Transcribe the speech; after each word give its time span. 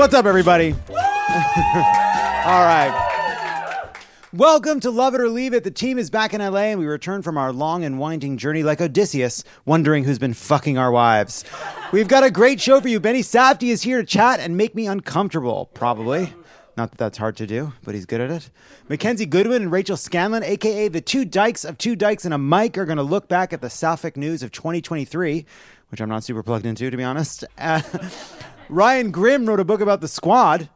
What's 0.00 0.14
up, 0.14 0.24
everybody? 0.24 0.72
All 0.88 0.96
right. 2.64 3.92
Welcome 4.32 4.80
to 4.80 4.90
Lovett 4.90 5.20
or 5.20 5.28
Leave 5.28 5.52
It. 5.52 5.62
The 5.62 5.70
team 5.70 5.98
is 5.98 6.08
back 6.08 6.32
in 6.32 6.40
LA 6.40 6.70
and 6.70 6.80
we 6.80 6.86
return 6.86 7.20
from 7.20 7.36
our 7.36 7.52
long 7.52 7.84
and 7.84 7.98
winding 7.98 8.38
journey 8.38 8.62
like 8.62 8.80
Odysseus, 8.80 9.44
wondering 9.66 10.04
who's 10.04 10.18
been 10.18 10.32
fucking 10.32 10.78
our 10.78 10.90
wives. 10.90 11.44
We've 11.92 12.08
got 12.08 12.24
a 12.24 12.30
great 12.30 12.62
show 12.62 12.80
for 12.80 12.88
you. 12.88 12.98
Benny 12.98 13.20
Safdie 13.20 13.68
is 13.68 13.82
here 13.82 13.98
to 13.98 14.06
chat 14.06 14.40
and 14.40 14.56
make 14.56 14.74
me 14.74 14.86
uncomfortable, 14.86 15.66
probably. 15.74 16.32
Not 16.78 16.92
that 16.92 16.96
that's 16.96 17.18
hard 17.18 17.36
to 17.36 17.46
do, 17.46 17.74
but 17.84 17.94
he's 17.94 18.06
good 18.06 18.22
at 18.22 18.30
it. 18.30 18.50
McKenzie 18.88 19.28
Goodwin 19.28 19.60
and 19.60 19.70
Rachel 19.70 19.98
Scanlon, 19.98 20.42
aka 20.42 20.88
the 20.88 21.02
two 21.02 21.26
dykes 21.26 21.62
of 21.62 21.76
two 21.76 21.94
dykes 21.94 22.24
and 22.24 22.32
a 22.32 22.38
mic, 22.38 22.78
are 22.78 22.86
going 22.86 22.96
to 22.96 23.02
look 23.02 23.28
back 23.28 23.52
at 23.52 23.60
the 23.60 23.68
Sapphic 23.68 24.16
news 24.16 24.42
of 24.42 24.50
2023, 24.50 25.44
which 25.90 26.00
I'm 26.00 26.08
not 26.08 26.24
super 26.24 26.42
plugged 26.42 26.64
into, 26.64 26.88
to 26.88 26.96
be 26.96 27.04
honest. 27.04 27.44
Uh, 27.58 27.82
Ryan 28.70 29.10
Grim 29.10 29.46
wrote 29.46 29.58
a 29.58 29.64
book 29.64 29.80
about 29.80 30.00
the 30.00 30.06
squad. 30.06 30.68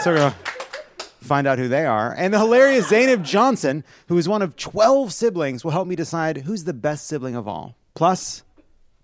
So 0.00 0.12
we're 0.12 0.16
going 0.16 0.32
to 0.32 1.04
find 1.20 1.46
out 1.46 1.58
who 1.58 1.68
they 1.68 1.84
are. 1.84 2.14
And 2.16 2.32
the 2.32 2.38
hilarious 2.38 2.88
Zainab 2.88 3.24
Johnson, 3.24 3.84
who 4.08 4.16
is 4.16 4.26
one 4.26 4.40
of 4.40 4.56
12 4.56 5.12
siblings, 5.12 5.64
will 5.64 5.72
help 5.72 5.86
me 5.86 5.96
decide 5.96 6.38
who's 6.38 6.64
the 6.64 6.72
best 6.72 7.06
sibling 7.06 7.36
of 7.36 7.46
all. 7.46 7.76
Plus, 7.94 8.42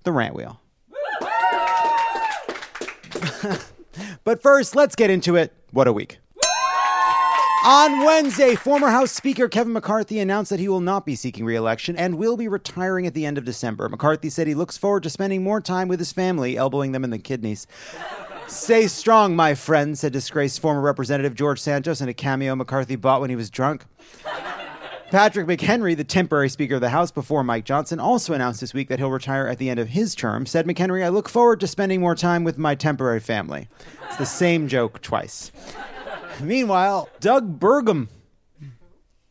the 0.05 0.13
rant 0.13 0.35
wheel. 0.35 0.61
but 4.25 4.41
first, 4.41 4.75
let's 4.75 4.97
get 4.97 5.11
into 5.11 5.37
it. 5.37 5.53
What 5.73 5.87
a 5.87 5.93
week. 5.93 6.21
On 7.65 8.05
Wednesday, 8.05 8.57
former 8.57 8.91
House 8.91 9.11
Speaker 9.11 9.49
Kevin 9.49 9.73
McCarthy 9.73 10.21
announced 10.21 10.51
that 10.51 10.61
he 10.61 10.69
will 10.69 10.83
not 10.83 11.07
be 11.07 11.17
seeking 11.17 11.47
re 11.47 11.57
election 11.57 11.97
and 11.97 12.19
will 12.19 12.37
be 12.37 12.47
retiring 12.47 13.07
at 13.07 13.15
the 13.15 13.25
end 13.25 13.39
of 13.39 13.47
December. 13.47 13.89
McCarthy 13.89 14.29
said 14.29 14.47
he 14.47 14.55
looks 14.55 14.77
forward 14.77 15.03
to 15.05 15.09
spending 15.09 15.43
more 15.43 15.63
time 15.63 15.89
with 15.89 15.99
his 15.99 16.13
family, 16.13 16.59
elbowing 16.59 16.93
them 16.93 17.05
in 17.05 17.09
the 17.09 17.19
kidneys. 17.19 17.67
Stay 18.49 18.87
strong, 18.87 19.35
my 19.35 19.55
friend, 19.55 19.97
said 19.99 20.13
disgraced 20.13 20.61
former 20.61 20.83
Representative 20.83 21.35
George 21.35 21.59
Santos 21.59 22.03
in 22.03 22.09
a 22.11 22.13
cameo 22.13 22.55
McCarthy 22.55 22.97
bought 22.97 23.23
when 23.23 23.31
he 23.31 23.37
was 23.37 23.49
drunk. 23.49 23.87
Patrick 25.11 25.47
McHenry, 25.47 25.97
the 25.97 26.05
temporary 26.05 26.51
Speaker 26.51 26.75
of 26.75 26.83
the 26.83 26.91
House 26.91 27.11
before 27.11 27.43
Mike 27.43 27.65
Johnson, 27.65 27.99
also 27.99 28.35
announced 28.35 28.61
this 28.61 28.75
week 28.75 28.89
that 28.89 28.99
he'll 28.99 29.11
retire 29.11 29.47
at 29.47 29.57
the 29.57 29.71
end 29.71 29.81
of 29.81 29.89
his 29.89 30.15
term. 30.15 30.45
Said 30.45 30.67
McHenry, 30.67 31.03
I 31.03 31.09
look 31.09 31.31
forward 31.31 31.61
to 31.61 31.67
spending 31.67 32.01
more 32.01 32.15
time 32.15 32.45
with 32.45 32.59
my 32.59 32.75
temporary 32.75 33.21
family. 33.21 33.69
It's 34.07 34.17
the 34.17 34.27
same 34.27 34.69
joke 34.69 35.01
twice. 35.01 35.51
Meanwhile, 36.41 37.09
Doug 37.21 37.59
Burgum. 37.59 38.09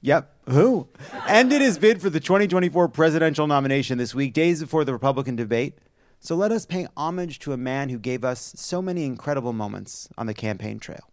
Yep, 0.01 0.35
who? 0.49 0.87
Ended 1.27 1.61
his 1.61 1.77
bid 1.77 2.01
for 2.01 2.09
the 2.09 2.19
2024 2.19 2.89
presidential 2.89 3.47
nomination 3.47 3.97
this 3.97 4.13
week, 4.13 4.33
days 4.33 4.61
before 4.61 4.83
the 4.83 4.91
Republican 4.91 5.35
debate. 5.35 5.77
So 6.19 6.35
let 6.35 6.51
us 6.51 6.65
pay 6.65 6.87
homage 6.95 7.39
to 7.39 7.53
a 7.53 7.57
man 7.57 7.89
who 7.89 7.99
gave 7.99 8.23
us 8.23 8.53
so 8.55 8.81
many 8.81 9.05
incredible 9.05 9.53
moments 9.53 10.09
on 10.17 10.25
the 10.25 10.33
campaign 10.33 10.79
trail. 10.79 11.09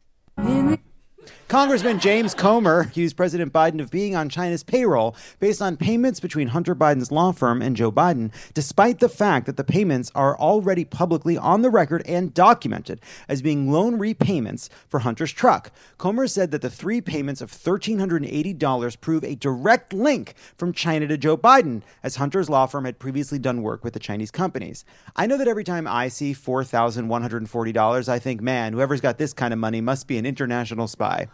Congressman 1.51 1.99
James 1.99 2.33
Comer 2.33 2.79
accused 2.79 3.17
President 3.17 3.53
Biden 3.53 3.81
of 3.81 3.91
being 3.91 4.15
on 4.15 4.29
China's 4.29 4.63
payroll 4.63 5.17
based 5.41 5.61
on 5.61 5.77
payments 5.77 6.21
between 6.21 6.47
Hunter 6.47 6.77
Biden's 6.77 7.11
law 7.11 7.33
firm 7.33 7.61
and 7.61 7.75
Joe 7.75 7.91
Biden, 7.91 8.31
despite 8.55 9.01
the 9.01 9.09
fact 9.09 9.47
that 9.47 9.57
the 9.57 9.65
payments 9.65 10.13
are 10.15 10.39
already 10.39 10.85
publicly 10.85 11.37
on 11.37 11.63
the 11.63 11.69
record 11.69 12.07
and 12.07 12.33
documented 12.33 13.01
as 13.29 13.43
being 13.43 13.69
loan 13.69 13.99
repayments 13.99 14.71
for 14.87 15.01
Hunter's 15.01 15.33
truck. 15.33 15.73
Comer 15.99 16.29
said 16.29 16.53
that 16.53 16.63
the 16.63 16.71
three 16.71 17.01
payments 17.01 17.41
of 17.41 17.51
$1,380 17.51 19.01
prove 19.01 19.25
a 19.25 19.35
direct 19.35 19.93
link 19.93 20.35
from 20.57 20.73
China 20.73 21.09
to 21.09 21.19
Joe 21.19 21.37
Biden, 21.37 21.83
as 22.05 22.15
Hunter's 22.15 22.49
law 22.49 22.67
firm 22.67 22.85
had 22.85 23.01
previously 23.01 23.41
done 23.41 23.61
work 23.61 23.83
with 23.83 23.95
the 23.95 23.99
Chinese 23.99 24.31
companies. 24.31 24.85
I 25.17 25.27
know 25.27 25.37
that 25.37 25.49
every 25.49 25.65
time 25.65 25.89
I 25.89 26.07
see 26.07 26.33
$4,140, 26.33 28.09
I 28.09 28.19
think, 28.21 28.41
man, 28.41 28.73
whoever's 28.73 29.01
got 29.01 29.19
this 29.19 29.33
kind 29.33 29.53
of 29.53 29.59
money 29.59 29.81
must 29.81 30.07
be 30.07 30.17
an 30.17 30.27
international 30.27 30.87
spy. 30.87 31.27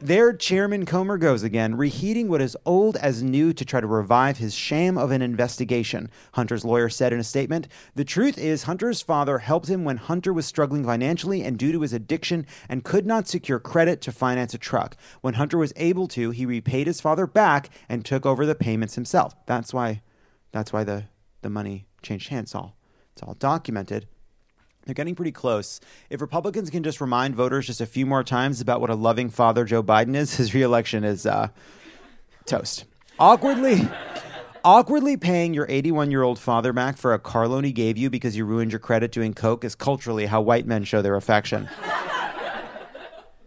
There, 0.00 0.32
Chairman 0.32 0.86
Comer 0.86 1.18
goes 1.18 1.42
again, 1.42 1.74
reheating 1.74 2.28
what 2.28 2.40
is 2.40 2.56
old 2.64 2.96
as 2.98 3.20
new 3.20 3.52
to 3.52 3.64
try 3.64 3.80
to 3.80 3.86
revive 3.86 4.38
his 4.38 4.54
sham 4.54 4.96
of 4.96 5.10
an 5.10 5.22
investigation. 5.22 6.08
Hunter's 6.34 6.64
lawyer 6.64 6.88
said 6.88 7.12
in 7.12 7.18
a 7.18 7.24
statement 7.24 7.66
The 7.96 8.04
truth 8.04 8.38
is, 8.38 8.62
Hunter's 8.62 9.02
father 9.02 9.38
helped 9.38 9.66
him 9.66 9.82
when 9.82 9.96
Hunter 9.96 10.32
was 10.32 10.46
struggling 10.46 10.84
financially 10.84 11.42
and 11.42 11.58
due 11.58 11.72
to 11.72 11.80
his 11.80 11.92
addiction 11.92 12.46
and 12.68 12.84
could 12.84 13.06
not 13.06 13.26
secure 13.26 13.58
credit 13.58 14.00
to 14.02 14.12
finance 14.12 14.54
a 14.54 14.58
truck. 14.58 14.96
When 15.20 15.34
Hunter 15.34 15.58
was 15.58 15.72
able 15.74 16.06
to, 16.08 16.30
he 16.30 16.46
repaid 16.46 16.86
his 16.86 17.00
father 17.00 17.26
back 17.26 17.68
and 17.88 18.04
took 18.04 18.24
over 18.24 18.46
the 18.46 18.54
payments 18.54 18.94
himself. 18.94 19.34
That's 19.46 19.74
why, 19.74 20.02
that's 20.52 20.72
why 20.72 20.84
the, 20.84 21.06
the 21.42 21.50
money 21.50 21.86
changed 22.02 22.28
hands. 22.28 22.54
All, 22.54 22.76
it's 23.14 23.22
all 23.24 23.34
documented. 23.34 24.06
They're 24.88 24.94
getting 24.94 25.14
pretty 25.14 25.32
close. 25.32 25.80
If 26.08 26.22
Republicans 26.22 26.70
can 26.70 26.82
just 26.82 26.98
remind 26.98 27.34
voters 27.34 27.66
just 27.66 27.82
a 27.82 27.86
few 27.86 28.06
more 28.06 28.24
times 28.24 28.62
about 28.62 28.80
what 28.80 28.88
a 28.88 28.94
loving 28.94 29.28
father 29.28 29.66
Joe 29.66 29.82
Biden 29.82 30.16
is, 30.16 30.34
his 30.38 30.54
reelection 30.54 31.04
is 31.04 31.26
uh, 31.26 31.48
toast. 32.46 32.86
Awkwardly, 33.18 33.86
awkwardly 34.64 35.18
paying 35.18 35.52
your 35.52 35.66
81 35.68 36.10
year 36.10 36.22
old 36.22 36.38
father 36.38 36.72
back 36.72 36.96
for 36.96 37.12
a 37.12 37.18
car 37.18 37.46
loan 37.46 37.64
he 37.64 37.72
gave 37.72 37.98
you 37.98 38.08
because 38.08 38.34
you 38.34 38.46
ruined 38.46 38.72
your 38.72 38.78
credit 38.78 39.12
doing 39.12 39.34
coke 39.34 39.62
is 39.62 39.74
culturally 39.74 40.24
how 40.24 40.40
white 40.40 40.66
men 40.66 40.84
show 40.84 41.02
their 41.02 41.16
affection. 41.16 41.68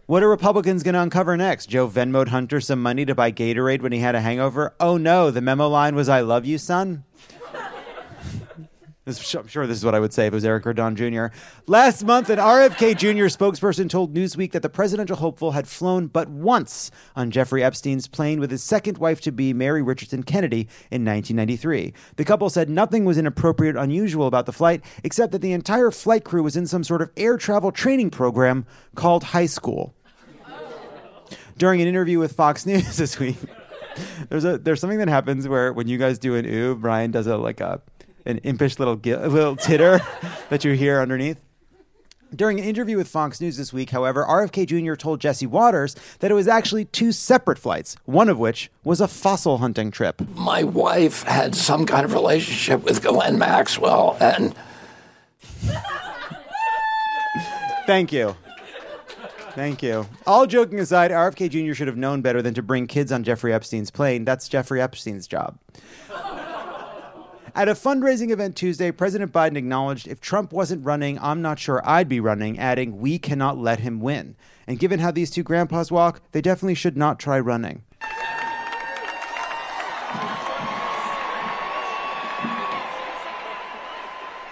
What 0.06 0.22
are 0.22 0.28
Republicans 0.28 0.84
going 0.84 0.94
to 0.94 1.00
uncover 1.00 1.36
next? 1.36 1.66
Joe 1.66 1.88
Venmoed 1.88 2.28
Hunter 2.28 2.60
some 2.60 2.80
money 2.80 3.04
to 3.04 3.16
buy 3.16 3.32
Gatorade 3.32 3.82
when 3.82 3.90
he 3.90 3.98
had 3.98 4.14
a 4.14 4.20
hangover? 4.20 4.76
Oh 4.78 4.96
no, 4.96 5.32
the 5.32 5.40
memo 5.40 5.68
line 5.68 5.96
was 5.96 6.08
"I 6.08 6.20
love 6.20 6.44
you, 6.44 6.58
son." 6.58 7.02
I'm 9.04 9.48
sure 9.48 9.66
this 9.66 9.78
is 9.78 9.84
what 9.84 9.96
I 9.96 10.00
would 10.00 10.12
say 10.12 10.28
if 10.28 10.32
it 10.32 10.36
was 10.36 10.44
Eric 10.44 10.62
Gordon 10.62 10.94
Jr. 10.94 11.26
Last 11.66 12.04
month, 12.04 12.30
an 12.30 12.38
RFK 12.38 12.96
Jr. 12.96 13.24
spokesperson 13.24 13.90
told 13.90 14.14
Newsweek 14.14 14.52
that 14.52 14.62
the 14.62 14.68
presidential 14.68 15.16
hopeful 15.16 15.50
had 15.50 15.66
flown 15.66 16.06
but 16.06 16.28
once 16.28 16.92
on 17.16 17.32
Jeffrey 17.32 17.64
Epstein's 17.64 18.06
plane 18.06 18.38
with 18.38 18.52
his 18.52 18.62
second 18.62 18.98
wife 18.98 19.20
to 19.22 19.32
be, 19.32 19.52
Mary 19.52 19.82
Richardson 19.82 20.22
Kennedy, 20.22 20.68
in 20.92 21.04
1993. 21.04 21.92
The 22.14 22.24
couple 22.24 22.48
said 22.48 22.70
nothing 22.70 23.04
was 23.04 23.18
inappropriate 23.18 23.74
unusual 23.74 24.28
about 24.28 24.46
the 24.46 24.52
flight, 24.52 24.84
except 25.02 25.32
that 25.32 25.42
the 25.42 25.52
entire 25.52 25.90
flight 25.90 26.22
crew 26.22 26.44
was 26.44 26.56
in 26.56 26.68
some 26.68 26.84
sort 26.84 27.02
of 27.02 27.10
air 27.16 27.36
travel 27.36 27.72
training 27.72 28.10
program 28.10 28.66
called 28.94 29.24
high 29.24 29.46
school. 29.46 29.96
During 31.58 31.80
an 31.80 31.88
interview 31.88 32.20
with 32.20 32.34
Fox 32.34 32.64
News 32.66 32.96
this 32.96 33.18
week, 33.18 33.36
there's 34.28 34.44
a 34.44 34.58
there's 34.58 34.80
something 34.80 34.98
that 34.98 35.08
happens 35.08 35.46
where 35.48 35.72
when 35.72 35.88
you 35.88 35.98
guys 35.98 36.18
do 36.18 36.34
an 36.34 36.46
ooh, 36.46 36.74
Brian 36.74 37.10
does 37.10 37.26
a 37.26 37.36
like 37.36 37.60
a 37.60 37.80
an 38.26 38.38
impish 38.38 38.78
little 38.78 38.94
little 38.94 39.56
titter 39.56 40.00
that 40.50 40.64
you 40.64 40.72
hear 40.72 41.00
underneath. 41.00 41.40
During 42.34 42.58
an 42.58 42.64
interview 42.64 42.96
with 42.96 43.08
Fox 43.08 43.42
News 43.42 43.58
this 43.58 43.74
week, 43.74 43.90
however, 43.90 44.24
RFK 44.24 44.66
Jr. 44.66 44.94
told 44.94 45.20
Jesse 45.20 45.46
Watters 45.46 45.94
that 46.20 46.30
it 46.30 46.34
was 46.34 46.48
actually 46.48 46.86
two 46.86 47.12
separate 47.12 47.58
flights, 47.58 47.94
one 48.06 48.30
of 48.30 48.38
which 48.38 48.70
was 48.84 49.02
a 49.02 49.08
fossil 49.08 49.58
hunting 49.58 49.90
trip. 49.90 50.22
My 50.34 50.64
wife 50.64 51.24
had 51.24 51.54
some 51.54 51.84
kind 51.84 52.06
of 52.06 52.14
relationship 52.14 52.84
with 52.84 53.02
Ghislaine 53.02 53.38
Maxwell, 53.38 54.16
and. 54.18 54.54
Thank 57.86 58.12
you. 58.12 58.34
Thank 59.50 59.82
you. 59.82 60.06
All 60.26 60.46
joking 60.46 60.80
aside, 60.80 61.10
RFK 61.10 61.50
Jr. 61.50 61.74
should 61.74 61.88
have 61.88 61.98
known 61.98 62.22
better 62.22 62.40
than 62.40 62.54
to 62.54 62.62
bring 62.62 62.86
kids 62.86 63.12
on 63.12 63.24
Jeffrey 63.24 63.52
Epstein's 63.52 63.90
plane. 63.90 64.24
That's 64.24 64.48
Jeffrey 64.48 64.80
Epstein's 64.80 65.26
job. 65.26 65.58
At 67.54 67.68
a 67.68 67.72
fundraising 67.72 68.30
event 68.30 68.56
Tuesday, 68.56 68.90
President 68.90 69.30
Biden 69.30 69.56
acknowledged 69.56 70.08
if 70.08 70.22
Trump 70.22 70.54
wasn't 70.54 70.86
running, 70.86 71.18
I'm 71.18 71.42
not 71.42 71.58
sure 71.58 71.82
I'd 71.84 72.08
be 72.08 72.18
running, 72.18 72.58
adding, 72.58 72.98
We 72.98 73.18
cannot 73.18 73.58
let 73.58 73.80
him 73.80 74.00
win. 74.00 74.36
And 74.66 74.78
given 74.78 75.00
how 75.00 75.10
these 75.10 75.30
two 75.30 75.42
grandpas 75.42 75.92
walk, 75.92 76.22
they 76.32 76.40
definitely 76.40 76.76
should 76.76 76.96
not 76.96 77.18
try 77.18 77.38
running. 77.38 77.82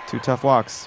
Two 0.06 0.18
tough 0.18 0.44
walks. 0.44 0.86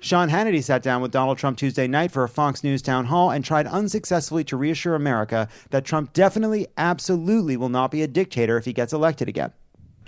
Sean 0.00 0.28
Hannity 0.28 0.62
sat 0.62 0.82
down 0.82 1.00
with 1.00 1.12
Donald 1.12 1.38
Trump 1.38 1.56
Tuesday 1.56 1.86
night 1.86 2.12
for 2.12 2.24
a 2.24 2.28
Fox 2.28 2.62
News 2.62 2.82
town 2.82 3.06
hall 3.06 3.30
and 3.30 3.42
tried 3.42 3.66
unsuccessfully 3.66 4.44
to 4.44 4.56
reassure 4.56 4.94
America 4.94 5.48
that 5.70 5.86
Trump 5.86 6.12
definitely, 6.12 6.66
absolutely 6.76 7.56
will 7.56 7.70
not 7.70 7.90
be 7.90 8.02
a 8.02 8.06
dictator 8.06 8.58
if 8.58 8.66
he 8.66 8.74
gets 8.74 8.92
elected 8.92 9.30
again. 9.30 9.52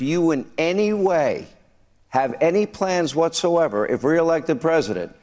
Do 0.01 0.07
you 0.07 0.31
in 0.31 0.51
any 0.57 0.95
way 0.95 1.47
have 2.09 2.35
any 2.41 2.65
plans 2.65 3.15
whatsoever, 3.15 3.87
if 3.87 4.03
reelected 4.03 4.59
president, 4.59 5.15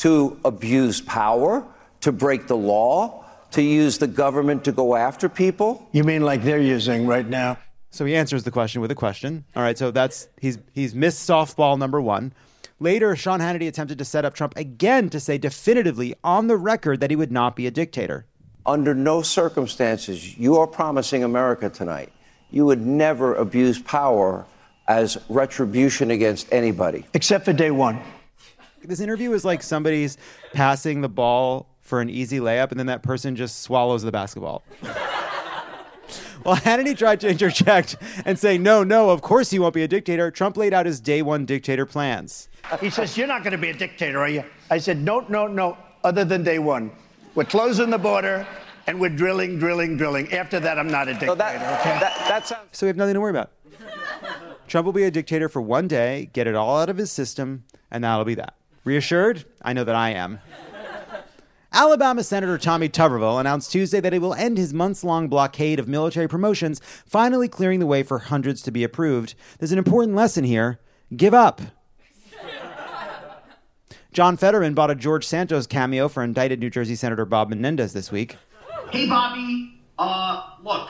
to 0.00 0.38
abuse 0.44 1.00
power, 1.00 1.64
to 2.02 2.12
break 2.12 2.46
the 2.46 2.54
law, 2.54 3.24
to 3.52 3.62
use 3.62 3.96
the 3.96 4.06
government 4.06 4.66
to 4.66 4.72
go 4.72 4.96
after 4.96 5.30
people? 5.30 5.88
You 5.92 6.04
mean 6.04 6.26
like 6.26 6.42
they're 6.42 6.60
using 6.60 7.06
right 7.06 7.26
now? 7.26 7.56
So 7.88 8.04
he 8.04 8.14
answers 8.14 8.44
the 8.44 8.50
question 8.50 8.82
with 8.82 8.90
a 8.90 8.94
question. 8.94 9.46
All 9.56 9.62
right, 9.62 9.78
so 9.78 9.90
that's 9.90 10.28
he's 10.38 10.58
he's 10.74 10.94
missed 10.94 11.26
softball 11.26 11.78
number 11.78 11.98
one. 11.98 12.34
Later, 12.80 13.16
Sean 13.16 13.40
Hannity 13.40 13.66
attempted 13.66 13.96
to 13.96 14.04
set 14.04 14.26
up 14.26 14.34
Trump 14.34 14.54
again 14.58 15.08
to 15.08 15.20
say 15.20 15.38
definitively 15.38 16.14
on 16.22 16.48
the 16.48 16.56
record 16.58 17.00
that 17.00 17.08
he 17.08 17.16
would 17.16 17.32
not 17.32 17.56
be 17.56 17.66
a 17.66 17.70
dictator. 17.70 18.26
Under 18.66 18.94
no 18.94 19.22
circumstances, 19.22 20.36
you 20.36 20.58
are 20.58 20.66
promising 20.66 21.24
America 21.24 21.70
tonight 21.70 22.12
you 22.50 22.64
would 22.66 22.84
never 22.84 23.34
abuse 23.34 23.78
power 23.78 24.46
as 24.86 25.18
retribution 25.28 26.10
against 26.10 26.50
anybody. 26.52 27.04
Except 27.14 27.44
for 27.44 27.52
day 27.52 27.70
one. 27.70 28.00
This 28.82 29.00
interview 29.00 29.32
is 29.32 29.44
like 29.44 29.62
somebody's 29.62 30.16
passing 30.52 31.00
the 31.00 31.08
ball 31.08 31.66
for 31.80 32.00
an 32.00 32.08
easy 32.08 32.38
layup, 32.38 32.70
and 32.70 32.78
then 32.78 32.86
that 32.86 33.02
person 33.02 33.36
just 33.36 33.62
swallows 33.62 34.02
the 34.02 34.12
basketball. 34.12 34.62
While 36.42 36.56
Hannity 36.56 36.96
tried 36.96 37.20
to 37.20 37.28
interject 37.28 37.96
and 38.24 38.38
say, 38.38 38.56
no, 38.56 38.84
no, 38.84 39.10
of 39.10 39.20
course 39.20 39.50
he 39.50 39.58
won't 39.58 39.74
be 39.74 39.82
a 39.82 39.88
dictator, 39.88 40.30
Trump 40.30 40.56
laid 40.56 40.72
out 40.72 40.86
his 40.86 41.00
day 41.00 41.20
one 41.20 41.44
dictator 41.44 41.84
plans. 41.84 42.48
He 42.80 42.90
says, 42.90 43.16
You're 43.16 43.26
not 43.26 43.42
going 43.42 43.52
to 43.52 43.58
be 43.58 43.70
a 43.70 43.74
dictator, 43.74 44.20
are 44.20 44.28
you? 44.28 44.44
I 44.70 44.78
said, 44.78 44.98
No, 44.98 45.20
no, 45.28 45.46
no, 45.46 45.76
other 46.04 46.24
than 46.24 46.44
day 46.44 46.58
one. 46.58 46.92
We're 47.34 47.44
closing 47.44 47.90
the 47.90 47.98
border 47.98 48.46
and 48.88 48.98
we're 48.98 49.10
drilling, 49.10 49.58
drilling, 49.58 49.98
drilling. 49.98 50.32
After 50.32 50.58
that, 50.60 50.78
I'm 50.78 50.88
not 50.88 51.08
a 51.08 51.12
dictator. 51.12 51.32
So 51.32 51.34
that, 51.36 51.80
okay? 51.80 52.00
that, 52.00 52.16
that 52.28 52.46
sounds- 52.46 52.68
so 52.72 52.86
we 52.86 52.88
have 52.88 52.96
nothing 52.96 53.14
to 53.14 53.20
worry 53.20 53.30
about. 53.30 53.50
Trump 54.66 54.86
will 54.86 54.94
be 54.94 55.04
a 55.04 55.10
dictator 55.10 55.48
for 55.48 55.60
one 55.60 55.86
day, 55.86 56.30
get 56.32 56.46
it 56.46 56.54
all 56.54 56.80
out 56.80 56.88
of 56.88 56.96
his 56.96 57.12
system, 57.12 57.64
and 57.90 58.02
that'll 58.02 58.24
be 58.24 58.34
that. 58.34 58.54
Reassured? 58.84 59.44
I 59.62 59.74
know 59.74 59.84
that 59.84 59.94
I 59.94 60.10
am. 60.10 60.40
Alabama 61.70 62.24
Senator 62.24 62.56
Tommy 62.56 62.88
Tuberville 62.88 63.38
announced 63.38 63.70
Tuesday 63.70 64.00
that 64.00 64.14
he 64.14 64.18
will 64.18 64.32
end 64.34 64.56
his 64.56 64.72
months 64.72 65.04
long 65.04 65.28
blockade 65.28 65.78
of 65.78 65.86
military 65.86 66.26
promotions, 66.26 66.80
finally 67.04 67.46
clearing 67.46 67.80
the 67.80 67.86
way 67.86 68.02
for 68.02 68.18
hundreds 68.18 68.62
to 68.62 68.70
be 68.70 68.82
approved. 68.82 69.34
There's 69.58 69.72
an 69.72 69.78
important 69.78 70.16
lesson 70.16 70.44
here 70.44 70.80
give 71.14 71.34
up. 71.34 71.60
John 74.12 74.38
Fetterman 74.38 74.72
bought 74.72 74.90
a 74.90 74.94
George 74.94 75.26
Santos 75.26 75.66
cameo 75.66 76.08
for 76.08 76.22
indicted 76.24 76.58
New 76.58 76.70
Jersey 76.70 76.96
Senator 76.96 77.26
Bob 77.26 77.50
Menendez 77.50 77.92
this 77.92 78.10
week. 78.10 78.36
Hey, 78.90 79.06
Bobby, 79.06 79.74
uh, 79.98 80.54
look, 80.62 80.88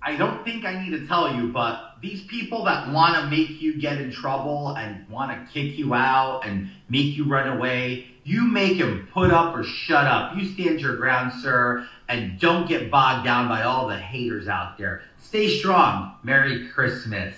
I 0.00 0.16
don't 0.16 0.44
think 0.44 0.64
I 0.64 0.80
need 0.80 0.90
to 0.90 1.04
tell 1.08 1.34
you, 1.34 1.48
but 1.48 1.96
these 2.00 2.22
people 2.26 2.64
that 2.64 2.92
want 2.92 3.16
to 3.16 3.26
make 3.26 3.60
you 3.60 3.80
get 3.80 4.00
in 4.00 4.12
trouble 4.12 4.76
and 4.76 5.08
want 5.08 5.32
to 5.32 5.52
kick 5.52 5.76
you 5.76 5.94
out 5.94 6.46
and 6.46 6.70
make 6.88 7.16
you 7.16 7.24
run 7.24 7.56
away, 7.56 8.06
you 8.22 8.44
make 8.44 8.78
them 8.78 9.08
put 9.12 9.32
up 9.32 9.52
or 9.56 9.64
shut 9.64 10.06
up. 10.06 10.36
You 10.36 10.46
stand 10.46 10.80
your 10.80 10.96
ground, 10.96 11.32
sir, 11.42 11.88
and 12.08 12.38
don't 12.38 12.68
get 12.68 12.88
bogged 12.88 13.24
down 13.24 13.48
by 13.48 13.62
all 13.62 13.88
the 13.88 13.98
haters 13.98 14.46
out 14.46 14.78
there. 14.78 15.02
Stay 15.20 15.58
strong. 15.58 16.14
Merry 16.22 16.68
Christmas. 16.68 17.34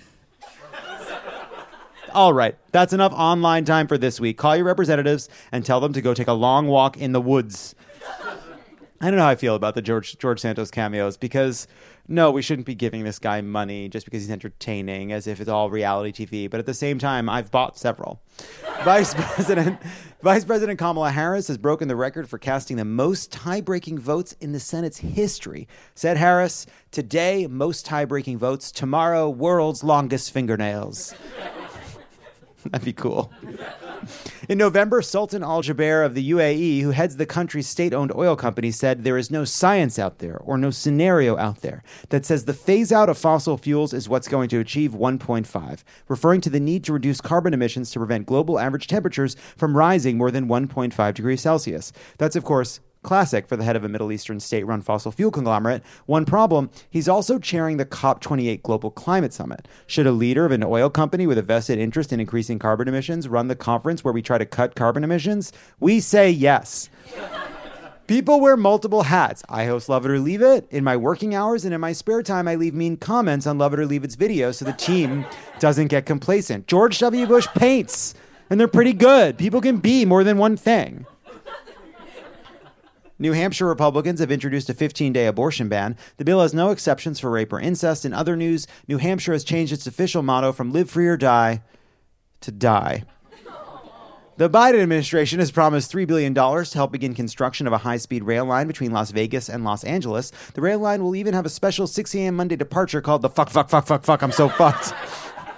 All 2.12 2.34
right, 2.34 2.56
that's 2.72 2.92
enough 2.92 3.12
online 3.12 3.64
time 3.64 3.86
for 3.86 3.96
this 3.96 4.20
week. 4.20 4.36
Call 4.36 4.56
your 4.56 4.66
representatives 4.66 5.30
and 5.52 5.64
tell 5.64 5.80
them 5.80 5.94
to 5.94 6.02
go 6.02 6.12
take 6.12 6.28
a 6.28 6.32
long 6.32 6.66
walk 6.66 6.98
in 6.98 7.12
the 7.12 7.20
woods. 7.20 7.74
I 9.00 9.06
don't 9.06 9.16
know 9.16 9.24
how 9.24 9.30
I 9.30 9.36
feel 9.36 9.54
about 9.54 9.74
the 9.74 9.82
George 9.82 10.18
George 10.18 10.40
Santos 10.40 10.70
cameos 10.70 11.16
because 11.16 11.66
no, 12.08 12.30
we 12.30 12.40
shouldn't 12.40 12.66
be 12.66 12.74
giving 12.74 13.04
this 13.04 13.18
guy 13.18 13.40
money 13.40 13.88
just 13.88 14.06
because 14.06 14.22
he's 14.22 14.30
entertaining, 14.30 15.12
as 15.12 15.26
if 15.26 15.40
it's 15.40 15.50
all 15.50 15.70
reality 15.70 16.12
TV. 16.12 16.48
But 16.48 16.60
at 16.60 16.66
the 16.66 16.74
same 16.74 16.98
time, 16.98 17.28
I've 17.28 17.50
bought 17.50 17.76
several. 17.76 18.20
Vice 18.84 19.12
President 19.34 19.80
Vice 20.22 20.44
President 20.44 20.78
Kamala 20.78 21.10
Harris 21.10 21.48
has 21.48 21.58
broken 21.58 21.88
the 21.88 21.96
record 21.96 22.28
for 22.28 22.38
casting 22.38 22.76
the 22.76 22.84
most 22.84 23.32
tie-breaking 23.32 23.98
votes 23.98 24.34
in 24.40 24.52
the 24.52 24.60
Senate's 24.60 24.98
history. 24.98 25.68
Said 25.94 26.16
Harris, 26.16 26.66
"Today, 26.90 27.46
most 27.46 27.84
tie-breaking 27.84 28.38
votes. 28.38 28.72
Tomorrow, 28.72 29.28
world's 29.28 29.84
longest 29.84 30.32
fingernails." 30.32 31.14
That'd 32.72 32.84
be 32.84 32.92
cool. 32.92 33.32
In 34.48 34.58
November, 34.58 35.02
Sultan 35.02 35.42
Al 35.42 35.62
Jaber 35.62 36.04
of 36.04 36.14
the 36.14 36.30
UAE, 36.30 36.82
who 36.82 36.90
heads 36.90 37.16
the 37.16 37.26
country's 37.26 37.68
state 37.68 37.92
owned 37.92 38.14
oil 38.14 38.36
company, 38.36 38.70
said 38.70 39.02
there 39.02 39.18
is 39.18 39.30
no 39.30 39.44
science 39.44 39.98
out 39.98 40.18
there 40.18 40.38
or 40.38 40.56
no 40.56 40.70
scenario 40.70 41.36
out 41.36 41.62
there 41.62 41.82
that 42.10 42.24
says 42.24 42.44
the 42.44 42.54
phase 42.54 42.92
out 42.92 43.08
of 43.08 43.18
fossil 43.18 43.56
fuels 43.56 43.92
is 43.92 44.08
what's 44.08 44.28
going 44.28 44.48
to 44.50 44.60
achieve 44.60 44.92
1.5, 44.92 45.82
referring 46.08 46.40
to 46.42 46.50
the 46.50 46.60
need 46.60 46.84
to 46.84 46.92
reduce 46.92 47.20
carbon 47.20 47.54
emissions 47.54 47.90
to 47.90 47.98
prevent 47.98 48.26
global 48.26 48.58
average 48.58 48.86
temperatures 48.86 49.36
from 49.56 49.76
rising 49.76 50.16
more 50.16 50.30
than 50.30 50.48
1.5 50.48 51.14
degrees 51.14 51.40
Celsius. 51.40 51.92
That's, 52.18 52.36
of 52.36 52.44
course, 52.44 52.80
Classic 53.06 53.46
for 53.46 53.56
the 53.56 53.62
head 53.62 53.76
of 53.76 53.84
a 53.84 53.88
Middle 53.88 54.10
Eastern 54.10 54.40
state 54.40 54.66
run 54.66 54.82
fossil 54.82 55.12
fuel 55.12 55.30
conglomerate. 55.30 55.84
One 56.06 56.24
problem, 56.24 56.70
he's 56.90 57.08
also 57.08 57.38
chairing 57.38 57.76
the 57.76 57.86
COP28 57.86 58.62
Global 58.62 58.90
Climate 58.90 59.32
Summit. 59.32 59.68
Should 59.86 60.08
a 60.08 60.12
leader 60.12 60.44
of 60.44 60.50
an 60.50 60.64
oil 60.64 60.90
company 60.90 61.24
with 61.24 61.38
a 61.38 61.42
vested 61.42 61.78
interest 61.78 62.12
in 62.12 62.18
increasing 62.18 62.58
carbon 62.58 62.88
emissions 62.88 63.28
run 63.28 63.46
the 63.46 63.54
conference 63.54 64.02
where 64.02 64.12
we 64.12 64.22
try 64.22 64.38
to 64.38 64.44
cut 64.44 64.74
carbon 64.74 65.04
emissions? 65.04 65.52
We 65.78 66.00
say 66.00 66.28
yes. 66.28 66.90
People 68.08 68.40
wear 68.40 68.56
multiple 68.56 69.04
hats. 69.04 69.44
I 69.48 69.66
host 69.66 69.88
Lovett 69.88 70.10
or 70.10 70.18
Leave 70.18 70.42
It. 70.42 70.66
In 70.72 70.82
my 70.82 70.96
working 70.96 71.32
hours 71.32 71.64
and 71.64 71.72
in 71.72 71.80
my 71.80 71.92
spare 71.92 72.24
time, 72.24 72.48
I 72.48 72.56
leave 72.56 72.74
mean 72.74 72.96
comments 72.96 73.46
on 73.46 73.56
Lovett 73.56 73.78
or 73.78 73.86
Leave 73.86 74.02
It's 74.02 74.16
videos 74.16 74.56
so 74.56 74.64
the 74.64 74.72
team 74.72 75.24
doesn't 75.60 75.88
get 75.88 76.06
complacent. 76.06 76.66
George 76.66 76.98
W. 76.98 77.24
Bush 77.24 77.46
paints, 77.54 78.14
and 78.50 78.58
they're 78.58 78.66
pretty 78.66 78.92
good. 78.92 79.38
People 79.38 79.60
can 79.60 79.76
be 79.76 80.04
more 80.04 80.24
than 80.24 80.38
one 80.38 80.56
thing. 80.56 81.06
New 83.18 83.32
Hampshire 83.32 83.66
Republicans 83.66 84.20
have 84.20 84.30
introduced 84.30 84.68
a 84.68 84.74
15 84.74 85.12
day 85.12 85.26
abortion 85.26 85.68
ban. 85.68 85.96
The 86.18 86.24
bill 86.24 86.40
has 86.40 86.54
no 86.54 86.70
exceptions 86.70 87.18
for 87.18 87.30
rape 87.30 87.52
or 87.52 87.60
incest. 87.60 88.04
In 88.04 88.12
other 88.12 88.36
news, 88.36 88.66
New 88.86 88.98
Hampshire 88.98 89.32
has 89.32 89.44
changed 89.44 89.72
its 89.72 89.86
official 89.86 90.22
motto 90.22 90.52
from 90.52 90.72
live 90.72 90.90
free 90.90 91.06
or 91.06 91.16
die 91.16 91.62
to 92.42 92.52
die. 92.52 93.04
The 94.38 94.50
Biden 94.50 94.82
administration 94.82 95.38
has 95.38 95.50
promised 95.50 95.90
$3 95.90 96.06
billion 96.06 96.34
to 96.34 96.70
help 96.74 96.92
begin 96.92 97.14
construction 97.14 97.66
of 97.66 97.72
a 97.72 97.78
high 97.78 97.96
speed 97.96 98.22
rail 98.22 98.44
line 98.44 98.66
between 98.66 98.92
Las 98.92 99.10
Vegas 99.10 99.48
and 99.48 99.64
Los 99.64 99.82
Angeles. 99.82 100.30
The 100.52 100.60
rail 100.60 100.78
line 100.78 101.02
will 101.02 101.16
even 101.16 101.32
have 101.32 101.46
a 101.46 101.50
special 101.50 101.86
6 101.86 102.14
a.m. 102.14 102.36
Monday 102.36 102.56
departure 102.56 103.00
called 103.00 103.22
the 103.22 103.30
Fuck, 103.30 103.48
Fuck, 103.48 103.70
Fuck, 103.70 103.86
Fuck, 103.86 104.04
Fuck, 104.04 104.20
I'm 104.20 104.32
So 104.32 104.50
Fucked 104.50 104.92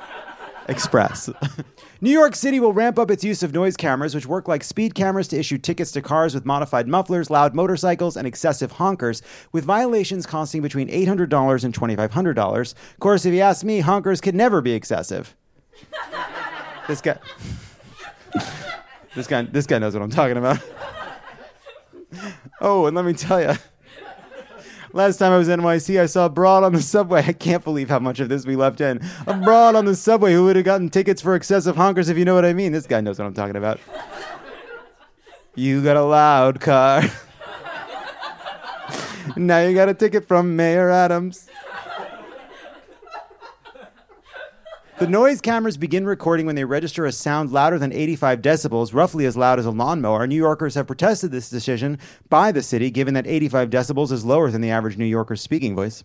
Express. 0.69 1.29
New 2.01 2.11
York 2.11 2.37
City 2.37 2.61
will 2.61 2.73
ramp 2.73 2.97
up 2.97 3.11
its 3.11 3.25
use 3.25 3.43
of 3.43 3.53
noise 3.53 3.77
cameras, 3.77 4.15
which 4.15 4.25
work 4.25 4.47
like 4.47 4.63
speed 4.63 4.95
cameras 4.95 5.27
to 5.27 5.37
issue 5.37 5.59
tickets 5.59 5.91
to 5.91 6.01
cars 6.01 6.33
with 6.33 6.47
modified 6.47 6.87
mufflers, 6.87 7.29
loud 7.29 7.57
motorcycles, 7.57 8.17
and 8.17 8.25
excessive 8.25 8.75
honkers, 8.75 9.21
with 9.51 9.65
violations 9.65 10.25
costing 10.25 10.63
between 10.63 10.89
$800 10.89 11.65
and 11.65 11.75
$2,500. 11.75 12.73
Of 12.73 13.01
course, 13.01 13.25
if 13.25 13.35
you 13.35 13.41
ask 13.41 13.65
me, 13.65 13.83
honkers 13.83 14.23
could 14.23 14.37
never 14.37 14.61
be 14.61 14.75
excessive. 14.75 15.35
this 16.87 17.01
guy. 17.01 17.19
this 19.17 19.27
guy 19.27 19.43
this 19.43 19.67
guy 19.67 19.79
knows 19.79 19.95
what 19.95 20.03
I'm 20.03 20.11
talking 20.11 20.37
about. 20.37 20.61
oh, 22.61 22.87
and 22.87 22.95
let 22.95 23.05
me 23.07 23.13
tell 23.13 23.41
you. 23.41 23.55
Last 24.93 25.19
time 25.19 25.33
I 25.33 25.39
was 25.39 25.49
in 25.49 25.61
NYC, 25.61 26.01
I 26.01 26.07
saw 26.07 26.27
a 26.27 26.31
broad 26.31 26.65
on 26.65 26.73
the 26.73 26.83
subway. 26.83 27.23
I 27.27 27.33
can't 27.33 27.63
believe 27.63 27.89
how 27.89 27.99
much 27.99 28.21
of 28.21 28.29
this 28.29 28.47
we 28.47 28.57
left 28.57 28.81
in. 28.81 29.01
A 29.27 29.35
broad 29.35 29.75
on 29.75 29.85
the 29.85 29.95
subway 29.95 30.33
who 30.33 30.45
would 30.45 30.57
have 30.57 30.65
gotten 30.65 30.89
tickets 30.89 31.21
for 31.21 31.35
excessive 31.35 31.77
honkers, 31.77 32.09
if 32.09 32.17
you 32.17 32.25
know 32.25 32.35
what 32.35 32.45
I 32.45 32.53
mean. 32.53 32.73
This 32.73 32.87
guy 32.87 33.01
knows 33.01 33.19
what 33.19 33.27
I'm 33.27 33.35
talking 33.35 33.57
about. 33.57 33.81
You 35.55 35.83
got 35.83 35.97
a 35.97 36.03
loud 36.03 36.61
car. 36.61 37.03
now 39.37 39.61
you 39.61 39.75
got 39.75 39.89
a 39.89 39.95
ticket 39.95 40.27
from 40.27 40.57
Mayor 40.57 40.91
Adams. 40.91 41.49
The 44.99 45.07
noise 45.07 45.41
cameras 45.41 45.77
begin 45.77 46.07
recording 46.07 46.45
when 46.45 46.57
they 46.57 46.65
register 46.65 47.07
a 47.07 47.13
sound 47.13 47.53
louder 47.53 47.79
than 47.79 47.93
85 47.93 48.43
decibels, 48.43 48.93
roughly 48.93 49.27
as 49.27 49.37
loud 49.37 49.61
as 49.61 49.67
a 49.67 49.71
lawnmower. 49.71 50.27
New 50.27 50.35
Yorkers 50.35 50.75
have 50.75 50.89
protested 50.89 51.31
this 51.31 51.49
decision 51.49 51.99
by 52.29 52.51
the 52.51 52.65
city, 52.65 52.91
given 52.91 53.15
that 53.15 53.25
85 53.25 53.71
decibels 53.71 54.11
is 54.11 54.25
lower 54.25 54.51
than 54.51 54.61
the 54.61 54.71
average 54.71 54.97
New 54.97 55.05
Yorker's 55.05 55.41
speaking 55.41 55.77
voice. 55.77 56.03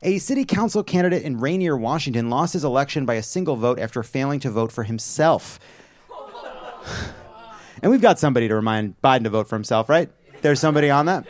A 0.00 0.16
city 0.16 0.46
council 0.46 0.82
candidate 0.82 1.22
in 1.22 1.38
Rainier, 1.38 1.76
Washington, 1.76 2.30
lost 2.30 2.54
his 2.54 2.64
election 2.64 3.04
by 3.04 3.14
a 3.14 3.22
single 3.22 3.56
vote 3.56 3.78
after 3.78 4.02
failing 4.02 4.40
to 4.40 4.50
vote 4.50 4.72
for 4.72 4.84
himself. 4.84 5.60
and 7.82 7.90
we've 7.90 8.00
got 8.00 8.18
somebody 8.18 8.48
to 8.48 8.54
remind 8.54 9.00
Biden 9.02 9.24
to 9.24 9.30
vote 9.30 9.48
for 9.48 9.56
himself, 9.56 9.90
right? 9.90 10.08
There's 10.40 10.60
somebody 10.60 10.88
on 10.88 11.04
that. 11.06 11.26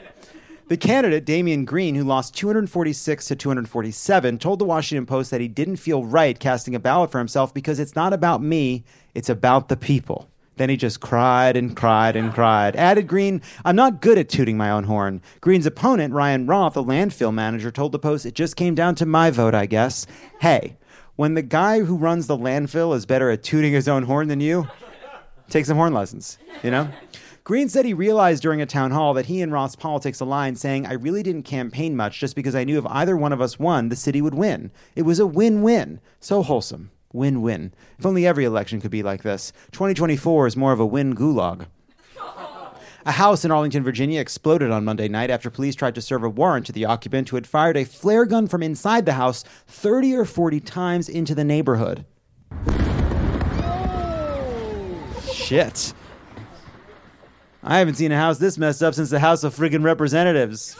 The 0.69 0.77
candidate, 0.77 1.25
Damian 1.25 1.65
Green, 1.65 1.95
who 1.95 2.03
lost 2.03 2.35
246 2.35 3.27
to 3.27 3.37
247, 3.37 4.39
told 4.39 4.59
the 4.59 4.65
Washington 4.65 5.07
Post 5.07 5.31
that 5.31 5.41
he 5.41 5.47
didn't 5.47 5.77
feel 5.77 6.05
right 6.05 6.37
casting 6.37 6.75
a 6.75 6.81
ballot 6.81 7.13
for 7.13 7.19
himself 7.19 7.55
because 7.55 7.79
it's 7.79 7.95
not 7.95 8.13
about 8.13 8.43
me, 8.43 8.83
it's 9.15 9.29
about 9.29 9.69
the 9.69 9.77
people. 9.77 10.29
Then 10.57 10.69
he 10.69 10.77
just 10.77 11.01
cried 11.01 11.57
and 11.57 11.77
cried 11.77 12.17
and 12.17 12.35
cried. 12.35 12.75
Added 12.75 13.07
Green, 13.07 13.43
I'm 13.65 13.77
not 13.77 14.01
good 14.01 14.19
at 14.19 14.29
tooting 14.29 14.57
my 14.57 14.73
own 14.73 14.85
horn. 14.85 15.23
Green's 15.41 15.67
opponent, 15.67 16.15
Ryan 16.15 16.49
Roth, 16.49 16.77
a 16.77 16.83
landfill 16.83 17.33
manager, 17.33 17.71
told 17.71 17.93
the 17.93 18.01
Post, 18.01 18.27
It 18.27 18.35
just 18.35 18.57
came 18.57 18.75
down 18.75 18.97
to 18.97 19.07
my 19.07 19.31
vote, 19.31 19.55
I 19.55 19.67
guess. 19.67 20.05
Hey, 20.41 20.79
When 21.15 21.35
the 21.35 21.43
guy 21.43 21.81
who 21.81 21.97
runs 21.97 22.27
the 22.27 22.37
landfill 22.37 22.93
is 22.97 23.07
better 23.07 23.31
at 23.31 23.45
tooting 23.45 23.73
his 23.73 23.87
own 23.87 24.03
horn 24.03 24.27
than 24.27 24.41
you, 24.41 24.67
take 25.49 25.65
some 25.65 25.77
horn 25.77 25.95
lessons, 25.95 26.39
you 26.65 26.73
know? 26.73 26.89
Green 27.47 27.69
said 27.69 27.85
he 27.85 27.95
realized 27.95 28.43
during 28.43 28.61
a 28.61 28.67
town 28.67 28.91
hall 28.91 29.15
that 29.15 29.27
he 29.27 29.41
and 29.41 29.53
Roth's 29.53 29.77
politics 29.77 30.19
aligned, 30.19 30.59
saying, 30.59 30.85
I 30.85 30.95
really 30.95 31.23
didn't 31.23 31.45
campaign 31.45 31.95
much 31.95 32.19
just 32.19 32.35
because 32.35 32.57
I 32.57 32.65
knew 32.65 32.77
if 32.77 32.87
either 32.87 33.17
one 33.17 33.33
of 33.33 33.41
us 33.41 33.57
won, 33.57 33.89
the 33.89 33.95
city 33.95 34.21
would 34.21 34.35
win. 34.35 34.73
It 34.97 35.03
was 35.03 35.21
a 35.21 35.29
win 35.29 35.63
win. 35.63 36.01
So 36.19 36.43
wholesome. 36.43 36.91
Win 37.13 37.43
win. 37.43 37.73
If 38.01 38.05
only 38.05 38.27
every 38.27 38.45
election 38.45 38.81
could 38.81 38.91
be 38.91 39.05
like 39.05 39.23
this. 39.23 39.53
2024 39.71 40.49
is 40.49 40.57
more 40.57 40.73
of 40.73 40.81
a 40.81 40.85
win 40.85 41.15
gulag. 41.15 41.67
A 43.07 43.13
house 43.13 43.45
in 43.45 43.53
Arlington, 43.53 43.85
Virginia 43.85 44.21
exploded 44.21 44.73
on 44.73 44.85
Monday 44.85 45.07
night 45.07 45.31
after 45.31 45.49
police 45.49 45.77
tried 45.77 45.95
to 45.95 46.03
serve 46.03 46.25
a 46.25 46.29
warrant 46.29 46.67
to 46.67 46.73
the 46.73 46.85
occupant 46.85 47.29
who 47.29 47.37
had 47.37 47.47
fired 47.47 47.77
a 47.77 47.85
flare 47.85 48.25
gun 48.25 48.49
from 48.49 48.65
inside 48.65 49.07
the 49.07 49.13
house 49.13 49.45
30 49.69 50.17
or 50.17 50.25
40 50.25 50.59
times 50.59 51.09
into 51.09 51.33
the 51.33 51.45
neighborhood. 51.45 52.07
Shit. 55.33 55.95
I 57.69 57.79
haven't 57.79 57.97
seen 57.97 58.13
a 58.13 58.17
house 58.17 58.39
this 58.39 58.59
messed 58.59 58.81
up 58.81 58.95
since 58.95 59.11
the 59.11 59.19
House 59.19 59.43
of 59.43 59.53
Friggin' 59.53 59.83
Representatives. 59.83 60.77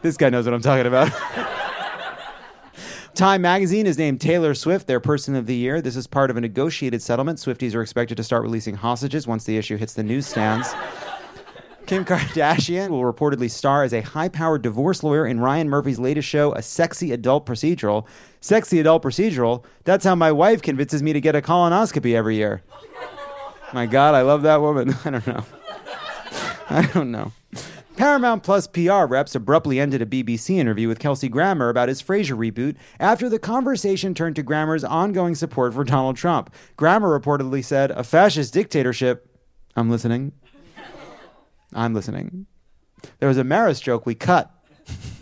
This 0.00 0.16
guy 0.16 0.30
knows 0.30 0.46
what 0.46 0.54
I'm 0.54 0.62
talking 0.62 0.86
about. 0.86 1.12
Time 3.14 3.42
magazine 3.42 3.84
has 3.84 3.98
named 3.98 4.22
Taylor 4.22 4.54
Swift 4.54 4.86
their 4.86 5.00
person 5.00 5.34
of 5.34 5.46
the 5.46 5.54
year. 5.54 5.82
This 5.82 5.96
is 5.96 6.06
part 6.06 6.30
of 6.30 6.38
a 6.38 6.40
negotiated 6.40 7.02
settlement. 7.02 7.38
Swifties 7.38 7.74
are 7.74 7.82
expected 7.82 8.16
to 8.16 8.22
start 8.22 8.42
releasing 8.42 8.74
hostages 8.74 9.26
once 9.26 9.44
the 9.44 9.58
issue 9.58 9.76
hits 9.76 9.92
the 9.92 10.02
newsstands. 10.02 10.74
Kim 11.84 12.06
Kardashian 12.06 12.88
will 12.88 13.02
reportedly 13.02 13.50
star 13.50 13.84
as 13.84 13.92
a 13.92 14.00
high 14.00 14.30
powered 14.30 14.62
divorce 14.62 15.02
lawyer 15.02 15.26
in 15.26 15.40
Ryan 15.40 15.68
Murphy's 15.68 15.98
latest 15.98 16.26
show, 16.26 16.54
a 16.54 16.62
sexy 16.62 17.12
adult 17.12 17.44
procedural. 17.44 18.06
Sexy 18.40 18.80
adult 18.80 19.02
procedural? 19.02 19.62
That's 19.84 20.06
how 20.06 20.14
my 20.14 20.32
wife 20.32 20.62
convinces 20.62 21.02
me 21.02 21.12
to 21.12 21.20
get 21.20 21.36
a 21.36 21.42
colonoscopy 21.42 22.14
every 22.14 22.36
year. 22.36 22.62
My 23.72 23.86
God, 23.86 24.14
I 24.14 24.22
love 24.22 24.42
that 24.42 24.60
woman. 24.60 24.94
I 25.04 25.10
don't 25.10 25.26
know. 25.26 25.44
I 26.68 26.86
don't 26.86 27.10
know. 27.10 27.32
Paramount 27.96 28.42
Plus 28.42 28.66
PR 28.66 29.06
reps 29.06 29.34
abruptly 29.34 29.80
ended 29.80 30.02
a 30.02 30.06
BBC 30.06 30.56
interview 30.56 30.86
with 30.86 30.98
Kelsey 30.98 31.30
Grammer 31.30 31.70
about 31.70 31.88
his 31.88 32.02
Frasier 32.02 32.36
reboot 32.36 32.76
after 33.00 33.28
the 33.28 33.38
conversation 33.38 34.12
turned 34.14 34.36
to 34.36 34.42
Grammer's 34.42 34.84
ongoing 34.84 35.34
support 35.34 35.72
for 35.72 35.82
Donald 35.82 36.16
Trump. 36.16 36.52
Grammer 36.76 37.18
reportedly 37.18 37.64
said, 37.64 37.90
A 37.92 38.04
fascist 38.04 38.52
dictatorship. 38.52 39.30
I'm 39.74 39.90
listening. 39.90 40.32
I'm 41.72 41.94
listening. 41.94 42.46
There 43.18 43.28
was 43.28 43.38
a 43.38 43.44
Maris 43.44 43.80
joke 43.80 44.04
we 44.04 44.14
cut. 44.14 44.50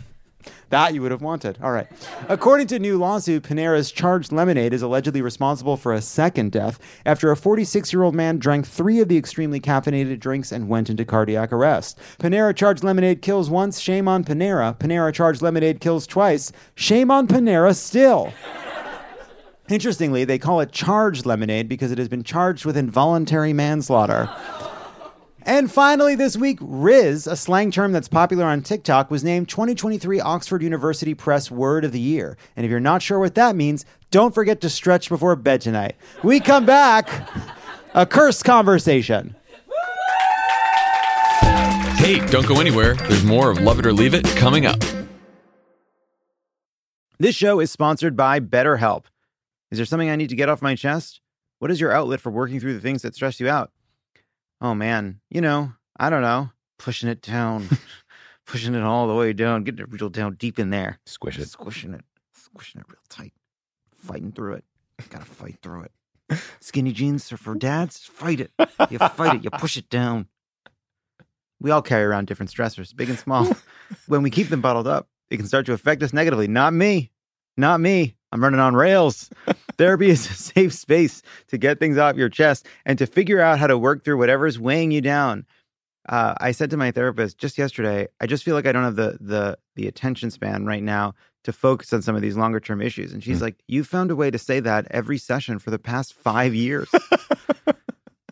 That 0.75 0.93
you 0.93 1.01
would 1.03 1.11
have 1.11 1.21
wanted. 1.21 1.57
All 1.63 1.71
right. 1.71 1.87
According 2.27 2.67
to 2.67 2.79
new 2.79 2.97
lawsuit, 2.97 3.43
Panera's 3.43 3.93
charged 3.93 4.33
lemonade 4.33 4.73
is 4.73 4.81
allegedly 4.81 5.21
responsible 5.21 5.77
for 5.77 5.93
a 5.93 6.01
second 6.01 6.51
death 6.51 6.79
after 7.05 7.31
a 7.31 7.37
46 7.37 7.93
year 7.93 8.03
old 8.03 8.13
man 8.13 8.39
drank 8.39 8.67
three 8.67 8.99
of 8.99 9.07
the 9.07 9.15
extremely 9.15 9.61
caffeinated 9.61 10.19
drinks 10.19 10.51
and 10.51 10.67
went 10.67 10.89
into 10.89 11.05
cardiac 11.05 11.53
arrest. 11.53 11.97
Panera 12.19 12.53
charged 12.53 12.83
lemonade 12.83 13.21
kills 13.21 13.49
once, 13.49 13.79
shame 13.79 14.09
on 14.09 14.25
Panera. 14.25 14.77
Panera 14.77 15.13
charged 15.13 15.41
lemonade 15.41 15.79
kills 15.79 16.05
twice, 16.05 16.51
shame 16.75 17.09
on 17.09 17.25
Panera 17.25 17.73
still. 17.73 18.33
Interestingly, 19.69 20.25
they 20.25 20.37
call 20.37 20.59
it 20.59 20.73
charged 20.73 21.25
lemonade 21.25 21.69
because 21.69 21.93
it 21.93 21.97
has 21.99 22.09
been 22.09 22.21
charged 22.21 22.65
with 22.65 22.75
involuntary 22.75 23.53
manslaughter. 23.53 24.29
And 25.47 25.71
finally, 25.71 26.15
this 26.15 26.35
week, 26.35 26.59
Rizz, 26.59 27.31
a 27.31 27.35
slang 27.35 27.69
term 27.69 27.91
that's 27.91 28.07
popular 28.07 28.45
on 28.45 28.63
TikTok, 28.63 29.11
was 29.11 29.23
named 29.23 29.47
2023 29.47 30.19
Oxford 30.19 30.63
University 30.63 31.13
Press 31.13 31.51
Word 31.51 31.85
of 31.85 31.91
the 31.91 31.99
Year. 31.99 32.35
And 32.55 32.65
if 32.65 32.71
you're 32.71 32.79
not 32.79 33.03
sure 33.03 33.19
what 33.19 33.35
that 33.35 33.55
means, 33.55 33.85
don't 34.09 34.33
forget 34.33 34.59
to 34.61 34.69
stretch 34.71 35.07
before 35.07 35.35
bed 35.35 35.61
tonight. 35.61 35.97
We 36.23 36.39
come 36.39 36.65
back, 36.65 37.29
a 37.93 38.07
curse 38.07 38.41
conversation. 38.41 39.35
Hey, 41.97 42.25
don't 42.25 42.47
go 42.47 42.59
anywhere. 42.59 42.95
There's 42.95 43.23
more 43.23 43.51
of 43.51 43.59
Lovett 43.59 43.85
or 43.85 43.93
Leave 43.93 44.15
It 44.15 44.25
coming 44.37 44.65
up. 44.65 44.83
This 47.19 47.35
show 47.35 47.59
is 47.59 47.69
sponsored 47.69 48.17
by 48.17 48.39
BetterHelp. 48.39 49.03
Is 49.69 49.77
there 49.77 49.85
something 49.85 50.09
I 50.09 50.15
need 50.15 50.29
to 50.29 50.35
get 50.35 50.49
off 50.49 50.63
my 50.63 50.73
chest? 50.73 51.21
What 51.59 51.69
is 51.69 51.79
your 51.79 51.91
outlet 51.91 52.19
for 52.19 52.31
working 52.31 52.59
through 52.59 52.73
the 52.73 52.81
things 52.81 53.03
that 53.03 53.13
stress 53.13 53.39
you 53.39 53.47
out? 53.47 53.71
Oh 54.61 54.75
man, 54.75 55.19
you 55.29 55.41
know, 55.41 55.73
I 55.97 56.09
don't 56.09 56.21
know, 56.21 56.51
pushing 56.77 57.09
it 57.09 57.21
down, 57.21 57.67
pushing 58.45 58.75
it 58.75 58.83
all 58.83 59.07
the 59.07 59.15
way 59.15 59.33
down, 59.33 59.63
getting 59.63 59.81
it 59.81 59.91
real 59.91 60.09
down 60.09 60.35
deep 60.35 60.59
in 60.59 60.69
there. 60.69 60.99
Squish 61.05 61.39
it. 61.39 61.49
Squishing 61.49 61.93
it, 61.93 62.03
squishing 62.33 62.81
it 62.81 62.87
real 62.89 62.99
tight, 63.09 63.33
fighting 63.93 64.31
through 64.31 64.55
it. 64.55 64.65
Gotta 65.09 65.25
fight 65.25 65.57
through 65.61 65.83
it. 65.83 65.91
Skinny 66.59 66.91
jeans 66.91 67.31
are 67.31 67.37
for 67.37 67.55
dads. 67.55 67.99
Fight 67.99 68.39
it. 68.39 68.51
You 68.89 68.97
fight 68.97 69.35
it. 69.35 69.43
You 69.43 69.49
push 69.59 69.77
it 69.77 69.89
down. 69.89 70.27
We 71.59 71.71
all 71.71 71.81
carry 71.81 72.03
around 72.03 72.27
different 72.27 72.51
stressors, 72.51 72.95
big 72.95 73.09
and 73.09 73.19
small. 73.19 73.55
when 74.07 74.23
we 74.23 74.29
keep 74.29 74.49
them 74.49 74.61
bottled 74.61 74.87
up, 74.87 75.07
it 75.29 75.37
can 75.37 75.47
start 75.47 75.65
to 75.67 75.73
affect 75.73 76.03
us 76.03 76.13
negatively. 76.13 76.47
Not 76.47 76.73
me. 76.73 77.11
Not 77.57 77.79
me. 77.79 78.15
I'm 78.35 78.43
running 78.43 78.59
on 78.59 78.75
rails. 78.75 79.29
Therapy 79.77 80.09
is 80.09 80.29
a 80.29 80.33
safe 80.33 80.73
space 80.73 81.21
to 81.47 81.57
get 81.57 81.79
things 81.79 81.97
off 81.97 82.17
your 82.17 82.27
chest 82.27 82.67
and 82.85 82.99
to 82.99 83.07
figure 83.07 83.39
out 83.39 83.59
how 83.59 83.67
to 83.67 83.77
work 83.77 84.03
through 84.03 84.17
whatever's 84.17 84.59
weighing 84.59 84.91
you 84.91 84.99
down. 84.99 85.45
Uh, 86.09 86.35
I 86.37 86.51
said 86.51 86.69
to 86.71 86.77
my 86.77 86.91
therapist 86.91 87.37
just 87.37 87.57
yesterday, 87.57 88.09
I 88.19 88.27
just 88.27 88.43
feel 88.43 88.53
like 88.53 88.67
I 88.67 88.73
don't 88.73 88.83
have 88.83 88.97
the 88.97 89.17
the 89.21 89.57
the 89.75 89.87
attention 89.87 90.31
span 90.31 90.65
right 90.65 90.83
now 90.83 91.15
to 91.45 91.53
focus 91.53 91.93
on 91.93 92.01
some 92.01 92.15
of 92.15 92.21
these 92.21 92.35
longer 92.35 92.59
term 92.59 92.81
issues. 92.81 93.13
And 93.13 93.23
she's 93.23 93.39
mm. 93.39 93.43
like, 93.43 93.55
"You 93.67 93.85
found 93.85 94.11
a 94.11 94.17
way 94.17 94.29
to 94.29 94.37
say 94.37 94.59
that 94.59 94.85
every 94.91 95.17
session 95.17 95.57
for 95.57 95.71
the 95.71 95.79
past 95.79 96.13
five 96.13 96.53
years." 96.53 96.89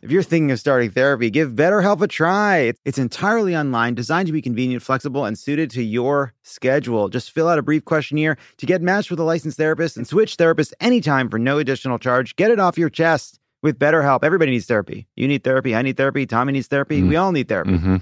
If 0.03 0.11
you're 0.11 0.21
thinking 0.21 0.51
of 0.51 0.59
starting 0.59 0.91
therapy, 0.91 1.29
give 1.29 1.53
BetterHelp 1.53 2.01
a 2.01 2.09
try. 2.09 2.73
It's 2.83 2.97
entirely 2.97 3.55
online, 3.55 3.95
designed 3.95 4.27
to 4.27 4.33
be 4.33 4.41
convenient, 4.41 4.83
flexible, 4.83 5.23
and 5.23 5.39
suited 5.39 5.71
to 5.71 5.81
your 5.81 6.33
schedule. 6.41 7.07
Just 7.07 7.31
fill 7.31 7.47
out 7.47 7.57
a 7.57 7.61
brief 7.61 7.85
questionnaire 7.85 8.35
to 8.57 8.65
get 8.65 8.81
matched 8.81 9.09
with 9.09 9.21
a 9.21 9.23
licensed 9.23 9.55
therapist 9.55 9.95
and 9.95 10.05
switch 10.05 10.35
therapists 10.35 10.73
anytime 10.81 11.29
for 11.29 11.39
no 11.39 11.57
additional 11.57 11.97
charge. 11.99 12.35
Get 12.35 12.51
it 12.51 12.59
off 12.59 12.77
your 12.77 12.89
chest 12.89 13.39
with 13.61 13.79
BetterHelp. 13.79 14.25
Everybody 14.25 14.51
needs 14.51 14.65
therapy. 14.65 15.07
You 15.15 15.25
need 15.25 15.45
therapy. 15.45 15.73
I 15.73 15.81
need 15.81 15.95
therapy. 15.95 16.25
Tommy 16.25 16.51
needs 16.51 16.67
therapy. 16.67 16.99
Mm-hmm. 16.99 17.07
We 17.07 17.15
all 17.15 17.31
need 17.31 17.47
therapy. 17.47 17.71
Mm-hmm. 17.71 17.95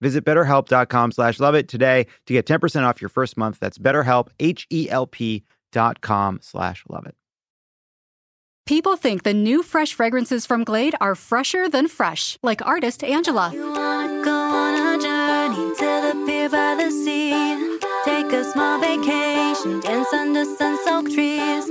Visit 0.00 0.24
betterhelp.com 0.24 1.12
slash 1.12 1.38
lovett 1.38 1.68
today 1.68 2.08
to 2.26 2.32
get 2.32 2.46
10% 2.46 2.82
off 2.82 3.00
your 3.00 3.10
first 3.10 3.36
month. 3.36 3.60
That's 3.60 3.78
betterhelp, 3.78 4.30
H-E-L-P 4.40 5.44
dot 5.70 6.00
com 6.00 6.40
slash 6.42 6.82
lovett. 6.88 7.14
People 8.66 8.96
think 8.96 9.22
the 9.22 9.32
new 9.32 9.62
fresh 9.62 9.94
fragrances 9.94 10.44
from 10.44 10.64
Glade 10.64 10.96
are 11.00 11.14
fresher 11.14 11.68
than 11.68 11.86
fresh, 11.86 12.36
like 12.42 12.66
artist 12.66 13.04
Angela. 13.04 13.52
Take 18.04 18.32
a 18.32 18.44
small 18.52 18.80
vacation, 18.80 19.78
dance 19.78 20.12
under 20.12 20.44
sun-soaked 20.44 21.14
trees. 21.14 21.70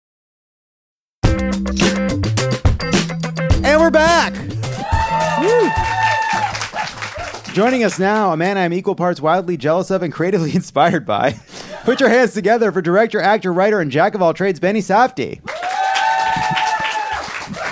We're 3.81 3.89
back. 3.89 4.35
Joining 7.51 7.83
us 7.83 7.97
now, 7.97 8.31
a 8.31 8.37
man 8.37 8.55
I'm 8.55 8.73
equal 8.73 8.93
parts 8.93 9.19
wildly 9.19 9.57
jealous 9.57 9.89
of 9.89 10.03
and 10.03 10.13
creatively 10.13 10.55
inspired 10.55 11.03
by. 11.03 11.31
Put 11.83 11.99
your 11.99 12.09
hands 12.09 12.35
together 12.35 12.71
for 12.71 12.83
director, 12.83 13.19
actor, 13.19 13.51
writer, 13.51 13.81
and 13.81 13.89
jack 13.89 14.13
of 14.13 14.21
all 14.21 14.35
trades, 14.35 14.59
Benny 14.59 14.81
Safdie. 14.81 15.41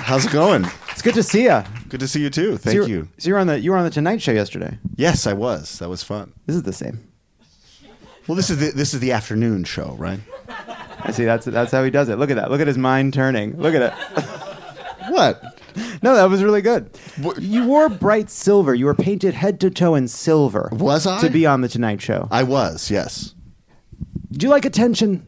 How's 0.03 0.25
it 0.25 0.31
going? 0.31 0.65
It's 0.89 1.03
good 1.03 1.13
to 1.13 1.21
see 1.21 1.43
you. 1.43 1.61
Good 1.89 1.99
to 1.99 2.07
see 2.07 2.21
you 2.21 2.31
too. 2.31 2.57
Thank 2.57 2.81
so 2.81 2.87
you. 2.87 3.07
So 3.19 3.27
you 3.27 3.35
were 3.35 3.39
on 3.39 3.45
the 3.45 3.59
you 3.59 3.69
were 3.71 3.77
on 3.77 3.83
the 3.83 3.91
Tonight 3.91 4.19
Show 4.19 4.31
yesterday. 4.31 4.79
Yes, 4.95 5.27
I 5.27 5.33
was. 5.33 5.77
That 5.77 5.89
was 5.89 6.01
fun. 6.01 6.33
This 6.47 6.55
is 6.55 6.63
the 6.63 6.73
same. 6.73 7.07
Well, 8.27 8.35
this 8.35 8.49
is 8.49 8.57
the 8.57 8.71
this 8.71 8.95
is 8.95 8.99
the 8.99 9.11
afternoon 9.11 9.63
show, 9.63 9.95
right? 9.99 10.19
I 11.01 11.11
see. 11.11 11.25
That's 11.25 11.45
that's 11.45 11.71
how 11.71 11.83
he 11.83 11.91
does 11.91 12.09
it. 12.09 12.17
Look 12.17 12.31
at 12.31 12.35
that. 12.37 12.49
Look 12.49 12.61
at 12.61 12.67
his 12.67 12.79
mind 12.79 13.13
turning. 13.13 13.57
Look 13.57 13.75
at 13.75 13.81
it. 13.83 13.93
What? 15.11 15.58
No, 16.01 16.15
that 16.15 16.29
was 16.29 16.41
really 16.43 16.61
good. 16.61 16.97
You 17.39 17.65
wore 17.65 17.89
bright 17.89 18.29
silver. 18.29 18.73
You 18.73 18.85
were 18.85 18.93
painted 18.95 19.33
head 19.33 19.59
to 19.61 19.69
toe 19.69 19.95
in 19.95 20.07
silver. 20.07 20.69
Was 20.71 21.05
I? 21.05 21.19
To 21.21 21.29
be 21.29 21.45
on 21.45 21.59
the 21.61 21.67
Tonight 21.67 22.01
Show. 22.01 22.27
I 22.31 22.43
was, 22.43 22.89
yes. 22.89 23.33
Do 24.31 24.45
you 24.45 24.49
like 24.49 24.63
attention? 24.65 25.27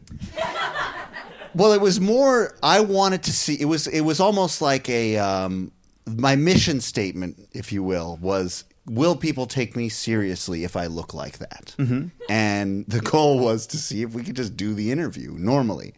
Well, 1.54 1.72
it 1.72 1.80
was 1.80 2.00
more. 2.00 2.56
I 2.62 2.80
wanted 2.80 3.22
to 3.24 3.32
see. 3.32 3.60
It 3.60 3.66
was. 3.66 3.86
It 3.86 4.00
was 4.02 4.20
almost 4.20 4.62
like 4.62 4.88
a. 4.88 5.18
Um, 5.18 5.72
my 6.06 6.34
mission 6.36 6.80
statement, 6.80 7.36
if 7.52 7.72
you 7.72 7.82
will, 7.82 8.16
was: 8.22 8.64
Will 8.86 9.14
people 9.16 9.46
take 9.46 9.76
me 9.76 9.88
seriously 9.90 10.64
if 10.64 10.76
I 10.76 10.86
look 10.86 11.12
like 11.12 11.38
that? 11.38 11.74
Mhm. 11.78 12.10
And 12.30 12.86
the 12.88 13.00
goal 13.00 13.38
was 13.38 13.66
to 13.68 13.76
see 13.76 14.00
if 14.02 14.14
we 14.14 14.22
could 14.22 14.36
just 14.36 14.56
do 14.56 14.72
the 14.72 14.90
interview 14.90 15.32
normally, 15.36 15.92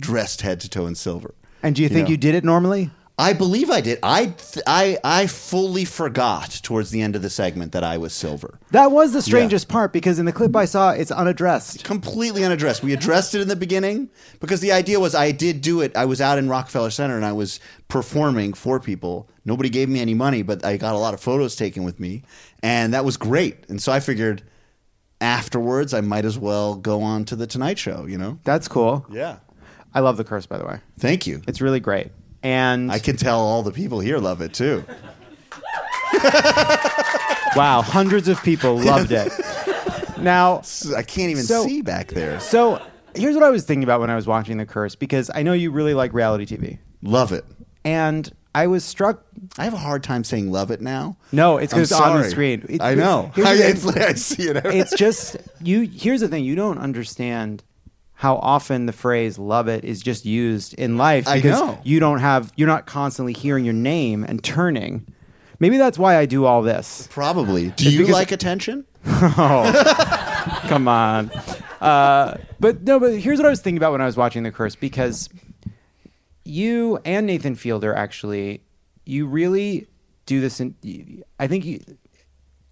dressed 0.00 0.42
head 0.42 0.60
to 0.60 0.68
toe 0.68 0.86
in 0.86 0.94
silver. 0.94 1.34
And 1.62 1.74
do 1.74 1.82
you 1.82 1.88
think 1.88 2.06
know. 2.06 2.12
you 2.12 2.16
did 2.16 2.34
it 2.36 2.44
normally? 2.44 2.90
I 3.20 3.34
believe 3.34 3.70
I 3.70 3.80
did. 3.82 3.98
I 4.02 4.26
th- 4.26 4.64
I 4.66 4.98
I 5.04 5.26
fully 5.26 5.84
forgot 5.84 6.50
towards 6.62 6.90
the 6.90 7.02
end 7.02 7.14
of 7.16 7.22
the 7.22 7.28
segment 7.28 7.72
that 7.72 7.84
I 7.84 7.98
was 7.98 8.14
silver. 8.14 8.58
That 8.70 8.90
was 8.92 9.12
the 9.12 9.20
strangest 9.20 9.68
part 9.68 9.92
because 9.92 10.18
in 10.18 10.24
the 10.24 10.32
clip 10.32 10.56
I 10.56 10.64
saw, 10.64 10.90
it's 10.92 11.10
unaddressed. 11.10 11.84
Completely 11.84 12.44
unaddressed. 12.44 12.82
We 12.82 12.94
addressed 12.94 13.34
it 13.34 13.42
in 13.42 13.48
the 13.48 13.56
beginning 13.56 14.08
because 14.40 14.60
the 14.60 14.72
idea 14.72 14.98
was 14.98 15.14
I 15.14 15.32
did 15.32 15.60
do 15.60 15.82
it. 15.82 15.94
I 15.96 16.06
was 16.06 16.20
out 16.20 16.38
in 16.38 16.48
Rockefeller 16.48 16.90
Center 16.90 17.14
and 17.16 17.24
I 17.24 17.32
was 17.32 17.60
performing 17.88 18.54
for 18.54 18.80
people. 18.80 19.28
Nobody 19.44 19.68
gave 19.68 19.88
me 19.90 20.00
any 20.00 20.14
money, 20.14 20.42
but 20.42 20.64
I 20.64 20.78
got 20.78 20.94
a 20.94 20.98
lot 20.98 21.12
of 21.12 21.20
photos 21.20 21.56
taken 21.56 21.84
with 21.84 22.00
me, 22.00 22.22
and 22.62 22.94
that 22.94 23.04
was 23.04 23.16
great. 23.16 23.68
And 23.68 23.82
so 23.82 23.92
I 23.92 24.00
figured 24.00 24.42
afterwards 25.20 25.92
I 25.92 26.00
might 26.00 26.24
as 26.24 26.38
well 26.38 26.74
go 26.74 27.02
on 27.02 27.24
to 27.26 27.36
the 27.36 27.46
Tonight 27.46 27.78
Show. 27.78 28.06
You 28.06 28.18
know? 28.18 28.38
That's 28.44 28.68
cool. 28.68 29.04
Yeah. 29.10 29.38
I 29.92 30.00
love 30.00 30.16
the 30.16 30.24
curse, 30.24 30.46
by 30.46 30.56
the 30.58 30.64
way. 30.64 30.78
Thank 30.98 31.26
you. 31.26 31.42
It's 31.48 31.60
really 31.60 31.80
great. 31.80 32.12
And 32.42 32.90
I 32.90 32.98
can 32.98 33.16
tell 33.16 33.40
all 33.40 33.62
the 33.62 33.72
people 33.72 34.00
here 34.00 34.18
love 34.18 34.40
it 34.40 34.54
too. 34.54 34.84
wow, 37.56 37.82
hundreds 37.82 38.28
of 38.28 38.42
people 38.42 38.76
loved 38.78 39.12
it. 39.12 39.32
Now 40.20 40.60
I 40.94 41.02
can't 41.02 41.30
even 41.30 41.44
so- 41.44 41.64
see 41.64 41.80
back 41.80 42.08
there. 42.08 42.40
So 42.40 42.82
here's 43.14 43.34
what 43.34 43.42
I 43.42 43.48
was 43.48 43.64
thinking 43.64 43.84
about 43.84 44.00
when 44.00 44.10
I 44.10 44.16
was 44.16 44.26
watching 44.26 44.58
The 44.58 44.66
Curse 44.66 44.94
because 44.94 45.30
I 45.34 45.42
know 45.42 45.54
you 45.54 45.70
really 45.70 45.94
like 45.94 46.12
reality 46.12 46.44
TV. 46.44 46.76
Love 47.00 47.32
it. 47.32 47.42
And 47.86 48.30
I 48.54 48.66
was 48.66 48.84
struck. 48.84 49.24
I 49.56 49.64
have 49.64 49.72
a 49.72 49.78
hard 49.78 50.02
time 50.02 50.22
saying 50.24 50.52
love 50.52 50.70
it 50.70 50.82
now. 50.82 51.16
No, 51.32 51.56
it's 51.56 51.72
because 51.72 51.90
it's 51.90 51.98
on 51.98 52.20
the 52.20 52.28
screen. 52.28 52.66
It- 52.68 52.82
I 52.82 52.94
know. 52.94 53.32
I, 53.36 53.54
it's 53.54 53.86
I 53.86 54.12
see 54.12 54.42
it. 54.48 54.56
it's 54.66 54.94
just 54.94 55.38
you. 55.62 55.88
Here's 55.90 56.20
the 56.20 56.28
thing: 56.28 56.44
you 56.44 56.54
don't 56.54 56.76
understand 56.76 57.62
how 58.20 58.36
often 58.36 58.84
the 58.84 58.92
phrase 58.92 59.38
"love 59.38 59.66
it" 59.66 59.82
is 59.82 60.02
just 60.02 60.26
used 60.26 60.74
in 60.74 60.98
life 60.98 61.26
I 61.26 61.36
because 61.36 61.58
know. 61.58 61.78
you 61.84 62.00
don't 62.00 62.18
have 62.18 62.52
you're 62.54 62.68
not 62.68 62.84
constantly 62.84 63.32
hearing 63.32 63.64
your 63.64 63.72
name 63.72 64.24
and 64.24 64.44
turning. 64.44 65.06
Maybe 65.58 65.78
that's 65.78 65.98
why 65.98 66.16
I 66.18 66.26
do 66.26 66.44
all 66.44 66.60
this. 66.60 67.08
Probably. 67.10 67.64
Do 67.64 67.70
It's 67.72 67.84
you 67.84 67.98
because- 68.00 68.12
like 68.12 68.30
attention? 68.30 68.84
oh, 69.06 70.60
come 70.68 70.86
on. 70.86 71.30
Uh, 71.80 72.36
but 72.60 72.82
no, 72.82 73.00
but 73.00 73.14
here's 73.18 73.38
what 73.38 73.46
I 73.46 73.50
was 73.50 73.62
thinking 73.62 73.78
about 73.78 73.92
when 73.92 74.02
I 74.02 74.06
was 74.06 74.18
watching 74.18 74.42
The 74.42 74.50
Curse 74.52 74.74
because 74.74 75.30
you 76.44 76.98
and 77.04 77.26
Nathan 77.26 77.54
Fielder 77.54 77.94
actually, 77.94 78.62
you 79.06 79.26
really 79.26 79.86
do 80.26 80.40
this. 80.40 80.60
In, 80.60 80.74
I 81.38 81.46
think 81.46 81.64
you, 81.64 81.80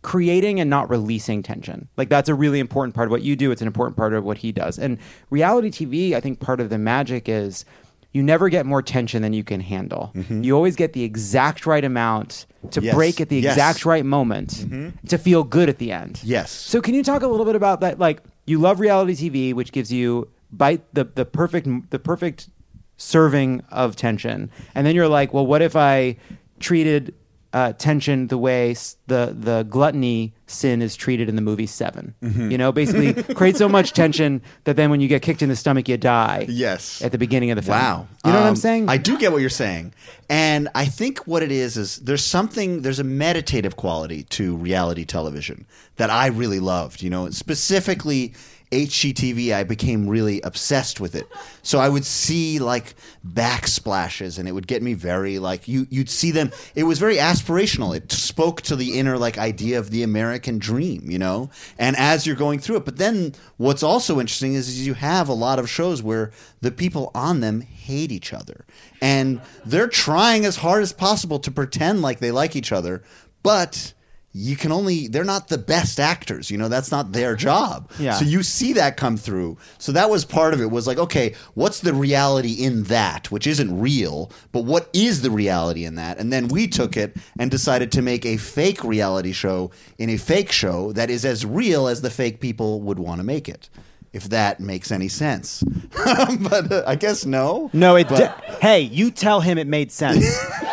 creating 0.02 0.60
and 0.60 0.70
not 0.70 0.88
releasing 0.88 1.42
tension. 1.42 1.88
Like 1.96 2.08
that's 2.08 2.28
a 2.28 2.34
really 2.34 2.60
important 2.60 2.94
part 2.94 3.08
of 3.08 3.10
what 3.10 3.22
you 3.22 3.36
do. 3.36 3.50
It's 3.50 3.60
an 3.60 3.66
important 3.66 3.96
part 3.96 4.14
of 4.14 4.24
what 4.24 4.38
he 4.38 4.52
does. 4.52 4.78
And 4.78 4.98
reality 5.30 5.70
TV, 5.70 6.14
I 6.14 6.20
think 6.20 6.40
part 6.40 6.60
of 6.60 6.70
the 6.70 6.78
magic 6.78 7.28
is 7.28 7.64
you 8.12 8.22
never 8.22 8.48
get 8.48 8.64
more 8.64 8.80
tension 8.80 9.22
than 9.22 9.32
you 9.32 9.44
can 9.44 9.60
handle. 9.60 10.12
Mm-hmm. 10.14 10.42
You 10.42 10.54
always 10.56 10.76
get 10.76 10.92
the 10.92 11.02
exact 11.04 11.66
right 11.66 11.84
amount 11.84 12.46
to 12.70 12.80
Yes. 12.80 12.94
break 12.94 13.20
at 13.20 13.28
the 13.28 13.38
Yes. 13.38 13.54
exact 13.54 13.84
right 13.84 14.04
moment 14.04 14.50
mm-hmm. 14.50 15.06
to 15.08 15.18
feel 15.18 15.44
good 15.44 15.68
at 15.68 15.78
the 15.78 15.92
end. 15.92 16.20
Yes. 16.24 16.50
So 16.50 16.80
can 16.80 16.94
you 16.94 17.02
talk 17.02 17.22
a 17.22 17.28
little 17.28 17.44
bit 17.46 17.54
about 17.56 17.80
that? 17.80 17.98
Like 17.98 18.22
you 18.46 18.58
love 18.58 18.80
reality 18.80 19.14
TV, 19.14 19.52
which 19.54 19.72
gives 19.72 19.92
you 19.92 20.28
bite 20.50 20.82
the 20.94 21.04
the 21.04 21.24
perfect 21.26 21.68
the 21.90 21.98
perfect 21.98 22.48
serving 22.96 23.62
of 23.70 23.94
tension, 23.94 24.50
and 24.74 24.86
then 24.86 24.94
you're 24.94 25.08
like, 25.08 25.32
well, 25.34 25.46
what 25.46 25.60
if 25.62 25.76
I 25.76 26.16
treated 26.60 27.14
uh, 27.54 27.72
tension 27.78 28.26
the 28.28 28.36
way 28.36 28.72
s- 28.72 28.96
the 29.06 29.34
the 29.38 29.62
gluttony 29.64 30.34
sin 30.46 30.82
is 30.82 30.94
treated 30.96 31.28
in 31.30 31.36
the 31.36 31.40
movie 31.42 31.66
7 31.66 32.14
Mhm. 32.22 32.50
You 32.52 32.58
know, 32.58 32.72
basically 32.72 33.14
create 33.34 33.56
so 33.56 33.68
much 33.68 33.92
tension 33.92 34.42
that 34.64 34.76
then 34.76 34.90
when 34.90 35.00
you 35.00 35.08
get 35.08 35.22
kicked 35.22 35.40
in 35.42 35.48
the 35.48 35.56
stomach, 35.56 35.88
you 35.88 35.96
die. 35.96 36.44
Yes. 36.48 37.00
At 37.02 37.12
the 37.12 37.18
beginning 37.18 37.50
of 37.50 37.56
the 37.56 37.62
film. 37.62 37.78
Wow. 37.78 38.06
You 38.24 38.32
know 38.32 38.38
what 38.38 38.44
I'm 38.46 38.50
Um, 38.50 38.56
saying? 38.56 38.88
I 38.90 38.98
do 38.98 39.16
get 39.18 39.32
what 39.32 39.40
you're 39.40 39.48
saying. 39.50 39.92
And 40.28 40.68
I 40.74 40.84
think 40.84 41.20
what 41.26 41.42
it 41.42 41.50
is 41.50 41.76
is 41.78 41.96
there's 41.98 42.24
something 42.24 42.82
there's 42.82 42.98
a 42.98 43.04
meditative 43.04 43.76
quality 43.76 44.24
to 44.24 44.54
reality 44.56 45.04
television 45.06 45.64
that 45.96 46.10
I 46.10 46.26
really 46.26 46.60
loved, 46.60 47.02
you 47.02 47.08
know, 47.10 47.30
specifically 47.30 48.34
HGTV 48.70 49.54
I 49.54 49.64
became 49.64 50.08
really 50.08 50.40
obsessed 50.42 51.00
with 51.00 51.14
it. 51.14 51.26
So 51.62 51.78
I 51.78 51.88
would 51.88 52.04
see 52.04 52.58
like 52.58 52.94
backsplashes 53.26 54.38
and 54.38 54.48
it 54.48 54.52
would 54.52 54.66
get 54.66 54.82
me 54.82 54.94
very 54.94 55.38
like 55.38 55.68
you 55.68 55.86
you'd 55.90 56.10
see 56.10 56.30
them 56.30 56.50
it 56.74 56.84
was 56.84 56.98
very 56.98 57.16
aspirational. 57.16 57.96
It 57.96 58.12
spoke 58.12 58.62
to 58.62 58.76
the 58.76 58.98
inner 58.98 59.16
like 59.16 59.38
idea 59.38 59.78
of 59.78 59.90
the 59.90 60.02
American 60.02 60.58
dream, 60.58 61.10
you 61.10 61.18
know? 61.18 61.50
And 61.78 61.96
as 61.96 62.26
you're 62.26 62.36
going 62.36 62.58
through 62.58 62.76
it, 62.76 62.84
but 62.84 62.98
then 62.98 63.34
what's 63.56 63.82
also 63.82 64.20
interesting 64.20 64.54
is, 64.54 64.68
is 64.68 64.86
you 64.86 64.94
have 64.94 65.28
a 65.28 65.34
lot 65.34 65.58
of 65.58 65.70
shows 65.70 66.02
where 66.02 66.30
the 66.60 66.70
people 66.70 67.10
on 67.14 67.40
them 67.40 67.60
hate 67.62 68.12
each 68.12 68.32
other. 68.32 68.66
And 69.00 69.40
they're 69.64 69.88
trying 69.88 70.44
as 70.44 70.56
hard 70.56 70.82
as 70.82 70.92
possible 70.92 71.38
to 71.40 71.50
pretend 71.50 72.02
like 72.02 72.18
they 72.18 72.30
like 72.30 72.54
each 72.54 72.72
other, 72.72 73.02
but 73.42 73.94
you 74.32 74.56
can 74.56 74.70
only 74.70 75.08
they're 75.08 75.24
not 75.24 75.48
the 75.48 75.56
best 75.58 75.98
actors 75.98 76.50
you 76.50 76.58
know 76.58 76.68
that's 76.68 76.90
not 76.90 77.12
their 77.12 77.34
job 77.34 77.90
Yeah. 77.98 78.12
so 78.12 78.24
you 78.26 78.42
see 78.42 78.74
that 78.74 78.96
come 78.98 79.16
through 79.16 79.56
so 79.78 79.90
that 79.92 80.10
was 80.10 80.24
part 80.26 80.52
of 80.52 80.60
it 80.60 80.70
was 80.70 80.86
like 80.86 80.98
okay 80.98 81.34
what's 81.54 81.80
the 81.80 81.94
reality 81.94 82.52
in 82.52 82.84
that 82.84 83.30
which 83.32 83.46
isn't 83.46 83.80
real 83.80 84.30
but 84.52 84.64
what 84.64 84.90
is 84.92 85.22
the 85.22 85.30
reality 85.30 85.84
in 85.86 85.94
that 85.94 86.18
and 86.18 86.30
then 86.30 86.48
we 86.48 86.68
took 86.68 86.94
it 86.96 87.16
and 87.38 87.50
decided 87.50 87.90
to 87.92 88.02
make 88.02 88.26
a 88.26 88.36
fake 88.36 88.84
reality 88.84 89.32
show 89.32 89.70
in 89.96 90.10
a 90.10 90.18
fake 90.18 90.52
show 90.52 90.92
that 90.92 91.08
is 91.08 91.24
as 91.24 91.46
real 91.46 91.88
as 91.88 92.02
the 92.02 92.10
fake 92.10 92.38
people 92.38 92.82
would 92.82 92.98
want 92.98 93.18
to 93.20 93.24
make 93.24 93.48
it 93.48 93.70
if 94.12 94.24
that 94.28 94.60
makes 94.60 94.92
any 94.92 95.08
sense 95.08 95.62
but 96.40 96.70
uh, 96.70 96.82
i 96.86 96.94
guess 96.94 97.24
no 97.24 97.70
no, 97.72 97.96
it. 97.96 98.08
But- 98.08 98.38
d- 98.46 98.54
hey, 98.60 98.80
you 98.82 99.10
tell 99.10 99.40
him 99.40 99.56
it 99.58 99.66
made 99.66 99.90
sense. 99.92 100.24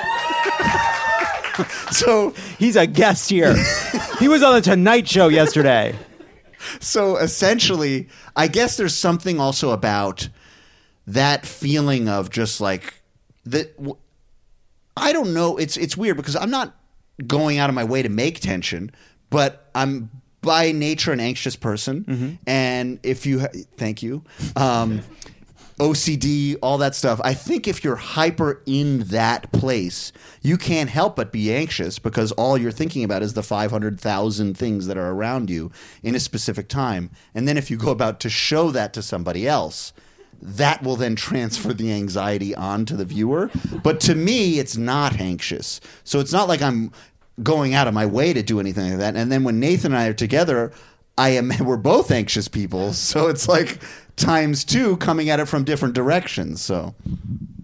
so 1.92 2.32
he's 2.60 2.76
a 2.76 2.88
guest 2.88 3.30
here. 3.30 3.56
he 4.20 4.28
was 4.28 4.44
on 4.44 4.56
the 4.56 4.62
Tonight 4.62 5.08
Show 5.08 5.28
yesterday. 5.28 5.96
so 6.80 7.18
essentially, 7.18 8.08
I 8.36 8.48
guess 8.48 8.78
there's 8.78 8.96
something 8.96 9.40
also 9.40 9.72
about 9.72 10.30
that 11.08 11.46
feeling 11.46 12.10
of 12.10 12.30
just 12.30 12.60
like 12.62 13.02
that. 13.46 13.76
I 14.98 15.14
don't 15.14 15.34
know. 15.34 15.58
It's 15.58 15.78
it's 15.78 15.96
weird 15.98 16.18
because 16.18 16.36
I'm 16.36 16.50
not 16.50 16.76
going 17.28 17.58
out 17.60 17.70
of 17.70 17.76
my 17.76 17.84
way 17.84 18.02
to 18.02 18.10
make 18.10 18.40
tension, 18.40 18.92
but 19.30 19.70
I'm 19.76 20.10
by 20.42 20.72
nature 20.72 21.12
an 21.12 21.20
anxious 21.20 21.56
person, 21.56 22.40
and 22.48 23.00
if 23.04 23.26
you 23.26 23.40
ha- 23.42 23.48
thank 23.78 24.02
you. 24.04 24.24
Um, 24.56 25.02
OCD, 25.80 26.56
all 26.62 26.78
that 26.78 26.96
stuff. 26.96 27.20
I 27.24 27.34
think 27.34 27.68
if 27.68 27.84
you're 27.84 27.98
hyper 27.98 28.62
in 28.66 29.00
that 29.00 29.52
place, 29.52 30.14
you 30.42 30.58
can't 30.58 30.90
help 30.90 31.18
but 31.18 31.32
be 31.32 31.54
anxious 31.54 32.00
because 32.00 32.32
all 32.34 32.58
you're 32.58 32.72
thinking 32.72 33.04
about 33.04 33.22
is 33.22 33.34
the 33.34 33.44
500,000 33.44 34.58
things 34.58 34.88
that 34.88 34.98
are 34.98 35.12
around 35.12 35.50
you 35.50 35.72
in 36.02 36.16
a 36.16 36.20
specific 36.20 36.70
time. 36.70 37.10
And 37.34 37.48
then 37.48 37.58
if 37.58 37.70
you 37.70 37.76
go 37.76 37.92
about 37.92 38.22
to 38.22 38.30
show 38.30 38.72
that 38.72 38.94
to 38.94 39.02
somebody 39.02 39.48
else, 39.48 39.92
that 40.42 40.82
will 40.84 40.96
then 40.96 41.16
transfer 41.16 41.74
the 41.74 41.92
anxiety 41.92 42.56
onto 42.56 42.96
the 42.96 43.06
viewer. 43.06 43.50
But 43.84 44.00
to 44.02 44.16
me, 44.16 44.60
it's 44.60 44.78
not 44.78 45.20
anxious. 45.20 45.82
So 46.04 46.20
it's 46.20 46.34
not 46.34 46.48
like 46.48 46.62
I'm 46.62 46.92
going 47.44 47.74
out 47.74 47.88
of 47.88 47.94
my 47.94 48.06
way 48.06 48.32
to 48.32 48.42
do 48.42 48.60
anything 48.60 48.92
like 48.92 49.00
that. 49.00 49.16
And 49.16 49.32
then 49.32 49.44
when 49.44 49.60
Nathan 49.60 49.92
and 49.92 50.02
I 50.02 50.08
are 50.08 50.14
together, 50.14 50.72
I 51.18 51.30
am 51.30 51.52
we're 51.60 51.78
both 51.78 52.12
anxious 52.12 52.48
people. 52.48 52.94
So 52.94 53.28
it's 53.28 53.48
like 53.48 53.80
times 54.16 54.64
two 54.64 54.98
coming 54.98 55.30
at 55.30 55.40
it 55.40 55.46
from 55.46 55.64
different 55.64 55.94
directions. 55.94 56.62
So 56.62 56.96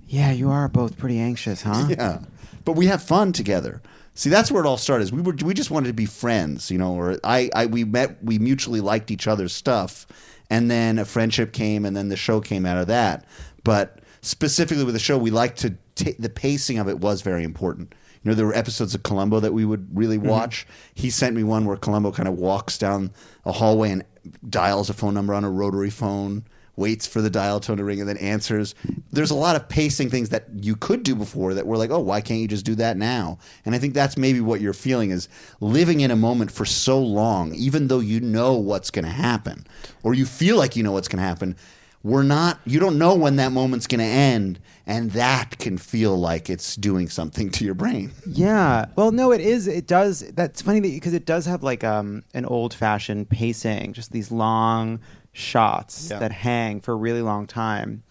Yeah, 0.07 0.31
you 0.31 0.49
are 0.49 0.67
both 0.67 0.97
pretty 0.97 1.19
anxious, 1.19 1.61
huh? 1.61 1.87
yeah, 1.89 2.19
but 2.65 2.73
we 2.73 2.87
have 2.87 3.01
fun 3.01 3.33
together. 3.33 3.81
See, 4.13 4.29
that's 4.29 4.51
where 4.51 4.63
it 4.63 4.67
all 4.67 4.77
started. 4.77 5.05
Is 5.05 5.11
we 5.11 5.21
were 5.21 5.33
we 5.43 5.53
just 5.53 5.71
wanted 5.71 5.87
to 5.87 5.93
be 5.93 6.05
friends, 6.05 6.69
you 6.69 6.77
know. 6.77 6.93
Or 6.93 7.17
I, 7.23 7.49
I 7.55 7.65
we 7.65 7.85
met, 7.85 8.21
we 8.23 8.39
mutually 8.39 8.81
liked 8.81 9.09
each 9.09 9.25
other's 9.27 9.53
stuff, 9.53 10.05
and 10.49 10.69
then 10.69 10.99
a 10.99 11.05
friendship 11.05 11.53
came, 11.53 11.85
and 11.85 11.95
then 11.95 12.09
the 12.09 12.17
show 12.17 12.41
came 12.41 12.65
out 12.65 12.77
of 12.77 12.87
that. 12.87 13.25
But 13.63 13.99
specifically 14.21 14.83
with 14.83 14.93
the 14.93 14.99
show, 14.99 15.17
we 15.17 15.31
liked 15.31 15.59
to 15.59 15.75
ta 15.95 16.11
the 16.19 16.29
pacing 16.29 16.77
of 16.77 16.89
it 16.89 16.99
was 16.99 17.21
very 17.21 17.43
important. 17.43 17.95
You 18.23 18.29
know, 18.29 18.35
there 18.35 18.45
were 18.45 18.55
episodes 18.55 18.93
of 18.93 19.03
Columbo 19.03 19.39
that 19.39 19.53
we 19.53 19.65
would 19.65 19.87
really 19.97 20.17
mm-hmm. 20.17 20.27
watch. 20.27 20.67
He 20.93 21.09
sent 21.09 21.35
me 21.35 21.43
one 21.43 21.65
where 21.65 21.77
Columbo 21.77 22.11
kind 22.11 22.27
of 22.27 22.37
walks 22.37 22.77
down 22.77 23.11
a 23.45 23.51
hallway 23.51 23.91
and 23.91 24.03
dials 24.49 24.89
a 24.89 24.93
phone 24.93 25.13
number 25.13 25.33
on 25.33 25.43
a 25.43 25.49
rotary 25.49 25.89
phone, 25.89 26.45
waits 26.75 27.05
for 27.05 27.21
the 27.21 27.29
dial 27.29 27.59
tone 27.59 27.77
to 27.77 27.83
ring, 27.83 27.99
and 27.99 28.09
then 28.09 28.17
answers. 28.17 28.75
There's 29.11 29.31
a 29.31 29.35
lot 29.35 29.55
of 29.55 29.69
pacing 29.69 30.09
things 30.09 30.29
that 30.29 30.45
you 30.53 30.75
could 30.75 31.03
do 31.03 31.15
before 31.15 31.53
that 31.53 31.67
we're 31.67 31.77
like, 31.77 31.91
oh, 31.91 31.99
why 31.99 32.21
can't 32.21 32.39
you 32.39 32.47
just 32.47 32.65
do 32.65 32.75
that 32.75 32.97
now? 32.97 33.39
And 33.65 33.75
I 33.75 33.77
think 33.77 33.93
that's 33.93 34.17
maybe 34.17 34.39
what 34.39 34.61
you're 34.61 34.73
feeling 34.73 35.11
is 35.11 35.27
living 35.59 36.01
in 36.01 36.11
a 36.11 36.15
moment 36.15 36.51
for 36.51 36.65
so 36.65 36.99
long, 36.99 37.53
even 37.55 37.87
though 37.87 37.99
you 37.99 38.19
know 38.19 38.53
what's 38.53 38.91
going 38.91 39.05
to 39.05 39.11
happen, 39.11 39.65
or 40.03 40.13
you 40.13 40.25
feel 40.25 40.57
like 40.57 40.75
you 40.75 40.83
know 40.83 40.91
what's 40.91 41.07
going 41.07 41.21
to 41.21 41.27
happen. 41.27 41.55
We're 42.03 42.23
not, 42.23 42.59
you 42.65 42.79
don't 42.79 42.97
know 42.97 43.13
when 43.15 43.35
that 43.35 43.51
moment's 43.51 43.85
going 43.85 43.99
to 43.99 44.05
end, 44.05 44.59
and 44.87 45.11
that 45.11 45.59
can 45.59 45.77
feel 45.77 46.17
like 46.19 46.49
it's 46.49 46.75
doing 46.75 47.07
something 47.09 47.51
to 47.51 47.65
your 47.65 47.75
brain. 47.75 48.11
Yeah. 48.25 48.85
Well, 48.95 49.11
no, 49.11 49.31
it 49.31 49.41
is. 49.41 49.67
It 49.67 49.85
does. 49.87 50.21
That's 50.31 50.61
funny 50.63 50.81
because 50.81 51.13
it 51.13 51.25
does 51.25 51.45
have 51.45 51.61
like 51.63 51.83
um, 51.83 52.23
an 52.33 52.45
old 52.45 52.73
fashioned 52.73 53.29
pacing, 53.29 53.93
just 53.93 54.11
these 54.11 54.31
long 54.31 54.99
shots 55.31 56.09
Yeah. 56.09 56.19
that 56.19 56.31
hang 56.31 56.81
for 56.81 56.93
a 56.93 56.95
really 56.97 57.21
long 57.21 57.45
time. 57.45 58.03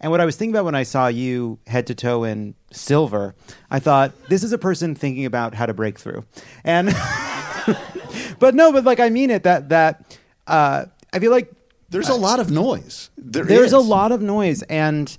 And 0.00 0.10
what 0.10 0.20
I 0.20 0.24
was 0.24 0.36
thinking 0.36 0.54
about 0.54 0.64
when 0.66 0.74
I 0.74 0.82
saw 0.82 1.06
you 1.06 1.58
head 1.66 1.86
to 1.88 1.94
toe 1.94 2.24
in 2.24 2.54
silver, 2.72 3.34
I 3.70 3.78
thought 3.78 4.12
this 4.28 4.42
is 4.42 4.52
a 4.52 4.58
person 4.58 4.94
thinking 4.94 5.24
about 5.24 5.54
how 5.54 5.66
to 5.66 5.72
break 5.74 5.98
through. 5.98 6.24
And 6.64 6.88
but 8.38 8.54
no, 8.54 8.72
but 8.72 8.84
like 8.84 9.00
I 9.00 9.08
mean 9.10 9.30
it 9.30 9.42
that 9.44 9.68
that 9.70 10.18
uh, 10.46 10.86
I 11.12 11.18
feel 11.18 11.30
like 11.30 11.50
There's 11.90 12.08
a 12.08 12.14
lot 12.14 12.40
of 12.40 12.50
noise. 12.50 13.10
There 13.16 13.44
there's 13.44 13.72
a 13.72 13.78
lot 13.78 14.10
of 14.12 14.20
noise 14.22 14.62
and 14.62 15.16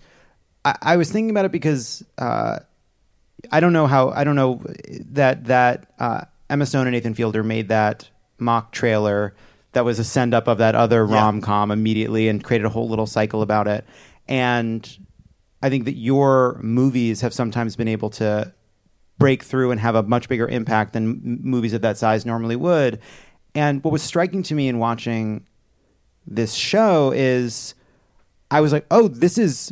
I, 0.64 0.76
I 0.82 0.98
was 0.98 1.12
thinking 1.12 1.30
about 1.30 1.46
it 1.46 1.52
because 1.52 2.04
uh, 2.18 2.60
I 3.52 3.60
don't 3.60 3.74
know 3.74 3.88
how 3.88 4.10
I 4.10 4.24
don't 4.24 4.36
know 4.36 4.62
that 5.12 5.46
that 5.46 5.94
uh, 6.00 6.22
Emma 6.50 6.66
Stone 6.66 6.88
and 6.88 6.94
Nathan 6.94 7.14
Fielder 7.14 7.44
made 7.44 7.70
that 7.70 8.10
mock 8.40 8.72
trailer 8.72 9.36
that 9.74 9.86
was 9.86 10.00
a 10.00 10.04
send 10.04 10.34
up 10.34 10.48
of 10.48 10.58
that 10.58 10.76
other 10.76 11.06
Yeah. 11.08 11.16
rom 11.16 11.42
com 11.42 11.72
immediately 11.72 12.28
and 12.28 12.44
created 12.44 12.66
a 12.66 12.70
whole 12.70 12.90
little 12.90 13.06
cycle 13.08 13.42
about 13.42 13.68
it. 13.68 13.86
And 14.28 14.98
I 15.62 15.70
think 15.70 15.86
that 15.86 15.96
your 15.96 16.60
movies 16.64 17.22
have 17.22 17.34
sometimes 17.34 17.76
been 17.76 17.88
able 17.88 18.10
to 18.12 18.54
break 19.18 19.44
through 19.44 19.72
and 19.72 19.80
have 19.80 19.96
a 19.96 20.04
much 20.04 20.28
bigger 20.28 20.48
impact 20.48 20.94
than 20.94 21.06
m- 21.08 21.40
movies 21.42 21.74
of 21.74 21.82
that 21.82 21.98
size 21.98 22.26
normally 22.26 22.56
would. 22.56 23.00
And 23.54 23.84
what 23.84 23.92
was 23.92 24.02
striking 24.04 24.44
to 24.44 24.56
me 24.56 24.68
in 24.68 24.80
watching 24.80 25.46
this 26.28 26.54
show 26.54 27.12
is 27.16 27.76
I 28.52 28.62
was 28.62 28.72
like, 28.72 28.86
oh, 28.92 29.08
this 29.08 29.38
is 29.38 29.72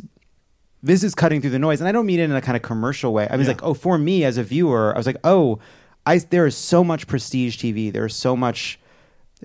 this 0.82 1.02
is 1.02 1.14
cutting 1.14 1.40
through 1.40 1.50
the 1.50 1.58
noise, 1.58 1.80
and 1.80 1.88
I 1.88 1.92
don't 1.92 2.06
mean 2.06 2.20
it 2.20 2.24
in 2.24 2.32
a 2.32 2.40
kind 2.42 2.56
of 2.56 2.62
commercial 2.62 3.12
way. 3.12 3.26
I 3.30 3.36
was 3.36 3.46
Yeah. 3.46 3.52
like, 3.54 3.62
oh, 3.62 3.74
for 3.74 3.96
me 3.98 4.24
as 4.24 4.36
a 4.36 4.42
viewer, 4.42 4.92
I 4.94 4.98
was 4.98 5.06
like, 5.06 5.16
oh, 5.24 5.58
I 6.06 6.18
there 6.18 6.46
is 6.46 6.56
so 6.56 6.84
much 6.84 7.06
prestige 7.06 7.56
TV. 7.56 7.92
There 7.92 8.04
is 8.06 8.14
so 8.14 8.36
much. 8.36 8.78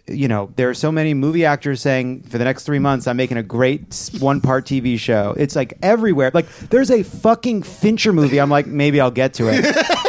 You 0.07 0.27
know, 0.29 0.51
there 0.55 0.69
are 0.69 0.73
so 0.73 0.91
many 0.93 1.13
movie 1.13 1.43
actors 1.43 1.81
saying 1.81 2.23
for 2.23 2.37
the 2.37 2.45
next 2.45 2.63
three 2.63 2.79
months, 2.79 3.05
I'm 3.07 3.17
making 3.17 3.35
a 3.37 3.43
great 3.43 4.09
one 4.19 4.39
part 4.39 4.65
TV 4.65 4.97
show. 4.97 5.33
It's 5.37 5.55
like 5.57 5.73
everywhere. 5.81 6.31
Like, 6.33 6.47
there's 6.69 6.89
a 6.91 7.03
fucking 7.03 7.63
Fincher 7.63 8.13
movie. 8.13 8.39
I'm 8.39 8.49
like, 8.49 8.65
maybe 8.65 9.01
I'll 9.01 9.11
get 9.11 9.33
to 9.35 9.47
it. 9.49 9.65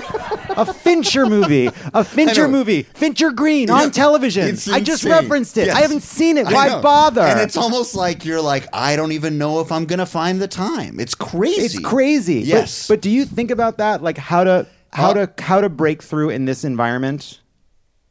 a 0.69 0.75
Fincher 0.75 1.27
movie. 1.27 1.69
A 1.95 2.05
Fincher 2.05 2.49
movie. 2.49 2.83
Fincher 2.83 3.31
Green 3.33 3.71
on 3.71 3.91
television. 3.91 4.57
I 4.73 4.81
just 4.81 5.05
referenced 5.05 5.57
it. 5.59 5.67
Yes. 5.67 5.77
I 5.77 5.81
haven't 5.81 6.03
seen 6.03 6.37
it. 6.39 6.47
Why 6.47 6.81
bother? 6.81 7.23
And 7.23 7.41
it's 7.41 7.57
almost 7.57 7.95
like 7.95 8.25
you're 8.25 8.41
like, 8.41 8.69
I 8.73 8.97
don't 8.97 9.13
even 9.13 9.39
know 9.39 9.61
if 9.61 9.71
I'm 9.73 9.87
going 9.87 9.99
to 9.99 10.07
find 10.07 10.41
the 10.41 10.49
time. 10.49 10.99
It's 11.01 11.15
crazy. 11.15 11.61
It's 11.63 11.79
crazy. 11.79 12.41
But- 12.41 12.47
Yes. 12.49 12.89
But, 12.89 13.01
do 13.01 13.11
you 13.11 13.25
think 13.25 13.51
about 13.51 13.79
that? 13.79 14.03
Like 14.03 14.19
how 14.19 14.45
to 14.45 14.67
how 14.93 15.11
Uh, 15.13 15.27
to 15.27 15.43
how 15.43 15.61
to 15.61 15.69
break 15.69 16.03
through 16.03 16.31
in 16.31 16.45
this 16.45 16.65
environment? 16.65 17.41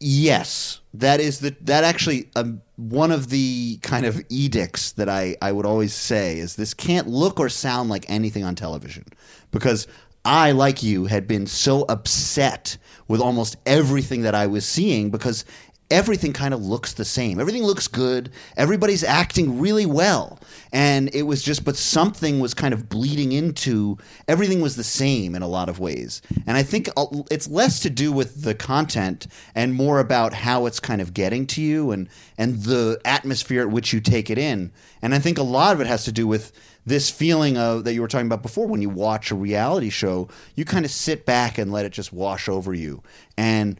Yes, 0.02 0.80
that 0.94 1.20
is 1.20 1.40
the 1.40 1.54
that 1.62 1.84
actually 1.84 2.30
um, 2.38 2.62
one 2.78 3.12
of 3.12 3.30
the 3.30 3.78
kind 3.82 4.06
of 4.06 4.22
edicts 4.30 4.94
that 4.94 5.10
I 5.10 5.36
I 5.42 5.52
would 5.52 5.66
always 5.66 5.94
say 5.94 6.40
is 6.40 6.56
this 6.56 6.74
can't 6.74 7.08
look 7.08 7.38
or 7.38 7.50
sound 7.50 7.90
like 7.90 8.06
anything 8.10 8.46
on 8.46 8.56
television 8.56 9.04
because 9.52 9.88
I 10.26 10.52
like 10.52 10.84
you 10.84 11.06
had 11.06 11.28
been 11.28 11.48
so 11.48 11.86
upset 11.88 12.78
with 13.08 13.22
almost 13.22 13.58
everything 13.66 14.22
that 14.22 14.36
I 14.36 14.48
was 14.48 14.66
seeing 14.66 15.10
because 15.10 15.46
everything 15.92 16.34
kind 16.34 16.54
of 16.54 16.64
looks 16.64 16.94
the 16.94 17.06
same. 17.06 17.40
Everything 17.40 17.64
looks 17.64 17.88
good. 17.88 18.30
Everybody's 18.58 19.04
acting 19.04 19.60
really 19.60 19.86
well. 19.86 20.40
And 20.72 21.14
it 21.16 21.24
was 21.24 21.42
just, 21.42 21.66
but 21.66 21.76
something 21.76 22.40
was 22.40 22.54
kind 22.54 22.74
of 22.74 22.90
bleeding 22.90 23.32
into 23.32 23.98
everything 24.28 24.62
was 24.62 24.76
the 24.76 24.84
same 24.84 25.34
in 25.34 25.42
a 25.42 25.48
lot 25.48 25.68
of 25.68 25.80
ways. 25.80 26.22
And 26.46 26.56
I 26.56 26.64
think 26.64 26.90
uh, 26.96 27.08
it's 27.32 27.48
less 27.48 27.80
to 27.82 27.90
do 27.90 28.12
with 28.12 28.44
the 28.44 28.54
content 28.54 29.28
and 29.56 29.74
more 29.74 30.00
about 30.00 30.34
how 30.34 30.68
it's 30.68 30.80
kind 30.80 31.02
of 31.02 31.14
getting 31.14 31.48
to 31.48 31.62
you 31.62 31.92
and, 31.92 32.08
and 32.38 32.62
the 32.64 33.02
atmosphere 33.04 33.62
at 33.62 33.72
which 33.72 33.92
you 33.92 34.00
take 34.00 34.30
it 34.30 34.38
in. 34.38 34.72
And 35.02 35.16
I 35.16 35.20
think 35.20 35.38
a 35.40 35.44
lot 35.44 35.74
of 35.74 35.82
it 35.82 35.88
has 35.88 36.04
to 36.06 36.12
do 36.12 36.28
with 36.28 36.52
this 36.90 37.10
feeling 37.10 37.58
of 37.58 37.84
that 37.86 37.94
you 37.94 38.02
were 38.02 38.08
talking 38.08 38.28
about 38.28 38.42
before 38.42 38.68
when 38.68 38.82
you 38.82 38.90
watch 38.90 39.32
a 39.32 39.36
reality 39.36 39.90
show, 39.90 40.28
you 40.56 40.66
kind 40.66 40.86
of 40.86 40.92
sit 40.92 41.26
back 41.26 41.58
and 41.58 41.72
let 41.72 41.86
it 41.86 41.92
just 41.92 42.12
wash 42.12 42.50
over 42.50 42.74
you. 42.74 43.02
And 43.38 43.80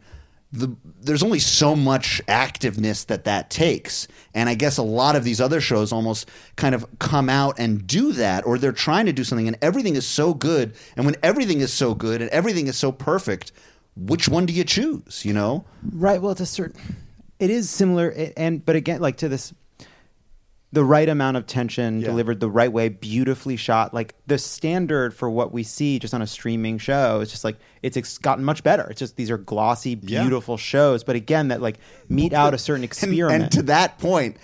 the, 0.52 0.74
there's 1.00 1.22
only 1.22 1.38
so 1.38 1.76
much 1.76 2.20
activeness 2.26 3.06
that 3.06 3.24
that 3.24 3.50
takes. 3.50 4.08
And 4.34 4.48
I 4.48 4.54
guess 4.54 4.78
a 4.78 4.82
lot 4.82 5.16
of 5.16 5.24
these 5.24 5.40
other 5.40 5.60
shows 5.60 5.92
almost 5.92 6.28
kind 6.56 6.74
of 6.74 6.86
come 6.98 7.28
out 7.28 7.58
and 7.58 7.86
do 7.86 8.12
that, 8.12 8.46
or 8.46 8.58
they're 8.58 8.72
trying 8.72 9.06
to 9.06 9.12
do 9.12 9.24
something, 9.24 9.46
and 9.46 9.58
everything 9.62 9.96
is 9.96 10.06
so 10.06 10.34
good. 10.34 10.74
And 10.96 11.04
when 11.04 11.16
everything 11.22 11.60
is 11.60 11.72
so 11.72 11.94
good 11.94 12.20
and 12.20 12.30
everything 12.30 12.66
is 12.66 12.76
so 12.76 12.90
perfect, 12.90 13.52
which 13.96 14.28
one 14.28 14.46
do 14.46 14.52
you 14.52 14.64
choose? 14.64 15.24
You 15.24 15.34
know? 15.34 15.64
Right. 15.92 16.20
Well, 16.20 16.32
it's 16.32 16.40
a 16.40 16.46
certain. 16.46 16.80
It 17.38 17.50
is 17.50 17.70
similar, 17.70 18.32
and 18.36 18.64
but 18.64 18.76
again, 18.76 19.00
like 19.00 19.16
to 19.18 19.28
this, 19.28 19.54
the 20.72 20.84
right 20.84 21.08
amount 21.08 21.36
of 21.36 21.46
tension 21.46 22.00
delivered 22.00 22.38
the 22.38 22.48
right 22.48 22.72
way, 22.72 22.88
beautifully 22.88 23.56
shot. 23.56 23.92
Like 23.92 24.14
the 24.28 24.38
standard 24.38 25.12
for 25.12 25.28
what 25.28 25.52
we 25.52 25.62
see 25.64 25.98
just 25.98 26.14
on 26.14 26.22
a 26.22 26.26
streaming 26.28 26.78
show 26.78 27.20
is 27.20 27.30
just 27.30 27.42
like 27.42 27.56
it's 27.82 27.96
ex- 27.96 28.18
gotten 28.18 28.44
much 28.44 28.62
better. 28.62 28.84
It's 28.90 29.00
just 29.00 29.16
these 29.16 29.30
are 29.30 29.38
glossy, 29.38 29.98
Yeah. 30.02 30.20
beautiful 30.22 30.56
shows, 30.56 31.02
but 31.02 31.16
again, 31.16 31.48
that 31.48 31.60
like 31.60 31.78
meet 32.08 32.32
out 32.32 32.54
a 32.54 32.58
certain 32.58 32.82
And, 32.82 32.84
experiment. 32.84 33.42
and 33.42 33.52
to 33.52 33.62
that 33.64 33.98
point, 33.98 34.36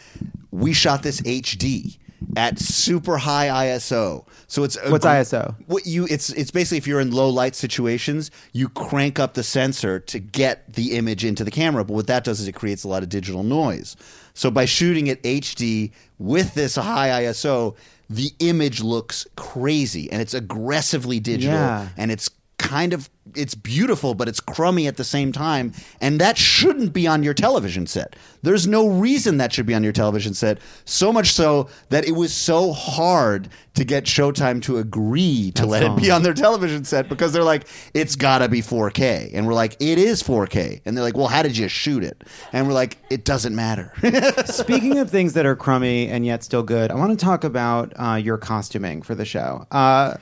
we 0.50 0.72
shot 0.72 1.02
this 1.04 1.20
HD 1.20 1.98
at 2.36 2.58
super 2.58 3.18
high 3.18 3.66
ISO. 3.68 4.26
So 4.48 4.64
it's 4.64 4.76
What's 4.88 5.04
gr- 5.04 5.10
ISO? 5.10 5.54
What 5.66 5.86
you 5.86 6.06
it's 6.10 6.30
it's 6.30 6.50
basically 6.50 6.78
if 6.78 6.86
you're 6.88 7.00
in 7.00 7.12
low 7.12 7.28
light 7.28 7.54
situations, 7.54 8.30
you 8.52 8.68
crank 8.70 9.20
up 9.20 9.34
the 9.34 9.42
sensor 9.44 10.00
to 10.00 10.18
get 10.18 10.72
the 10.72 10.96
image 10.96 11.24
into 11.24 11.44
the 11.44 11.50
camera. 11.52 11.84
But 11.84 11.94
what 11.94 12.06
that 12.08 12.24
does 12.24 12.40
is 12.40 12.48
it 12.48 12.52
creates 12.56 12.82
a 12.84 12.88
lot 12.88 13.02
of 13.04 13.10
digital 13.10 13.42
noise. 13.44 13.96
So 14.36 14.50
by 14.50 14.66
shooting 14.66 15.08
at 15.08 15.22
HD 15.22 15.92
with 16.18 16.52
this 16.54 16.76
high 16.76 17.22
ISO, 17.24 17.74
the 18.10 18.30
image 18.38 18.82
looks 18.82 19.26
crazy 19.34 20.12
and 20.12 20.20
it's 20.20 20.34
aggressively 20.34 21.18
digital 21.20 21.54
Yeah. 21.56 21.88
and 21.96 22.10
it's 22.12 22.28
kind 22.58 22.92
of 22.92 23.08
it's 23.34 23.54
beautiful 23.54 24.14
but 24.14 24.28
it's 24.28 24.40
crummy 24.40 24.86
at 24.86 24.96
the 24.96 25.04
same 25.04 25.32
time 25.32 25.72
and 26.00 26.20
that 26.20 26.38
shouldn't 26.38 26.92
be 26.92 27.06
on 27.06 27.22
your 27.22 27.34
television 27.34 27.86
set. 27.86 28.16
There's 28.42 28.66
no 28.66 28.88
reason 28.88 29.38
that 29.38 29.52
should 29.52 29.66
be 29.66 29.74
on 29.74 29.82
your 29.82 29.92
television 29.92 30.34
set 30.34 30.58
so 30.84 31.12
much 31.12 31.32
so 31.32 31.68
that 31.88 32.06
it 32.06 32.12
was 32.12 32.32
so 32.32 32.72
hard 32.72 33.48
to 33.74 33.84
get 33.84 34.04
showtime 34.04 34.62
to 34.62 34.78
agree 34.78 35.50
to 35.54 35.66
let 35.66 35.82
it 35.82 35.94
be 35.96 36.10
on 36.10 36.22
their 36.22 36.32
television 36.32 36.84
set 36.84 37.08
because 37.08 37.32
they're 37.32 37.42
like 37.42 37.66
it's 37.92 38.16
gotta 38.16 38.48
be 38.48 38.62
4k 38.62 39.30
and 39.34 39.46
we're 39.46 39.54
like 39.54 39.76
it 39.80 39.98
is 39.98 40.22
4k 40.22 40.80
and 40.84 40.96
they're 40.96 41.04
like 41.04 41.16
well 41.16 41.28
how 41.28 41.42
did 41.42 41.56
you 41.56 41.68
shoot 41.68 42.04
it? 42.04 42.22
And 42.52 42.66
we're 42.66 42.74
like 42.74 42.98
it 43.10 43.24
doesn't 43.24 43.54
matter. 43.54 43.92
Speaking 44.46 44.98
of 44.98 45.10
things 45.10 45.32
that 45.34 45.46
are 45.46 45.56
crummy 45.56 46.08
and 46.08 46.24
yet 46.24 46.42
still 46.42 46.62
good, 46.62 46.90
I 46.90 46.94
want 46.94 47.18
to 47.18 47.24
talk 47.24 47.44
about 47.44 47.92
uh, 47.96 48.14
your 48.14 48.38
costuming 48.38 49.02
for 49.02 49.14
the 49.14 49.24
show. 49.24 49.66
Uh, 49.70 50.16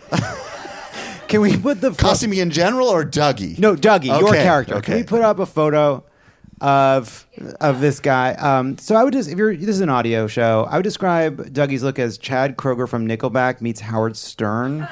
can 1.28 1.40
we 1.40 1.56
put 1.56 1.80
the 1.80 1.92
costuming 1.92 2.38
in 2.38 2.50
general 2.50 2.88
or 2.88 3.04
dougie 3.04 3.58
No, 3.58 3.74
Dougie, 3.76 4.06
your 4.06 4.28
Okay, 4.28 4.42
character. 4.42 4.74
Can 4.74 4.78
okay. 4.94 4.96
we 4.96 5.02
put 5.02 5.22
up 5.22 5.38
a 5.38 5.46
photo 5.46 6.04
of 6.60 7.26
of 7.60 7.80
this 7.80 8.00
guy? 8.00 8.32
Um, 8.34 8.78
so 8.78 8.94
I 8.94 9.04
would 9.04 9.12
just 9.12 9.28
if 9.30 9.36
you're 9.38 9.56
this 9.56 9.68
is 9.68 9.80
an 9.80 9.88
audio 9.88 10.26
show, 10.26 10.66
I 10.70 10.76
would 10.76 10.82
describe 10.84 11.52
Dougie's 11.52 11.82
look 11.82 11.98
as 11.98 12.18
Chad 12.18 12.56
Kroeger 12.56 12.88
from 12.88 13.06
Nickelback 13.08 13.60
meets 13.60 13.80
Howard 13.80 14.16
Stern. 14.16 14.86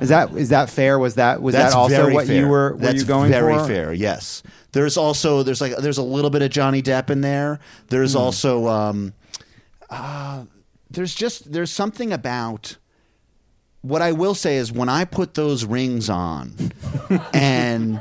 Is 0.00 0.08
that 0.08 0.32
is 0.32 0.48
that 0.50 0.70
fair? 0.70 0.98
Was 0.98 1.14
that 1.16 1.40
was 1.42 1.54
That's 1.54 1.72
that 1.74 1.78
also 1.78 1.94
very 2.02 2.14
what 2.14 2.26
fair. 2.26 2.40
you 2.40 2.48
were 2.48 2.72
were 2.72 2.78
That's 2.78 3.00
you 3.02 3.04
going 3.06 3.30
very 3.30 3.54
for? 3.58 3.66
fair. 3.66 3.92
Yes. 3.92 4.42
There's 4.72 4.96
also 4.96 5.42
there's 5.42 5.60
like 5.60 5.76
there's 5.76 5.98
a 5.98 6.02
little 6.02 6.30
bit 6.30 6.42
of 6.42 6.50
Johnny 6.50 6.82
Depp 6.82 7.10
in 7.10 7.20
there. 7.20 7.60
There's 7.88 8.12
Hmm. 8.12 8.18
also 8.18 8.66
um, 8.68 9.14
uh, 9.90 10.44
there's 10.90 11.14
just 11.14 11.52
there's 11.52 11.70
something 11.70 12.12
about 12.12 12.76
what 13.84 14.00
I 14.00 14.12
will 14.12 14.34
say 14.34 14.56
is 14.56 14.72
when 14.72 14.88
I 14.88 15.04
put 15.04 15.34
those 15.34 15.66
rings 15.66 16.08
on, 16.08 16.54
and 17.34 18.00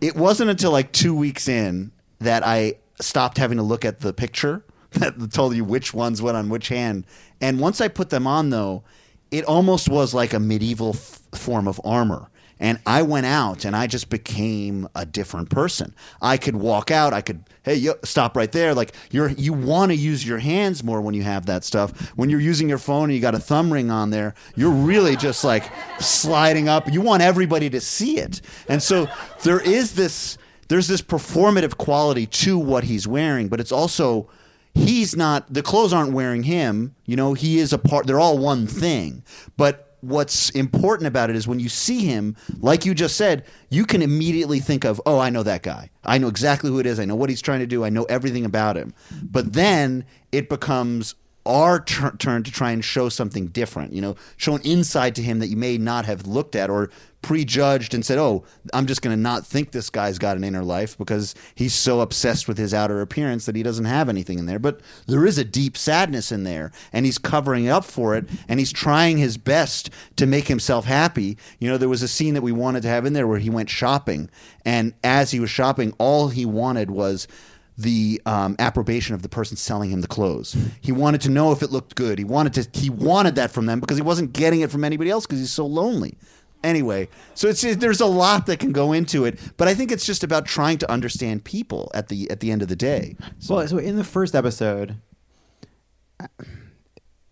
it 0.00 0.14
wasn't 0.14 0.48
until 0.48 0.70
like 0.70 0.92
two 0.92 1.12
weeks 1.12 1.48
in 1.48 1.90
that 2.20 2.46
I 2.46 2.76
stopped 3.00 3.36
having 3.36 3.56
to 3.58 3.64
look 3.64 3.84
at 3.84 3.98
the 3.98 4.12
picture 4.12 4.64
that 4.92 5.32
told 5.32 5.56
you 5.56 5.64
which 5.64 5.92
ones 5.92 6.22
went 6.22 6.36
on 6.36 6.48
which 6.48 6.68
hand. 6.68 7.04
And 7.40 7.58
once 7.58 7.80
I 7.80 7.88
put 7.88 8.10
them 8.10 8.28
on, 8.28 8.50
though, 8.50 8.84
it 9.32 9.44
almost 9.44 9.88
was 9.88 10.14
like 10.14 10.32
a 10.32 10.38
medieval 10.38 10.90
f- 10.90 11.20
form 11.34 11.66
of 11.66 11.80
armor. 11.84 12.30
And 12.60 12.80
I 12.86 13.02
went 13.02 13.26
out 13.26 13.64
and 13.64 13.76
I 13.76 13.86
just 13.86 14.10
became 14.10 14.88
a 14.94 15.06
different 15.06 15.48
person. 15.50 15.94
I 16.20 16.36
could 16.36 16.56
walk 16.56 16.90
out. 16.90 17.12
I 17.12 17.20
could, 17.20 17.44
hey, 17.62 17.76
yo, 17.76 17.94
stop 18.04 18.36
right 18.36 18.50
there. 18.50 18.74
Like 18.74 18.94
you're, 19.10 19.28
you 19.28 19.52
want 19.52 19.92
to 19.92 19.96
use 19.96 20.26
your 20.26 20.38
hands 20.38 20.82
more 20.82 21.00
when 21.00 21.14
you 21.14 21.22
have 21.22 21.46
that 21.46 21.64
stuff. 21.64 22.10
When 22.16 22.30
you're 22.30 22.40
using 22.40 22.68
your 22.68 22.78
phone 22.78 23.04
and 23.04 23.14
you 23.14 23.20
got 23.20 23.34
a 23.34 23.38
thumb 23.38 23.72
ring 23.72 23.90
on 23.90 24.10
there, 24.10 24.34
you're 24.56 24.70
really 24.70 25.16
just 25.16 25.44
like 25.44 25.64
sliding 26.00 26.68
up. 26.68 26.92
You 26.92 27.00
want 27.00 27.22
everybody 27.22 27.70
to 27.70 27.80
see 27.80 28.18
it. 28.18 28.40
And 28.68 28.82
so 28.82 29.08
there 29.44 29.60
is 29.60 29.94
this, 29.94 30.36
there's 30.68 30.88
this 30.88 31.02
performative 31.02 31.76
quality 31.76 32.26
to 32.26 32.58
what 32.58 32.84
he's 32.84 33.06
wearing, 33.06 33.48
but 33.48 33.60
it's 33.60 33.72
also, 33.72 34.28
he's 34.74 35.16
not, 35.16 35.52
the 35.52 35.62
clothes 35.62 35.92
aren't 35.92 36.12
wearing 36.12 36.42
him. 36.42 36.94
You 37.06 37.16
know, 37.16 37.34
he 37.34 37.58
is 37.58 37.72
a 37.72 37.78
part, 37.78 38.06
they're 38.06 38.20
all 38.20 38.38
one 38.38 38.66
thing. 38.66 39.22
But 39.56 39.87
what's 40.00 40.50
important 40.50 41.06
about 41.06 41.30
it 41.30 41.36
is 41.36 41.48
when 41.48 41.60
you 41.60 41.68
see 41.68 42.04
him, 42.04 42.36
like 42.60 42.84
you 42.84 42.94
just 42.94 43.16
said, 43.16 43.44
you 43.70 43.84
can 43.84 44.02
immediately 44.02 44.60
think 44.60 44.84
of, 44.84 45.00
oh, 45.06 45.18
I 45.18 45.30
know 45.30 45.42
that 45.42 45.62
guy. 45.62 45.90
I 46.04 46.18
know 46.18 46.28
exactly 46.28 46.70
who 46.70 46.78
it 46.78 46.86
is. 46.86 47.00
I 47.00 47.04
know 47.04 47.16
what 47.16 47.30
he's 47.30 47.42
trying 47.42 47.60
to 47.60 47.66
do. 47.66 47.84
I 47.84 47.90
know 47.90 48.04
everything 48.04 48.44
about 48.44 48.76
him. 48.76 48.94
But 49.22 49.52
then 49.52 50.04
it 50.32 50.48
becomes 50.48 51.14
our 51.46 51.80
tur- 51.80 52.14
turn 52.18 52.42
to 52.42 52.52
try 52.52 52.70
and 52.70 52.84
show 52.84 53.08
something 53.08 53.46
different, 53.48 53.92
you 53.92 54.02
know, 54.02 54.14
show 54.36 54.54
an 54.54 54.62
insight 54.62 55.14
to 55.14 55.22
him 55.22 55.38
that 55.38 55.48
you 55.48 55.56
may 55.56 55.78
not 55.78 56.04
have 56.04 56.26
looked 56.26 56.54
at 56.54 56.68
or 56.68 56.90
prejudged 57.28 57.92
and 57.92 58.06
said, 58.06 58.16
"Oh, 58.16 58.42
I'm 58.72 58.86
just 58.86 59.02
going 59.02 59.14
to 59.14 59.20
not 59.20 59.46
think 59.46 59.70
this 59.70 59.90
guy's 59.90 60.18
got 60.18 60.38
an 60.38 60.44
inner 60.44 60.64
life 60.64 60.96
because 60.96 61.34
he's 61.54 61.74
so 61.74 62.00
obsessed 62.00 62.48
with 62.48 62.56
his 62.56 62.72
outer 62.72 63.02
appearance 63.02 63.44
that 63.44 63.54
he 63.54 63.62
doesn't 63.62 63.84
have 63.84 64.08
anything 64.08 64.38
in 64.38 64.46
there." 64.46 64.58
But 64.58 64.80
there 65.06 65.26
is 65.26 65.36
a 65.36 65.44
deep 65.44 65.76
sadness 65.76 66.32
in 66.32 66.44
there, 66.44 66.72
and 66.90 67.04
he's 67.04 67.18
covering 67.18 67.68
up 67.68 67.84
for 67.84 68.16
it, 68.16 68.24
and 68.48 68.58
he's 68.58 68.72
trying 68.72 69.18
his 69.18 69.36
best 69.36 69.90
to 70.16 70.24
make 70.24 70.48
himself 70.48 70.86
happy. 70.86 71.36
You 71.58 71.68
know, 71.68 71.76
there 71.76 71.90
was 71.90 72.02
a 72.02 72.08
scene 72.08 72.32
that 72.32 72.40
we 72.40 72.50
wanted 72.50 72.80
to 72.84 72.88
have 72.88 73.04
in 73.04 73.12
there 73.12 73.26
where 73.26 73.38
he 73.38 73.50
went 73.50 73.68
shopping, 73.68 74.30
and 74.64 74.94
as 75.04 75.30
he 75.30 75.38
was 75.38 75.50
shopping, 75.50 75.92
all 75.98 76.28
he 76.28 76.46
wanted 76.46 76.90
was 76.90 77.28
the 77.76 78.22
um, 78.24 78.56
approbation 78.58 79.14
of 79.14 79.20
the 79.20 79.28
person 79.28 79.58
selling 79.58 79.90
him 79.90 80.00
the 80.00 80.08
clothes. 80.08 80.56
He 80.80 80.92
wanted 80.92 81.20
to 81.20 81.28
know 81.28 81.52
if 81.52 81.62
it 81.62 81.70
looked 81.70 81.94
good. 81.94 82.18
He 82.18 82.24
wanted 82.24 82.54
to. 82.54 82.78
He 82.80 82.88
wanted 82.88 83.34
that 83.34 83.50
from 83.50 83.66
them 83.66 83.80
because 83.80 83.98
he 83.98 84.02
wasn't 84.02 84.32
getting 84.32 84.62
it 84.62 84.70
from 84.70 84.82
anybody 84.82 85.10
else 85.10 85.26
because 85.26 85.40
he's 85.40 85.52
so 85.52 85.66
lonely. 85.66 86.16
Anyway, 86.64 87.08
so 87.34 87.46
it's 87.48 87.60
there's 87.76 88.00
a 88.00 88.06
lot 88.06 88.46
that 88.46 88.58
can 88.58 88.72
go 88.72 88.92
into 88.92 89.24
it, 89.24 89.38
but 89.56 89.68
I 89.68 89.74
think 89.74 89.92
it's 89.92 90.04
just 90.04 90.24
about 90.24 90.44
trying 90.44 90.78
to 90.78 90.90
understand 90.90 91.44
people 91.44 91.90
at 91.94 92.08
the 92.08 92.28
at 92.30 92.40
the 92.40 92.50
end 92.50 92.62
of 92.62 92.68
the 92.68 92.76
day. 92.76 93.16
Well, 93.48 93.66
so 93.68 93.78
in 93.78 93.94
the 93.96 94.02
first 94.04 94.34
episode, 94.34 94.96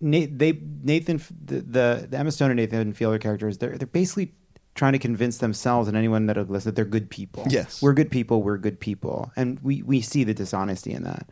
Nate, 0.01 0.39
they 0.39 0.61
Nathan 0.83 1.21
the, 1.45 1.61
the 1.61 2.07
the 2.11 2.19
Emma 2.19 2.31
Stone 2.31 2.51
and 2.51 2.57
Nathan 2.59 2.93
Fielder 2.93 3.19
characters 3.19 3.59
they're 3.59 3.77
they're 3.77 3.87
basically 3.87 4.35
trying 4.75 4.93
to 4.93 4.99
convince 4.99 5.39
themselves 5.39 5.89
and 5.89 5.97
anyone 5.97 6.27
that 6.27 6.37
listens 6.37 6.65
that 6.65 6.77
they're 6.77 6.85
good 6.85 7.09
people. 7.09 7.45
Yes. 7.49 7.81
we're 7.81 7.95
good 7.95 8.11
people. 8.11 8.43
We're 8.43 8.59
good 8.59 8.79
people, 8.79 9.33
and 9.37 9.59
we 9.63 9.83
we 9.83 10.03
see 10.03 10.23
the 10.23 10.35
dishonesty 10.35 10.93
in 10.93 11.03
that. 11.05 11.29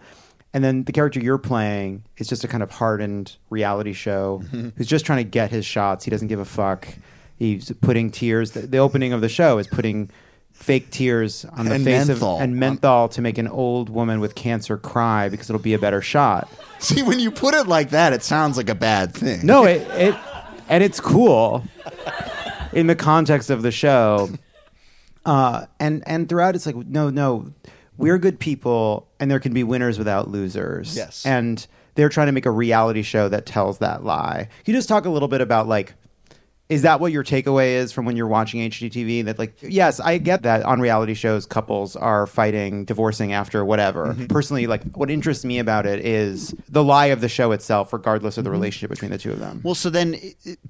And 0.54 0.62
then 0.64 0.84
the 0.84 0.92
character 0.92 1.18
you're 1.20 1.36
playing 1.36 2.04
is 2.16 2.28
just 2.28 2.44
a 2.44 2.48
kind 2.48 2.62
of 2.62 2.70
hardened 2.70 3.36
reality 3.50 3.92
show 3.92 4.40
Mm-hmm. 4.44 4.68
who's 4.76 4.86
just 4.86 5.04
trying 5.04 5.18
to 5.18 5.28
get 5.28 5.50
his 5.50 5.66
shots. 5.66 6.04
He 6.04 6.10
doesn't 6.10 6.28
give 6.28 6.38
a 6.40 6.44
fuck. 6.44 6.88
He's 7.36 7.70
putting 7.80 8.10
tears. 8.10 8.52
The, 8.52 8.60
the 8.60 8.78
opening 8.78 9.12
of 9.12 9.20
the 9.20 9.28
show 9.28 9.58
is 9.58 9.66
putting 9.66 10.10
fake 10.52 10.90
tears 10.90 11.44
on 11.44 11.66
the 11.66 11.74
And 11.74 11.84
face 11.84 12.06
menthol. 12.06 12.36
of 12.36 12.42
and 12.42 12.56
menthol 12.56 13.08
to 13.08 13.20
make 13.20 13.38
an 13.38 13.48
old 13.48 13.88
woman 13.90 14.20
with 14.20 14.34
cancer 14.36 14.76
cry 14.76 15.28
because 15.28 15.50
it'll 15.50 15.60
be 15.60 15.74
a 15.74 15.78
better 15.78 16.00
shot. 16.00 16.48
See, 16.78 17.02
when 17.02 17.18
you 17.18 17.30
put 17.32 17.54
it 17.54 17.66
like 17.66 17.90
that, 17.90 18.12
it 18.12 18.22
sounds 18.22 18.56
like 18.56 18.68
a 18.68 18.74
bad 18.74 19.12
thing. 19.14 19.44
No, 19.44 19.64
it, 19.64 19.82
it 19.92 20.14
and 20.68 20.82
it's 20.84 21.00
cool 21.00 21.64
in 22.72 22.86
the 22.86 22.94
context 22.94 23.50
of 23.50 23.62
the 23.62 23.72
show. 23.72 24.30
Uh, 25.26 25.66
and 25.80 26.02
and 26.06 26.28
throughout, 26.28 26.54
it's 26.54 26.66
like 26.66 26.76
no, 26.76 27.10
no, 27.10 27.52
we're 27.96 28.18
good 28.18 28.38
people, 28.38 29.08
and 29.18 29.30
there 29.30 29.40
can 29.40 29.52
be 29.54 29.64
winners 29.64 29.98
without 29.98 30.28
losers. 30.30 30.96
Yes. 30.96 31.24
and 31.26 31.66
they're 31.96 32.08
trying 32.08 32.26
to 32.26 32.32
make 32.32 32.44
a 32.46 32.50
reality 32.50 33.02
show 33.02 33.28
that 33.28 33.46
tells 33.46 33.78
that 33.78 34.04
lie. 34.04 34.48
Can 34.64 34.72
you 34.74 34.78
just 34.78 34.88
talk 34.88 35.04
a 35.04 35.10
little 35.10 35.28
bit 35.28 35.40
about 35.40 35.66
like? 35.66 35.94
Is 36.70 36.82
that 36.82 36.98
what 36.98 37.12
your 37.12 37.22
takeaway 37.22 37.74
is 37.74 37.92
from 37.92 38.06
when 38.06 38.16
you're 38.16 38.26
watching 38.26 38.58
HGTV? 38.70 39.26
That 39.26 39.38
like, 39.38 39.58
yes, 39.60 40.00
I 40.00 40.16
get 40.16 40.44
that 40.44 40.62
on 40.62 40.80
reality 40.80 41.12
shows, 41.12 41.44
couples 41.44 41.94
are 41.94 42.26
fighting, 42.26 42.86
divorcing 42.86 43.34
after 43.34 43.62
whatever. 43.64 44.06
Mm-hmm. 44.06 44.26
Personally, 44.26 44.66
like, 44.66 44.82
what 44.96 45.10
interests 45.10 45.44
me 45.44 45.58
about 45.58 45.84
it 45.84 46.04
is 46.04 46.54
the 46.70 46.82
lie 46.82 47.06
of 47.06 47.20
the 47.20 47.28
show 47.28 47.52
itself, 47.52 47.92
regardless 47.92 48.38
of 48.38 48.44
the 48.44 48.48
mm-hmm. 48.48 48.54
relationship 48.54 48.90
between 48.90 49.10
the 49.10 49.18
two 49.18 49.30
of 49.30 49.40
them. 49.40 49.60
Well, 49.62 49.74
so 49.74 49.90
then 49.90 50.18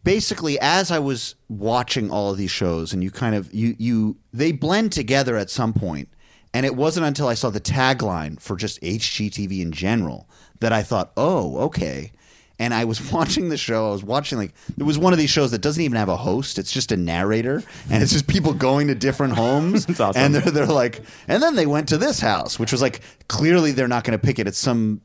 basically, 0.03 0.59
as 0.59 0.91
I 0.91 0.99
was 0.99 1.37
watching 1.49 2.11
all 2.11 2.33
of 2.33 2.39
these 2.39 2.51
shows, 2.51 2.93
and 2.93 3.05
you 3.05 3.13
kind 3.13 3.37
of 3.37 3.55
you 3.55 3.77
you 3.79 4.17
they 4.33 4.51
blend 4.51 4.91
together 4.91 5.37
at 5.37 5.49
some 5.49 5.73
point, 5.73 6.09
and 6.53 6.67
it 6.67 6.75
wasn't 6.75 7.07
until 7.07 7.29
I 7.29 7.35
saw 7.35 7.51
the 7.51 7.61
tagline 7.61 8.41
for 8.41 8.57
just 8.57 8.83
HGTV 8.83 9.61
in 9.61 9.71
general 9.71 10.29
that 10.59 10.73
I 10.73 10.83
thought, 10.83 11.13
oh, 11.17 11.59
okay. 11.59 12.11
And 12.59 12.73
I 12.73 12.85
was 12.85 13.13
watching 13.13 13.49
the 13.49 13.57
show. 13.57 13.89
I 13.89 13.93
was 13.93 14.05
watching 14.05 14.39
like 14.39 14.53
it 14.79 14.83
was 14.83 14.99
one 14.99 15.13
of 15.13 15.19
these 15.19 15.31
shows 15.31 15.51
that 15.51 15.61
doesn't 15.61 15.83
even 15.83 15.97
have 15.97 16.09
a 16.09 16.17
host. 16.17 16.59
It's 16.59 16.73
just 16.73 16.93
a 16.93 16.97
narrator, 16.97 17.63
and 17.91 18.03
it's 18.03 18.13
just 18.13 18.27
people 18.27 18.55
going 18.55 18.89
to 18.89 18.95
different 18.95 19.35
homes. 19.35 19.87
Awesome. 20.01 20.21
And 20.21 20.35
they're 20.35 20.51
they're 20.51 20.67
like, 20.67 21.03
and 21.29 21.43
then 21.43 21.55
they 21.55 21.67
went 21.67 21.89
to 21.89 21.99
this 21.99 22.21
house, 22.21 22.59
which 22.59 22.73
was 22.73 22.83
like 22.83 23.01
clearly 23.29 23.73
they're 23.73 23.89
not 23.89 24.05
going 24.05 24.19
to 24.19 24.25
pick 24.25 24.39
it. 24.39 24.47
It's 24.49 24.59
some 24.59 25.01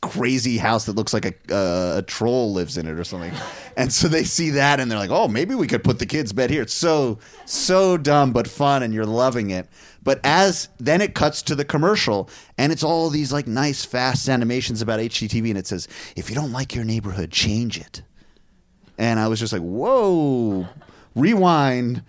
crazy 0.00 0.58
house 0.58 0.86
that 0.86 0.96
looks 0.96 1.12
like 1.12 1.24
a 1.26 1.54
uh, 1.54 1.98
a 1.98 2.02
troll 2.02 2.52
lives 2.52 2.76
in 2.76 2.86
it 2.86 2.98
or 2.98 3.04
something. 3.04 3.32
And 3.76 3.92
so 3.92 4.08
they 4.08 4.24
see 4.24 4.50
that 4.50 4.80
and 4.80 4.90
they're 4.90 4.98
like, 4.98 5.10
"Oh, 5.10 5.28
maybe 5.28 5.54
we 5.54 5.66
could 5.66 5.84
put 5.84 5.98
the 5.98 6.06
kids' 6.06 6.32
bed 6.32 6.50
here." 6.50 6.62
It's 6.62 6.74
so 6.74 7.18
so 7.46 7.96
dumb 7.96 8.32
but 8.32 8.48
fun, 8.48 8.82
and 8.82 8.92
you're 8.94 9.06
loving 9.06 9.50
it. 9.50 9.68
But 10.04 10.20
as 10.24 10.68
then 10.78 11.00
it 11.00 11.14
cuts 11.14 11.42
to 11.42 11.54
the 11.54 11.64
commercial, 11.64 12.28
and 12.58 12.72
it's 12.72 12.82
all 12.82 13.08
these 13.08 13.32
like 13.32 13.46
nice 13.46 13.84
fast 13.84 14.28
animations 14.28 14.82
about 14.82 15.00
HGTV, 15.00 15.50
and 15.50 15.58
it 15.58 15.66
says, 15.66 15.88
"If 16.16 16.28
you 16.28 16.34
don't 16.34 16.52
like 16.52 16.74
your 16.74 16.84
neighborhood, 16.84 17.30
change 17.30 17.78
it." 17.78 18.02
And 18.98 19.20
I 19.20 19.28
was 19.28 19.40
just 19.40 19.52
like, 19.52 19.62
"Whoa!" 19.62 20.68
Rewind. 21.14 22.02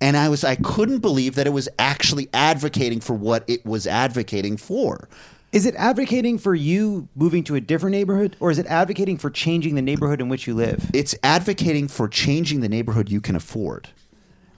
And 0.00 0.16
I 0.16 0.28
was 0.28 0.44
I 0.44 0.54
couldn't 0.54 1.00
believe 1.00 1.34
that 1.34 1.46
it 1.46 1.52
was 1.52 1.68
actually 1.78 2.28
advocating 2.32 3.00
for 3.00 3.14
what 3.14 3.44
it 3.46 3.66
was 3.66 3.86
advocating 3.86 4.56
for. 4.56 5.08
Is 5.52 5.66
it 5.66 5.74
advocating 5.74 6.38
for 6.38 6.54
you 6.54 7.08
moving 7.16 7.42
to 7.44 7.56
a 7.56 7.60
different 7.60 7.92
neighborhood, 7.92 8.36
or 8.38 8.52
is 8.52 8.58
it 8.58 8.66
advocating 8.66 9.18
for 9.18 9.30
changing 9.30 9.74
the 9.74 9.82
neighborhood 9.82 10.20
in 10.20 10.28
which 10.28 10.46
you 10.46 10.54
live? 10.54 10.90
It's 10.94 11.14
advocating 11.24 11.88
for 11.88 12.08
changing 12.08 12.60
the 12.60 12.68
neighborhood 12.68 13.10
you 13.10 13.20
can 13.20 13.34
afford. 13.34 13.88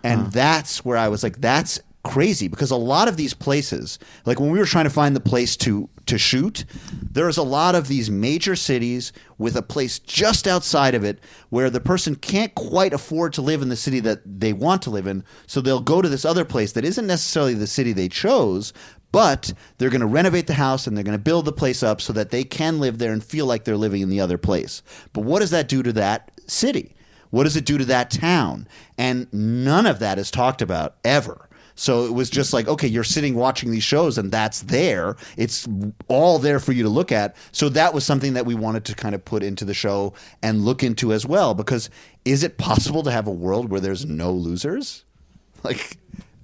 And 0.04 0.30
that's 0.32 0.84
where 0.84 0.96
I 0.98 1.08
was 1.08 1.22
like, 1.22 1.40
that's 1.40 1.80
crazy 2.04 2.48
because 2.48 2.70
a 2.70 2.76
lot 2.76 3.08
of 3.08 3.16
these 3.16 3.34
places, 3.34 3.98
like 4.24 4.40
when 4.40 4.50
we 4.50 4.58
were 4.58 4.66
trying 4.66 4.84
to 4.84 4.90
find 4.90 5.14
the 5.14 5.20
place 5.20 5.56
to 5.58 5.88
to 6.06 6.18
shoot, 6.18 6.64
there 7.00 7.28
is 7.28 7.36
a 7.36 7.42
lot 7.42 7.76
of 7.76 7.86
these 7.86 8.10
major 8.10 8.56
cities 8.56 9.12
with 9.38 9.56
a 9.56 9.62
place 9.62 10.00
just 10.00 10.48
outside 10.48 10.94
of 10.94 11.04
it 11.04 11.20
where 11.50 11.70
the 11.70 11.80
person 11.80 12.16
can't 12.16 12.54
quite 12.56 12.92
afford 12.92 13.32
to 13.32 13.42
live 13.42 13.62
in 13.62 13.68
the 13.68 13.76
city 13.76 14.00
that 14.00 14.20
they 14.26 14.52
want 14.52 14.82
to 14.82 14.90
live 14.90 15.06
in, 15.06 15.22
so 15.46 15.60
they'll 15.60 15.80
go 15.80 16.02
to 16.02 16.08
this 16.08 16.24
other 16.24 16.44
place 16.44 16.72
that 16.72 16.84
isn't 16.84 17.06
necessarily 17.06 17.54
the 17.54 17.68
city 17.68 17.92
they 17.92 18.08
chose, 18.08 18.72
but 19.12 19.52
they're 19.78 19.90
going 19.90 20.00
to 20.00 20.06
renovate 20.06 20.48
the 20.48 20.54
house 20.54 20.86
and 20.86 20.96
they're 20.96 21.04
going 21.04 21.16
to 21.16 21.22
build 21.22 21.44
the 21.44 21.52
place 21.52 21.82
up 21.82 22.00
so 22.00 22.12
that 22.12 22.30
they 22.30 22.42
can 22.42 22.80
live 22.80 22.98
there 22.98 23.12
and 23.12 23.22
feel 23.22 23.46
like 23.46 23.64
they're 23.64 23.76
living 23.76 24.02
in 24.02 24.08
the 24.08 24.20
other 24.20 24.38
place. 24.38 24.82
But 25.12 25.22
what 25.22 25.40
does 25.40 25.50
that 25.50 25.68
do 25.68 25.82
to 25.82 25.92
that 25.92 26.32
city? 26.48 26.96
What 27.30 27.44
does 27.44 27.56
it 27.56 27.64
do 27.64 27.78
to 27.78 27.84
that 27.86 28.10
town? 28.10 28.66
And 28.98 29.32
none 29.32 29.86
of 29.86 30.00
that 30.00 30.18
is 30.18 30.30
talked 30.30 30.62
about 30.62 30.96
ever. 31.04 31.48
So 31.82 32.04
it 32.04 32.12
was 32.12 32.30
just 32.30 32.52
like, 32.52 32.68
okay, 32.68 32.86
you're 32.86 33.02
sitting 33.02 33.34
watching 33.34 33.72
these 33.72 33.82
shows 33.82 34.16
and 34.16 34.30
that's 34.30 34.60
there. 34.60 35.16
It's 35.36 35.66
all 36.06 36.38
there 36.38 36.60
for 36.60 36.70
you 36.70 36.84
to 36.84 36.88
look 36.88 37.10
at. 37.10 37.34
So 37.50 37.68
that 37.70 37.92
was 37.92 38.06
something 38.06 38.34
that 38.34 38.46
we 38.46 38.54
wanted 38.54 38.84
to 38.84 38.94
kind 38.94 39.16
of 39.16 39.24
put 39.24 39.42
into 39.42 39.64
the 39.64 39.74
show 39.74 40.14
and 40.44 40.64
look 40.64 40.84
into 40.84 41.12
as 41.12 41.26
well. 41.26 41.54
Because 41.54 41.90
is 42.24 42.44
it 42.44 42.56
possible 42.56 43.02
to 43.02 43.10
have 43.10 43.26
a 43.26 43.32
world 43.32 43.68
where 43.68 43.80
there's 43.80 44.06
no 44.06 44.30
losers? 44.30 45.04
Like 45.64 45.96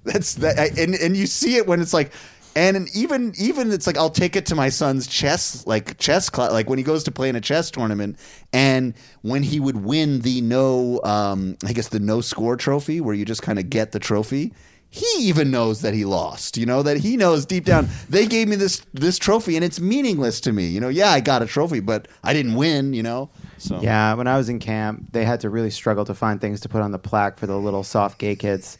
that's 0.05 0.35
that, 0.35 0.79
and 0.79 0.95
and 0.95 1.17
you 1.17 1.27
see 1.27 1.57
it 1.57 1.67
when 1.67 1.81
it's 1.81 1.93
like, 1.93 2.13
and 2.55 2.87
even 2.95 3.33
even 3.37 3.69
it's 3.73 3.85
like 3.85 3.97
I'll 3.97 4.09
take 4.09 4.37
it 4.37 4.45
to 4.45 4.55
my 4.55 4.69
son's 4.69 5.07
chess 5.07 5.67
like 5.67 5.97
chess 5.97 6.29
class 6.29 6.53
like 6.53 6.69
when 6.69 6.77
he 6.77 6.83
goes 6.85 7.03
to 7.03 7.11
play 7.11 7.27
in 7.27 7.35
a 7.35 7.41
chess 7.41 7.69
tournament 7.69 8.17
and 8.53 8.93
when 9.23 9.43
he 9.43 9.59
would 9.59 9.83
win 9.83 10.21
the 10.21 10.39
no 10.39 11.01
um 11.03 11.57
I 11.65 11.73
guess 11.73 11.89
the 11.89 11.99
no 11.99 12.21
score 12.21 12.55
trophy 12.55 13.01
where 13.01 13.13
you 13.13 13.25
just 13.25 13.41
kind 13.41 13.59
of 13.59 13.69
get 13.69 13.91
the 13.91 13.99
trophy. 13.99 14.53
He 14.91 15.05
even 15.19 15.51
knows 15.51 15.81
that 15.81 15.93
he 15.93 16.03
lost, 16.03 16.57
you 16.57 16.65
know, 16.65 16.81
that 16.81 16.97
he 16.97 17.15
knows 17.15 17.45
deep 17.45 17.63
down 17.65 17.87
they 18.09 18.25
gave 18.25 18.47
me 18.47 18.55
this 18.55 18.81
this 18.93 19.19
trophy 19.19 19.55
and 19.55 19.63
it's 19.63 19.79
meaningless 19.79 20.41
to 20.41 20.51
me. 20.51 20.65
You 20.67 20.79
know, 20.79 20.89
yeah, 20.89 21.11
I 21.11 21.19
got 21.19 21.43
a 21.43 21.45
trophy, 21.45 21.79
but 21.79 22.07
I 22.23 22.33
didn't 22.33 22.55
win, 22.55 22.93
you 22.93 23.03
know. 23.03 23.29
So 23.59 23.79
Yeah, 23.81 24.15
when 24.15 24.27
I 24.27 24.35
was 24.37 24.49
in 24.49 24.57
camp, 24.59 25.11
they 25.11 25.25
had 25.25 25.41
to 25.41 25.49
really 25.49 25.69
struggle 25.69 26.05
to 26.05 26.15
find 26.15 26.41
things 26.41 26.59
to 26.61 26.69
put 26.69 26.81
on 26.81 26.91
the 26.91 26.97
plaque 26.99 27.37
for 27.37 27.45
the 27.45 27.57
little 27.59 27.83
soft 27.83 28.17
gay 28.17 28.35
kids. 28.35 28.77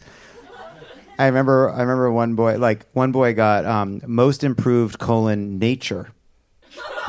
I 1.19 1.25
remember, 1.27 1.69
I 1.69 1.81
remember 1.81 2.11
one 2.11 2.33
boy, 2.35 2.57
like 2.57 2.85
one 2.93 3.11
boy 3.11 3.33
got 3.33 3.65
um, 3.65 4.01
most 4.07 4.43
improved 4.43 4.99
colon 4.99 5.59
nature, 5.59 6.11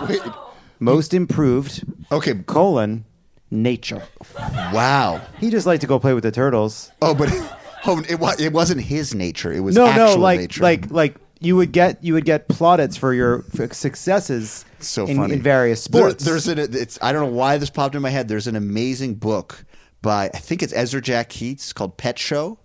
Wait, 0.08 0.20
most 0.80 1.14
improved 1.14 1.84
okay, 2.10 2.34
colon 2.34 3.04
nature. 3.52 4.02
wow. 4.36 5.20
He 5.38 5.48
just 5.48 5.64
liked 5.64 5.80
to 5.82 5.86
go 5.86 5.98
play 6.00 6.12
with 6.12 6.24
the 6.24 6.32
turtles. 6.32 6.90
Oh, 7.00 7.14
but 7.14 7.28
Oh, 7.86 8.02
it 8.08 8.18
was. 8.20 8.40
It 8.40 8.52
wasn't 8.52 8.82
his 8.82 9.14
nature. 9.14 9.52
It 9.52 9.60
was 9.60 9.74
no, 9.74 9.86
actual 9.86 10.16
no, 10.16 10.22
like 10.22 10.40
nature. 10.40 10.62
like 10.62 10.90
like 10.90 11.16
you 11.40 11.56
would 11.56 11.72
get 11.72 12.02
you 12.04 12.14
would 12.14 12.24
get 12.24 12.48
plaudits 12.48 12.96
for 12.96 13.14
your 13.14 13.44
successes 13.72 14.64
so 14.80 15.06
in, 15.06 15.16
funny 15.16 15.34
in 15.34 15.42
various 15.42 15.86
There- 15.86 16.02
sports. 16.10 16.24
there's 16.24 16.48
an. 16.48 16.58
It's. 16.58 16.98
I 17.02 17.12
don't 17.12 17.22
know 17.30 17.36
why 17.36 17.58
this 17.58 17.70
popped 17.70 17.94
in 17.94 18.02
my 18.02 18.10
head. 18.10 18.28
There's 18.28 18.46
an 18.46 18.56
amazing 18.56 19.14
book 19.14 19.64
by 20.02 20.26
I 20.32 20.38
think 20.38 20.62
it's 20.62 20.72
Ezra 20.72 21.00
Jack 21.00 21.30
Keats 21.30 21.72
called 21.74 21.96
Pet 21.96 22.18
Show. 22.18 22.58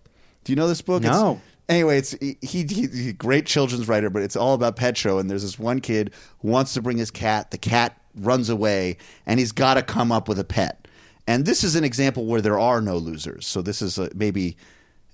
Do 0.43 0.51
you 0.51 0.55
know 0.55 0.67
this 0.67 0.81
book? 0.81 1.01
It's- 1.03 1.15
No. 1.19 1.39
anyway, 1.69 1.97
it's 1.97 2.11
he, 2.21 2.37
he, 2.41 2.63
he's 2.63 3.07
a 3.07 3.13
great 3.13 3.45
children's 3.45 3.87
writer, 3.87 4.09
but 4.09 4.21
it's 4.21 4.35
all 4.35 4.53
about 4.53 4.75
Pet 4.75 4.97
Show. 4.97 5.17
And 5.17 5.29
there's 5.29 5.41
this 5.43 5.57
one 5.57 5.79
kid 5.81 6.13
who 6.39 6.49
wants 6.49 6.73
to 6.75 6.81
bring 6.81 6.97
his 6.97 7.09
cat. 7.11 7.51
The 7.51 7.57
cat 7.57 7.99
runs 8.15 8.49
away, 8.49 8.97
and 9.25 9.39
he's 9.39 9.51
got 9.51 9.73
to 9.75 9.81
come 9.81 10.11
up 10.11 10.27
with 10.27 10.39
a 10.39 10.43
pet. 10.43 10.87
And 11.27 11.45
this 11.45 11.63
is 11.63 11.75
an 11.75 11.83
example 11.83 12.25
where 12.27 12.39
there 12.41 12.59
are 12.59 12.81
no 12.81 12.97
losers. 12.97 13.47
So 13.47 13.61
this 13.63 13.81
is 13.81 13.97
a, 13.97 14.09
maybe 14.13 14.57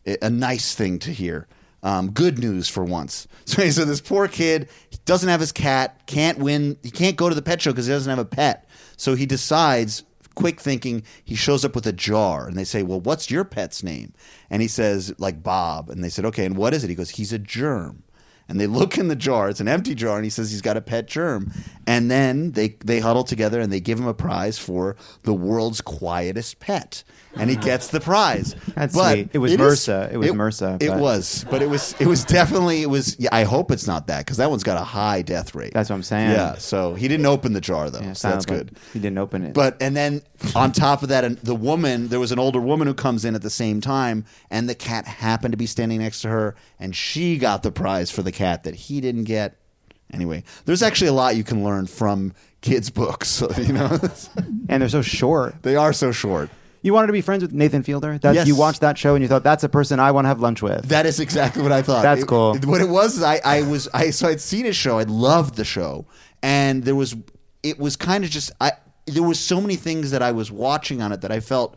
a 0.05 0.29
nice 0.29 0.75
thing 0.75 0.99
to 0.99 1.11
hear. 1.11 1.47
Um, 1.83 2.11
good 2.11 2.37
news 2.37 2.67
for 2.69 2.83
once. 2.83 3.27
So, 3.45 3.69
so 3.69 3.85
this 3.85 3.99
poor 4.01 4.27
kid 4.27 4.69
doesn't 5.03 5.27
have 5.27 5.39
his 5.41 5.51
cat, 5.51 6.05
can't 6.05 6.37
win. 6.37 6.77
He 6.83 6.91
can't 6.91 7.17
go 7.17 7.27
to 7.27 7.35
the 7.35 7.41
pet 7.41 7.61
show 7.61 7.71
because 7.71 7.87
he 7.87 7.91
doesn't 7.91 8.09
have 8.09 8.19
a 8.19 8.23
pet. 8.23 8.69
So 8.95 9.15
he 9.15 9.25
decides, 9.25 10.03
quick 10.35 10.61
thinking, 10.61 11.03
he 11.25 11.35
shows 11.35 11.65
up 11.65 11.75
with 11.75 11.85
a 11.87 11.91
jar, 11.91 12.47
and 12.47 12.55
they 12.55 12.63
say, 12.63 12.83
"Well, 12.83 13.01
what's 13.01 13.29
your 13.29 13.43
pet's 13.43 13.83
name?" 13.83 14.13
And 14.49 14.61
he 14.61 14.67
says, 14.69 15.13
"Like 15.17 15.43
Bob." 15.43 15.89
And 15.89 16.01
they 16.03 16.09
said, 16.09 16.23
"Okay, 16.25 16.45
and 16.45 16.55
what 16.55 16.73
is 16.73 16.83
it?" 16.83 16.89
He 16.89 16.95
goes, 16.95 17.09
"He's 17.09 17.33
a 17.33 17.39
germ." 17.39 18.03
And 18.47 18.59
they 18.59 18.67
look 18.79 18.97
in 18.97 19.07
the 19.07 19.15
jar. 19.15 19.49
It's 19.49 19.59
an 19.59 19.67
empty 19.67 19.95
jar, 19.95 20.15
and 20.15 20.23
he 20.23 20.29
says 20.29 20.51
he's 20.51 20.61
got 20.61 20.77
a 20.77 20.81
pet 20.81 21.07
germ. 21.07 21.51
And 21.87 22.09
then 22.09 22.51
they 22.51 22.77
they 22.85 22.99
huddle 22.99 23.23
together 23.23 23.59
and 23.59 23.71
they 23.71 23.81
give 23.81 23.99
him 23.99 24.07
a 24.07 24.13
prize 24.13 24.57
for 24.59 24.95
the 25.23 25.33
world's 25.33 25.81
quietest 25.81 26.59
pet, 26.59 27.03
and 27.39 27.49
he 27.49 27.55
gets 27.55 27.87
the 27.87 27.99
prize. 27.99 28.55
That's 28.75 28.93
But 28.95 29.11
sweet. 29.13 29.29
It 29.33 29.37
was 29.37 29.53
MRSA. 29.53 30.11
It 30.13 30.17
was 30.17 30.29
MRSA, 30.29 30.81
It 30.81 30.89
but- 30.89 30.99
was, 30.99 31.45
but 31.49 31.61
it 31.61 31.69
was 31.69 31.95
it 31.99 32.07
was 32.07 32.23
definitely 32.25 32.81
it 32.81 32.89
was. 32.89 33.15
Yeah, 33.19 33.29
I 33.31 33.43
hope 33.43 33.71
it's 33.71 33.87
not 33.87 34.07
that 34.07 34.25
because 34.25 34.37
that 34.37 34.49
one's 34.49 34.63
got 34.63 34.77
a 34.79 34.83
high 34.83 35.21
death 35.21 35.55
rate. 35.55 35.73
That's 35.73 35.89
what 35.89 35.95
I'm 35.95 36.03
saying. 36.03 36.31
Yeah. 36.31 36.55
So 36.55 36.93
he 36.93 37.07
didn't 37.07 37.25
open 37.25 37.53
the 37.53 37.61
jar 37.61 37.89
though. 37.89 38.01
Yeah, 38.01 38.13
so 38.13 38.29
that's 38.29 38.45
good. 38.45 38.75
He 38.93 38.99
didn't 38.99 39.17
open 39.17 39.43
it. 39.43 39.53
But 39.53 39.77
and 39.81 39.95
then 39.95 40.21
on 40.55 40.71
top 40.71 41.03
of 41.03 41.09
that, 41.09 41.23
and 41.23 41.37
the 41.37 41.55
woman 41.55 42.07
there 42.09 42.19
was 42.19 42.31
an 42.31 42.39
older 42.39 42.59
woman 42.59 42.87
who 42.87 42.93
comes 42.93 43.25
in 43.25 43.35
at 43.35 43.41
the 43.41 43.49
same 43.49 43.81
time, 43.81 44.25
and 44.49 44.67
the 44.69 44.75
cat 44.75 45.05
happened 45.07 45.51
to 45.53 45.57
be 45.57 45.65
standing 45.67 45.99
next 45.99 46.21
to 46.21 46.29
her, 46.29 46.55
and 46.79 46.95
she 46.95 47.37
got 47.37 47.63
the 47.63 47.71
prize 47.71 48.11
for 48.11 48.23
the 48.23 48.31
cat 48.31 48.63
that 48.63 48.75
he 48.75 49.01
didn't 49.01 49.23
get. 49.25 49.57
Anyway, 50.13 50.43
there's 50.65 50.83
actually 50.83 51.07
a 51.07 51.13
lot 51.13 51.37
you 51.37 51.43
can 51.45 51.63
learn 51.63 51.87
from 51.87 52.33
kids' 52.59 52.89
books. 52.89 53.41
You 53.57 53.71
know, 53.73 53.97
and 54.67 54.81
they're 54.81 54.89
so 54.89 55.01
short. 55.01 55.55
they 55.61 55.75
are 55.77 55.93
so 55.93 56.11
short. 56.11 56.49
You 56.83 56.93
wanted 56.93 57.07
to 57.07 57.13
be 57.13 57.21
friends 57.21 57.43
with 57.43 57.53
Nathan 57.53 57.83
Fielder. 57.83 58.17
That 58.17 58.33
Yes. 58.35 58.47
you 58.47 58.55
watched 58.55 58.81
that 58.81 58.97
show 58.97 59.13
and 59.15 59.21
you 59.21 59.27
thought 59.27 59.43
that's 59.43 59.63
a 59.63 59.69
person 59.69 59.99
I 59.99 60.11
want 60.11 60.25
to 60.25 60.29
have 60.29 60.39
lunch 60.39 60.61
with. 60.61 60.87
That 60.89 61.05
is 61.05 61.19
exactly 61.19 61.61
what 61.61 61.71
I 61.71 61.81
thought. 61.83 62.01
That's 62.01 62.21
It- 62.23 62.27
cool. 62.27 62.55
it- 62.55 62.65
what 62.65 62.81
it 62.81 62.89
was, 62.89 63.17
is 63.17 63.23
I, 63.23 63.39
I 63.45 63.61
was, 63.61 63.87
I 63.93 64.09
so 64.09 64.27
I'd 64.27 64.41
seen 64.41 64.65
his 64.65 64.75
show. 64.75 64.97
I 64.97 65.03
loved 65.03 65.55
the 65.55 65.65
show, 65.65 66.05
and 66.41 66.83
there 66.83 66.95
was, 66.95 67.15
it 67.61 67.77
was 67.79 67.95
kind 67.95 68.23
of 68.23 68.29
just, 68.31 68.51
I 68.59 68.71
there 69.07 69.23
was 69.23 69.39
so 69.39 69.59
many 69.59 69.75
things 69.75 70.11
that 70.11 70.21
I 70.21 70.31
was 70.31 70.51
watching 70.51 71.01
on 71.01 71.11
it 71.11 71.21
that 71.21 71.31
I 71.31 71.39
felt 71.39 71.75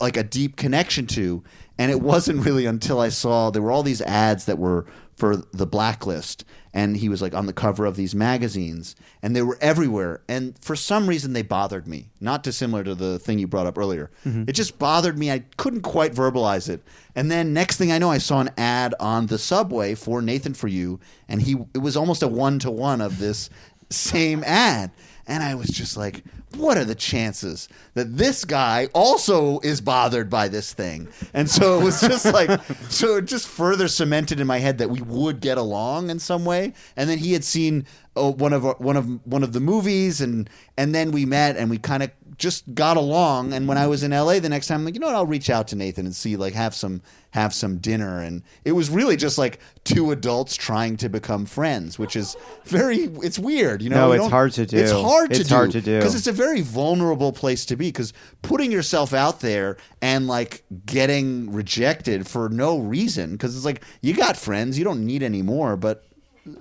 like 0.00 0.16
a 0.16 0.22
deep 0.22 0.56
connection 0.56 1.06
to, 1.08 1.42
and 1.78 1.90
it 1.90 2.00
wasn't 2.00 2.44
really 2.44 2.66
until 2.66 3.00
I 3.00 3.08
saw 3.08 3.50
there 3.50 3.62
were 3.62 3.70
all 3.72 3.82
these 3.82 4.00
ads 4.02 4.44
that 4.46 4.58
were 4.58 4.86
for 5.20 5.36
the 5.36 5.66
blacklist 5.66 6.46
and 6.72 6.96
he 6.96 7.10
was 7.10 7.20
like 7.20 7.34
on 7.34 7.44
the 7.44 7.52
cover 7.52 7.84
of 7.84 7.94
these 7.94 8.14
magazines 8.14 8.96
and 9.22 9.36
they 9.36 9.42
were 9.42 9.58
everywhere 9.60 10.22
and 10.28 10.58
for 10.58 10.74
some 10.74 11.06
reason 11.06 11.34
they 11.34 11.42
bothered 11.42 11.86
me. 11.86 12.08
Not 12.20 12.42
dissimilar 12.42 12.82
to 12.84 12.94
the 12.94 13.18
thing 13.18 13.38
you 13.38 13.46
brought 13.46 13.66
up 13.66 13.76
earlier. 13.76 14.10
Mm-hmm. 14.24 14.44
It 14.48 14.54
just 14.54 14.78
bothered 14.78 15.18
me. 15.18 15.30
I 15.30 15.40
couldn't 15.58 15.82
quite 15.82 16.14
verbalize 16.14 16.70
it. 16.70 16.82
And 17.14 17.30
then 17.30 17.52
next 17.52 17.76
thing 17.76 17.92
i 17.92 17.98
know 17.98 18.10
i 18.10 18.18
saw 18.18 18.40
an 18.40 18.50
ad 18.56 18.94
on 18.98 19.26
the 19.26 19.38
subway 19.38 19.94
for 19.94 20.22
nathan 20.22 20.54
for 20.54 20.68
you 20.68 21.00
and 21.28 21.42
he 21.42 21.56
it 21.74 21.78
was 21.78 21.96
almost 21.96 22.22
a 22.22 22.28
one-to-one 22.28 23.02
of 23.02 23.18
this 23.18 23.50
same 23.90 24.42
ad. 24.44 24.90
And 25.26 25.42
I 25.42 25.54
was 25.54 25.68
just 25.68 25.96
like, 25.96 26.24
what 26.56 26.76
are 26.76 26.84
the 26.84 26.94
chances 26.94 27.68
that 27.94 28.16
this 28.16 28.44
guy 28.44 28.88
also 28.92 29.60
is 29.60 29.80
bothered 29.80 30.28
by 30.28 30.48
this 30.48 30.72
thing? 30.72 31.08
And 31.32 31.48
so 31.48 31.80
it 31.80 31.84
was 31.84 32.00
just 32.00 32.24
like, 32.32 32.60
so 32.88 33.16
it 33.16 33.26
just 33.26 33.48
further 33.48 33.88
cemented 33.88 34.40
in 34.40 34.46
my 34.46 34.58
head 34.58 34.78
that 34.78 34.90
we 34.90 35.00
would 35.00 35.40
get 35.40 35.58
along 35.58 36.10
in 36.10 36.18
some 36.18 36.44
way. 36.44 36.72
And 36.96 37.08
then 37.08 37.18
he 37.18 37.32
had 37.32 37.44
seen 37.44 37.86
uh, 38.16 38.30
one 38.32 38.52
of 38.52 38.66
our- 38.66 38.74
one 38.78 38.96
of 38.96 39.06
one 39.26 39.44
of 39.44 39.52
the 39.52 39.60
movies, 39.60 40.20
and 40.20 40.50
and 40.76 40.92
then 40.92 41.12
we 41.12 41.24
met 41.24 41.56
and 41.56 41.70
we 41.70 41.78
kind 41.78 42.02
of 42.02 42.10
just 42.40 42.74
got 42.74 42.96
along. 42.96 43.52
And 43.52 43.68
when 43.68 43.78
I 43.78 43.86
was 43.86 44.02
in 44.02 44.10
LA 44.10 44.40
the 44.40 44.48
next 44.48 44.66
time, 44.66 44.80
I'm 44.80 44.84
like, 44.86 44.94
you 44.94 45.00
know 45.00 45.06
what? 45.06 45.14
I'll 45.14 45.26
reach 45.26 45.50
out 45.50 45.68
to 45.68 45.76
Nathan 45.76 46.06
and 46.06 46.16
see 46.16 46.36
like 46.36 46.54
have 46.54 46.74
some 46.74 47.02
have 47.32 47.54
some 47.54 47.76
dinner. 47.76 48.20
And 48.20 48.42
it 48.64 48.72
was 48.72 48.90
really 48.90 49.16
just 49.16 49.38
like 49.38 49.60
two 49.84 50.10
adults 50.10 50.56
trying 50.56 50.96
to 50.96 51.08
become 51.08 51.46
friends, 51.46 51.98
which 51.98 52.16
is 52.16 52.36
very 52.64 53.04
it's 53.22 53.38
weird, 53.38 53.82
you 53.82 53.90
know. 53.90 54.08
No, 54.08 54.12
it's 54.12 54.26
hard 54.26 54.52
to 54.52 54.66
do. 54.66 54.78
It's 54.78 54.90
hard 54.90 55.30
to 55.30 55.40
It's 55.40 55.48
do. 55.48 55.54
hard 55.54 55.70
to 55.72 55.80
do. 55.80 55.98
because 55.98 56.16
it's 56.16 56.26
a 56.26 56.32
very 56.32 56.62
vulnerable 56.62 57.30
place 57.32 57.64
to 57.66 57.76
be. 57.76 57.88
Because 57.88 58.12
putting 58.42 58.72
yourself 58.72 59.12
out 59.14 59.40
there 59.40 59.76
and 60.02 60.26
like 60.26 60.64
getting 60.86 61.52
rejected 61.52 62.26
for 62.26 62.48
no 62.48 62.78
reason, 62.78 63.32
because 63.32 63.54
it's 63.54 63.64
like 63.66 63.84
you 64.00 64.14
got 64.14 64.36
friends, 64.36 64.78
you 64.78 64.84
don't 64.84 65.04
need 65.06 65.22
any 65.22 65.42
more. 65.42 65.76
But 65.76 66.04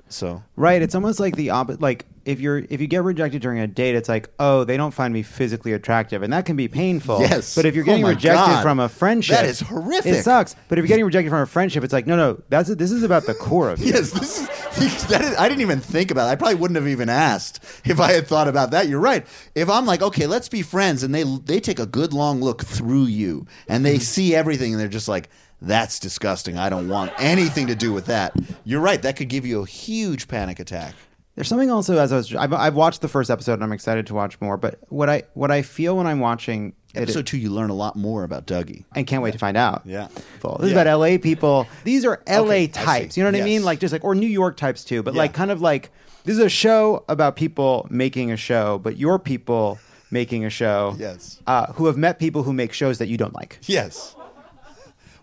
so 0.08 0.44
Right. 0.56 0.82
It's 0.82 0.96
almost 0.96 1.20
like 1.20 1.36
the 1.36 1.52
opposite. 1.52 1.82
Like 1.82 2.06
if 2.26 2.40
you're 2.40 2.60
if 2.70 2.80
you 2.80 2.88
get 2.88 3.04
rejected 3.04 3.42
during 3.42 3.60
a 3.60 3.68
date, 3.68 3.96
it's 3.96 4.08
like, 4.08 4.30
oh, 4.40 4.64
they 4.64 4.78
don't 4.78 4.94
find 4.94 5.14
me 5.14 5.24
physically 5.24 5.74
attractive, 5.74 6.22
and 6.22 6.32
that 6.34 6.46
can 6.46 6.56
be 6.56 6.68
painful. 6.68 7.22
Yes. 7.22 7.56
But 7.56 7.66
if 7.66 7.76
you're 7.76 7.84
Oh 7.84 7.88
getting 7.88 8.04
my 8.04 8.10
rejected 8.10 8.54
God. 8.54 8.62
from 8.62 8.80
a 8.80 8.88
friendship, 8.90 9.38
That 9.38 9.46
is 9.46 9.62
horrific. 9.62 10.14
It 10.14 10.24
sucks. 10.24 10.56
But 10.68 10.78
if 10.78 10.84
you're 10.84 10.90
getting 10.90 11.06
rejected 11.06 11.30
from 11.30 11.42
a 11.42 11.46
friendship, 11.48 11.84
it's 11.84 11.94
like, 11.94 12.06
no, 12.06 12.16
no, 12.16 12.42
that's 12.50 12.70
this 12.76 12.92
is 12.92 13.04
about 13.04 13.26
the 13.26 13.34
core 13.34 13.70
of 13.70 13.80
you. 13.84 13.94
yes, 13.94 14.12
this 14.12 14.42
is 14.42 14.48
that 15.08 15.22
is, 15.22 15.36
I 15.38 15.50
didn't 15.50 15.62
even 15.62 15.80
think 15.80 16.12
about 16.12 16.28
it. 16.28 16.32
I 16.32 16.36
probably 16.36 16.56
wouldn't 16.56 16.76
have 16.76 16.88
even 16.88 17.10
asked 17.10 17.64
if 17.86 18.00
I 18.00 18.12
had 18.12 18.28
thought 18.28 18.48
about 18.48 18.72
that. 18.72 18.88
You're 18.88 19.00
right. 19.00 19.26
If 19.56 19.70
I'm 19.70 19.86
like, 19.86 20.02
okay, 20.02 20.28
let's 20.28 20.50
be 20.50 20.62
friends, 20.62 21.04
and 21.04 21.14
they 21.14 21.24
they 21.24 21.60
take 21.60 21.80
a 21.80 21.88
good 21.88 22.14
long 22.14 22.42
look 22.42 22.64
through 22.64 23.06
you, 23.06 23.48
and 23.68 23.84
they 23.84 23.96
mm-hmm. 23.96 24.02
see 24.02 24.36
everything, 24.36 24.74
and 24.74 24.80
they're 24.80 24.88
just 24.88 25.08
like. 25.08 25.30
That's 25.62 26.00
disgusting. 26.00 26.58
I 26.58 26.70
don't 26.70 26.88
want 26.88 27.12
anything 27.20 27.68
to 27.68 27.76
do 27.76 27.92
with 27.94 28.06
that. 28.06 28.34
You're 28.64 28.82
right. 28.82 29.02
That 29.02 29.16
could 29.18 29.30
give 29.30 29.46
you 29.46 29.62
a 29.64 29.66
huge 29.66 30.28
panic 30.28 30.60
attack. 30.60 30.94
There's 31.36 31.48
something 31.48 31.72
also 31.72 31.98
as 31.98 32.12
I 32.12 32.18
was 32.18 32.36
I've, 32.36 32.52
I've 32.54 32.76
watched 32.76 33.02
the 33.02 33.08
first 33.08 33.30
episode 33.30 33.54
and 33.54 33.64
I'm 33.64 33.72
excited 33.72 34.08
to 34.08 34.14
watch 34.14 34.40
more. 34.42 34.58
But 34.58 34.80
what 34.90 35.10
I 35.10 35.24
what 35.34 35.52
I 35.52 35.62
feel 35.62 35.96
when 35.98 36.06
I'm 36.08 36.20
watching 36.20 36.74
it, 36.94 37.02
Episode 37.04 37.28
two, 37.28 37.38
you 37.38 37.50
learn 37.52 37.70
a 37.70 37.74
lot 37.76 37.96
more 37.96 38.24
about 38.24 38.46
Dougie. 38.48 38.84
and 38.96 39.06
can't 39.06 39.22
wait 39.22 39.32
to 39.34 39.38
find 39.38 39.56
out. 39.56 39.84
Yeah. 39.86 40.08
This 40.08 40.66
is 40.68 40.72
about 40.72 40.88
LA 40.88 41.18
people. 41.18 41.68
These 41.84 42.04
are 42.04 42.22
LA 42.28 42.42
Okay, 42.42 42.68
types. 42.68 43.16
You 43.16 43.24
know 43.24 43.32
what 43.32 43.40
I 43.40 43.44
mean? 43.44 43.64
Like 43.64 43.80
just 43.80 43.92
like 43.94 44.04
or 44.04 44.16
New 44.16 44.28
York 44.28 44.58
types 44.58 44.84
too. 44.84 45.04
But 45.04 45.14
Yeah. 45.14 45.20
like 45.20 45.34
kind 45.34 45.52
of 45.52 45.62
like 45.62 45.92
this 46.26 46.34
is 46.38 46.44
a 46.44 46.50
show 46.50 47.06
about 47.08 47.36
people 47.36 47.88
making 47.90 48.32
a 48.32 48.38
show, 48.38 48.80
but 48.80 48.98
your 48.98 49.18
people 49.20 49.78
making 50.12 50.44
a 50.46 50.50
show. 50.50 50.96
Yes. 50.98 51.40
Uh, 51.48 51.68
who 51.74 51.86
have 51.86 51.96
met 51.96 52.18
people 52.20 52.44
who 52.44 52.52
make 52.54 52.74
shows 52.74 52.98
that 52.98 53.08
you 53.08 53.16
don't 53.18 53.34
like. 53.36 53.60
Yes. 53.64 54.16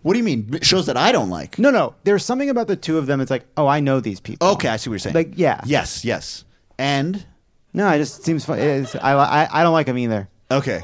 What 0.03 0.13
do 0.13 0.19
you 0.19 0.23
mean? 0.25 0.59
Shows 0.61 0.85
that 0.85 0.95
I 0.97 1.11
don't 1.11 1.29
like. 1.29 1.57
No, 1.59 1.69
no. 1.69 1.95
There's 2.03 2.23
something 2.23 2.49
about 2.49 2.67
the 2.67 2.75
two 2.75 2.97
of 2.97 3.07
them. 3.07 3.19
It's 3.21 3.31
like, 3.31 3.45
oh, 3.57 3.67
I 3.67 3.79
know 3.79 3.99
these 3.99 4.19
people. 4.19 4.47
Okay, 4.49 4.67
I 4.69 4.77
see 4.77 4.89
what 4.89 4.93
you're 4.93 4.99
saying. 4.99 5.15
Like, 5.15 5.31
yeah. 5.35 5.61
Yes, 5.65 6.05
yes. 6.05 6.43
And 6.77 7.25
No, 7.73 7.89
it 7.89 7.97
just 7.97 8.23
seems 8.23 8.45
fun. 8.45 8.59
It's, 8.59 8.95
I, 8.95 9.13
I 9.13 9.47
I 9.51 9.63
don't 9.63 9.73
like 9.73 9.87
them 9.87 9.97
either. 9.97 10.29
okay. 10.51 10.83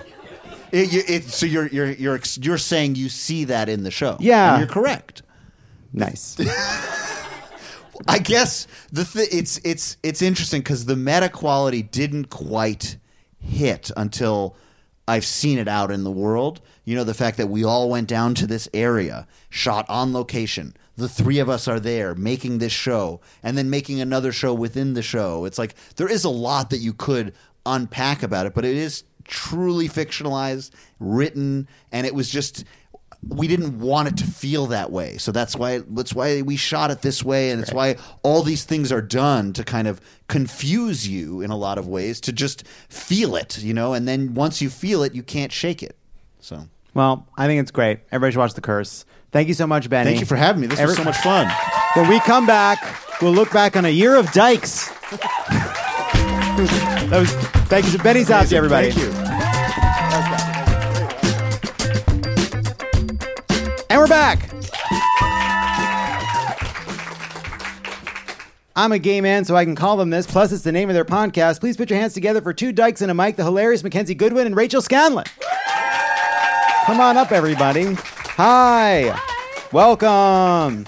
It, 0.71 0.91
you- 0.91 1.03
it, 1.07 1.23
so 1.25 1.45
you're 1.45 1.67
you're 1.67 1.91
you're 1.91 2.15
ex- 2.15 2.39
you're 2.41 2.57
saying 2.57 2.95
you 2.95 3.07
see 3.09 3.43
that 3.45 3.69
in 3.69 3.83
the 3.83 3.91
show. 3.91 4.17
Yeah. 4.19 4.55
And 4.55 4.59
you're 4.61 4.67
correct. 4.73 5.21
Nice. 5.93 6.35
I 8.07 8.17
guess 8.19 8.67
the 8.91 9.05
th- 9.05 9.29
it's 9.31 9.59
it's 9.63 9.97
it's 10.03 10.21
interesting 10.21 10.61
because 10.61 10.85
the 10.85 10.95
meta 10.95 11.29
quality 11.29 11.83
didn't 11.83 12.25
quite 12.31 12.97
hit 13.39 13.91
until 13.95 14.55
I've 15.07 15.25
seen 15.25 15.59
it 15.59 15.67
out 15.67 15.91
in 15.91 16.03
the 16.03 16.11
world. 16.11 16.59
You 16.85 16.95
know, 16.95 17.03
the 17.03 17.13
fact 17.13 17.37
that 17.37 17.47
we 17.47 17.63
all 17.63 17.89
went 17.89 18.07
down 18.07 18.35
to 18.35 18.47
this 18.47 18.67
area, 18.73 19.27
shot 19.49 19.85
on 19.89 20.13
location. 20.13 20.75
The 20.97 21.09
three 21.09 21.39
of 21.39 21.49
us 21.49 21.67
are 21.67 21.79
there 21.79 22.13
making 22.13 22.57
this 22.57 22.73
show 22.73 23.21
and 23.41 23.57
then 23.57 23.69
making 23.69 24.01
another 24.01 24.31
show 24.31 24.53
within 24.53 24.93
the 24.93 25.01
show. 25.01 25.45
It's 25.45 25.57
like 25.57 25.75
there 25.95 26.09
is 26.09 26.23
a 26.23 26.29
lot 26.29 26.69
that 26.69 26.77
you 26.77 26.93
could 26.93 27.33
unpack 27.65 28.21
about 28.21 28.45
it, 28.45 28.53
but 28.53 28.65
it 28.65 28.75
is 28.75 29.03
truly 29.23 29.87
fictionalized, 29.87 30.71
written, 30.99 31.67
and 31.91 32.05
it 32.05 32.13
was 32.13 32.29
just 32.29 32.65
we 33.29 33.47
didn't 33.47 33.79
want 33.79 34.09
it 34.09 34.17
to 34.17 34.25
feel 34.25 34.67
that 34.67 34.91
way. 34.91 35.17
So 35.17 35.31
that's 35.31 35.55
why 35.55 35.81
that's 35.89 36.13
why 36.13 36.41
we 36.41 36.57
shot 36.57 36.91
it 36.91 37.01
this 37.01 37.23
way 37.23 37.51
and 37.51 37.61
it's 37.61 37.73
why 37.73 37.95
all 38.21 38.43
these 38.43 38.65
things 38.65 38.91
are 38.91 39.01
done 39.01 39.53
to 39.53 39.63
kind 39.63 39.87
of 39.87 40.01
confuse 40.27 41.07
you 41.07 41.41
in 41.41 41.49
a 41.49 41.57
lot 41.57 41.77
of 41.77 41.87
ways 41.87 42.19
to 42.21 42.33
just 42.33 42.67
feel 42.89 43.35
it, 43.35 43.59
you 43.59 43.73
know, 43.73 43.93
and 43.93 44.07
then 44.07 44.33
once 44.33 44.61
you 44.61 44.69
feel 44.69 45.03
it, 45.03 45.15
you 45.15 45.23
can't 45.23 45.51
shake 45.51 45.81
it. 45.81 45.97
So 46.43 46.67
well, 46.93 47.25
I 47.37 47.47
think 47.47 47.61
it's 47.61 47.71
great. 47.71 47.99
Everybody 48.11 48.33
should 48.33 48.39
watch 48.39 48.53
The 48.53 48.61
Curse. 48.61 49.05
Thank 49.31 49.47
you 49.47 49.53
so 49.53 49.65
much, 49.65 49.89
Benny. 49.89 50.09
thank 50.11 50.19
you 50.19 50.25
for 50.27 50.35
having 50.35 50.61
me. 50.61 50.67
This 50.67 50.77
Every- 50.79 50.91
was 50.91 50.97
so 50.97 51.03
much 51.05 51.17
fun. 51.17 51.49
When 51.95 52.07
we 52.09 52.19
come 52.19 52.45
back, 52.45 52.77
we'll 53.21 53.31
look 53.31 53.51
back 53.51 53.75
on 53.77 53.85
a 53.85 53.89
year 53.89 54.15
of 54.15 54.29
dykes. 54.33 54.89
that 56.49 57.09
was 57.11 57.31
thank 57.69 57.91
you, 57.91 57.97
Benny 57.99 58.23
Safdie, 58.25 58.53
everybody. 58.53 58.91
Thank 58.91 59.07
you. 59.07 59.13
And 63.89 63.99
we're 63.99 64.07
back. 64.07 64.49
I'm 68.75 68.91
a 68.91 68.97
gay 68.99 69.21
man, 69.21 69.45
so 69.45 69.55
I 69.55 69.65
can 69.65 69.75
call 69.75 69.97
them 69.97 70.09
this. 70.09 70.25
Plus, 70.25 70.51
it's 70.51 70.63
the 70.63 70.71
name 70.71 70.89
of 70.89 70.95
their 70.95 71.05
podcast. 71.05 71.59
Please 71.59 71.77
put 71.77 71.89
your 71.91 71.99
hands 71.99 72.13
together 72.13 72.41
for 72.41 72.53
two 72.53 72.71
dykes 72.71 73.01
and 73.01 73.11
a 73.11 73.13
mic, 73.13 73.35
the 73.35 73.43
hilarious 73.43 73.83
McKenzie 73.83 74.17
Goodwin 74.17 74.47
and 74.47 74.55
Rachel 74.55 74.81
Scanlon. 74.81 75.25
Come 76.85 76.99
on 76.99 77.15
up, 77.17 77.31
everybody. 77.31 77.93
Hi. 78.37 79.17
Welcome. 79.71 80.85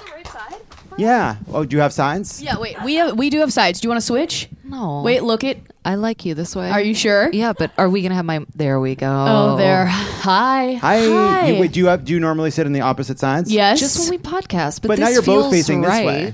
Yeah. 0.98 1.38
Oh, 1.54 1.64
do 1.66 1.76
you 1.76 1.82
have 1.82 1.94
signs? 1.94 2.42
Yeah, 2.42 2.58
wait. 2.60 2.82
We 2.84 2.96
have, 2.96 3.18
we 3.18 3.30
do 3.30 3.40
have 3.40 3.52
sides. 3.54 3.80
Do 3.80 3.86
you 3.86 3.90
want 3.90 4.02
to 4.02 4.06
switch? 4.06 4.50
No. 4.64 5.02
Wait, 5.04 5.24
look 5.24 5.44
it. 5.44 5.62
I 5.86 5.96
like 5.96 6.26
you 6.26 6.34
this 6.34 6.56
way. 6.56 6.70
Are 6.70 6.82
you 6.82 6.96
sure? 6.96 7.30
Yeah, 7.32 7.54
but 7.58 7.72
are 7.78 7.90
we 7.90 8.02
gonna 8.02 8.16
have 8.16 8.26
my? 8.26 8.46
There 8.56 8.80
we 8.80 8.96
go. 8.96 9.08
Oh, 9.08 9.56
there. 9.58 9.86
Hi. 9.86 10.74
Hi. 10.74 11.00
Hi. 11.08 11.48
You, 11.52 11.60
wait, 11.62 11.72
do 11.72 11.80
you 11.80 11.86
have, 11.88 12.04
do 12.06 12.14
you 12.14 12.20
normally 12.20 12.50
sit 12.52 12.66
on 12.66 12.74
the 12.74 12.82
opposite 12.82 13.20
sides? 13.20 13.52
yes. 13.52 13.80
Just 13.80 14.00
when 14.00 14.10
we 14.10 14.18
podcast, 14.18 14.82
but, 14.82 14.88
But 14.90 15.00
now 15.00 15.06
this 15.06 15.14
you're 15.16 15.24
both 15.24 15.44
feels 15.46 15.54
facing 15.54 15.82
this 15.82 15.90
right. 15.90 16.06
way. 16.06 16.34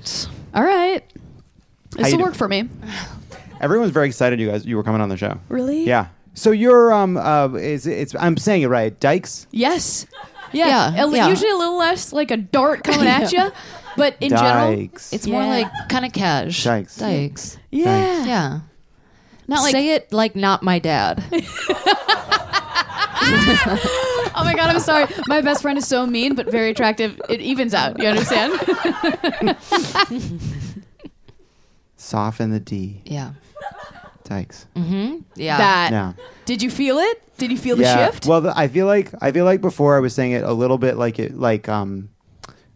All 0.56 0.64
right. 0.64 1.04
This 1.92 2.12
you 2.12 2.18
will 2.18 2.26
do- 2.26 2.30
work 2.30 2.36
for 2.36 2.48
me. 2.48 2.70
Everyone's 3.60 3.92
very 3.92 4.08
excited 4.08 4.40
you 4.40 4.50
guys 4.50 4.66
you 4.66 4.76
were 4.78 4.84
coming 4.84 5.02
on 5.02 5.10
the 5.10 5.18
show. 5.18 5.38
Really? 5.50 5.84
Yeah. 5.84 6.08
So 6.34 6.52
you're 6.52 6.94
um 6.94 7.18
uh 7.18 7.50
is 7.56 7.86
it's 7.88 8.16
I'm 8.20 8.38
saying 8.38 8.62
it 8.64 8.68
right, 8.68 8.98
Dykes? 9.00 9.48
Yes. 9.52 10.06
Yeah. 10.54 10.68
Yeah, 10.94 11.04
A 11.04 11.08
li- 11.08 11.18
yeah. 11.18 11.28
Usually 11.30 11.52
a 11.52 11.56
little 11.56 11.78
less 11.78 12.12
like 12.14 12.32
a 12.32 12.38
dart 12.38 12.84
coming 12.84 13.08
at 13.08 13.32
you, 13.36 13.52
but 13.98 14.16
in 14.20 14.30
general, 14.30 14.76
Dykes. 14.76 15.14
It's 15.14 15.28
more 15.28 15.42
Yeah. 15.44 15.48
like 15.50 15.68
kind 15.90 16.06
of 16.06 16.12
cash. 16.14 16.64
Dykes. 16.64 16.98
Dykes. 16.98 17.58
yeah. 17.72 18.26
Yeah. 18.26 18.60
Not 19.48 19.62
like 19.64 19.72
Say 19.74 19.90
it 19.96 20.12
like 20.14 20.36
not 20.36 20.64
my 20.64 20.80
dad. 20.80 21.24
Oh 24.34 24.44
my 24.44 24.54
god, 24.56 24.70
I'm 24.74 24.80
sorry. 24.80 25.06
My 25.28 25.42
best 25.42 25.62
friend 25.62 25.78
is 25.78 25.88
so 25.88 26.06
mean 26.08 26.34
but 26.36 26.50
very 26.50 26.72
attractive. 26.72 27.22
It 27.30 27.40
evens 27.42 27.74
out. 27.74 28.00
You 28.02 28.08
understand? 28.08 28.54
Soften 31.98 32.50
the 32.52 32.60
D. 32.60 33.02
yeah. 33.06 33.32
Dykes. 34.32 34.66
Yeah. 35.36 35.58
that. 35.58 35.90
Yeah. 35.92 36.14
Did 36.46 36.62
you 36.62 36.70
feel 36.70 37.00
it? 37.00 37.22
Did 37.38 37.52
you 37.52 37.58
feel 37.58 37.76
the 37.76 37.84
yeah. 37.84 38.06
shift? 38.06 38.26
Well, 38.26 38.40
the, 38.40 38.58
I 38.58 38.70
feel 38.70 38.86
like 38.86 39.12
I 39.22 39.34
feel 39.34 39.44
like 39.44 39.60
before 39.60 39.98
I 39.98 40.00
was 40.00 40.16
saying 40.16 40.32
it 40.32 40.46
a 40.46 40.54
little 40.54 40.78
bit 40.78 40.96
like 40.96 41.20
it 41.20 41.38
like 41.38 41.68
um 41.68 42.10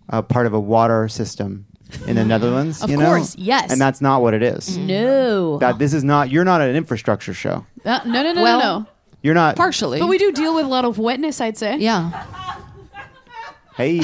a 0.09 0.21
part 0.21 0.47
of 0.47 0.53
a 0.53 0.59
water 0.59 1.07
system 1.07 1.65
in 2.07 2.17
the 2.17 2.25
Netherlands. 2.33 2.83
Of 2.83 2.89
you 2.89 2.97
know? 2.97 3.05
course, 3.05 3.37
yes. 3.37 3.71
And 3.71 3.79
that's 3.79 4.01
not 4.01 4.21
what 4.21 4.33
it 4.33 4.43
is. 4.43 4.77
no. 4.77 5.57
That 5.59 5.79
this 5.79 5.93
is 5.93 6.03
not. 6.03 6.29
You're 6.29 6.43
not 6.43 6.59
an 6.59 6.75
infrastructure 6.75 7.33
show. 7.33 7.65
Uh, 7.85 8.01
no, 8.05 8.21
no, 8.21 8.33
no, 8.33 8.41
Well, 8.41 8.59
no, 8.59 8.79
no. 8.79 8.85
You're 9.21 9.33
not. 9.33 9.55
Partially. 9.55 9.99
But 9.99 10.07
we 10.07 10.17
do 10.17 10.33
deal 10.33 10.55
with 10.55 10.65
a 10.65 10.69
lot 10.69 10.83
of 10.83 10.97
wetness, 10.97 11.39
I'd 11.39 11.57
say. 11.57 11.77
Yeah. 11.77 12.25
Hey. 13.77 13.99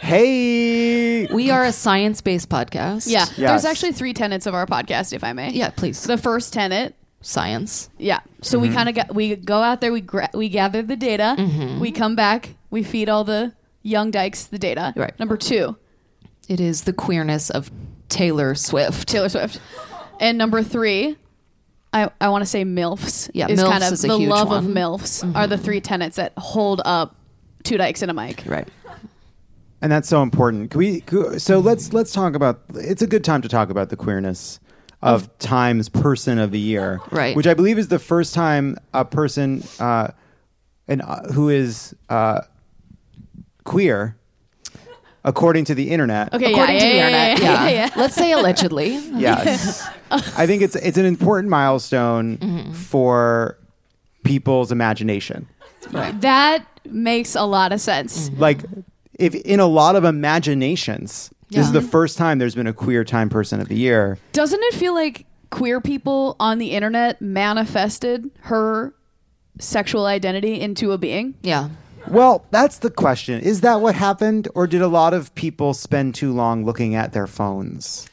Hey. 0.00 1.26
We 1.26 1.50
are 1.50 1.64
a 1.64 1.72
science-based 1.72 2.48
podcast. 2.48 3.08
Yeah. 3.08 3.26
Yes. 3.36 3.36
There's 3.36 3.64
actually 3.64 3.92
three 3.92 4.14
tenets 4.14 4.46
of 4.46 4.54
our 4.54 4.66
podcast, 4.66 5.12
if 5.12 5.22
I 5.24 5.32
may. 5.32 5.50
Yeah. 5.50 5.70
Please. 5.70 6.02
The 6.02 6.18
first 6.18 6.52
tenet, 6.52 6.94
Science. 7.20 7.90
yeah. 7.98 8.20
So 8.42 8.58
we 8.58 8.68
mm-hmm. 8.68 8.76
kind 8.76 8.88
of 8.88 8.94
got 8.94 9.14
we 9.14 9.34
go 9.34 9.60
out 9.60 9.80
there, 9.80 9.92
we 9.92 10.00
gra- 10.00 10.30
we 10.34 10.48
gather 10.48 10.82
the 10.82 10.96
data, 10.96 11.34
mm-hmm. 11.36 11.80
we 11.80 11.90
come 11.90 12.14
back, 12.14 12.54
we 12.70 12.84
feed 12.84 13.08
all 13.08 13.24
the 13.24 13.52
young 13.82 14.12
dykes 14.12 14.44
the 14.46 14.58
data. 14.58 14.92
Right. 14.96 15.18
Number 15.18 15.36
two, 15.36 15.76
It 16.48 16.60
is 16.60 16.84
the 16.84 16.92
queerness 16.92 17.50
of 17.50 17.72
Taylor 18.08 18.54
Swift. 18.54 19.08
Taylor 19.08 19.28
Swift, 19.28 19.60
and 20.20 20.38
number 20.38 20.62
three. 20.62 21.16
I, 21.90 22.10
I 22.20 22.28
want 22.28 22.42
to 22.42 22.46
say 22.46 22.64
MILFs. 22.64 23.30
Yeah, 23.32 23.48
is 23.48 23.58
MILFs 23.58 23.70
kind 23.70 23.84
of 23.84 23.92
is 23.94 24.04
a 24.04 24.08
the 24.08 24.18
huge 24.18 24.28
love 24.28 24.52
of 24.52 24.64
one. 24.66 24.74
MILFs 24.74 25.34
are 25.34 25.46
the 25.46 25.56
mm-hmm. 25.56 25.64
three 25.64 25.80
tenets 25.80 26.16
that 26.16 26.34
hold 26.36 26.82
up 26.84 27.16
two 27.64 27.78
dykes 27.78 28.02
and 28.02 28.10
a 28.10 28.14
mic. 28.14 28.44
Right. 28.46 28.68
And 29.80 29.90
that's 29.92 30.08
so 30.08 30.22
important. 30.22 30.70
Can 30.70 30.78
we? 30.78 31.00
Can, 31.02 31.38
so 31.38 31.58
let's 31.60 31.92
let's 31.92 32.12
talk 32.12 32.34
about. 32.34 32.60
It's 32.74 33.02
a 33.02 33.06
good 33.06 33.24
time 33.24 33.42
to 33.42 33.48
talk 33.48 33.70
about 33.70 33.90
the 33.90 33.96
queerness 33.96 34.60
of 35.02 35.36
Time's 35.38 35.88
Person 35.88 36.38
of 36.38 36.50
the 36.50 36.58
Year, 36.58 37.00
Right. 37.12 37.36
Which 37.36 37.46
I 37.46 37.54
believe 37.54 37.78
is 37.78 37.86
the 37.88 38.00
first 38.00 38.34
time 38.34 38.76
a 38.92 39.04
person, 39.04 39.62
uh, 39.78 40.08
and 40.88 41.02
uh, 41.02 41.22
who 41.32 41.48
is 41.48 41.94
uh, 42.08 42.40
queer, 43.64 44.16
according 45.24 45.64
to 45.66 45.74
the 45.74 45.90
internet. 45.90 46.32
Okay, 46.34 46.50
According 46.52 46.76
yeah, 46.76 46.80
to 46.80 46.86
the 46.88 46.94
yeah, 46.96 47.06
internet. 47.06 47.38
yeah, 47.40 47.44
Yeah. 47.64 47.68
yeah, 47.70 47.86
yeah. 47.86 47.90
Let's 47.96 48.14
say 48.16 48.32
allegedly. 48.32 48.96
Yes, 49.18 49.86
I 50.10 50.46
think 50.46 50.62
it's 50.62 50.74
it's 50.76 50.96
an 50.98 51.04
important 51.04 51.48
milestone 51.50 52.72
for 52.72 53.58
people's 54.24 54.72
imagination. 54.72 55.46
That 55.92 56.64
makes 56.86 57.34
a 57.34 57.44
lot 57.44 57.72
of 57.72 57.80
sense. 57.80 58.30
Like, 58.36 58.64
if 59.18 59.34
in 59.34 59.60
a 59.60 59.66
lot 59.66 59.96
of 59.96 60.04
imaginations, 60.04 61.30
this 61.50 61.66
is 61.66 61.72
the 61.72 61.82
first 61.82 62.16
time 62.18 62.38
there's 62.38 62.54
been 62.54 62.66
a 62.66 62.72
queer 62.72 63.04
Time 63.04 63.28
Person 63.28 63.60
of 63.60 63.68
the 63.68 63.76
Year. 63.76 64.18
Doesn't 64.32 64.62
it 64.62 64.74
feel 64.74 64.94
like 64.94 65.26
queer 65.50 65.80
people 65.80 66.36
on 66.38 66.58
the 66.58 66.72
internet 66.72 67.20
manifested 67.20 68.30
her 68.42 68.94
sexual 69.58 70.06
identity 70.06 70.60
into 70.60 70.92
a 70.92 70.98
being? 70.98 71.34
Yeah. 71.42 71.70
Well, 72.06 72.46
that's 72.50 72.78
the 72.78 72.90
question. 72.90 73.40
Is 73.40 73.60
that 73.62 73.80
what 73.80 73.94
happened, 73.94 74.48
or 74.54 74.66
did 74.66 74.80
a 74.80 74.88
lot 74.88 75.12
of 75.14 75.34
people 75.34 75.74
spend 75.74 76.14
too 76.14 76.32
long 76.32 76.64
looking 76.64 76.94
at 76.94 77.12
their 77.12 77.26
phones? 77.26 78.08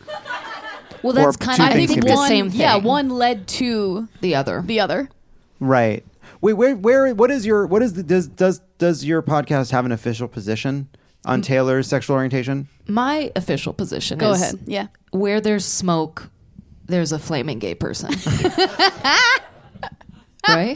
Well, 1.01 1.13
that's 1.13 1.37
kind 1.37 1.61
of 1.61 1.67
I 1.67 1.73
think 1.73 1.91
can 1.91 1.99
the 1.99 2.13
one, 2.13 2.27
same 2.27 2.49
thing. 2.49 2.59
Yeah, 2.59 2.77
one 2.77 3.09
led 3.09 3.47
to 3.49 4.07
the 4.21 4.35
other. 4.35 4.63
the 4.65 4.79
other. 4.79 5.09
Right. 5.59 6.03
Wait, 6.41 6.53
where, 6.53 6.75
where, 6.75 7.13
what 7.13 7.31
is 7.31 7.45
your, 7.45 7.67
what 7.67 7.81
is 7.81 7.93
the, 7.93 8.03
does, 8.03 8.27
does, 8.27 8.61
does 8.77 9.05
your 9.05 9.21
podcast 9.21 9.71
have 9.71 9.85
an 9.85 9.91
official 9.91 10.27
position 10.27 10.89
on 11.25 11.41
Taylor's 11.41 11.87
sexual 11.87 12.15
orientation? 12.15 12.67
My 12.87 13.31
official 13.35 13.73
position 13.73 14.17
Go 14.17 14.31
is 14.31 14.41
ahead. 14.41 14.59
Yeah. 14.65 14.87
where 15.11 15.41
there's 15.41 15.65
smoke, 15.65 16.29
there's 16.85 17.11
a 17.11 17.19
flaming 17.19 17.59
gay 17.59 17.75
person. 17.75 18.11
right? 20.47 20.75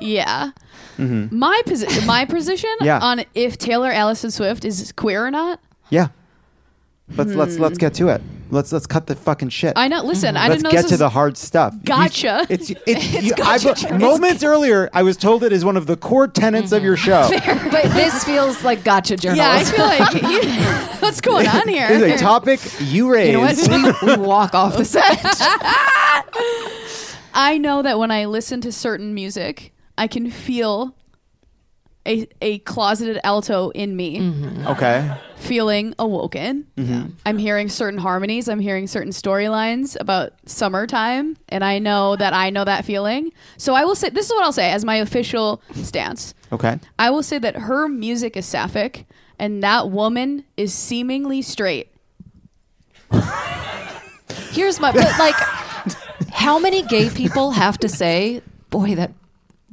Yeah. 0.00 0.50
Mm-hmm. 0.98 1.36
My 1.36 1.60
position 1.66 2.06
my 2.06 2.24
position 2.24 2.70
Yeah. 2.80 3.00
on 3.00 3.24
if 3.34 3.58
Taylor 3.58 3.90
Allison 3.90 4.30
Swift 4.30 4.64
is 4.64 4.92
queer 4.92 5.26
or 5.26 5.30
not. 5.30 5.60
Yeah. 5.90 6.08
Let's, 7.16 7.34
let's, 7.34 7.58
let's 7.58 7.78
get 7.78 7.94
to 7.94 8.08
it. 8.08 8.22
Let's, 8.50 8.72
let's 8.72 8.86
cut 8.86 9.06
the 9.06 9.16
fucking 9.16 9.48
shit. 9.48 9.72
I 9.76 9.88
know 9.88 10.02
listen, 10.02 10.36
I 10.36 10.48
Let's 10.48 10.62
didn't 10.62 10.64
know 10.64 10.70
get 10.70 10.82
this 10.82 10.90
to 10.90 10.94
is- 10.94 10.98
the 11.00 11.08
hard 11.08 11.36
stuff. 11.36 11.74
You- 11.74 11.80
Gotcha. 11.84 12.46
It's, 12.48 12.70
it's, 12.86 12.86
It's 12.86 13.22
you, 13.22 13.32
I, 13.42 13.58
gotcha. 13.58 13.88
bu- 13.88 13.98
moments 13.98 14.44
earlier, 14.44 14.88
I 14.92 15.02
was 15.02 15.16
told 15.16 15.42
it 15.42 15.52
is 15.52 15.64
one 15.64 15.76
of 15.76 15.86
the 15.86 15.96
core 15.96 16.28
tenets 16.28 16.70
of 16.72 16.78
mm-hmm. 16.78 16.86
your 16.86 16.96
show. 16.96 17.28
but 17.70 17.82
this 17.92 18.24
feels 18.24 18.62
like 18.62 18.84
gotcha 18.84 19.16
Yeah, 19.20 19.50
I 19.50 19.64
feel 19.64 19.84
like 19.86 21.02
what's 21.02 21.20
going 21.20 21.48
on 21.48 21.68
here? 21.68 21.88
This 21.88 22.02
is 22.14 22.20
a 22.20 22.24
topic 22.24 22.60
you 22.80 23.12
raised. 23.12 23.32
you 23.32 23.68
know 23.68 23.88
what? 23.88 24.02
We, 24.02 24.16
we 24.16 24.16
walk 24.26 24.54
off 24.54 24.76
the 24.76 24.84
set. 24.84 25.18
I 27.36 27.58
know 27.58 27.82
that 27.82 27.98
when 27.98 28.10
I 28.10 28.26
listen 28.26 28.60
to 28.62 28.72
certain 28.72 29.14
music, 29.14 29.72
I 29.98 30.06
can 30.06 30.30
feel 30.30 30.94
a 32.06 32.28
a 32.40 32.58
closeted 32.60 33.18
alto 33.24 33.70
in 33.70 33.96
me 33.96 34.18
mm-hmm. 34.18 34.66
Okay. 34.66 35.16
feeling 35.36 35.94
awoken. 35.98 36.66
Mm-hmm. 36.76 37.10
I'm 37.24 37.38
hearing 37.38 37.68
certain 37.68 37.98
harmonies, 37.98 38.48
I'm 38.48 38.60
hearing 38.60 38.86
certain 38.86 39.12
storylines 39.12 39.96
about 40.00 40.32
summertime, 40.46 41.36
and 41.48 41.64
I 41.64 41.78
know 41.78 42.16
that 42.16 42.32
I 42.34 42.50
know 42.50 42.64
that 42.64 42.84
feeling. 42.84 43.32
So 43.56 43.74
I 43.74 43.84
will 43.84 43.94
say 43.94 44.10
this 44.10 44.26
is 44.26 44.32
what 44.32 44.44
I'll 44.44 44.52
say 44.52 44.70
as 44.70 44.84
my 44.84 44.96
official 44.96 45.62
stance. 45.74 46.34
Okay. 46.52 46.78
I 46.98 47.10
will 47.10 47.22
say 47.22 47.38
that 47.38 47.56
her 47.56 47.88
music 47.88 48.36
is 48.36 48.46
sapphic 48.46 49.06
and 49.38 49.62
that 49.62 49.90
woman 49.90 50.44
is 50.56 50.72
seemingly 50.72 51.42
straight. 51.42 51.90
Here's 54.50 54.78
my 54.78 54.92
but 54.92 55.18
like 55.18 55.34
how 56.30 56.58
many 56.58 56.82
gay 56.82 57.10
people 57.10 57.52
have 57.52 57.78
to 57.78 57.88
say, 57.88 58.42
boy, 58.70 58.94
that 58.94 59.12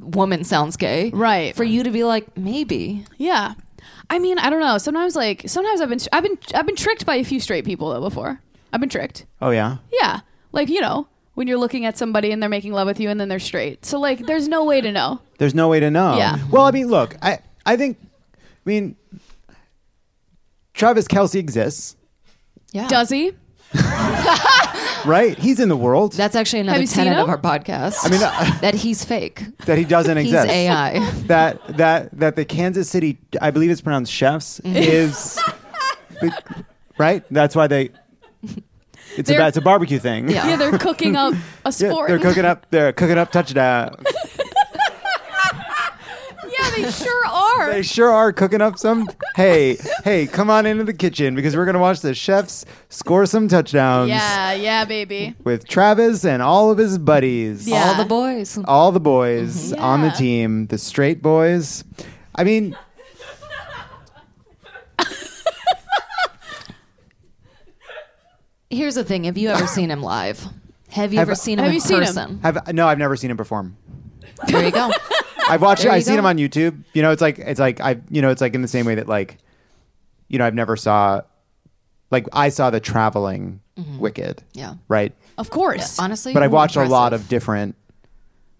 woman 0.02 0.44
sounds 0.44 0.76
gay. 0.76 1.10
Right. 1.10 1.54
For 1.56 1.64
you 1.64 1.82
to 1.84 1.90
be 1.90 2.04
like, 2.04 2.36
maybe. 2.36 3.04
Yeah. 3.16 3.54
I 4.10 4.18
mean, 4.18 4.38
I 4.38 4.50
don't 4.50 4.60
know. 4.60 4.78
Sometimes 4.78 5.16
like 5.16 5.44
sometimes 5.48 5.80
I've 5.80 5.88
been 5.88 6.00
I've 6.12 6.22
been 6.22 6.38
I've 6.54 6.66
been 6.66 6.76
tricked 6.76 7.06
by 7.06 7.16
a 7.16 7.24
few 7.24 7.40
straight 7.40 7.64
people 7.64 7.90
though 7.90 8.00
before. 8.00 8.40
I've 8.72 8.80
been 8.80 8.88
tricked. 8.90 9.26
Oh, 9.40 9.50
yeah. 9.50 9.78
Yeah. 9.92 10.20
Like, 10.52 10.68
you 10.68 10.80
know, 10.80 11.06
when 11.34 11.46
you're 11.46 11.58
looking 11.58 11.84
at 11.86 11.96
somebody 11.98 12.30
and 12.30 12.42
they're 12.42 12.50
making 12.50 12.72
love 12.72 12.86
with 12.86 13.00
you 13.00 13.08
and 13.10 13.20
then 13.20 13.28
they're 13.28 13.38
straight. 13.38 13.84
So 13.86 13.98
like 13.98 14.26
there's 14.26 14.48
no 14.48 14.64
way 14.64 14.80
to 14.80 14.92
know. 14.92 15.20
There's 15.38 15.54
no 15.54 15.68
way 15.68 15.80
to 15.80 15.90
know. 15.90 16.16
Yeah. 16.16 16.38
Well, 16.50 16.64
I 16.64 16.70
mean, 16.70 16.88
look, 16.88 17.16
I, 17.22 17.38
I 17.66 17.76
think, 17.76 17.98
I 18.02 18.38
mean, 18.64 18.96
Travis 20.74 21.06
Kelce 21.06 21.36
exists, 21.36 21.96
Yeah. 22.72 22.88
Does 22.88 23.10
he? 23.10 23.32
right? 25.06 25.38
He's 25.38 25.60
in 25.60 25.68
the 25.68 25.76
world. 25.76 26.12
That's 26.14 26.34
actually 26.36 26.60
another 26.60 26.74
Have 26.74 26.80
you 26.82 26.86
seen 26.86 27.04
tenet 27.04 27.18
of 27.18 27.28
our 27.28 27.38
podcast. 27.38 27.96
I 28.04 28.08
mean, 28.10 28.22
uh, 28.22 28.58
that 28.60 28.74
he's 28.74 29.04
fake. 29.04 29.44
that 29.66 29.78
he 29.78 29.84
doesn't 29.84 30.16
He's 30.16 30.26
exist. 30.32 30.48
AI. 30.48 31.10
That 31.26 31.76
that 31.76 32.18
that 32.18 32.36
the 32.36 32.44
Kansas 32.44 32.88
City, 32.88 33.18
I 33.40 33.50
believe 33.50 33.70
it's 33.70 33.80
pronounced 33.80 34.12
chefs, 34.12 34.60
is 34.64 35.38
right. 36.98 37.24
That's 37.30 37.54
why 37.56 37.66
they. 37.66 37.90
It's 39.14 39.28
a 39.28 39.34
They're- 39.34 39.46
it's 39.48 39.58
a 39.58 39.60
barbecue 39.60 39.98
thing. 39.98 40.30
Yeah. 40.30 40.46
Yeah, 40.48 40.56
they're 40.56 40.78
cooking 40.78 41.16
up 41.16 41.34
a 41.34 41.36
Yeah, 41.66 41.70
sport. 41.70 42.08
they're 42.08 42.18
cooking 42.18 42.44
up. 42.46 42.66
They're 42.70 42.92
cooking 42.94 43.18
up 43.18 43.30
touchdown. 43.30 43.96
yeah, 46.76 46.84
they 46.86 46.90
sure 46.90 47.26
are. 47.26 47.70
They 47.70 47.82
sure 47.82 48.10
are 48.10 48.32
cooking 48.32 48.60
up 48.60 48.78
some. 48.78 49.08
Hey, 49.36 49.76
hey, 50.04 50.26
come 50.26 50.50
on 50.50 50.66
into 50.66 50.84
the 50.84 50.92
kitchen 50.92 51.34
because 51.34 51.56
we're 51.56 51.64
gonna 51.66 51.78
watch 51.78 52.00
the 52.00 52.14
chefs 52.14 52.64
score 52.88 53.26
some 53.26 53.48
touchdowns 53.48 54.10
yeah, 54.10 54.52
yeah, 54.52 54.84
baby. 54.84 55.34
with 55.44 55.66
Travis 55.66 56.24
and 56.24 56.42
all 56.42 56.70
of 56.70 56.78
his 56.78 56.98
buddies. 56.98 57.68
Yeah. 57.68 57.84
All 57.84 57.94
the 57.96 58.08
boys. 58.08 58.58
all 58.64 58.92
the 58.92 59.00
boys 59.00 59.72
mm-hmm. 59.72 59.82
on 59.82 60.02
the 60.02 60.10
team, 60.10 60.66
the 60.66 60.78
straight 60.78 61.22
boys. 61.22 61.84
I 62.34 62.44
mean, 62.44 62.76
Here's 68.70 68.94
the 68.94 69.04
thing: 69.04 69.24
Have 69.24 69.36
you 69.36 69.50
ever 69.50 69.66
seen 69.66 69.90
him 69.90 70.02
live? 70.02 70.46
Have 70.92 71.12
you 71.12 71.18
Have- 71.18 71.28
ever 71.28 71.34
seen 71.34 71.58
him 71.58 71.64
Have 71.64 71.70
in 71.70 71.74
you 71.74 71.80
seen 71.80 72.02
him? 72.02 72.40
have 72.42 72.72
no, 72.74 72.86
I've 72.86 72.98
never 72.98 73.16
seen 73.16 73.30
him 73.30 73.36
perform. 73.36 73.76
There 74.46 74.64
you 74.64 74.70
go. 74.72 74.90
I've 75.48 75.62
watched. 75.62 75.82
There 75.82 75.92
I've 75.92 76.04
seen 76.04 76.14
go. 76.14 76.20
him 76.20 76.26
on 76.26 76.36
YouTube. 76.38 76.84
You 76.94 77.02
know, 77.02 77.10
it's 77.10 77.22
like 77.22 77.38
it's 77.38 77.60
like 77.60 77.80
I. 77.80 78.00
You 78.10 78.22
know, 78.22 78.30
it's 78.30 78.40
like 78.40 78.54
in 78.54 78.62
the 78.62 78.68
same 78.68 78.86
way 78.86 78.94
that 78.96 79.08
like, 79.08 79.38
you 80.28 80.38
know, 80.38 80.46
I've 80.46 80.54
never 80.54 80.76
saw, 80.76 81.22
like 82.10 82.26
I 82.32 82.48
saw 82.48 82.70
the 82.70 82.80
traveling 82.80 83.60
Wicked. 83.98 84.36
Mm-hmm. 84.38 84.58
Yeah. 84.58 84.74
Right. 84.88 85.14
Of 85.38 85.48
course. 85.50 85.98
Honestly, 85.98 86.34
But 86.34 86.42
I've 86.42 86.52
watched 86.52 86.76
a 86.76 86.84
lot 86.84 87.14
of 87.14 87.26
different, 87.28 87.74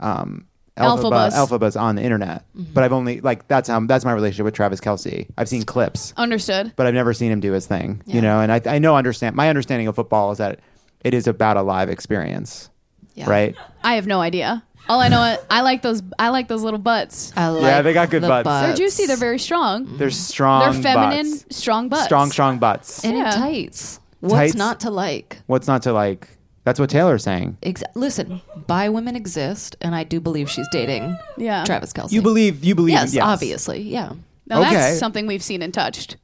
um, 0.00 0.46
Elphabas. 0.78 1.32
Elphabas, 1.32 1.32
Elphabas 1.32 1.80
on 1.80 1.96
the 1.96 2.02
internet. 2.02 2.44
Mm-hmm. 2.56 2.72
But 2.72 2.82
I've 2.84 2.94
only 2.94 3.20
like 3.20 3.46
that's 3.46 3.68
how 3.68 3.78
that's 3.80 4.06
my 4.06 4.12
relationship 4.12 4.44
with 4.46 4.54
Travis 4.54 4.80
Kelce. 4.80 5.28
I've 5.36 5.48
seen 5.48 5.64
clips. 5.64 6.14
Understood. 6.16 6.72
but 6.76 6.86
I've 6.86 6.94
never 6.94 7.12
seen 7.12 7.30
him 7.30 7.40
do 7.40 7.52
his 7.52 7.66
thing. 7.66 8.02
Yeah. 8.06 8.14
You 8.16 8.20
know, 8.22 8.40
and 8.40 8.50
I, 8.50 8.60
I 8.64 8.78
know 8.78 8.96
understand 8.96 9.36
my 9.36 9.50
understanding 9.50 9.86
of 9.86 9.94
football 9.96 10.32
is 10.32 10.38
that 10.38 10.60
it 11.04 11.12
is 11.12 11.26
about 11.26 11.58
a 11.58 11.62
live 11.62 11.90
experience, 11.90 12.70
Yeah. 13.14 13.28
right? 13.28 13.54
I 13.84 13.96
have 13.96 14.06
no 14.06 14.20
idea. 14.22 14.64
All 14.88 15.00
I 15.00 15.08
know, 15.08 15.36
I 15.50 15.60
like 15.62 15.82
those. 15.82 16.02
I 16.18 16.28
like 16.30 16.48
those 16.48 16.62
little 16.62 16.78
butts. 16.78 17.32
I 17.36 17.48
like 17.48 17.62
Yeah, 17.62 17.82
they 17.82 17.92
got 17.92 18.10
good 18.10 18.22
the 18.22 18.28
butts. 18.28 18.48
They're 18.66 18.74
juicy. 18.76 19.06
They're 19.06 19.16
very 19.16 19.38
strong. 19.38 19.96
They're 19.96 20.10
strong. 20.10 20.72
They're 20.72 20.82
feminine, 20.82 21.30
butts. 21.30 21.56
strong 21.56 21.88
butts. 21.88 22.04
strong, 22.04 22.30
strong 22.30 22.58
butts. 22.58 23.04
and 23.04 23.16
Yeah. 23.16 23.30
tights. 23.30 24.00
What's 24.20 24.34
Tights? 24.34 24.54
not 24.54 24.80
to 24.80 24.90
like? 24.90 25.38
What's 25.46 25.66
not 25.66 25.82
to 25.82 25.92
like? 25.92 26.28
That's 26.64 26.78
what 26.78 26.90
Taylor's 26.90 27.24
saying. 27.24 27.56
Exa- 27.62 27.82
Listen, 27.96 28.40
bi 28.68 28.88
women 28.88 29.16
exist, 29.16 29.74
and 29.80 29.94
I 29.96 30.04
do 30.04 30.20
believe 30.20 30.48
she's 30.48 30.68
dating 30.70 31.16
Yeah. 31.36 31.64
Travis 31.64 31.92
Kelce. 31.92 32.12
You 32.12 32.22
believe? 32.22 32.62
You 32.64 32.74
believe? 32.76 32.92
Yes, 32.92 33.12
yes. 33.14 33.24
obviously. 33.24 33.82
Yeah. 33.82 34.12
Now 34.46 34.60
Okay. 34.60 34.74
that's 34.74 34.98
something 35.00 35.26
we've 35.26 35.42
seen 35.42 35.60
and 35.62 35.72
touched 35.74 36.16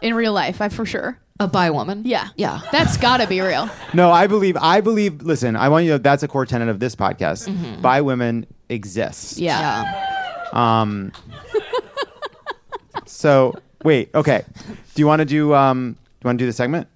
in 0.00 0.14
real 0.14 0.32
life. 0.32 0.60
I 0.62 0.68
for 0.70 0.86
sure. 0.86 1.18
A 1.42 1.48
bi 1.48 1.70
woman. 1.70 2.02
Yeah. 2.04 2.28
Yeah. 2.36 2.60
That's 2.70 2.96
got 2.96 3.16
to 3.16 3.26
be 3.26 3.40
real. 3.40 3.68
No, 3.94 4.10
I 4.10 4.26
believe. 4.26 4.56
I 4.58 4.80
believe. 4.80 5.20
Listen, 5.22 5.54
I 5.54 5.68
want 5.68 5.84
you 5.84 5.90
to. 5.90 5.94
know 5.98 6.02
That's 6.02 6.22
a 6.22 6.28
core 6.28 6.46
tenet 6.46 6.68
of 6.68 6.80
this 6.80 6.94
podcast. 6.94 7.46
Mm-hmm. 7.48 7.82
Bi 7.82 8.00
women 8.00 8.46
exist. 8.70 9.38
Yeah. 9.38 9.82
Yeah. 9.82 10.80
Um. 10.80 11.12
so 13.06 13.54
wait. 13.84 14.10
Okay. 14.14 14.44
Do 14.94 15.02
you 15.02 15.06
want 15.06 15.20
to 15.20 15.26
do? 15.26 15.52
Um. 15.52 15.92
Do 15.92 15.98
you 16.24 16.28
want 16.28 16.38
to 16.38 16.42
do 16.42 16.46
the 16.46 16.52
segment? 16.54 16.88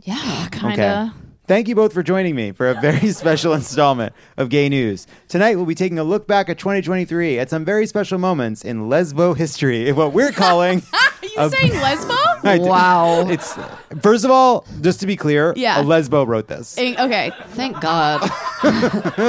Yeah. 0.00 0.48
Kind 0.50 0.78
Okay. 0.78 1.21
Of. 1.52 1.56
Thank 1.56 1.68
you 1.68 1.74
both 1.74 1.92
for 1.92 2.02
joining 2.02 2.34
me 2.34 2.52
for 2.52 2.68
a 2.68 2.80
very 2.80 3.10
special 3.12 3.52
installment 3.52 4.14
of 4.36 4.48
Gay 4.48 4.68
News. 4.68 5.06
Tonight, 5.28 5.56
we'll 5.56 5.66
be 5.66 5.74
taking 5.74 5.98
a 5.98 6.04
look 6.04 6.26
back 6.26 6.48
at 6.48 6.58
2023 6.58 7.38
at 7.38 7.50
some 7.50 7.64
very 7.64 7.86
special 7.86 8.18
moments 8.18 8.64
in 8.64 8.88
lesbo 8.88 9.36
history, 9.36 9.88
in 9.88 9.96
what 9.96 10.12
we're 10.12 10.32
calling. 10.32 10.82
Are 10.92 11.08
you 11.22 11.30
a- 11.38 11.50
saying 11.50 11.72
lesbo? 11.72 12.16
I 12.44 12.58
d- 12.58 12.64
Wow. 12.64 13.28
It's 13.28 13.56
first 14.00 14.24
of 14.24 14.30
all, 14.30 14.66
just 14.80 15.00
to 15.00 15.06
be 15.06 15.14
clear, 15.16 15.52
Yeah. 15.56 15.80
a 15.80 15.84
lesbo 15.84 16.26
wrote 16.26 16.48
this. 16.48 16.76
Eh, 16.78 16.94
Okay. 16.98 17.30
Thank 17.50 17.80
God. 17.80 18.20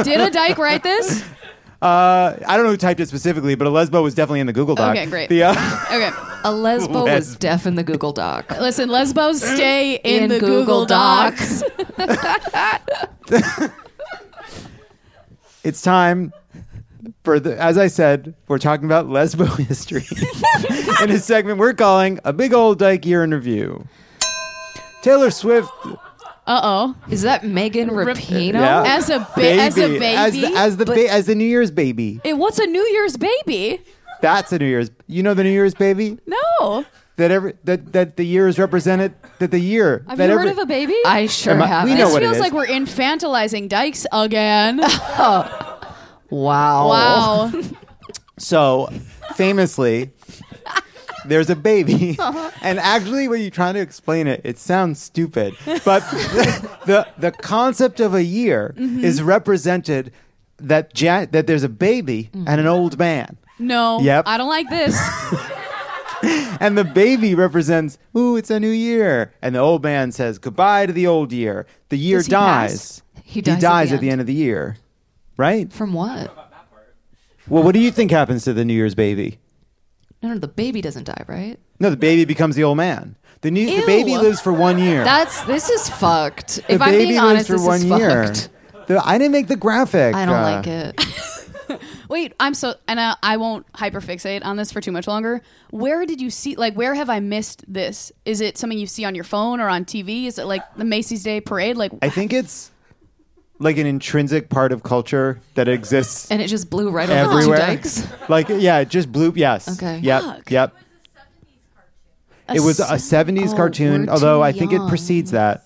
Did 0.04 0.20
a 0.20 0.32
dyke 0.32 0.58
write 0.58 0.84
this? 0.84 1.24
Uh, 1.84 2.38
I 2.48 2.56
don't 2.56 2.66
know 2.66 2.72
who 2.72 2.78
typed 2.78 3.02
it 3.02 3.10
specifically, 3.10 3.56
but 3.56 3.68
a 3.68 3.70
lesbo 3.70 4.02
was 4.02 4.16
definitely 4.16 4.40
in 4.40 4.48
the 4.48 4.54
Google 4.54 4.76
Doc. 4.76 4.92
Okay, 4.96 5.06
great. 5.06 5.28
The, 5.28 5.44
uh, 5.44 5.52
Okay. 5.92 6.08
A 6.46 6.50
lesbo 6.50 7.04
was 7.04 7.36
Lesb- 7.36 7.40
deaf 7.40 7.66
in 7.66 7.76
the 7.76 7.84
Google 7.84 8.14
Doc. 8.14 8.50
Listen, 8.60 8.88
lesbos 8.90 9.42
stay 9.54 9.96
in, 10.04 10.24
In 10.24 10.30
the 10.30 10.40
Google 10.40 10.86
Google, 10.86 10.86
Docs. 10.86 11.64
it's 15.64 15.82
time 15.82 16.32
for 17.24 17.40
the. 17.40 17.60
As 17.62 17.78
I 17.78 17.88
said, 17.88 18.34
we're 18.48 18.60
talking 18.60 18.86
about 18.86 19.08
lesbo 19.08 19.58
history 19.68 20.06
in 21.04 21.10
a 21.12 21.20
segment 21.20 21.60
we're 21.60 21.74
calling 21.74 22.20
a 22.24 22.34
big 22.34 22.54
old 22.54 22.80
dyke 22.80 23.06
year 23.06 23.24
in 23.24 23.34
review. 23.34 23.88
Taylor 25.02 25.32
Swift 25.32 25.70
Uh 26.46 26.60
oh. 26.64 26.96
Is 27.10 27.22
that 27.22 27.46
Megan 27.46 27.90
Rapinoe? 27.90 28.54
Yeah. 28.54 28.84
As 28.86 29.10
a 29.10 29.20
ba- 29.36 29.54
as 29.62 29.78
a 29.78 29.88
baby. 29.88 30.06
as 30.06 30.34
the, 30.34 30.48
as 30.58 30.78
the, 30.78 30.86
ba- 30.86 31.10
as 31.12 31.26
the 31.26 31.36
New 31.36 31.46
Year's 31.46 31.72
baby. 31.72 32.20
Eh, 32.26 32.34
what's 32.34 32.60
a 32.60 32.66
New 32.68 32.84
Year's 32.84 33.16
baby? 33.18 33.82
That's 34.22 34.52
a 34.52 34.60
New 34.60 34.66
Year's. 34.66 34.92
You 35.08 35.24
know 35.24 35.34
the 35.34 35.44
New 35.44 35.52
Year's 35.52 35.74
baby 35.74 36.18
No. 36.26 36.86
that 37.16 37.32
every 37.32 37.54
that 37.64 37.94
that 37.94 38.18
the 38.18 38.26
year 38.26 38.48
is 38.50 38.60
represented. 38.60 39.14
That 39.40 39.52
the 39.52 39.60
year. 39.60 40.04
Have 40.10 40.18
that 40.18 40.26
you 40.28 40.34
every, 40.34 40.44
heard 40.50 40.52
of 40.52 40.58
a 40.60 40.66
baby? 40.66 40.96
I 41.06 41.28
sure 41.28 41.62
I- 41.62 41.66
have. 41.66 41.86
we 41.86 41.92
know 41.96 42.06
this 42.06 42.14
what 42.14 42.24
it 42.24 42.26
feels 42.26 42.36
is. 42.38 42.42
like 42.42 42.54
we're 42.54 42.68
infantilizing 42.68 43.70
dykes 43.70 44.06
again. 44.12 44.82
Wow. 46.30 46.88
wow. 46.90 47.52
So, 48.40 48.90
famously, 49.36 50.12
there's 51.26 51.50
a 51.50 51.56
baby, 51.56 52.16
Uh-huh. 52.20 52.52
and 52.62 52.80
actually, 52.80 53.28
when 53.28 53.42
you're 53.42 53.50
trying 53.52 53.74
to 53.76 53.80
explain 53.82 54.28
it, 54.28 54.42
it 54.44 54.58
sounds 54.58 55.00
stupid. 55.02 55.56
But 55.86 56.00
the 56.86 57.08
the 57.18 57.32
concept 57.32 58.00
of 58.00 58.14
a 58.14 58.24
year 58.24 58.74
Mm-hmm. 58.78 59.04
is 59.04 59.22
represented 59.22 60.12
that 60.58 61.00
ja- 61.00 61.26
that 61.32 61.48
there's 61.48 61.64
a 61.64 61.70
baby 61.70 62.30
and 62.34 62.60
an 62.62 62.68
old 62.68 62.98
man, 62.98 63.38
No. 63.60 64.00
Yep. 64.02 64.24
I 64.28 64.38
don't 64.38 64.50
like 64.50 64.70
this. 64.70 64.96
and 66.60 66.78
the 66.78 66.84
baby 66.86 67.36
represents, 67.36 67.98
ooh, 68.16 68.38
it's 68.38 68.50
a 68.50 68.60
new 68.60 68.70
year, 68.70 69.34
and 69.42 69.56
the 69.56 69.60
old 69.60 69.84
man 69.84 70.12
says 70.12 70.40
goodbye 70.40 70.86
to 70.86 70.94
the 70.94 71.06
old 71.08 71.34
year. 71.34 71.66
The 71.90 71.98
year 71.98 72.22
he 72.22 72.30
pass? 72.30 72.72
dies. 72.72 73.02
He 73.24 73.42
dies 73.42 73.60
at 73.60 73.90
the 73.90 73.96
at 73.96 74.02
the 74.02 74.10
end 74.10 74.22
of 74.22 74.28
the 74.28 74.34
year, 74.34 74.78
right? 75.38 75.72
From 75.74 75.94
what? 75.94 76.34
Well, 77.50 77.64
what 77.64 77.74
do 77.74 77.80
you 77.80 77.92
think 77.92 78.12
happens 78.12 78.46
to 78.46 78.54
the 78.54 78.64
New 78.64 78.74
Year's 78.74 78.96
baby? 78.96 79.40
No, 80.24 80.30
no, 80.30 80.40
the 80.40 80.48
baby 80.48 80.82
doesn't 80.82 81.04
die, 81.04 81.26
right? 81.28 81.60
No, 81.80 81.90
the 81.90 81.98
baby 81.98 82.24
becomes 82.24 82.56
the 82.56 82.64
old 82.64 82.78
man. 82.78 83.18
The 83.42 83.52
new 83.52 83.66
the 83.66 83.86
baby 83.86 84.18
lives 84.18 84.40
for 84.40 84.54
one 84.54 84.80
year. 84.80 85.04
That's 85.04 85.44
this 85.44 85.70
is 85.70 85.90
fucked. 85.90 86.56
the 86.56 86.76
if 86.76 86.82
I'm 86.82 86.92
baby 86.92 87.10
being 87.10 87.18
lives 87.18 87.30
honest, 87.30 87.48
for 87.48 87.54
this 87.58 87.66
one 87.68 87.76
is 87.76 87.86
year. 87.86 88.26
fucked. 88.26 88.50
The- 88.88 89.06
I 89.06 89.18
didn't 89.18 89.34
make 89.34 89.48
the 89.48 89.58
graphic. 89.58 90.16
I 90.16 90.26
don't 90.26 90.36
uh, 90.36 90.42
like 90.42 90.68
it. 90.68 91.82
Wait, 92.10 92.34
I'm 92.40 92.54
so, 92.54 92.76
and 92.88 93.00
I, 93.00 93.16
I 93.24 93.38
won't 93.38 93.70
hyperfixate 93.74 94.46
on 94.46 94.58
this 94.58 94.72
for 94.72 94.82
too 94.82 94.92
much 94.92 95.08
longer. 95.08 95.42
Where 95.72 96.06
did 96.06 96.22
you 96.22 96.30
see, 96.30 96.56
like, 96.56 96.76
where 96.76 96.94
have 96.94 97.10
I 97.10 97.20
missed 97.20 97.64
this? 97.72 98.12
Is 98.26 98.42
it 98.42 98.58
something 98.58 98.78
you 98.78 98.88
see 98.88 99.06
on 99.06 99.16
your 99.16 99.24
phone 99.24 99.60
or 99.60 99.68
on 99.68 99.86
TV? 99.86 100.26
Is 100.26 100.38
it 100.38 100.46
like 100.46 100.62
the 100.76 100.86
Macy's 100.86 101.24
Day 101.24 101.42
Parade? 101.42 101.78
Like, 101.78 101.92
I 102.02 102.10
think 102.10 102.32
it's 102.34 102.72
like 103.64 103.78
an 103.78 103.88
intrinsic 103.88 104.50
part 104.50 104.72
of 104.72 104.84
culture 104.84 105.40
that 105.56 105.68
exists 105.68 106.30
And 106.30 106.42
it 106.42 106.48
just 106.48 106.70
blew 106.70 106.92
right 106.92 107.10
over 107.10 107.24
the 107.24 107.30
two 107.30 107.38
everywhere. 107.38 107.58
dykes. 107.58 108.08
Like 108.30 108.50
yeah, 108.50 108.80
it 108.80 108.90
just 108.90 109.12
blew. 109.12 109.34
Yes. 109.36 109.68
Okay. 109.78 110.00
Yep. 110.00 110.22
Fuck. 110.24 110.52
Yep. 110.52 110.76
It 112.54 112.60
was 112.60 112.80
a 112.80 112.84
'70s 112.96 113.54
Oh, 113.54 113.56
cartoon, 113.56 114.06
we're 114.06 114.12
although 114.14 114.40
too 114.40 114.44
I 114.44 114.52
think 114.52 114.72
it 114.74 114.78
young. 114.78 114.90
precedes 114.90 115.32
that. 115.32 115.66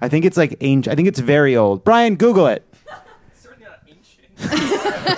I 0.00 0.08
think 0.08 0.24
it's 0.24 0.36
like 0.36 0.56
ancient. 0.60 0.92
I 0.92 0.96
think 0.96 1.08
it's 1.08 1.18
very 1.20 1.56
old. 1.56 1.84
Brian, 1.84 2.16
Google 2.16 2.46
it. 2.46 2.64
Certainly 3.42 3.66
not 3.66 3.80
ancient. 3.88 5.16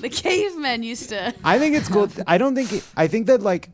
The 0.00 0.08
cavemen 0.08 0.82
used 0.84 1.08
to. 1.10 1.34
I 1.44 1.58
think 1.58 1.74
it's 1.74 1.88
cool. 1.88 2.08
I 2.26 2.38
don't 2.38 2.54
think. 2.54 2.72
It, 2.72 2.84
I 2.96 3.08
think 3.08 3.26
that 3.26 3.42
like 3.42 3.68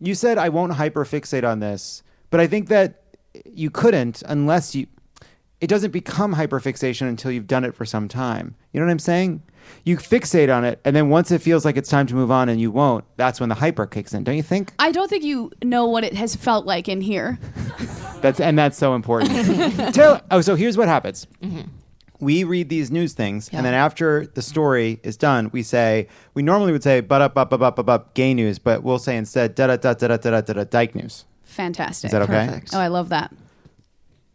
you 0.00 0.14
said, 0.14 0.36
I 0.38 0.48
won't 0.48 0.72
hyperfixate 0.72 1.48
on 1.48 1.60
this, 1.60 2.02
but 2.30 2.40
I 2.40 2.46
think 2.48 2.68
that 2.68 3.02
you 3.44 3.70
couldn't 3.70 4.22
unless 4.26 4.74
you. 4.74 4.86
It 5.60 5.66
doesn't 5.66 5.90
become 5.90 6.36
hyperfixation 6.36 7.08
until 7.08 7.32
you've 7.32 7.48
done 7.48 7.64
it 7.64 7.74
for 7.74 7.84
some 7.84 8.06
time. 8.06 8.54
You 8.72 8.80
know 8.80 8.86
what 8.86 8.92
I'm 8.92 8.98
saying? 9.00 9.42
You 9.84 9.96
fixate 9.96 10.54
on 10.54 10.64
it, 10.64 10.80
and 10.84 10.94
then 10.94 11.08
once 11.08 11.30
it 11.30 11.42
feels 11.42 11.64
like 11.64 11.76
it's 11.76 11.90
time 11.90 12.06
to 12.06 12.14
move 12.14 12.30
on, 12.30 12.48
and 12.48 12.60
you 12.60 12.70
won't. 12.70 13.04
That's 13.16 13.40
when 13.40 13.48
the 13.48 13.56
hyper 13.56 13.86
kicks 13.86 14.14
in, 14.14 14.24
don't 14.24 14.36
you 14.36 14.42
think? 14.42 14.72
I 14.78 14.92
don't 14.92 15.08
think 15.08 15.24
you 15.24 15.50
know 15.62 15.86
what 15.86 16.04
it 16.04 16.14
has 16.14 16.36
felt 16.36 16.64
like 16.64 16.88
in 16.88 17.00
here. 17.00 17.38
That's 18.20 18.40
and 18.40 18.58
that's 18.58 18.76
so 18.76 18.96
important. 18.96 19.30
Tell, 19.94 20.20
oh, 20.32 20.40
so 20.40 20.56
here's 20.56 20.76
what 20.76 20.88
happens. 20.88 21.28
Mm-hmm. 21.40 21.68
We 22.18 22.42
read 22.42 22.68
these 22.68 22.90
news 22.90 23.12
things, 23.12 23.48
and 23.52 23.64
then 23.64 23.74
after 23.74 24.26
the 24.26 24.42
story 24.42 24.98
is 25.04 25.16
done, 25.16 25.50
we 25.52 25.62
say 25.62 26.08
we 26.34 26.42
normally 26.42 26.72
would 26.72 26.82
say 26.82 27.00
but 27.00 27.22
up 27.22 27.38
up 27.38 27.52
up 27.52 27.62
up 27.62 27.78
up 27.78 27.88
up 27.88 28.14
gay 28.14 28.34
news, 28.34 28.58
but 28.58 28.82
we'll 28.82 28.98
say 28.98 29.16
instead 29.16 29.54
da 29.54 29.68
da 29.68 29.76
da 29.76 29.94
da 29.94 30.08
da 30.08 30.16
da 30.16 30.40
da 30.40 30.52
da 30.52 30.64
dyke 30.64 30.96
news. 30.96 31.26
Fantastic. 31.44 32.08
Is 32.08 32.12
that 32.12 32.22
okay? 32.22 32.46
Perfect. 32.46 32.74
Oh, 32.74 32.80
I 32.80 32.88
love 32.88 33.10
that. 33.10 33.32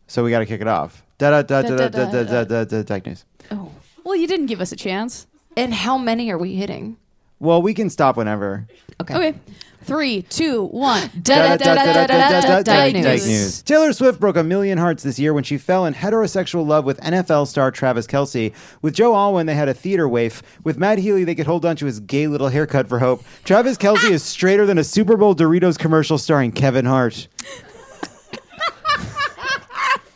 So 0.07 0.23
we 0.23 0.31
got 0.31 0.39
to 0.39 0.45
kick 0.45 0.61
it 0.61 0.67
off. 0.67 1.03
Da 1.31 3.01
news. 3.05 3.25
Oh. 3.51 3.71
Well, 4.03 4.15
you 4.15 4.27
didn't 4.27 4.47
give 4.47 4.61
us 4.61 4.71
a 4.71 4.75
chance. 4.75 5.27
And 5.55 5.73
how 5.73 5.97
many 5.97 6.31
are 6.31 6.37
we 6.37 6.55
hitting? 6.55 6.97
Well, 7.39 7.61
we 7.61 7.73
can 7.73 7.89
stop 7.89 8.17
whenever. 8.17 8.67
Okay. 9.01 9.15
Okay. 9.15 9.39
Three, 9.83 10.21
two, 10.21 10.65
one. 10.67 11.09
Dyke 11.21 12.93
news. 12.93 13.61
Taylor 13.63 13.91
Swift 13.91 14.17
broke 14.17 14.37
a 14.37 14.43
million 14.43 14.77
hearts 14.77 15.03
this 15.03 15.19
year 15.19 15.33
when 15.33 15.43
she 15.43 15.57
fell 15.57 15.85
in 15.85 15.93
heterosexual 15.93 16.65
love 16.65 16.85
with 16.85 17.01
NFL 17.01 17.47
star 17.47 17.69
Travis 17.69 18.07
Kelce. 18.07 18.53
With 18.81 18.93
Joe 18.93 19.13
Alwyn, 19.13 19.45
they 19.45 19.55
had 19.55 19.67
a 19.67 19.73
theater 19.73 20.07
waif. 20.07 20.41
With 20.63 20.77
Matt 20.77 20.99
Healy, 20.99 21.25
they 21.25 21.35
could 21.35 21.47
hold 21.47 21.65
on 21.65 21.75
to 21.77 21.85
his 21.85 21.99
gay 21.99 22.27
little 22.27 22.47
haircut 22.47 22.87
for 22.87 22.99
hope. 22.99 23.23
Travis 23.43 23.77
Kelce 23.77 24.09
is 24.09 24.23
straighter 24.23 24.65
than 24.65 24.77
a 24.77 24.83
Super 24.85 25.17
Bowl 25.17 25.35
Doritos 25.35 25.77
commercial 25.77 26.17
starring 26.17 26.53
Kevin 26.53 26.85
Hart. 26.85 27.27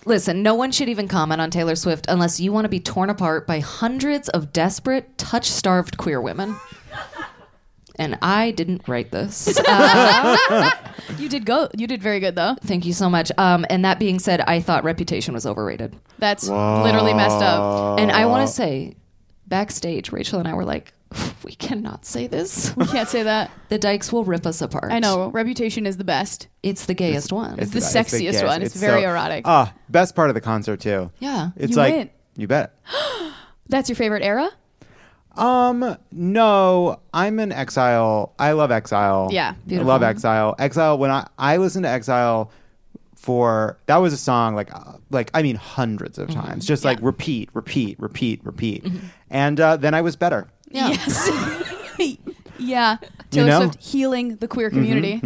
Listen, 0.08 0.41
no 0.41 0.55
one 0.55 0.72
should 0.72 0.88
even 0.88 1.08
comment 1.10 1.41
on 1.41 1.51
Taylor 1.51 1.76
Swift 1.76 2.05
unless 2.08 2.39
you 2.39 2.53
want 2.53 2.64
to 2.66 2.70
be 2.70 2.80
torn 2.80 3.10
apart 3.10 3.45
by 3.45 3.60
hundreds 3.60 4.30
of 4.30 4.53
desperate, 4.53 5.18
touch 5.18 5.49
starved 5.49 5.97
queer 5.97 6.22
women. 6.22 6.55
And 7.99 8.18
I 8.22 8.51
didn't 8.51 8.88
write 8.88 9.12
this. 9.12 9.60
Uh, 9.60 10.70
You 11.18 11.30
did 11.30 11.45
go. 11.45 11.70
You 11.76 11.88
did 11.88 12.01
very 12.01 12.20
good 12.20 12.36
though. 12.36 12.55
thank 12.62 12.86
you 12.86 12.91
so 12.93 13.10
much. 13.10 13.32
Um, 13.38 13.66
and 13.70 13.84
that 13.86 13.97
being 13.97 14.20
said, 14.20 14.41
I 14.41 14.60
thought 14.60 14.84
Reputation 14.84 15.34
was 15.34 15.45
overrated. 15.45 15.95
That's 16.20 16.47
literally 16.47 17.14
messed 17.14 17.41
up. 17.41 17.99
And 17.99 18.12
I 18.12 18.26
want 18.28 18.47
to 18.47 18.53
say, 18.53 18.95
backstage, 19.47 20.12
Rachel 20.12 20.39
and 20.39 20.47
I 20.47 20.53
were 20.53 20.66
like, 20.66 20.93
we 21.43 21.53
cannot 21.53 22.05
say 22.05 22.28
this. 22.28 22.76
We 22.76 22.86
can't 22.86 23.08
say 23.10 23.24
that. 23.24 23.51
The 23.70 23.78
Dykes 23.78 24.14
will 24.14 24.24
rip 24.24 24.45
us 24.45 24.62
apart. 24.62 24.91
I 24.93 24.99
know. 24.99 25.28
Reputation 25.30 25.86
is 25.86 25.97
the 25.97 26.03
best. 26.05 26.47
It's 26.64 26.86
the 26.86 26.93
gayest 26.93 27.34
one. 27.34 27.60
It's 27.60 27.72
the 27.72 27.80
It's 27.80 27.93
sexiest 27.93 28.20
gayest. 28.32 28.45
one. 28.45 28.62
It's, 28.62 28.76
very 28.76 29.01
so- 29.01 29.10
erotic. 29.10 29.43
Ah, 29.45 29.74
best 29.89 30.16
part 30.16 30.30
of 30.30 30.36
the 30.36 30.41
concert 30.41 30.80
too. 30.80 31.12
Yeah. 31.20 31.49
It's 31.58 31.72
You 31.72 31.76
like 31.78 31.93
win. 31.93 32.10
you 32.38 32.47
bet. 32.47 32.74
That's 33.68 33.89
your 33.89 33.97
favorite 33.97 34.24
era? 34.24 34.49
Um, 35.36 35.97
no, 36.12 36.99
I'm 37.14 37.39
an 37.39 37.51
Exile. 37.51 38.34
I 38.39 38.53
love 38.53 38.72
Exile. 38.72 39.30
Yeah, 39.32 39.53
I 39.70 39.76
love 39.76 40.01
Exile. 40.01 40.55
Exile. 40.58 40.97
When 40.97 41.12
I 41.12 41.28
I 41.38 41.58
listened 41.58 41.84
to 41.84 41.89
Exile 41.89 42.49
for 43.16 43.78
that 43.88 43.97
was 43.97 44.14
a 44.14 44.18
song 44.18 44.55
like 44.55 44.74
uh, 44.74 44.93
like 45.12 45.30
I 45.34 45.43
mean 45.43 45.55
hundreds 45.58 46.18
Mm-hmm. 46.18 46.30
of 46.39 46.43
times, 46.45 46.66
just 46.66 46.84
like 46.84 46.97
repeat, 47.01 47.49
repeat, 47.53 47.99
repeat, 47.99 48.43
repeat, 48.43 48.86
and 49.30 49.60
uh, 49.60 49.78
then 49.78 49.93
I 49.93 50.01
was 50.01 50.16
better. 50.16 50.47
Yeah. 50.70 50.89
Yes. 50.89 52.18
yeah. 52.59 52.97
Taylor 53.32 53.47
know? 53.47 53.59
Swift 53.61 53.84
healing 53.84 54.36
the 54.38 54.47
queer 54.47 54.70
community. 54.70 55.22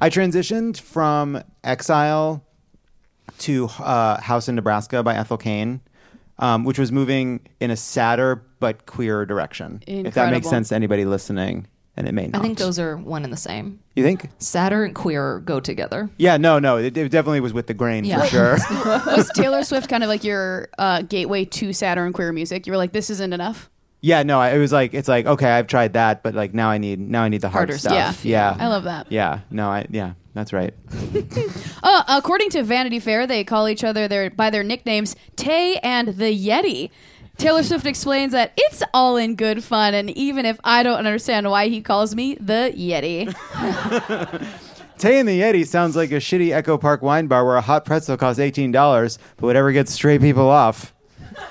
I 0.00 0.10
transitioned 0.10 0.80
from 0.80 1.42
Exile 1.64 2.44
to 3.38 3.66
uh, 3.78 4.20
House 4.20 4.48
in 4.48 4.54
Nebraska 4.54 5.02
by 5.02 5.14
Ethel 5.14 5.38
Cain, 5.38 5.80
um, 6.38 6.64
which 6.64 6.78
was 6.78 6.92
moving 6.92 7.40
in 7.60 7.70
a 7.70 7.76
sadder 7.76 8.44
but 8.60 8.86
queer 8.86 9.24
direction. 9.24 9.82
If 9.86 10.14
that 10.14 10.30
makes 10.30 10.48
sense 10.48 10.68
to 10.68 10.74
anybody 10.74 11.04
listening, 11.04 11.66
and 11.96 12.08
it 12.08 12.12
may 12.12 12.26
not. 12.28 12.40
I 12.40 12.42
think 12.42 12.58
those 12.58 12.78
are 12.78 12.96
one 12.96 13.24
and 13.24 13.32
the 13.32 13.36
same. 13.38 13.80
You 13.96 14.04
think? 14.04 14.28
Sadder 14.38 14.84
and 14.84 14.94
queer 14.94 15.40
go 15.40 15.60
together. 15.60 16.08
Yeah, 16.18 16.36
no, 16.36 16.58
no. 16.58 16.76
It, 16.76 16.96
it 16.96 17.10
definitely 17.10 17.40
was 17.40 17.52
with 17.52 17.66
the 17.66 17.74
grain 17.74 18.04
Yeah. 18.04 18.20
for 18.22 18.26
sure. 18.26 18.58
Was 19.06 19.30
Taylor 19.34 19.62
Swift 19.64 19.88
kind 19.88 20.02
of 20.02 20.08
like 20.08 20.24
your 20.24 20.68
uh, 20.78 21.02
gateway 21.02 21.44
to 21.46 21.72
Saturn 21.72 22.12
queer 22.12 22.32
music? 22.32 22.66
You 22.66 22.72
were 22.72 22.78
like, 22.78 22.92
this 22.92 23.10
isn't 23.10 23.32
enough. 23.32 23.70
Yeah, 24.00 24.22
no. 24.22 24.40
I- 24.40 24.50
It 24.50 24.58
was 24.58 24.72
like 24.72 24.94
it's 24.94 25.08
like 25.08 25.26
okay, 25.26 25.50
I've 25.50 25.66
tried 25.66 25.92
that, 25.94 26.22
but 26.22 26.34
like 26.34 26.54
now 26.54 26.70
I 26.70 26.78
need 26.78 26.98
now 27.00 27.22
I 27.22 27.28
need 27.28 27.40
the 27.42 27.48
hard 27.48 27.68
Harder 27.68 27.78
stuff. 27.78 27.92
stuff. 27.92 28.24
Yeah, 28.24 28.56
I 28.58 28.66
love 28.68 28.84
that. 28.84 29.10
Yeah, 29.10 29.40
no, 29.50 29.68
I 29.68 29.86
yeah, 29.90 30.12
that's 30.34 30.52
right. 30.52 30.74
Uh, 31.82 32.02
according 32.08 32.50
to 32.50 32.62
Vanity 32.62 32.98
Fair, 33.00 33.26
they 33.26 33.42
call 33.42 33.66
each 33.68 33.82
other 33.84 34.06
their 34.06 34.28
by 34.30 34.50
their 34.50 34.62
nicknames 34.62 35.16
Tay 35.36 35.76
and 35.82 36.08
the 36.08 36.26
Yeti. 36.36 36.90
Taylor 37.38 37.62
Swift 37.62 37.86
explains 37.86 38.32
that 38.32 38.52
it's 38.54 38.82
all 38.92 39.16
in 39.16 39.34
good 39.34 39.64
fun, 39.64 39.94
and 39.94 40.10
even 40.10 40.44
if 40.44 40.60
I 40.62 40.82
don't 40.82 40.98
understand 40.98 41.48
why 41.50 41.68
he 41.68 41.80
calls 41.80 42.14
me 42.14 42.34
the 42.34 42.70
Yeti. 42.76 43.34
Tay 44.98 45.18
and 45.18 45.26
the 45.26 45.40
Yeti 45.40 45.66
sounds 45.66 45.96
like 45.96 46.10
a 46.12 46.16
shitty 46.16 46.52
Echo 46.52 46.76
Park 46.76 47.00
wine 47.00 47.26
bar 47.26 47.46
where 47.46 47.56
a 47.56 47.62
hot 47.62 47.86
pretzel 47.86 48.18
costs 48.18 48.38
eighteen 48.38 48.70
dollars, 48.72 49.18
but 49.38 49.46
whatever 49.46 49.72
gets 49.72 49.90
straight 49.92 50.20
people 50.20 50.50
off. 50.50 50.92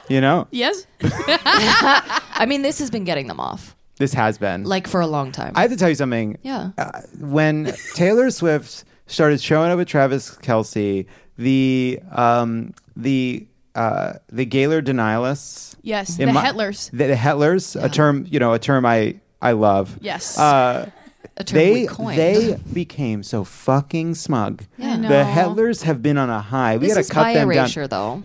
You 0.08 0.22
know, 0.22 0.48
yes? 0.52 0.86
I 1.02 2.46
mean, 2.48 2.62
this 2.62 2.80
has 2.80 2.90
been 2.90 3.04
getting 3.04 3.28
them 3.28 3.40
off 3.40 3.76
this 4.00 4.14
has 4.14 4.38
been 4.38 4.64
like 4.64 4.88
for 4.88 5.02
a 5.02 5.08
long 5.08 5.32
time. 5.32 5.52
I 5.56 5.62
have 5.64 5.72
to 5.72 5.78
tell 5.78 5.90
you 5.90 5.96
something. 5.96 6.38
yeah. 6.42 6.72
uh, 6.78 7.02
when 7.20 7.74
Taylor 7.96 8.32
Swift 8.32 8.86
started 9.08 9.42
showing 9.42 9.72
up 9.72 9.78
with 9.78 9.90
Travis 9.90 10.32
Kelce, 10.38 11.06
the 11.38 12.00
um, 12.12 12.74
the 12.96 13.46
uh, 13.76 14.14
the 14.30 14.46
Gaylor 14.46 14.82
denialists, 14.82 15.76
Yes, 15.82 16.16
the 16.16 16.28
my- 16.28 16.44
Hetlers. 16.46 16.90
the, 16.92 17.08
the 17.08 17.14
Hetlers, 17.16 17.82
a 17.82 17.90
term 17.90 18.26
you 18.30 18.40
know, 18.40 18.54
a 18.54 18.60
term 18.60 18.86
I 18.86 19.20
I 19.42 19.52
love. 19.52 19.98
Yes. 20.02 20.40
Uh, 20.40 20.90
a 21.36 21.44
term 21.44 21.58
they 21.58 21.86
coined. 21.86 22.18
they 22.18 22.58
became 22.74 23.22
so 23.24 23.44
fucking 23.44 24.16
smug. 24.16 24.64
Yeah. 24.78 24.94
I 24.94 24.98
The. 24.98 25.08
Hetlers 25.08 25.84
have 25.84 26.02
been 26.02 26.18
on 26.18 26.30
a 26.30 26.40
high. 26.42 26.78
We 26.78 26.88
this 26.88 26.94
got 26.96 27.00
is 27.02 27.08
to 27.08 27.14
cut 27.14 27.22
by 27.24 27.34
them 27.34 27.50
down. 27.50 27.58
erasure, 27.58 27.88
though. 27.88 28.24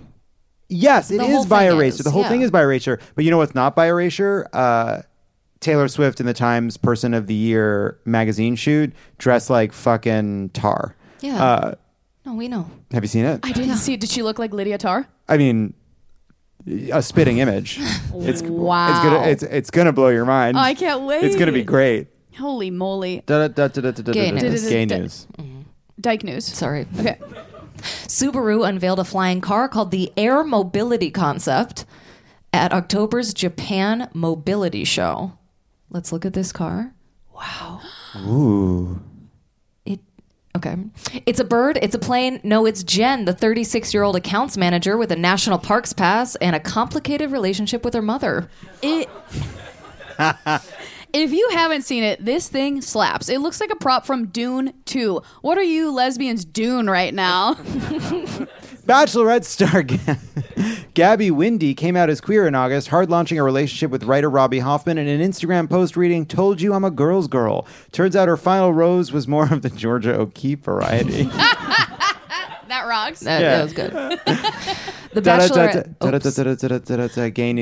Yes, 0.68 1.10
it 1.10 1.18
The 1.18 1.24
is 1.24 1.46
by 1.46 1.68
thing 1.68 1.76
erasure. 1.76 1.84
is, 1.88 1.98
The 1.98 2.10
whole 2.10 2.24
thing 2.24 2.40
is 2.42 2.50
by 2.50 2.62
erasure. 2.62 2.98
But 3.14 3.24
you 3.24 3.30
know 3.30 3.38
what's 3.38 3.54
not 3.54 3.76
by 3.76 3.86
erasure? 3.88 4.48
Uh, 4.52 5.02
Taylor 5.60 5.88
Swift 5.88 6.20
in 6.20 6.26
the 6.26 6.34
Times 6.34 6.76
Person 6.76 7.14
of 7.14 7.26
the 7.26 7.34
Year 7.34 7.98
magazine 8.04 8.54
shoot 8.56 8.92
dressed 9.18 9.50
like 9.50 9.72
fucking 9.72 10.50
tar. 10.50 10.94
Yeah. 11.20 11.42
Uh, 11.42 11.74
No, 12.26 12.34
we 12.34 12.48
know. 12.48 12.68
have 12.92 13.02
you 13.04 13.08
seen 13.08 13.24
it? 13.24 13.40
I 13.42 13.52
didn't 13.52 13.76
see. 13.76 13.96
Did 13.96 14.10
she 14.10 14.22
look 14.22 14.38
like 14.38 14.52
Lydia 14.52 14.78
Tarr? 14.78 15.06
I 15.28 15.36
mean, 15.38 15.74
a 16.92 17.02
spitting 17.02 17.38
image. 17.38 17.78
It's 18.16 18.42
Wow. 18.42 18.90
It's 18.90 19.02
gonna 19.04 19.26
it's 19.28 19.42
it's 19.42 19.70
gonna 19.70 19.92
blow 19.92 20.08
your 20.08 20.24
mind. 20.24 20.56
Oh, 20.56 20.60
I 20.60 20.74
can't 20.74 21.02
wait. 21.02 21.24
It's 21.24 21.34
gonna 21.36 21.50
be 21.52 21.64
great. 21.64 22.06
Holy 22.38 22.70
moly. 22.70 23.22
Da- 23.26 23.48
da- 23.48 23.68
da- 23.68 23.80
da- 23.80 23.90
da- 23.90 24.02
da- 24.02 24.12
Gay 24.12 24.30
da- 24.30 24.38
da- 24.38 24.48
news. 24.50 24.68
Gay 24.68 24.86
news. 24.86 25.26
Dyke 26.00 26.24
news. 26.24 26.44
Sorry. 26.44 26.86
Okay. 27.00 27.18
Subaru 28.06 28.66
unveiled 28.66 28.98
a 28.98 29.04
flying 29.04 29.40
car 29.40 29.68
called 29.68 29.90
the 29.90 30.12
Air 30.16 30.44
Mobility 30.44 31.10
Concept 31.10 31.84
at 32.52 32.72
October's 32.72 33.34
Japan 33.34 34.08
Mobility 34.14 34.84
Show. 34.84 35.32
Let's 35.90 36.12
look 36.12 36.24
at 36.24 36.32
this 36.32 36.52
car. 36.52 36.94
Wow. 37.34 37.80
Ooh. 38.16 39.00
It 39.84 40.00
okay. 40.56 40.76
It's 41.26 41.40
a 41.40 41.44
bird. 41.44 41.78
It's 41.82 41.94
a 41.94 41.98
plane. 41.98 42.40
No, 42.42 42.64
it's 42.66 42.82
Jen, 42.82 43.24
the 43.24 43.32
36 43.32 43.92
year 43.92 44.02
old 44.02 44.16
accounts 44.16 44.56
manager 44.56 44.96
with 44.96 45.12
a 45.12 45.16
national 45.16 45.58
parks 45.58 45.92
pass 45.92 46.36
and 46.36 46.54
a 46.56 46.60
complicated 46.60 47.30
relationship 47.32 47.84
with 47.84 47.94
her 47.94 48.02
mother. 48.02 48.48
It. 48.82 49.08
if 51.14 51.32
you 51.32 51.48
haven't 51.52 51.82
seen 51.82 52.02
it, 52.04 52.22
this 52.24 52.48
thing 52.48 52.82
slaps. 52.82 53.28
It 53.28 53.38
looks 53.40 53.60
like 53.60 53.70
a 53.70 53.76
prop 53.76 54.04
from 54.04 54.26
Dune 54.26 54.74
2. 54.84 55.22
What 55.42 55.56
are 55.56 55.62
you 55.62 55.90
lesbians 55.92 56.44
doing 56.44 56.86
right 56.86 57.14
now? 57.14 57.54
Bachelorette 58.84 59.44
star 59.44 59.82
Ga- 59.82 60.18
Gabby 60.94 61.30
Windey 61.30 61.74
came 61.74 61.96
out 61.96 62.10
as 62.10 62.20
queer 62.20 62.46
in 62.46 62.54
August, 62.54 62.88
hard 62.88 63.08
launching 63.08 63.38
a 63.38 63.42
relationship 63.42 63.90
with 63.90 64.04
writer 64.04 64.28
Robbie 64.28 64.58
Hoffman 64.58 64.98
in 64.98 65.08
an 65.08 65.20
Instagram 65.26 65.70
post 65.70 65.96
reading, 65.96 66.26
Told 66.26 66.60
you 66.60 66.74
I'm 66.74 66.84
a 66.84 66.90
girl's 66.90 67.26
girl. 67.26 67.66
Turns 67.92 68.14
out 68.14 68.28
her 68.28 68.36
final 68.36 68.74
rose 68.74 69.10
was 69.10 69.26
more 69.26 69.50
of 69.50 69.62
the 69.62 69.70
Georgia 69.70 70.14
O'Keeffe 70.14 70.58
variety. 70.60 71.22
that 72.68 72.84
rocks. 72.86 73.20
That, 73.20 73.40
Yeah. 73.40 73.56
that 73.56 73.62
was 73.64 73.72
good. 73.72 74.20
The 75.14 75.22
Bachelorette. 75.22 75.98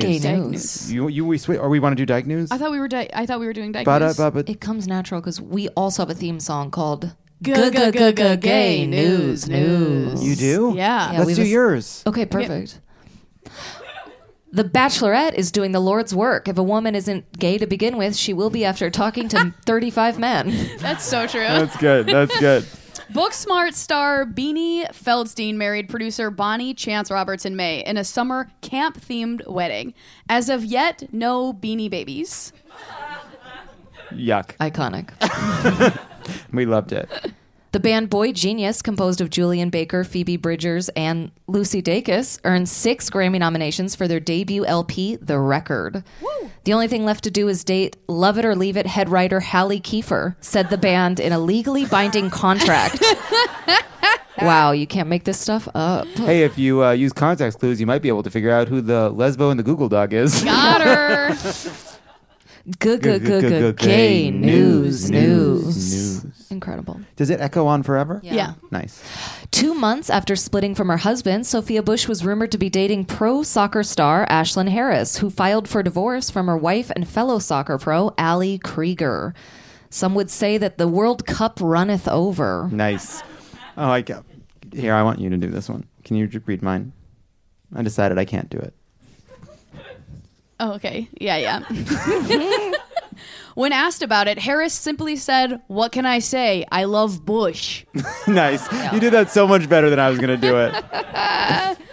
Gay 0.00 0.18
Gay 0.18 0.18
news. 0.18 0.50
news. 0.52 0.92
You, 0.92 1.08
you, 1.08 1.24
we 1.26 1.38
switch, 1.38 1.58
are 1.58 1.68
we 1.68 1.78
want 1.80 1.92
to 1.92 1.96
do 1.96 2.06
Dyke 2.06 2.26
News? 2.26 2.50
I 2.50 2.58
thought 2.58 2.70
we 2.72 2.78
were. 2.80 2.88
I 2.92 3.26
thought 3.26 3.40
we 3.40 3.46
were 3.46 3.52
doing 3.52 3.72
Dyke 3.72 3.86
News. 3.86 4.18
It 4.48 4.60
comes 4.60 4.88
natural 4.88 5.20
because 5.20 5.40
we 5.40 5.68
also 5.70 6.02
have 6.02 6.10
a 6.10 6.14
theme 6.14 6.40
song 6.40 6.70
called 6.70 7.14
Gay 7.42 8.86
News 8.86 9.48
News. 9.48 10.24
You 10.24 10.36
do? 10.36 10.72
Yeah. 10.76 11.12
Yeah, 11.12 11.18
Let's 11.20 11.36
do 11.36 11.42
a- 11.42 11.46
yours. 11.46 12.02
Okay, 12.06 12.24
perfect. 12.26 12.80
The 14.54 14.64
Bachelorette 14.64 15.32
is 15.34 15.50
doing 15.50 15.72
the 15.72 15.80
Lord's 15.80 16.14
work. 16.14 16.46
If 16.46 16.58
a 16.58 16.62
woman 16.62 16.94
isn't 16.94 17.38
gay 17.38 17.56
to 17.56 17.66
begin 17.66 17.96
with, 17.96 18.14
she 18.14 18.34
will 18.34 18.50
be 18.50 18.66
after 18.66 18.90
talking 18.90 19.26
to 19.30 19.54
35 19.66 20.18
men. 20.18 20.68
That's 20.78 21.04
so 21.04 21.26
true. 21.26 21.40
That's 21.40 21.76
good. 21.78 22.06
That's 22.06 22.38
good. 22.38 22.66
Booksmart 23.12 23.74
star 23.74 24.24
Beanie 24.24 24.86
Feldstein 24.88 25.56
married 25.56 25.88
producer 25.88 26.30
Bonnie 26.30 26.72
Chance 26.72 27.10
Roberts 27.10 27.44
in 27.44 27.56
May 27.56 27.84
in 27.84 27.98
a 27.98 28.04
summer 28.04 28.50
camp 28.62 28.98
themed 28.98 29.46
wedding. 29.46 29.92
As 30.30 30.48
of 30.48 30.64
yet, 30.64 31.12
no 31.12 31.52
beanie 31.52 31.90
babies. 31.90 32.52
Yuck. 34.12 34.56
Iconic. 34.56 35.10
We 36.52 36.66
loved 36.66 36.92
it. 36.92 37.08
The 37.72 37.80
band 37.80 38.10
Boy 38.10 38.32
Genius, 38.32 38.82
composed 38.82 39.22
of 39.22 39.30
Julien 39.30 39.70
Baker, 39.70 40.04
Phoebe 40.04 40.36
Bridgers, 40.36 40.90
and 40.90 41.30
Lucy 41.46 41.80
Dacus, 41.80 42.38
earned 42.44 42.68
six 42.68 43.08
Grammy 43.08 43.38
nominations 43.38 43.94
for 43.94 44.06
their 44.06 44.20
debut 44.20 44.66
LP, 44.66 45.16
The 45.16 45.38
Record. 45.38 46.04
The 46.64 46.74
only 46.74 46.86
thing 46.86 47.06
left 47.06 47.24
to 47.24 47.30
do 47.30 47.48
is 47.48 47.64
date 47.64 47.96
Lovett 48.08 48.44
or 48.44 48.54
Leave 48.54 48.76
It 48.76 48.86
head 48.86 49.08
writer 49.08 49.40
Hallie 49.40 49.80
Kiefer, 49.80 50.36
said 50.42 50.68
the 50.68 50.76
band 50.76 51.18
in 51.18 51.32
a 51.32 51.38
legally 51.38 51.86
binding 51.86 52.28
contract. 52.28 53.02
wow, 54.42 54.72
you 54.72 54.86
can't 54.86 55.08
make 55.08 55.24
this 55.24 55.40
stuff 55.40 55.66
up. 55.74 56.06
Hey, 56.08 56.42
if 56.42 56.58
you 56.58 56.84
uh, 56.84 56.90
use 56.90 57.14
context 57.14 57.58
clues, 57.58 57.80
you 57.80 57.86
might 57.86 58.02
be 58.02 58.08
able 58.08 58.22
to 58.22 58.30
figure 58.30 58.50
out 58.50 58.68
who 58.68 58.82
the 58.82 59.10
lesbo 59.12 59.50
and 59.50 59.58
the 59.58 59.64
Google 59.64 59.88
Doc 59.88 60.12
is. 60.12 60.44
Got 60.44 60.82
her. 60.82 61.88
Gay 62.78 64.30
news, 64.30 65.10
news. 65.10 65.10
News. 65.10 66.50
Incredible. 66.50 67.00
Does 67.16 67.30
it 67.30 67.40
echo 67.40 67.66
on 67.66 67.82
forever? 67.82 68.20
Yeah. 68.22 68.34
Yeah. 68.34 68.54
Nice. 68.70 69.02
Two 69.50 69.74
months 69.74 70.08
after 70.10 70.36
splitting 70.36 70.74
from 70.74 70.88
her 70.88 70.98
husband, 70.98 71.46
Sophia 71.46 71.82
Bush 71.82 72.06
was 72.06 72.24
rumored 72.24 72.52
to 72.52 72.58
be 72.58 72.70
dating 72.70 73.06
pro 73.06 73.42
soccer 73.42 73.82
star 73.82 74.26
Ashlyn 74.28 74.68
Harris, 74.68 75.16
who 75.16 75.30
filed 75.30 75.68
for 75.68 75.82
divorce 75.82 76.30
from 76.30 76.46
her 76.46 76.56
wife 76.56 76.90
and 76.94 77.08
fellow 77.08 77.38
soccer 77.38 77.78
pro, 77.78 78.14
Ali 78.16 78.58
Krieger. 78.58 79.34
Some 79.90 80.14
would 80.14 80.30
say 80.30 80.56
that 80.58 80.78
the 80.78 80.88
World 80.88 81.26
Cup 81.26 81.58
runneth 81.60 82.06
over. 82.06 82.68
Nice. 82.72 83.22
Oh, 83.76 83.90
I 83.90 84.02
got. 84.02 84.24
Here, 84.72 84.94
I 84.94 85.02
want 85.02 85.18
you 85.18 85.30
to 85.30 85.36
do 85.36 85.48
this 85.48 85.68
one. 85.68 85.86
Can 86.04 86.16
you 86.16 86.28
read 86.46 86.62
mine? 86.62 86.92
I 87.74 87.82
decided 87.82 88.18
I 88.18 88.24
can't 88.24 88.48
do 88.48 88.58
it. 88.58 88.74
Oh, 90.62 90.74
okay. 90.74 91.08
Yeah, 91.20 91.38
yeah. 91.38 92.72
when 93.56 93.72
asked 93.72 94.00
about 94.00 94.28
it, 94.28 94.38
Harris 94.38 94.72
simply 94.72 95.16
said, 95.16 95.60
What 95.66 95.90
can 95.90 96.06
I 96.06 96.20
say? 96.20 96.64
I 96.70 96.84
love 96.84 97.26
Bush. 97.26 97.84
nice. 98.28 98.70
You 98.92 99.00
did 99.00 99.12
that 99.12 99.28
so 99.28 99.48
much 99.48 99.68
better 99.68 99.90
than 99.90 99.98
I 99.98 100.08
was 100.08 100.20
going 100.20 100.30
to 100.30 100.36
do 100.36 100.56
it. 100.58 100.84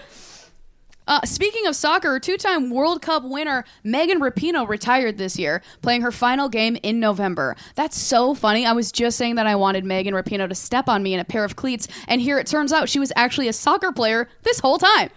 Uh, 1.09 1.20
speaking 1.26 1.65
of 1.65 1.76
soccer, 1.76 2.20
two 2.20 2.38
time 2.38 2.70
World 2.70 3.01
Cup 3.01 3.24
winner 3.24 3.65
Megan 3.84 4.20
Rapinoe 4.20 4.70
retired 4.70 5.17
this 5.17 5.39
year, 5.39 5.63
playing 5.82 6.03
her 6.03 6.11
final 6.11 6.49
game 6.49 6.78
in 6.84 6.99
November. 6.99 7.55
That's 7.74 7.97
so 7.97 8.36
funny. 8.36 8.63
I 8.63 8.74
was 8.74 8.91
just 8.91 9.17
saying 9.17 9.34
that 9.34 9.47
I 9.47 9.55
wanted 9.55 9.86
Megan 9.86 10.13
Rapinoe 10.13 10.47
to 10.47 10.53
step 10.53 10.88
on 10.88 11.01
me 11.01 11.15
in 11.15 11.20
a 11.20 11.26
pair 11.26 11.43
of 11.43 11.55
cleats, 11.55 11.88
and 12.07 12.22
here 12.22 12.38
it 12.38 12.45
turns 12.45 12.72
out 12.72 12.89
she 12.89 12.99
was 12.99 13.11
actually 13.15 13.47
a 13.47 13.53
soccer 13.53 13.91
player 13.91 14.30
this 14.43 14.59
whole 14.59 14.78
time. 14.78 15.09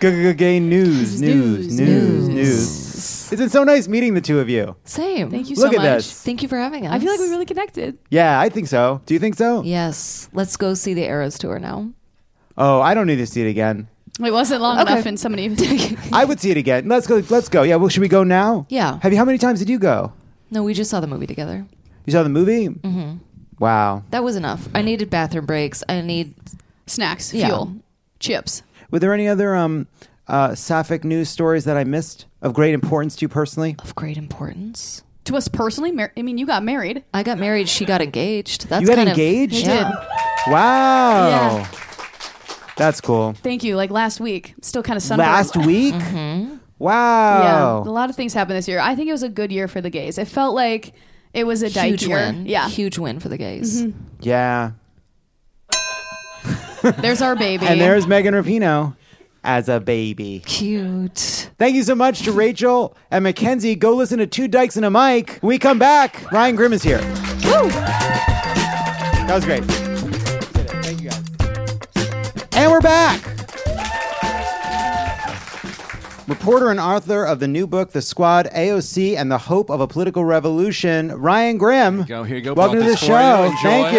Gay 0.00 0.60
news, 0.60 1.20
news, 1.20 1.78
news, 1.78 2.28
news. 2.28 3.32
It's 3.32 3.38
been 3.40 3.50
so 3.50 3.64
nice 3.64 3.86
meeting 3.86 4.14
the 4.14 4.20
two 4.22 4.40
of 4.40 4.48
you. 4.48 4.74
Same. 4.84 5.30
Thank 5.30 5.50
you 5.50 5.56
Look 5.56 5.72
so 5.72 5.78
at 5.78 5.82
much. 5.84 5.96
this. 5.98 6.22
Thank 6.22 6.42
you 6.42 6.48
for 6.48 6.56
having 6.56 6.86
us. 6.86 6.92
I 6.94 6.98
feel 6.98 7.10
like 7.10 7.20
we 7.20 7.28
really 7.28 7.44
connected. 7.44 7.98
Yeah, 8.10 8.40
I 8.40 8.48
think 8.48 8.66
so. 8.68 9.02
Do 9.04 9.12
you 9.14 9.20
think 9.20 9.34
so? 9.36 9.62
Yes. 9.62 10.28
Let's 10.32 10.56
go 10.56 10.72
see 10.74 10.94
the 10.94 11.02
Eras 11.04 11.38
tour 11.38 11.58
now. 11.58 11.90
Oh, 12.56 12.80
I 12.80 12.94
don't 12.94 13.06
need 13.06 13.16
to 13.16 13.26
see 13.26 13.42
it 13.46 13.50
again. 13.50 13.88
It 14.24 14.32
wasn't 14.32 14.62
long 14.62 14.78
Okay. 14.80 14.92
enough, 14.92 15.06
and 15.06 15.20
somebody. 15.20 15.42
Even 15.44 15.56
take 15.58 15.92
it. 15.92 15.98
I 16.12 16.24
would 16.24 16.40
see 16.40 16.50
it 16.50 16.56
again. 16.56 16.88
Let's 16.88 17.06
go. 17.06 17.22
Let's 17.28 17.48
go. 17.50 17.62
Yeah. 17.62 17.76
Well, 17.76 17.88
should 17.88 18.00
we 18.00 18.08
go 18.08 18.24
now? 18.24 18.66
Yeah. 18.70 18.98
Have 19.02 19.12
you? 19.12 19.18
How 19.18 19.24
many 19.26 19.38
times 19.38 19.58
did 19.60 19.68
you 19.68 19.78
go? 19.78 20.12
No, 20.50 20.62
we 20.62 20.72
just 20.74 20.90
saw 20.90 21.00
the 21.00 21.06
movie 21.06 21.26
together. 21.26 21.66
You 22.06 22.12
saw 22.12 22.22
the 22.22 22.28
movie? 22.30 22.68
Mm-hmm. 22.68 23.18
Wow. 23.58 24.02
That 24.10 24.24
was 24.24 24.34
enough. 24.36 24.66
I 24.74 24.80
needed 24.82 25.10
bathroom 25.10 25.44
breaks. 25.46 25.84
I 25.88 26.00
need 26.00 26.34
Snacks, 26.86 27.32
Yeah. 27.32 27.46
fuel, 27.46 27.74
chips. 28.18 28.62
Were 28.90 28.98
there 28.98 29.12
any 29.14 29.28
other 29.28 29.54
um, 29.54 29.86
uh, 30.28 30.54
sapphic 30.54 31.04
news 31.04 31.28
stories 31.28 31.64
that 31.64 31.76
I 31.76 31.84
missed 31.84 32.26
of 32.42 32.54
great 32.54 32.74
importance 32.74 33.16
to 33.16 33.22
you 33.22 33.28
personally? 33.28 33.76
Of 33.80 33.94
great 33.94 34.16
importance. 34.16 35.02
To 35.24 35.36
us 35.36 35.48
personally, 35.48 35.92
mar- 35.92 36.12
I 36.16 36.22
mean, 36.22 36.38
you 36.38 36.46
got 36.46 36.62
married. 36.64 37.04
I 37.14 37.22
got 37.22 37.38
married. 37.38 37.68
She 37.68 37.84
got 37.84 38.00
engaged. 38.02 38.68
That's 38.68 38.82
you 38.82 38.88
got 38.88 38.96
kind 38.96 39.08
of- 39.10 39.18
engaged? 39.18 39.66
yeah. 39.66 39.90
Wow. 40.48 41.28
Yeah. 41.58 41.68
That's 42.76 43.00
cool. 43.00 43.34
Thank 43.34 43.62
you. 43.62 43.76
Like 43.76 43.90
last 43.90 44.20
week, 44.20 44.54
still 44.62 44.82
kind 44.82 44.96
of 44.96 45.02
sunburned. 45.02 45.28
Last 45.30 45.56
week? 45.66 45.94
Mm-hmm. 45.94 46.56
Wow. 46.78 47.42
Yeah, 47.84 47.90
a 47.90 47.92
lot 47.92 48.08
of 48.08 48.16
things 48.16 48.32
happened 48.32 48.56
this 48.56 48.66
year. 48.66 48.80
I 48.80 48.94
think 48.94 49.08
it 49.08 49.12
was 49.12 49.22
a 49.22 49.28
good 49.28 49.52
year 49.52 49.68
for 49.68 49.82
the 49.82 49.90
gays. 49.90 50.16
It 50.16 50.28
felt 50.28 50.54
like 50.54 50.94
it 51.34 51.44
was 51.44 51.62
a 51.62 51.68
dyke 51.68 51.90
Huge 51.90 52.06
year. 52.06 52.16
win. 52.16 52.46
Yeah, 52.46 52.70
Huge 52.70 52.96
win 52.96 53.20
for 53.20 53.28
the 53.28 53.36
gays. 53.36 53.82
Mhm. 53.82 53.92
Yeah. 54.20 54.70
There's 56.82 57.22
our 57.22 57.36
baby. 57.36 57.66
And 57.66 57.80
there's 57.80 58.06
Megan 58.06 58.34
Rapinoe 58.34 58.96
as 59.42 59.68
a 59.68 59.80
baby. 59.80 60.42
Cute. 60.46 61.50
Thank 61.58 61.74
you 61.74 61.82
so 61.82 61.94
much 61.94 62.22
to 62.22 62.32
Rachel 62.32 62.96
and 63.10 63.24
McKenzie. 63.24 63.78
Go 63.78 63.94
listen 63.94 64.18
to 64.18 64.26
Two 64.26 64.48
Dykes 64.48 64.76
and 64.76 64.84
a 64.84 64.90
Mic. 64.90 65.38
When 65.40 65.48
we 65.48 65.58
come 65.58 65.78
back, 65.78 66.30
Ryan 66.32 66.56
Grim 66.56 66.72
is 66.72 66.82
here. 66.82 66.98
Woo! 67.44 67.70
That 67.70 69.34
was 69.34 69.44
great. 69.44 69.64
Thank 69.64 71.00
you 71.02 71.10
guys. 71.10 72.48
And 72.56 72.70
we're 72.70 72.80
back. 72.80 73.29
Reporter 76.30 76.70
and 76.70 76.78
author 76.78 77.24
of 77.24 77.40
the 77.40 77.48
new 77.48 77.66
book, 77.66 77.90
The 77.90 78.00
Squad, 78.00 78.48
AOC, 78.54 79.16
and 79.16 79.32
the 79.32 79.36
Hope 79.36 79.68
of 79.68 79.80
a 79.80 79.88
Political 79.88 80.24
Revolution, 80.24 81.08
Ryan 81.08 81.58
Grim. 81.58 82.04
go. 82.04 82.22
Here 82.22 82.36
you 82.36 82.42
go. 82.44 82.54
Welcome 82.54 82.78
to 82.78 82.84
the 82.84 82.96
for 82.96 83.04
you. 83.06 83.10
show. 83.10 83.52
Thank 83.64 83.92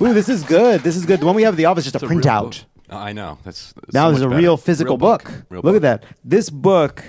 you. 0.00 0.06
Ooh, 0.06 0.14
this 0.14 0.28
is 0.28 0.44
good. 0.44 0.82
This 0.82 0.94
is 0.94 1.04
good. 1.04 1.18
The 1.18 1.26
one 1.26 1.34
we 1.34 1.42
have 1.42 1.54
at 1.54 1.56
the 1.56 1.64
office 1.64 1.84
is 1.84 1.92
just 1.92 2.04
a 2.04 2.06
It's 2.06 2.12
a 2.12 2.14
printout. 2.14 2.62
I 2.88 3.12
know. 3.12 3.38
That's, 3.42 3.72
that's 3.72 3.92
now 3.92 4.04
so 4.04 4.10
there's 4.12 4.22
a 4.22 4.28
better. 4.28 4.40
real 4.40 4.56
physical 4.56 4.96
Real 4.96 4.98
book. 4.98 5.28
Real 5.50 5.62
Look 5.62 5.74
book. 5.74 5.76
at 5.82 6.02
that. 6.02 6.04
This 6.24 6.50
book, 6.50 7.02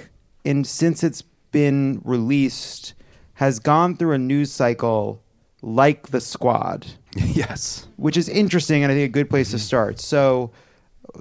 in 0.44 0.64
since 0.64 1.04
it's 1.04 1.22
been 1.52 2.02
released, 2.04 2.96
has 3.36 3.60
gone 3.60 3.96
through 3.96 4.14
a 4.14 4.18
news 4.18 4.52
cycle 4.52 5.22
like 5.62 6.08
the 6.08 6.20
Squad. 6.20 6.88
yes. 7.16 7.86
Which 7.96 8.18
is 8.18 8.28
interesting 8.28 8.82
and 8.82 8.92
I 8.92 8.96
think 8.96 9.06
a 9.06 9.14
good 9.14 9.30
place 9.30 9.52
to 9.52 9.58
mm-hmm. 9.58 9.62
start. 9.62 10.00
So 10.00 10.50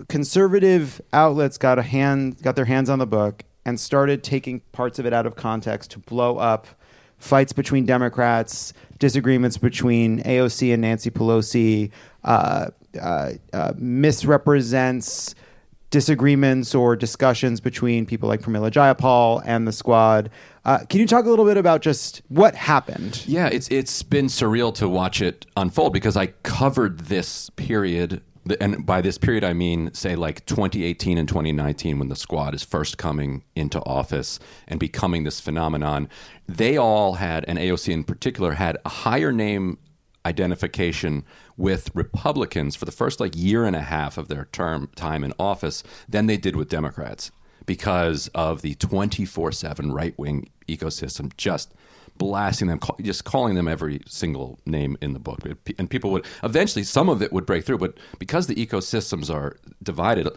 conservative 0.09 1.01
outlets 1.13 1.59
got 1.59 1.79
a 1.79 1.83
hand 1.83 2.43
got 2.43 2.57
their 2.57 2.65
hands 2.65 2.91
on 2.91 2.99
the 2.99 3.07
book 3.07 3.45
and 3.65 3.79
started 3.81 4.23
taking 4.23 4.61
parts 4.73 4.99
of 4.99 5.07
it 5.07 5.13
out 5.13 5.27
of 5.27 5.37
context 5.37 5.91
to 5.91 5.99
blow 5.99 6.39
up 6.39 6.67
fights 7.19 7.53
between 7.53 7.87
Democrats, 7.87 8.73
disagreements 8.99 9.59
between 9.59 10.23
AOC 10.23 10.73
and 10.73 10.83
Nancy 10.83 11.11
Pelosi, 11.11 11.91
uh, 12.25 12.69
uh, 13.01 13.33
uh, 13.53 13.73
misrepresents 13.77 15.35
disagreements 15.91 16.75
or 16.75 16.97
discussions 16.97 17.61
between 17.61 18.05
people 18.05 18.29
like 18.29 18.41
Pramila 18.41 18.71
Jayapal 18.71 19.43
and 19.47 19.67
the 19.67 19.73
squad. 19.73 20.31
Uh, 20.65 20.79
can 20.89 21.01
you 21.01 21.07
talk 21.07 21.25
a 21.25 21.31
little 21.31 21.45
bit 21.45 21.57
about 21.57 21.81
just 21.81 22.23
what 22.29 22.55
happened? 22.55 23.25
Yeah, 23.27 23.47
it's 23.47 23.69
it's 23.69 24.03
been 24.03 24.27
surreal 24.27 24.75
to 24.75 24.89
watch 24.89 25.23
it 25.23 25.47
unfold 25.57 25.93
because 25.93 26.17
I 26.17 26.27
covered 26.43 27.01
this 27.01 27.51
period, 27.51 28.21
and 28.61 28.87
by 28.87 29.01
this 29.01 29.19
period 29.19 29.45
I 29.45 29.53
mean 29.53 29.93
say 29.95 30.17
like 30.17 30.47
2018 30.47 31.19
and 31.19 31.29
2019 31.29 31.99
when 31.99 32.09
the 32.09 32.17
squad 32.17 32.55
is 32.55 32.63
first 32.63 32.99
coming 32.99 33.45
into 33.55 33.81
office 33.81 34.39
and 34.69 34.79
becoming 34.81 35.25
this 35.25 35.41
phenomenon. 35.41 36.09
They 36.49 36.77
all 36.77 37.15
had, 37.15 37.45
and 37.49 37.59
AOC 37.59 37.93
in 37.93 38.05
particular, 38.05 38.53
had 38.53 38.79
a 38.85 38.89
higher 38.89 39.33
name 39.33 39.79
identification 40.25 41.25
with 41.57 41.91
Republicans 41.95 42.77
for 42.77 42.85
the 42.85 42.93
first 42.93 43.21
like 43.21 43.37
year 43.37 43.65
and 43.65 43.77
a 43.77 43.81
half 43.83 44.19
of 44.19 44.29
their 44.29 44.47
term 44.53 44.91
time 44.97 45.23
in 45.23 45.33
office 45.39 45.83
than 46.09 46.27
they 46.27 46.37
did 46.37 46.57
with 46.57 46.69
Democrats 46.69 47.31
because 47.65 48.29
of 48.35 48.63
the 48.63 48.75
24/7 48.77 49.93
right-wing 49.93 50.49
ecosystem 50.69 51.37
just 51.37 51.75
blasting 52.19 52.69
them 52.69 52.79
call, 52.79 52.97
just 53.01 53.25
calling 53.25 53.55
them 53.55 53.69
every 53.69 54.01
single 54.07 54.59
name 54.67 54.97
in 55.01 55.13
the 55.13 55.19
book. 55.19 55.41
And 55.79 55.89
people 55.89 56.11
would 56.11 56.27
eventually 56.43 56.83
some 56.85 57.09
of 57.09 57.23
it 57.23 57.33
would 57.33 57.47
break 57.47 57.65
through 57.65 57.79
but 57.79 57.97
because 58.19 58.47
the 58.47 58.55
ecosystems 58.55 59.33
are 59.33 59.57
divided 59.83 60.29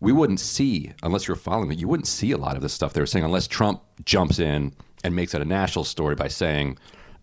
we 0.00 0.12
wouldn't 0.12 0.40
see 0.40 0.92
unless 1.02 1.28
you're 1.28 1.36
following 1.36 1.70
it 1.70 1.78
you 1.78 1.88
wouldn't 1.88 2.06
see 2.06 2.32
a 2.32 2.36
lot 2.36 2.56
of 2.56 2.62
this 2.62 2.72
stuff 2.72 2.92
they 2.92 3.00
were 3.00 3.06
saying 3.06 3.24
unless 3.24 3.46
Trump 3.46 3.82
jumps 4.04 4.38
in 4.38 4.72
and 5.04 5.14
makes 5.14 5.34
it 5.34 5.42
a 5.42 5.44
national 5.44 5.84
story 5.84 6.14
by 6.14 6.28
saying 6.28 6.78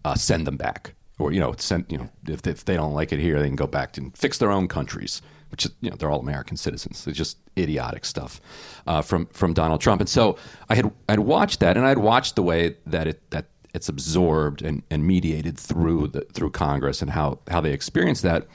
uh, 0.06 0.16
send 0.16 0.48
them 0.48 0.58
back. 0.58 0.94
Or 1.18 1.34
you 1.34 1.40
know 1.40 1.54
send 1.58 1.86
you 1.90 1.98
know 1.98 2.10
if, 2.28 2.48
if 2.48 2.66
they 2.66 2.76
don't 2.76 2.94
like 2.94 3.12
it 3.12 3.20
here 3.20 3.40
they 3.40 3.48
can 3.48 3.58
go 3.58 3.68
back 3.68 3.98
and 3.98 4.18
fix 4.18 4.38
their 4.38 4.52
own 4.52 4.68
countries 4.70 5.22
which 5.52 5.66
is 5.66 5.72
you 5.82 5.90
know 5.90 5.96
they're 5.96 6.10
all 6.10 6.20
American 6.20 6.58
citizens. 6.58 7.06
It's 7.08 7.18
just 7.18 7.38
idiotic 7.58 8.06
stuff 8.06 8.40
uh, 8.88 9.02
from 9.02 9.26
from 9.28 9.54
Donald 9.54 9.82
Trump. 9.82 10.02
And 10.02 10.10
so 10.10 10.38
I 10.70 10.76
had 10.76 10.92
I'd 11.08 11.20
watched 11.20 11.60
that 11.60 11.78
and 11.78 11.86
I'd 11.86 11.98
watched 11.98 12.36
the 12.36 12.44
way 12.44 12.78
that 12.86 13.08
it 13.08 13.30
that 13.32 13.46
it's 13.74 13.90
absorbed 13.90 14.62
and, 14.62 14.84
and 14.90 15.06
mediated 15.06 15.58
through 15.58 16.08
the 16.08 16.22
through 16.34 16.52
Congress 16.52 17.02
and 17.02 17.12
how 17.12 17.40
how 17.50 17.62
they 17.62 17.72
experience 17.72 18.22
that 18.22 18.48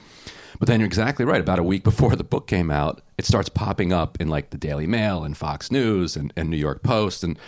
but 0.59 0.69
then 0.69 0.81
you're 0.81 0.87
exactly 0.87 1.25
right. 1.25 1.41
About 1.41 1.59
a 1.59 1.63
week 1.63 1.85
before 1.85 2.17
the 2.17 2.25
book 2.25 2.47
came 2.47 2.71
out, 2.71 3.03
it 3.19 3.25
starts 3.25 3.49
popping 3.49 3.93
up 3.93 4.21
in 4.21 4.29
like 4.29 4.51
the 4.51 4.57
Daily 4.57 4.87
Mail 4.87 5.25
and 5.25 5.37
Fox 5.37 5.71
News 5.71 6.17
and, 6.17 6.33
and 6.37 6.51
New 6.51 6.57
York 6.57 6.83
Post, 6.83 7.25
and 7.25 7.39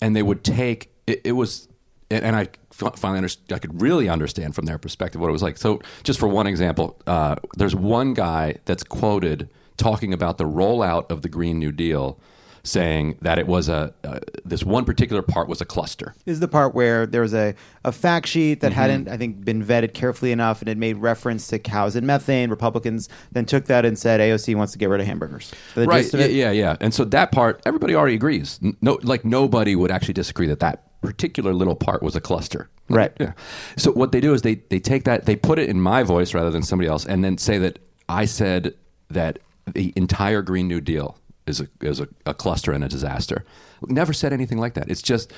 and 0.00 0.16
they 0.16 0.22
would 0.22 0.44
take 0.44 0.90
it, 1.06 1.20
it 1.24 1.32
was, 1.32 1.68
and 2.10 2.36
I 2.36 2.48
finally. 2.70 3.28
I 3.52 3.58
could 3.58 3.80
really 3.80 4.08
understand 4.08 4.54
from 4.54 4.66
their 4.66 4.78
perspective 4.78 5.20
what 5.20 5.28
it 5.28 5.32
was 5.32 5.42
like. 5.42 5.58
So, 5.58 5.80
just 6.02 6.18
for 6.18 6.28
one 6.28 6.46
example, 6.46 7.00
uh, 7.06 7.36
there's 7.56 7.74
one 7.74 8.14
guy 8.14 8.56
that's 8.64 8.82
quoted 8.82 9.48
talking 9.76 10.12
about 10.12 10.38
the 10.38 10.44
rollout 10.44 11.10
of 11.10 11.22
the 11.22 11.28
Green 11.28 11.58
New 11.58 11.72
Deal, 11.72 12.18
saying 12.64 13.16
that 13.20 13.38
it 13.38 13.46
was 13.46 13.68
a 13.68 13.92
uh, 14.04 14.18
this 14.44 14.64
one 14.64 14.84
particular 14.84 15.22
part 15.22 15.48
was 15.48 15.60
a 15.60 15.64
cluster. 15.64 16.14
This 16.24 16.32
is 16.34 16.40
the 16.40 16.48
part 16.48 16.74
where 16.74 17.06
there 17.06 17.20
was 17.20 17.34
a, 17.34 17.54
a 17.84 17.92
fact 17.92 18.26
sheet 18.26 18.60
that 18.60 18.72
Mhm. 18.72 18.74
hadn't, 18.74 19.08
I 19.08 19.16
think, 19.16 19.44
been 19.44 19.62
vetted 19.64 19.92
carefully 19.94 20.32
enough, 20.32 20.60
and 20.62 20.68
it 20.68 20.78
made 20.78 20.96
reference 20.96 21.46
to 21.48 21.58
cows 21.58 21.94
and 21.94 22.06
methane. 22.06 22.50
Republicans 22.50 23.08
then 23.32 23.44
took 23.44 23.66
that 23.66 23.84
and 23.84 23.98
said 23.98 24.20
AOC 24.20 24.54
wants 24.54 24.72
to 24.72 24.78
get 24.78 24.88
rid 24.88 25.00
of 25.00 25.06
hamburgers. 25.06 25.52
The 25.74 25.86
right? 25.86 26.12
of 26.12 26.18
Yeah, 26.20 26.26
yeah, 26.26 26.50
yeah. 26.50 26.76
And 26.80 26.92
so 26.94 27.04
that 27.04 27.30
part, 27.32 27.60
everybody 27.66 27.94
already 27.94 28.14
agrees. 28.14 28.58
No, 28.80 28.98
like 29.02 29.24
nobody 29.24 29.76
would 29.76 29.90
actually 29.90 30.14
disagree 30.14 30.46
that 30.46 30.60
that 30.60 31.00
particular 31.02 31.52
little 31.52 31.76
part 31.76 32.02
was 32.02 32.16
a 32.16 32.20
cluster. 32.20 32.70
Right. 32.88 33.12
Yeah. 33.20 33.32
So 33.76 33.92
what 33.92 34.12
they 34.12 34.20
do 34.20 34.32
is 34.32 34.40
they 34.42 34.56
they 34.70 34.80
take 34.80 35.04
that, 35.04 35.26
they 35.26 35.36
put 35.36 35.58
it 35.58 35.68
in 35.68 35.80
my 35.80 36.02
voice 36.02 36.32
rather 36.34 36.50
than 36.50 36.62
somebody 36.62 36.88
else, 36.88 37.04
and 37.04 37.22
then 37.22 37.36
say 37.36 37.58
that 37.58 37.78
I 38.08 38.24
said 38.24 38.74
that 39.10 39.38
the 39.72 39.92
entire 39.96 40.40
Green 40.42 40.66
New 40.68 40.80
Deal 40.80 41.16
is 41.46 41.60
a 41.60 41.68
is 41.80 42.00
a, 42.00 42.08
a 42.26 42.34
cluster 42.34 42.72
and 42.72 42.84
a 42.84 42.88
disaster. 42.88 43.44
Never 43.86 44.12
said 44.12 44.32
anything 44.32 44.58
like 44.58 44.74
that. 44.74 44.90
It's 44.90 45.02
just 45.02 45.32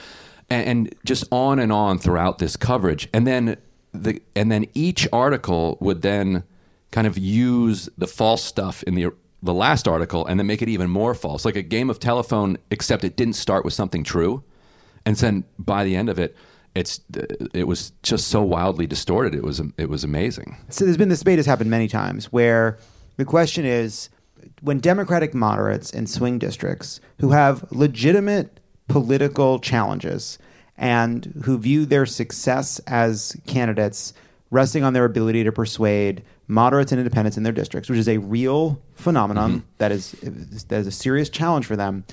and, 0.50 0.68
and 0.68 0.94
just 1.04 1.24
on 1.30 1.58
and 1.58 1.72
on 1.72 1.98
throughout 1.98 2.38
this 2.38 2.56
coverage, 2.56 3.08
and 3.12 3.26
then 3.26 3.56
the 3.92 4.20
and 4.34 4.50
then 4.50 4.66
each 4.74 5.08
article 5.12 5.78
would 5.80 6.02
then 6.02 6.44
kind 6.92 7.06
of 7.06 7.18
use 7.18 7.88
the 7.98 8.06
false 8.06 8.42
stuff 8.42 8.82
in 8.84 8.94
the 8.94 9.12
the 9.42 9.54
last 9.54 9.86
article 9.86 10.26
and 10.26 10.40
then 10.40 10.46
make 10.46 10.62
it 10.62 10.68
even 10.68 10.90
more 10.90 11.14
false, 11.14 11.44
like 11.44 11.56
a 11.56 11.62
game 11.62 11.90
of 11.90 12.00
telephone, 12.00 12.56
except 12.70 13.04
it 13.04 13.16
didn't 13.16 13.34
start 13.34 13.64
with 13.64 13.74
something 13.74 14.02
true, 14.02 14.42
and 15.04 15.16
then 15.16 15.44
by 15.58 15.84
the 15.84 15.96
end 15.96 16.08
of 16.08 16.18
it, 16.18 16.36
it's 16.74 17.00
it 17.54 17.66
was 17.66 17.92
just 18.02 18.28
so 18.28 18.42
wildly 18.42 18.86
distorted. 18.86 19.34
It 19.34 19.42
was 19.42 19.60
it 19.78 19.88
was 19.88 20.04
amazing. 20.04 20.56
So 20.68 20.84
there's 20.84 20.96
been 20.96 21.08
this 21.08 21.20
debate 21.20 21.38
has 21.38 21.46
happened 21.46 21.70
many 21.70 21.88
times 21.88 22.26
where 22.32 22.78
the 23.16 23.24
question 23.24 23.64
is 23.64 24.10
when 24.60 24.78
Democratic 24.78 25.34
moderates 25.34 25.90
in 25.90 26.06
swing 26.06 26.38
districts 26.38 27.00
who 27.20 27.30
have 27.30 27.70
legitimate 27.70 28.60
political 28.88 29.58
challenges 29.58 30.38
and 30.76 31.42
who 31.44 31.58
view 31.58 31.86
their 31.86 32.06
success 32.06 32.78
as 32.86 33.36
candidates 33.46 34.12
resting 34.50 34.84
on 34.84 34.92
their 34.92 35.04
ability 35.04 35.44
to 35.44 35.52
persuade 35.52 36.22
moderates 36.48 36.92
and 36.92 37.00
independents 37.00 37.36
in 37.36 37.42
their 37.42 37.52
districts, 37.52 37.88
which 37.90 37.98
is 37.98 38.08
a 38.08 38.18
real 38.18 38.80
phenomenon 38.94 39.64
that 39.78 39.90
is 39.90 40.12
that 40.68 40.78
is 40.78 40.86
a 40.86 40.92
serious 40.92 41.28
challenge 41.28 41.66
for 41.66 41.76
them. 41.76 42.04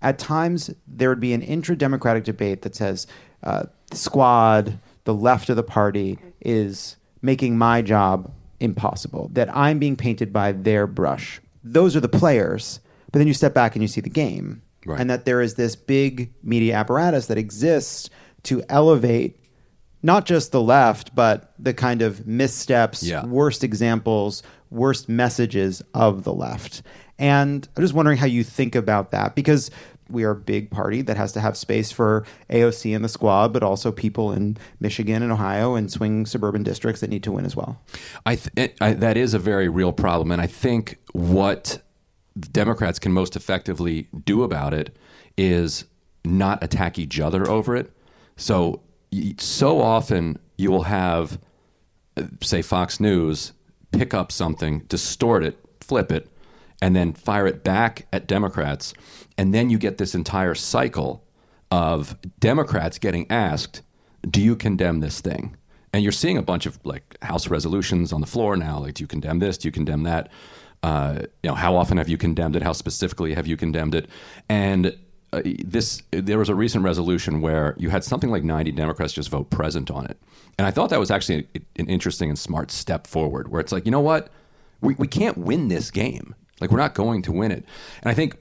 At 0.00 0.18
times, 0.18 0.70
there 0.86 1.08
would 1.10 1.20
be 1.20 1.32
an 1.32 1.42
intra-democratic 1.42 2.24
debate 2.24 2.62
that 2.62 2.74
says, 2.74 3.06
uh, 3.42 3.64
"Squad, 3.92 4.78
the 5.04 5.14
left 5.14 5.48
of 5.48 5.56
the 5.56 5.62
party, 5.62 6.18
is 6.40 6.96
making 7.20 7.58
my 7.58 7.82
job 7.82 8.32
impossible. 8.58 9.30
That 9.32 9.54
I'm 9.54 9.78
being 9.78 9.96
painted 9.96 10.32
by 10.32 10.52
their 10.52 10.86
brush. 10.86 11.40
Those 11.64 11.94
are 11.96 12.00
the 12.00 12.08
players." 12.08 12.80
But 13.10 13.18
then 13.18 13.26
you 13.28 13.34
step 13.34 13.52
back 13.54 13.74
and 13.76 13.82
you 13.82 13.88
see 13.88 14.00
the 14.00 14.08
game, 14.10 14.62
Right. 14.86 14.98
and 15.00 15.10
that 15.10 15.24
there 15.26 15.40
is 15.42 15.54
this 15.54 15.76
big 15.76 16.32
media 16.42 16.74
apparatus 16.76 17.26
that 17.26 17.38
exists 17.38 18.08
to 18.44 18.62
elevate 18.68 19.38
not 20.02 20.24
just 20.26 20.50
the 20.50 20.60
left, 20.60 21.14
but 21.14 21.52
the 21.58 21.72
kind 21.74 22.02
of 22.02 22.26
missteps, 22.26 23.02
Yeah. 23.04 23.24
worst 23.24 23.62
examples, 23.62 24.42
worst 24.70 25.08
messages 25.08 25.82
of 25.94 26.24
the 26.24 26.32
left. 26.32 26.82
And 27.18 27.68
I'm 27.76 27.82
just 27.84 27.94
wondering 27.94 28.18
how 28.18 28.26
you 28.26 28.42
think 28.42 28.74
about 28.74 29.12
that 29.12 29.34
because 29.36 29.70
we 30.10 30.24
are 30.24 30.30
a 30.30 30.36
big 30.36 30.70
party 30.70 31.02
that 31.02 31.16
has 31.16 31.32
to 31.32 31.40
have 31.40 31.56
space 31.56 31.90
for 31.90 32.24
AOC 32.50 32.94
and 32.94 33.04
the 33.04 33.08
squad, 33.08 33.52
but 33.52 33.62
also 33.62 33.90
people 33.92 34.32
in 34.32 34.56
Michigan 34.80 35.22
and 35.22 35.32
Ohio 35.32 35.74
and 35.74 35.90
swing 35.90 36.26
suburban 36.26 36.62
districts 36.62 37.00
that 37.00 37.10
need 37.10 37.22
to 37.22 37.32
win 37.32 37.44
as 37.44 37.56
well. 37.56 37.80
I, 38.26 38.36
th- 38.36 38.74
I 38.80 38.92
that 38.94 39.16
is 39.16 39.34
a 39.34 39.38
very 39.38 39.68
real 39.68 39.92
problem, 39.92 40.30
and 40.30 40.40
I 40.40 40.46
think 40.46 40.98
what 41.12 41.82
Democrats 42.38 42.98
can 42.98 43.12
most 43.12 43.36
effectively 43.36 44.08
do 44.24 44.42
about 44.42 44.74
it 44.74 44.96
is 45.36 45.84
not 46.24 46.62
attack 46.62 46.98
each 46.98 47.20
other 47.20 47.48
over 47.48 47.76
it. 47.76 47.90
So 48.36 48.80
so 49.38 49.80
often 49.80 50.38
you 50.56 50.70
will 50.70 50.84
have, 50.84 51.38
say, 52.40 52.62
Fox 52.62 53.00
News 53.00 53.52
pick 53.90 54.14
up 54.14 54.32
something, 54.32 54.80
distort 54.80 55.42
it, 55.44 55.58
flip 55.80 56.10
it, 56.10 56.28
and 56.80 56.96
then 56.96 57.12
fire 57.12 57.46
it 57.46 57.62
back 57.62 58.06
at 58.12 58.26
Democrats, 58.26 58.94
and 59.38 59.54
then 59.54 59.70
you 59.70 59.78
get 59.78 59.98
this 59.98 60.14
entire 60.14 60.54
cycle 60.54 61.24
of 61.70 62.16
Democrats 62.38 62.98
getting 62.98 63.30
asked, 63.30 63.82
"Do 64.28 64.40
you 64.40 64.56
condemn 64.56 65.00
this 65.00 65.20
thing?" 65.20 65.56
And 65.92 66.02
you're 66.02 66.12
seeing 66.12 66.38
a 66.38 66.42
bunch 66.42 66.66
of 66.66 66.78
like 66.84 67.16
House 67.22 67.48
resolutions 67.48 68.12
on 68.12 68.20
the 68.20 68.26
floor 68.26 68.56
now, 68.56 68.78
like, 68.78 68.94
"Do 68.94 69.04
you 69.04 69.08
condemn 69.08 69.38
this? 69.38 69.58
Do 69.58 69.68
you 69.68 69.72
condemn 69.72 70.02
that?" 70.04 70.30
Uh, 70.82 71.20
you 71.42 71.48
know, 71.48 71.54
how 71.54 71.76
often 71.76 71.96
have 71.96 72.08
you 72.08 72.16
condemned 72.16 72.56
it? 72.56 72.62
How 72.62 72.72
specifically 72.72 73.34
have 73.34 73.46
you 73.46 73.56
condemned 73.56 73.94
it? 73.94 74.08
And 74.48 74.96
uh, 75.32 75.40
this, 75.64 76.02
there 76.10 76.38
was 76.38 76.48
a 76.48 76.54
recent 76.56 76.84
resolution 76.84 77.40
where 77.40 77.76
you 77.78 77.88
had 77.88 78.02
something 78.02 78.30
like 78.30 78.42
90 78.42 78.72
Democrats 78.72 79.12
just 79.12 79.30
vote 79.30 79.48
present 79.48 79.90
on 79.90 80.06
it, 80.06 80.18
and 80.58 80.66
I 80.66 80.70
thought 80.70 80.90
that 80.90 80.98
was 81.00 81.10
actually 81.10 81.46
an 81.76 81.86
interesting 81.86 82.28
and 82.28 82.38
smart 82.38 82.70
step 82.70 83.06
forward. 83.06 83.48
Where 83.48 83.60
it's 83.60 83.72
like, 83.72 83.84
you 83.84 83.90
know 83.90 84.00
what, 84.00 84.30
we 84.80 84.94
we 84.94 85.06
can't 85.06 85.38
win 85.38 85.68
this 85.68 85.90
game. 85.90 86.34
Like 86.60 86.70
we're 86.70 86.78
not 86.78 86.94
going 86.94 87.22
to 87.22 87.32
win 87.32 87.50
it. 87.50 87.64
And 88.02 88.10
I 88.10 88.14
think 88.14 88.36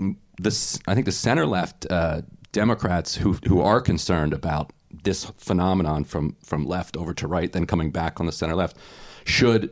I 0.87 0.93
think 0.93 1.05
the 1.05 1.11
center 1.11 1.45
left 1.45 1.85
uh, 1.89 2.21
Democrats 2.51 3.15
who 3.15 3.33
who 3.47 3.61
are 3.61 3.81
concerned 3.81 4.33
about 4.33 4.71
this 5.03 5.25
phenomenon 5.37 6.03
from 6.03 6.35
from 6.43 6.65
left 6.65 6.97
over 6.97 7.13
to 7.15 7.27
right, 7.27 7.51
then 7.51 7.65
coming 7.65 7.91
back 7.91 8.19
on 8.19 8.25
the 8.25 8.31
center 8.31 8.55
left, 8.55 8.77
should 9.23 9.71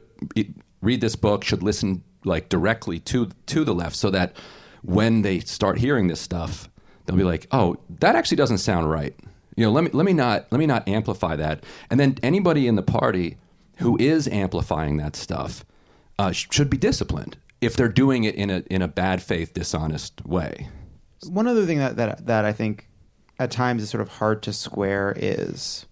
read 0.82 1.02
this 1.02 1.16
book, 1.16 1.44
should 1.44 1.64
listen 1.64 2.04
like 2.26 2.50
directly 2.50 3.00
to 3.00 3.30
to 3.48 3.64
the 3.64 3.74
left, 3.74 3.96
so 3.96 4.10
that 4.10 4.36
when 4.82 5.22
they 5.22 5.40
start 5.40 5.80
hearing 5.80 6.08
this 6.08 6.22
stuff, 6.22 6.70
they'll 7.06 7.18
be 7.18 7.24
like, 7.24 7.48
"Oh, 7.52 7.78
that 8.00 8.16
actually 8.16 8.38
doesn't 8.38 8.60
sound 8.60 8.90
right." 8.90 9.16
You 9.56 9.66
know, 9.66 9.72
let 9.72 9.84
me 9.84 9.90
let 9.92 10.06
me 10.06 10.14
not 10.14 10.48
let 10.52 10.60
me 10.60 10.66
not 10.66 10.88
amplify 10.88 11.36
that. 11.36 11.64
And 11.90 12.00
then 12.00 12.18
anybody 12.24 12.68
in 12.68 12.76
the 12.76 12.84
party 12.84 13.38
who 13.78 13.98
is 13.98 14.28
amplifying 14.28 14.98
that 14.98 15.16
stuff 15.16 15.66
uh, 16.18 16.32
should 16.32 16.70
be 16.70 16.78
disciplined 16.78 17.38
if 17.62 17.76
they're 17.76 17.90
doing 17.90 18.24
it 18.24 18.36
in 18.36 18.50
a 18.50 18.64
in 18.70 18.82
a 18.82 18.88
bad 18.88 19.22
faith, 19.22 19.54
dishonest 19.54 20.26
way. 20.26 20.68
One 21.28 21.48
other 21.48 21.66
thing 21.66 21.80
that, 21.80 21.98
that 21.98 22.26
that 22.26 22.46
I 22.46 22.54
think 22.54 22.88
at 23.38 23.52
times 23.52 23.84
is 23.84 23.90
sort 23.90 24.02
of 24.02 24.10
hard 24.10 24.42
to 24.44 24.54
square 24.54 25.14
is 25.16 25.86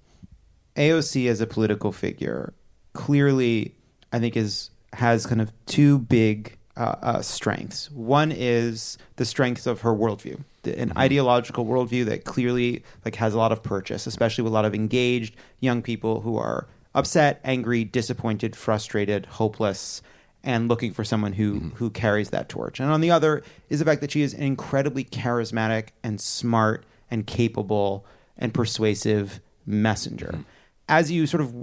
AOC 0.75 1.29
as 1.29 1.41
a 1.41 1.47
political 1.47 1.91
figure 1.91 2.53
clearly 2.97 3.75
I 4.11 4.19
think 4.19 4.35
is 4.35 4.71
has 4.93 5.25
kind 5.25 5.41
of 5.41 5.51
two 5.65 5.99
big 5.99 6.57
uh, 6.75 6.95
uh, 7.01 7.21
strengths. 7.21 7.91
One 7.91 8.31
is 8.31 8.97
the 9.17 9.25
strength 9.25 9.67
of 9.67 9.81
her 9.81 9.91
worldview, 9.91 10.43
the, 10.63 10.79
an 10.79 10.93
ideological 10.97 11.65
worldview 11.65 12.05
that 12.05 12.23
clearly 12.23 12.83
like 13.03 13.15
has 13.15 13.33
a 13.33 13.37
lot 13.37 13.51
of 13.51 13.61
purchase, 13.63 14.07
especially 14.07 14.43
with 14.43 14.51
a 14.51 14.53
lot 14.53 14.65
of 14.65 14.73
engaged 14.73 15.35
young 15.59 15.81
people 15.81 16.21
who 16.21 16.37
are 16.37 16.67
upset, 16.95 17.39
angry, 17.43 17.83
disappointed, 17.83 18.55
frustrated, 18.55 19.25
hopeless, 19.25 20.01
and 20.43 20.67
looking 20.67 20.93
for 20.93 21.03
someone 21.03 21.33
who 21.33 21.55
mm-hmm. 21.55 21.69
who 21.75 21.89
carries 21.89 22.29
that 22.29 22.49
torch. 22.49 22.79
And 22.79 22.89
on 22.91 23.01
the 23.01 23.11
other 23.11 23.43
is 23.69 23.79
the 23.79 23.85
fact 23.85 24.01
that 24.01 24.11
she 24.11 24.21
is 24.21 24.33
an 24.33 24.43
incredibly 24.43 25.03
charismatic 25.03 25.89
and 26.03 26.19
smart 26.21 26.85
and 27.09 27.25
capable 27.25 28.05
and 28.37 28.53
persuasive 28.53 29.39
messenger. 29.65 30.29
Mm-hmm. 30.33 30.41
As 30.89 31.11
you 31.11 31.27
sort 31.27 31.41
of 31.41 31.53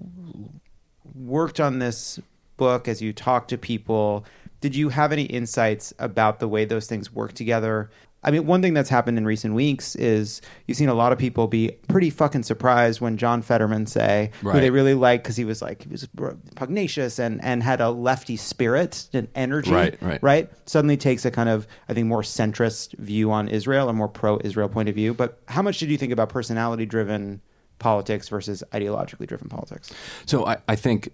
worked 1.14 1.60
on 1.60 1.78
this 1.78 2.20
book, 2.56 2.88
as 2.88 3.00
you 3.00 3.12
talked 3.12 3.48
to 3.50 3.58
people, 3.58 4.24
did 4.60 4.76
you 4.76 4.90
have 4.90 5.12
any 5.12 5.24
insights 5.24 5.92
about 5.98 6.40
the 6.40 6.48
way 6.48 6.64
those 6.64 6.86
things 6.86 7.12
work 7.12 7.32
together? 7.32 7.90
I 8.24 8.30
mean, 8.30 8.46
one 8.46 8.62
thing 8.62 8.74
that's 8.74 8.88
happened 8.88 9.18
in 9.18 9.24
recent 9.26 9.54
weeks 9.54 9.94
is 9.96 10.40
you've 10.66 10.78
seen 10.78 10.88
a 10.88 10.94
lot 10.94 11.12
of 11.12 11.18
people 11.18 11.46
be 11.46 11.72
pretty 11.88 12.10
fucking 12.10 12.42
surprised 12.42 13.00
when 13.00 13.16
John 13.16 13.42
Fetterman 13.42 13.86
say, 13.86 14.30
who 14.40 14.60
they 14.60 14.70
really 14.70 14.94
like 14.94 15.22
because 15.22 15.36
he 15.36 15.44
was 15.44 15.60
like 15.60 15.82
he 15.82 15.88
was 15.90 16.08
pugnacious 16.54 17.18
and 17.18 17.42
and 17.44 17.62
had 17.62 17.80
a 17.80 17.90
lefty 17.90 18.36
spirit 18.36 19.08
and 19.12 19.28
energy, 19.34 19.70
Right, 19.72 20.00
right. 20.02 20.22
right? 20.22 20.50
Suddenly 20.66 20.96
takes 20.96 21.24
a 21.24 21.30
kind 21.30 21.48
of 21.48 21.66
I 21.88 21.94
think 21.94 22.06
more 22.06 22.22
centrist 22.22 22.96
view 22.98 23.30
on 23.30 23.48
Israel, 23.48 23.88
a 23.88 23.92
more 23.92 24.08
pro-Israel 24.08 24.68
point 24.68 24.88
of 24.88 24.94
view. 24.94 25.14
But 25.14 25.40
how 25.48 25.62
much 25.62 25.78
did 25.78 25.90
you 25.90 25.98
think 25.98 26.12
about 26.12 26.28
personality-driven 26.30 27.40
politics 27.78 28.28
versus 28.28 28.62
ideologically 28.72 29.26
driven 29.26 29.48
politics? 29.48 29.92
So 30.26 30.46
I, 30.46 30.58
I 30.68 30.76
think 30.76 31.10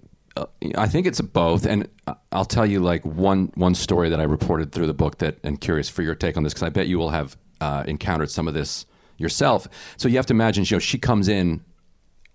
I 0.77 0.87
think 0.87 1.07
it's 1.07 1.21
both, 1.21 1.67
and 1.67 1.89
I'll 2.33 2.45
tell 2.45 2.67
you 2.67 2.81
like 2.81 3.05
one 3.05 3.51
one 3.55 3.75
story 3.75 4.09
that 4.11 4.21
I 4.21 4.25
reported 4.25 4.73
through 4.73 4.87
the 4.87 4.95
book 4.95 5.19
that, 5.19 5.39
and 5.43 5.61
curious 5.61 5.89
for 5.89 6.03
your 6.03 6.15
take 6.15 6.37
on 6.37 6.45
this 6.45 6.53
because 6.53 6.63
I 6.63 6.69
bet 6.69 6.87
you 6.87 6.99
will 6.99 7.11
have 7.11 7.37
uh, 7.61 7.85
encountered 7.87 8.31
some 8.31 8.47
of 8.47 8.55
this 8.55 8.87
yourself. 9.19 9.67
So 9.97 10.09
you 10.09 10.17
have 10.17 10.27
to 10.27 10.35
imagine, 10.35 10.65
you 10.65 10.77
know, 10.77 10.79
she 10.79 10.99
comes 10.99 11.29
in, 11.29 11.63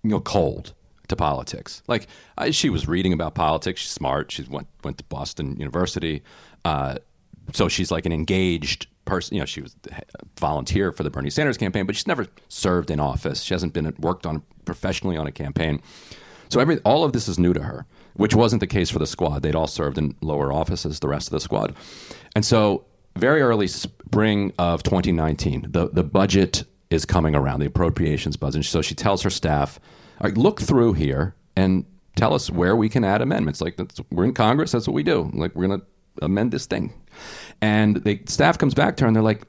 you 0.02 0.10
know, 0.10 0.20
cold 0.20 0.74
to 1.08 1.16
politics. 1.16 1.82
Like 1.88 2.06
I, 2.36 2.50
she 2.50 2.68
was 2.68 2.86
reading 2.86 3.12
about 3.12 3.34
politics. 3.34 3.80
She's 3.80 3.90
smart. 3.90 4.30
She 4.30 4.42
went 4.42 4.68
went 4.84 4.98
to 4.98 5.04
Boston 5.04 5.56
University, 5.58 6.22
uh, 6.64 6.96
so 7.52 7.68
she's 7.68 7.90
like 7.90 8.06
an 8.06 8.12
engaged 8.12 8.88
person. 9.04 9.36
You 9.36 9.40
know, 9.40 9.46
she 9.46 9.62
was 9.62 9.74
a 9.90 10.02
volunteer 10.38 10.92
for 10.92 11.02
the 11.02 11.10
Bernie 11.10 11.30
Sanders 11.30 11.56
campaign, 11.56 11.86
but 11.86 11.96
she's 11.96 12.06
never 12.06 12.26
served 12.48 12.90
in 12.90 13.00
office. 13.00 13.42
She 13.42 13.54
hasn't 13.54 13.72
been 13.72 13.94
worked 13.98 14.26
on 14.26 14.42
professionally 14.64 15.16
on 15.16 15.26
a 15.26 15.32
campaign. 15.32 15.80
So 16.48 16.60
every 16.60 16.78
all 16.80 17.04
of 17.04 17.12
this 17.12 17.28
is 17.28 17.38
new 17.38 17.52
to 17.52 17.62
her, 17.62 17.86
which 18.14 18.34
wasn't 18.34 18.60
the 18.60 18.66
case 18.66 18.90
for 18.90 18.98
the 18.98 19.06
squad. 19.06 19.42
They'd 19.42 19.54
all 19.54 19.66
served 19.66 19.98
in 19.98 20.14
lower 20.20 20.52
offices, 20.52 21.00
the 21.00 21.08
rest 21.08 21.28
of 21.28 21.32
the 21.32 21.40
squad, 21.40 21.74
and 22.34 22.44
so 22.44 22.84
very 23.16 23.40
early 23.40 23.66
spring 23.66 24.52
of 24.58 24.82
2019, 24.82 25.66
the 25.70 25.88
the 25.88 26.04
budget 26.04 26.64
is 26.90 27.04
coming 27.04 27.34
around, 27.34 27.60
the 27.60 27.66
appropriations 27.66 28.36
budget. 28.36 28.64
So 28.64 28.82
she 28.82 28.94
tells 28.94 29.22
her 29.22 29.30
staff, 29.30 29.80
look 30.34 30.60
through 30.60 30.92
here 30.92 31.34
and 31.56 31.84
tell 32.14 32.32
us 32.32 32.50
where 32.50 32.76
we 32.76 32.88
can 32.88 33.04
add 33.04 33.22
amendments. 33.22 33.60
Like 33.60 33.76
that's, 33.76 34.00
we're 34.10 34.24
in 34.24 34.34
Congress, 34.34 34.72
that's 34.72 34.86
what 34.86 34.94
we 34.94 35.02
do. 35.02 35.30
Like 35.34 35.54
we're 35.54 35.66
gonna 35.68 35.82
amend 36.22 36.52
this 36.52 36.66
thing, 36.66 36.92
and 37.60 37.96
the 37.96 38.20
staff 38.26 38.58
comes 38.58 38.74
back 38.74 38.96
to 38.96 39.04
her 39.04 39.08
and 39.08 39.16
they're 39.16 39.22
like, 39.22 39.46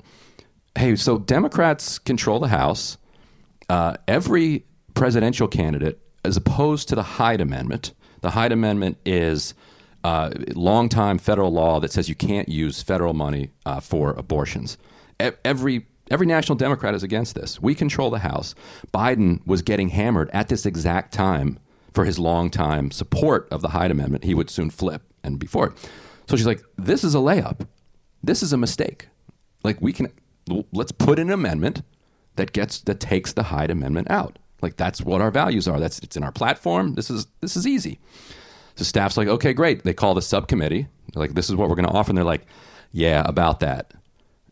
hey, 0.78 0.96
so 0.96 1.18
Democrats 1.18 2.00
control 2.00 2.40
the 2.40 2.48
House. 2.48 2.98
Uh, 3.70 3.98
every 4.08 4.66
presidential 4.94 5.48
candidate, 5.48 6.00
as 6.28 6.38
opposed 6.38 6.90
to 6.90 6.96
the 6.96 7.04
Hyde 7.04 7.42
Amendment, 7.42 7.94
the 8.22 8.32
Hyde 8.32 8.52
Amendment 8.52 8.98
is 9.06 9.54
uh, 10.04 10.32
longtime 10.54 11.18
federal 11.18 11.52
law 11.52 11.80
that 11.80 11.92
says 11.92 12.10
you 12.10 12.16
can't 12.16 12.50
use 12.50 12.84
federal 12.84 13.14
money 13.14 13.52
uh, 13.66 13.80
for 13.80 14.12
abortions. 14.12 14.78
Every 15.20 15.88
Every 16.10 16.26
national 16.26 16.56
Democrat 16.56 16.96
is 16.96 17.04
against 17.04 17.36
this. 17.36 17.62
We 17.62 17.76
control 17.76 18.10
the 18.10 18.20
House. 18.20 18.56
Biden 18.94 19.46
was 19.46 19.62
getting 19.62 19.90
hammered 19.90 20.30
at 20.32 20.48
this 20.48 20.66
exact 20.66 21.14
time 21.14 21.60
for 21.94 22.06
his 22.06 22.18
longtime 22.18 22.92
support 22.92 23.46
of 23.52 23.62
the 23.62 23.70
Hyde 23.70 23.92
Amendment. 23.92 24.24
He 24.24 24.34
would 24.34 24.50
soon 24.50 24.70
flip 24.70 25.02
and 25.22 25.38
be 25.38 25.48
for 25.48 25.68
it. 25.68 25.92
So 26.30 26.38
she's 26.38 26.46
like, 26.46 26.64
"This 26.78 27.04
is 27.04 27.14
a 27.14 27.18
layup. 27.18 27.68
This 28.24 28.42
is 28.42 28.54
a 28.54 28.58
mistake. 28.58 29.10
Like 29.66 29.82
we 29.82 29.92
can 29.92 30.08
let's 30.72 30.94
put 30.94 31.20
an 31.20 31.30
amendment 31.30 31.82
that 32.38 32.54
gets 32.54 32.80
that 32.82 33.02
takes 33.02 33.34
the 33.34 33.44
Hyde 33.44 33.72
Amendment 33.72 34.10
out. 34.10 34.40
Like 34.62 34.78
that's 34.78 35.02
what 35.02 35.22
our 35.22 35.32
values 35.32 35.68
are. 35.68 35.80
That's 35.80 36.00
it's 36.00 36.18
in 36.18 36.24
our 36.24 36.32
platform. 36.32 36.94
This 36.96 37.10
is 37.10 37.28
this 37.42 37.56
is 37.56 37.68
easy." 37.68 38.00
So 38.76 38.84
staff's 38.84 39.18
like, 39.18 39.28
"Okay, 39.28 39.54
great." 39.54 39.84
They 39.84 39.94
call 39.94 40.14
the 40.14 40.22
subcommittee. 40.22 40.88
They're 41.14 41.22
like, 41.22 41.34
"This 41.34 41.50
is 41.50 41.56
what 41.56 41.70
we're 41.70 41.76
going 41.76 41.88
to 41.88 41.94
offer." 41.94 42.12
And 42.12 42.18
they're 42.18 42.26
like, 42.26 42.46
"Yeah, 42.92 43.24
about 43.26 43.60
that." 43.62 43.94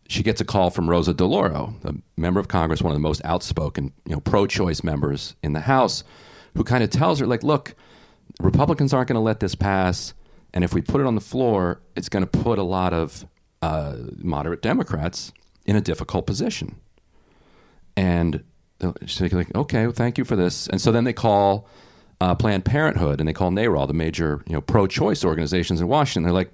she 0.08 0.22
gets 0.22 0.40
a 0.40 0.44
call 0.44 0.70
from 0.70 0.88
Rosa 0.88 1.14
DeLauro, 1.14 1.74
a 1.84 1.94
member 2.20 2.40
of 2.40 2.48
Congress, 2.48 2.82
one 2.82 2.92
of 2.92 2.96
the 2.96 3.00
most 3.00 3.24
outspoken, 3.24 3.92
you 4.04 4.14
know, 4.14 4.20
pro-choice 4.20 4.84
members 4.84 5.34
in 5.42 5.52
the 5.52 5.60
House, 5.60 6.04
who 6.54 6.64
kind 6.64 6.84
of 6.84 6.90
tells 6.90 7.18
her, 7.18 7.26
like, 7.26 7.42
look, 7.42 7.74
Republicans 8.40 8.92
aren't 8.92 9.08
going 9.08 9.16
to 9.16 9.20
let 9.20 9.40
this 9.40 9.54
pass, 9.54 10.14
and 10.54 10.64
if 10.64 10.72
we 10.72 10.80
put 10.80 11.00
it 11.00 11.06
on 11.06 11.14
the 11.14 11.20
floor, 11.20 11.80
it's 11.96 12.08
going 12.08 12.24
to 12.24 12.38
put 12.38 12.58
a 12.58 12.62
lot 12.62 12.92
of 12.92 13.26
uh, 13.62 13.96
moderate 14.18 14.62
Democrats 14.62 15.32
in 15.64 15.76
a 15.76 15.80
difficult 15.80 16.26
position. 16.26 16.76
And 17.96 18.44
she's 19.06 19.32
like, 19.32 19.54
okay, 19.54 19.86
well, 19.86 19.92
thank 19.92 20.18
you 20.18 20.24
for 20.24 20.36
this. 20.36 20.66
And 20.66 20.80
so 20.80 20.92
then 20.92 21.04
they 21.04 21.12
call 21.12 21.68
uh, 22.20 22.34
Planned 22.34 22.64
Parenthood 22.64 23.20
and 23.20 23.28
they 23.28 23.32
call 23.32 23.50
NARAL, 23.50 23.86
the 23.86 23.94
major, 23.94 24.42
you 24.46 24.52
know, 24.52 24.60
pro-choice 24.60 25.24
organizations 25.24 25.80
in 25.80 25.88
Washington. 25.88 26.24
They're 26.24 26.32
like, 26.32 26.52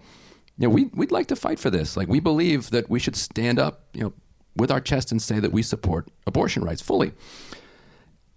you 0.59 0.69
know, 0.69 0.75
we, 0.75 0.85
we'd 0.95 1.13
like 1.13 1.29
to 1.29 1.37
fight 1.37 1.59
for 1.59 1.71
this. 1.71 1.97
Like, 1.97 2.09
we 2.09 2.21
believe 2.21 2.71
that 2.71 2.89
we 2.91 2.99
should 2.99 3.17
stand 3.17 3.59
up, 3.59 3.85
you 3.93 4.03
know, 4.03 4.13
with 4.57 4.71
our 4.71 4.81
chest 4.81 5.11
and 5.11 5.21
say 5.21 5.41
that 5.41 5.53
we 5.53 5.63
support 5.63 6.09
abortion 6.27 6.63
rights 6.63 6.83
fully. 6.83 7.13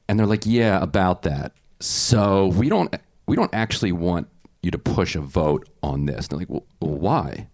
And 0.07 0.17
they're 0.17 0.27
like, 0.27 0.45
yeah, 0.45 0.81
about 0.81 1.23
that. 1.23 1.51
So 1.79 2.47
we 2.47 2.69
don't, 2.69 2.95
we 3.27 3.35
don't 3.35 3.53
actually 3.53 3.91
want 3.91 4.27
you 4.61 4.71
to 4.71 4.77
push 4.77 5.15
a 5.15 5.21
vote 5.21 5.67
on 5.83 6.05
this. 6.05 6.27
And 6.27 6.29
they're 6.29 6.39
like, 6.39 6.49
well, 6.49 6.65
why? 6.79 7.47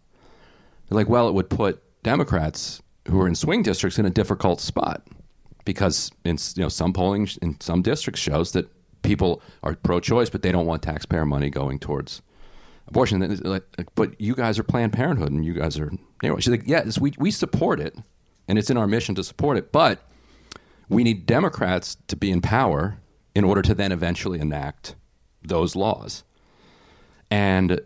They're 0.87 0.95
like, 0.95 1.09
well, 1.09 1.27
it 1.27 1.33
would 1.33 1.49
put 1.49 1.81
Democrats 2.03 2.81
who 3.07 3.19
are 3.19 3.27
in 3.27 3.35
swing 3.35 3.63
districts 3.63 3.97
in 3.97 4.05
a 4.05 4.09
difficult 4.09 4.61
spot 4.61 5.05
because 5.65 6.11
in 6.23 6.37
you 6.55 6.63
know 6.63 6.69
some 6.69 6.93
polling 6.93 7.27
in 7.41 7.59
some 7.59 7.81
districts 7.81 8.21
shows 8.21 8.51
that 8.53 8.69
people 9.01 9.41
are 9.63 9.75
pro-choice, 9.75 10.29
but 10.29 10.41
they 10.41 10.51
don't 10.51 10.65
want 10.65 10.83
taxpayer 10.83 11.25
money 11.25 11.49
going 11.49 11.79
towards 11.79 12.21
abortion. 12.87 13.61
But 13.95 14.19
you 14.19 14.35
guys 14.35 14.59
are 14.59 14.63
Planned 14.63 14.93
Parenthood, 14.93 15.31
and 15.31 15.45
you 15.45 15.53
guys 15.53 15.77
are. 15.79 15.91
Anyway, 16.23 16.41
she's 16.41 16.51
like, 16.51 16.67
yes, 16.67 16.99
we 16.99 17.13
we 17.17 17.31
support 17.31 17.79
it, 17.79 17.95
and 18.47 18.57
it's 18.57 18.69
in 18.69 18.77
our 18.77 18.87
mission 18.87 19.15
to 19.15 19.23
support 19.23 19.57
it, 19.57 19.71
but 19.71 20.07
we 20.89 21.03
need 21.03 21.25
Democrats 21.25 21.97
to 22.07 22.15
be 22.15 22.31
in 22.31 22.41
power 22.41 22.97
in 23.33 23.43
order 23.43 23.61
to 23.61 23.73
then 23.73 23.91
eventually 23.91 24.39
enact 24.39 24.95
those 25.41 25.75
laws. 25.75 26.23
And 27.29 27.79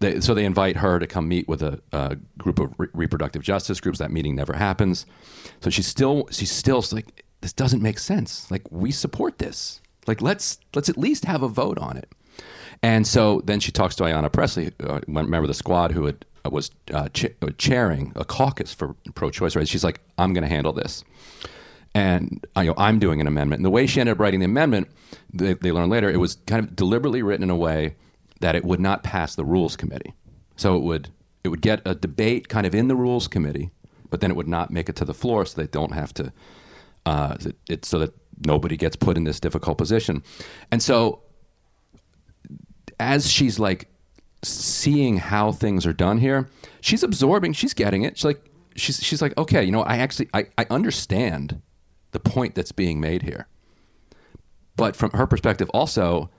they, 0.00 0.20
so 0.20 0.34
they 0.34 0.44
invite 0.44 0.76
her 0.76 0.98
to 0.98 1.06
come 1.06 1.28
meet 1.28 1.48
with 1.48 1.62
a, 1.62 1.80
a 1.92 2.16
group 2.38 2.58
of 2.58 2.74
re- 2.78 2.88
reproductive 2.92 3.42
justice 3.42 3.80
groups. 3.80 3.98
That 3.98 4.10
meeting 4.10 4.34
never 4.34 4.52
happens. 4.52 5.06
So 5.60 5.70
she's 5.70 5.86
still 5.86 6.28
she's 6.30 6.50
still 6.50 6.84
like 6.92 7.24
this 7.40 7.52
doesn't 7.52 7.82
make 7.82 7.98
sense. 7.98 8.50
Like 8.50 8.70
we 8.70 8.90
support 8.90 9.38
this. 9.38 9.80
Like 10.06 10.20
let's 10.20 10.58
let's 10.74 10.88
at 10.88 10.98
least 10.98 11.24
have 11.24 11.42
a 11.42 11.48
vote 11.48 11.78
on 11.78 11.96
it. 11.96 12.10
And 12.82 13.06
so 13.06 13.40
then 13.44 13.60
she 13.60 13.72
talks 13.72 13.94
to 13.96 14.04
Ayanna 14.04 14.30
Pressley, 14.30 14.70
uh, 14.80 15.00
member 15.06 15.46
the 15.46 15.54
squad 15.54 15.92
who 15.92 16.04
had, 16.04 16.26
uh, 16.44 16.50
was 16.50 16.70
uh, 16.92 17.08
ch- 17.08 17.34
chairing 17.56 18.12
a 18.16 18.24
caucus 18.24 18.74
for 18.74 18.94
pro-choice 19.14 19.56
rights. 19.56 19.70
She's 19.70 19.82
like, 19.82 20.00
"I'm 20.18 20.34
going 20.34 20.42
to 20.42 20.48
handle 20.48 20.74
this." 20.74 21.02
and 21.96 22.46
you 22.56 22.64
know, 22.64 22.74
I'm 22.76 22.98
doing 22.98 23.22
an 23.22 23.26
amendment. 23.26 23.60
And 23.60 23.64
the 23.64 23.70
way 23.70 23.86
she 23.86 24.00
ended 24.00 24.12
up 24.12 24.20
writing 24.20 24.40
the 24.40 24.44
amendment, 24.44 24.88
they, 25.32 25.54
they 25.54 25.72
learned 25.72 25.90
later, 25.90 26.10
it 26.10 26.18
was 26.18 26.34
kind 26.46 26.62
of 26.62 26.76
deliberately 26.76 27.22
written 27.22 27.42
in 27.42 27.48
a 27.48 27.56
way 27.56 27.96
that 28.40 28.54
it 28.54 28.64
would 28.64 28.80
not 28.80 29.02
pass 29.02 29.34
the 29.34 29.44
rules 29.44 29.76
committee. 29.76 30.14
So 30.56 30.76
it 30.76 30.82
would 30.82 31.10
it 31.44 31.48
would 31.48 31.62
get 31.62 31.80
a 31.84 31.94
debate 31.94 32.48
kind 32.48 32.66
of 32.66 32.74
in 32.74 32.88
the 32.88 32.96
rules 32.96 33.28
committee, 33.28 33.70
but 34.10 34.20
then 34.20 34.30
it 34.30 34.36
would 34.36 34.48
not 34.48 34.70
make 34.70 34.88
it 34.88 34.96
to 34.96 35.04
the 35.04 35.14
floor, 35.14 35.46
so 35.46 35.60
they 35.60 35.68
don't 35.68 35.92
have 35.92 36.12
to. 36.14 36.32
Uh, 37.04 37.36
it, 37.40 37.56
it 37.68 37.84
so 37.84 38.00
that 38.00 38.14
nobody 38.44 38.76
gets 38.76 38.96
put 38.96 39.16
in 39.16 39.24
this 39.24 39.38
difficult 39.38 39.78
position, 39.78 40.22
and 40.72 40.82
so 40.82 41.22
as 42.98 43.30
she's 43.30 43.58
like 43.58 43.88
seeing 44.42 45.18
how 45.18 45.52
things 45.52 45.86
are 45.86 45.92
done 45.92 46.18
here, 46.18 46.48
she's 46.80 47.02
absorbing, 47.02 47.52
she's 47.52 47.74
getting 47.74 48.02
it. 48.02 48.16
She's 48.16 48.24
like 48.24 48.50
she's 48.74 49.02
she's 49.02 49.22
like, 49.22 49.36
okay, 49.38 49.62
you 49.62 49.72
know, 49.72 49.82
I 49.82 49.98
actually 49.98 50.28
I, 50.34 50.46
I 50.58 50.66
understand 50.70 51.60
the 52.12 52.20
point 52.20 52.54
that's 52.54 52.72
being 52.72 53.00
made 53.00 53.22
here. 53.22 53.46
But 54.76 54.94
from 54.94 55.10
her 55.12 55.26
perspective, 55.26 55.70
also, 55.70 56.30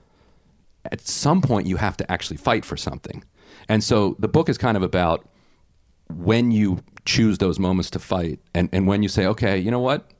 at 0.92 1.06
some 1.06 1.40
point 1.40 1.66
you 1.66 1.76
have 1.76 1.96
to 1.96 2.10
actually 2.10 2.36
fight 2.36 2.64
for 2.64 2.76
something. 2.76 3.24
And 3.68 3.82
so 3.84 4.16
the 4.18 4.28
book 4.28 4.48
is 4.48 4.58
kind 4.58 4.76
of 4.76 4.82
about 4.82 5.28
when 6.08 6.50
you 6.50 6.80
choose 7.04 7.38
those 7.38 7.58
moments 7.58 7.90
to 7.90 7.98
fight 7.98 8.40
and, 8.54 8.68
and 8.72 8.86
when 8.86 9.02
you 9.02 9.08
say, 9.08 9.26
okay, 9.26 9.58
you 9.58 9.70
know 9.70 9.80
what? 9.80 10.10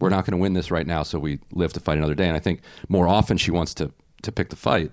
We're 0.00 0.10
not 0.10 0.24
going 0.24 0.32
to 0.32 0.38
win 0.38 0.54
this 0.54 0.70
right 0.70 0.86
now, 0.86 1.02
so 1.02 1.18
we 1.18 1.40
live 1.52 1.72
to 1.74 1.80
fight 1.80 1.98
another 1.98 2.14
day. 2.14 2.26
And 2.26 2.36
I 2.36 2.40
think 2.40 2.62
more 2.88 3.06
often 3.06 3.36
she 3.36 3.50
wants 3.50 3.74
to, 3.74 3.92
to 4.22 4.32
pick 4.32 4.48
the 4.48 4.56
fight. 4.56 4.92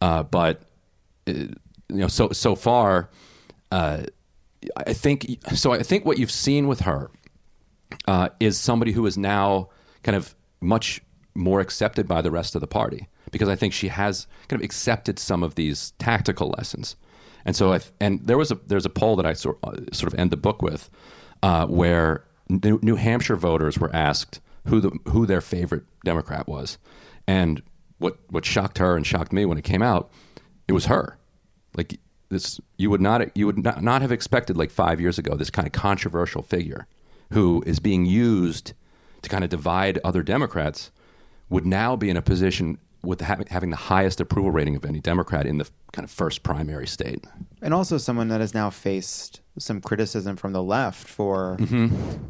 Uh, 0.00 0.22
but, 0.22 0.62
uh, 1.26 1.32
you 1.32 1.54
know, 1.88 2.08
so, 2.08 2.30
so 2.30 2.54
far, 2.54 3.08
uh, 3.70 4.02
I 4.76 4.92
think, 4.92 5.38
so 5.54 5.72
I 5.72 5.82
think 5.82 6.04
what 6.04 6.18
you've 6.18 6.30
seen 6.30 6.68
with 6.68 6.80
her 6.80 7.10
uh, 8.06 8.28
is 8.40 8.58
somebody 8.58 8.92
who 8.92 9.06
is 9.06 9.16
now 9.16 9.70
kind 10.02 10.16
of 10.16 10.34
much 10.60 11.00
more 11.34 11.60
accepted 11.60 12.06
by 12.06 12.20
the 12.20 12.30
rest 12.30 12.54
of 12.54 12.60
the 12.60 12.66
party 12.66 13.08
because 13.30 13.48
I 13.48 13.56
think 13.56 13.72
she 13.72 13.88
has 13.88 14.26
kind 14.48 14.60
of 14.60 14.64
accepted 14.64 15.18
some 15.18 15.42
of 15.42 15.54
these 15.54 15.92
tactical 15.98 16.54
lessons. 16.56 16.96
And 17.44 17.54
so, 17.54 17.72
I, 17.72 17.80
and 18.00 18.26
there 18.26 18.38
was 18.38 18.50
a 18.50 18.56
there's 18.66 18.86
a 18.86 18.90
poll 18.90 19.16
that 19.16 19.26
I 19.26 19.32
sort 19.32 19.58
uh, 19.62 19.76
sort 19.92 20.12
of 20.12 20.18
end 20.18 20.30
the 20.30 20.36
book 20.36 20.62
with, 20.62 20.90
uh, 21.42 21.66
where 21.66 22.24
New, 22.48 22.80
New 22.82 22.96
Hampshire 22.96 23.36
voters 23.36 23.78
were 23.78 23.94
asked 23.94 24.40
who 24.66 24.80
the 24.80 24.90
who 25.08 25.26
their 25.26 25.40
favorite 25.40 25.84
Democrat 26.04 26.48
was, 26.48 26.78
and 27.26 27.62
what 27.98 28.18
what 28.30 28.44
shocked 28.44 28.78
her 28.78 28.96
and 28.96 29.06
shocked 29.06 29.32
me 29.32 29.44
when 29.44 29.58
it 29.58 29.64
came 29.64 29.82
out, 29.82 30.10
it 30.66 30.72
was 30.72 30.86
her. 30.86 31.18
Like 31.76 32.00
this, 32.28 32.60
you 32.78 32.90
would 32.90 33.00
not 33.00 33.36
you 33.36 33.46
would 33.46 33.62
not, 33.62 33.82
not 33.82 34.02
have 34.02 34.12
expected 34.12 34.56
like 34.56 34.70
five 34.70 35.00
years 35.00 35.18
ago 35.18 35.36
this 35.36 35.50
kind 35.50 35.66
of 35.66 35.72
controversial 35.72 36.42
figure 36.42 36.86
who 37.32 37.62
is 37.66 37.78
being 37.78 38.06
used 38.06 38.72
to 39.22 39.28
kind 39.28 39.44
of 39.44 39.50
divide 39.50 39.98
other 40.04 40.22
Democrats 40.22 40.90
would 41.48 41.66
now 41.66 41.96
be 41.96 42.10
in 42.10 42.16
a 42.16 42.22
position 42.22 42.78
with 43.06 43.20
having, 43.20 43.46
having 43.46 43.70
the 43.70 43.76
highest 43.76 44.20
approval 44.20 44.50
rating 44.50 44.76
of 44.76 44.84
any 44.84 45.00
Democrat 45.00 45.46
in 45.46 45.58
the 45.58 45.68
kind 45.92 46.04
of 46.04 46.10
first 46.10 46.42
primary 46.42 46.86
state. 46.86 47.24
And 47.62 47.72
also 47.72 47.98
someone 47.98 48.28
that 48.28 48.40
has 48.40 48.52
now 48.52 48.70
faced 48.70 49.40
some 49.58 49.80
criticism 49.80 50.36
from 50.36 50.52
the 50.52 50.62
left 50.62 51.08
for 51.08 51.56
mm-hmm. 51.58 51.88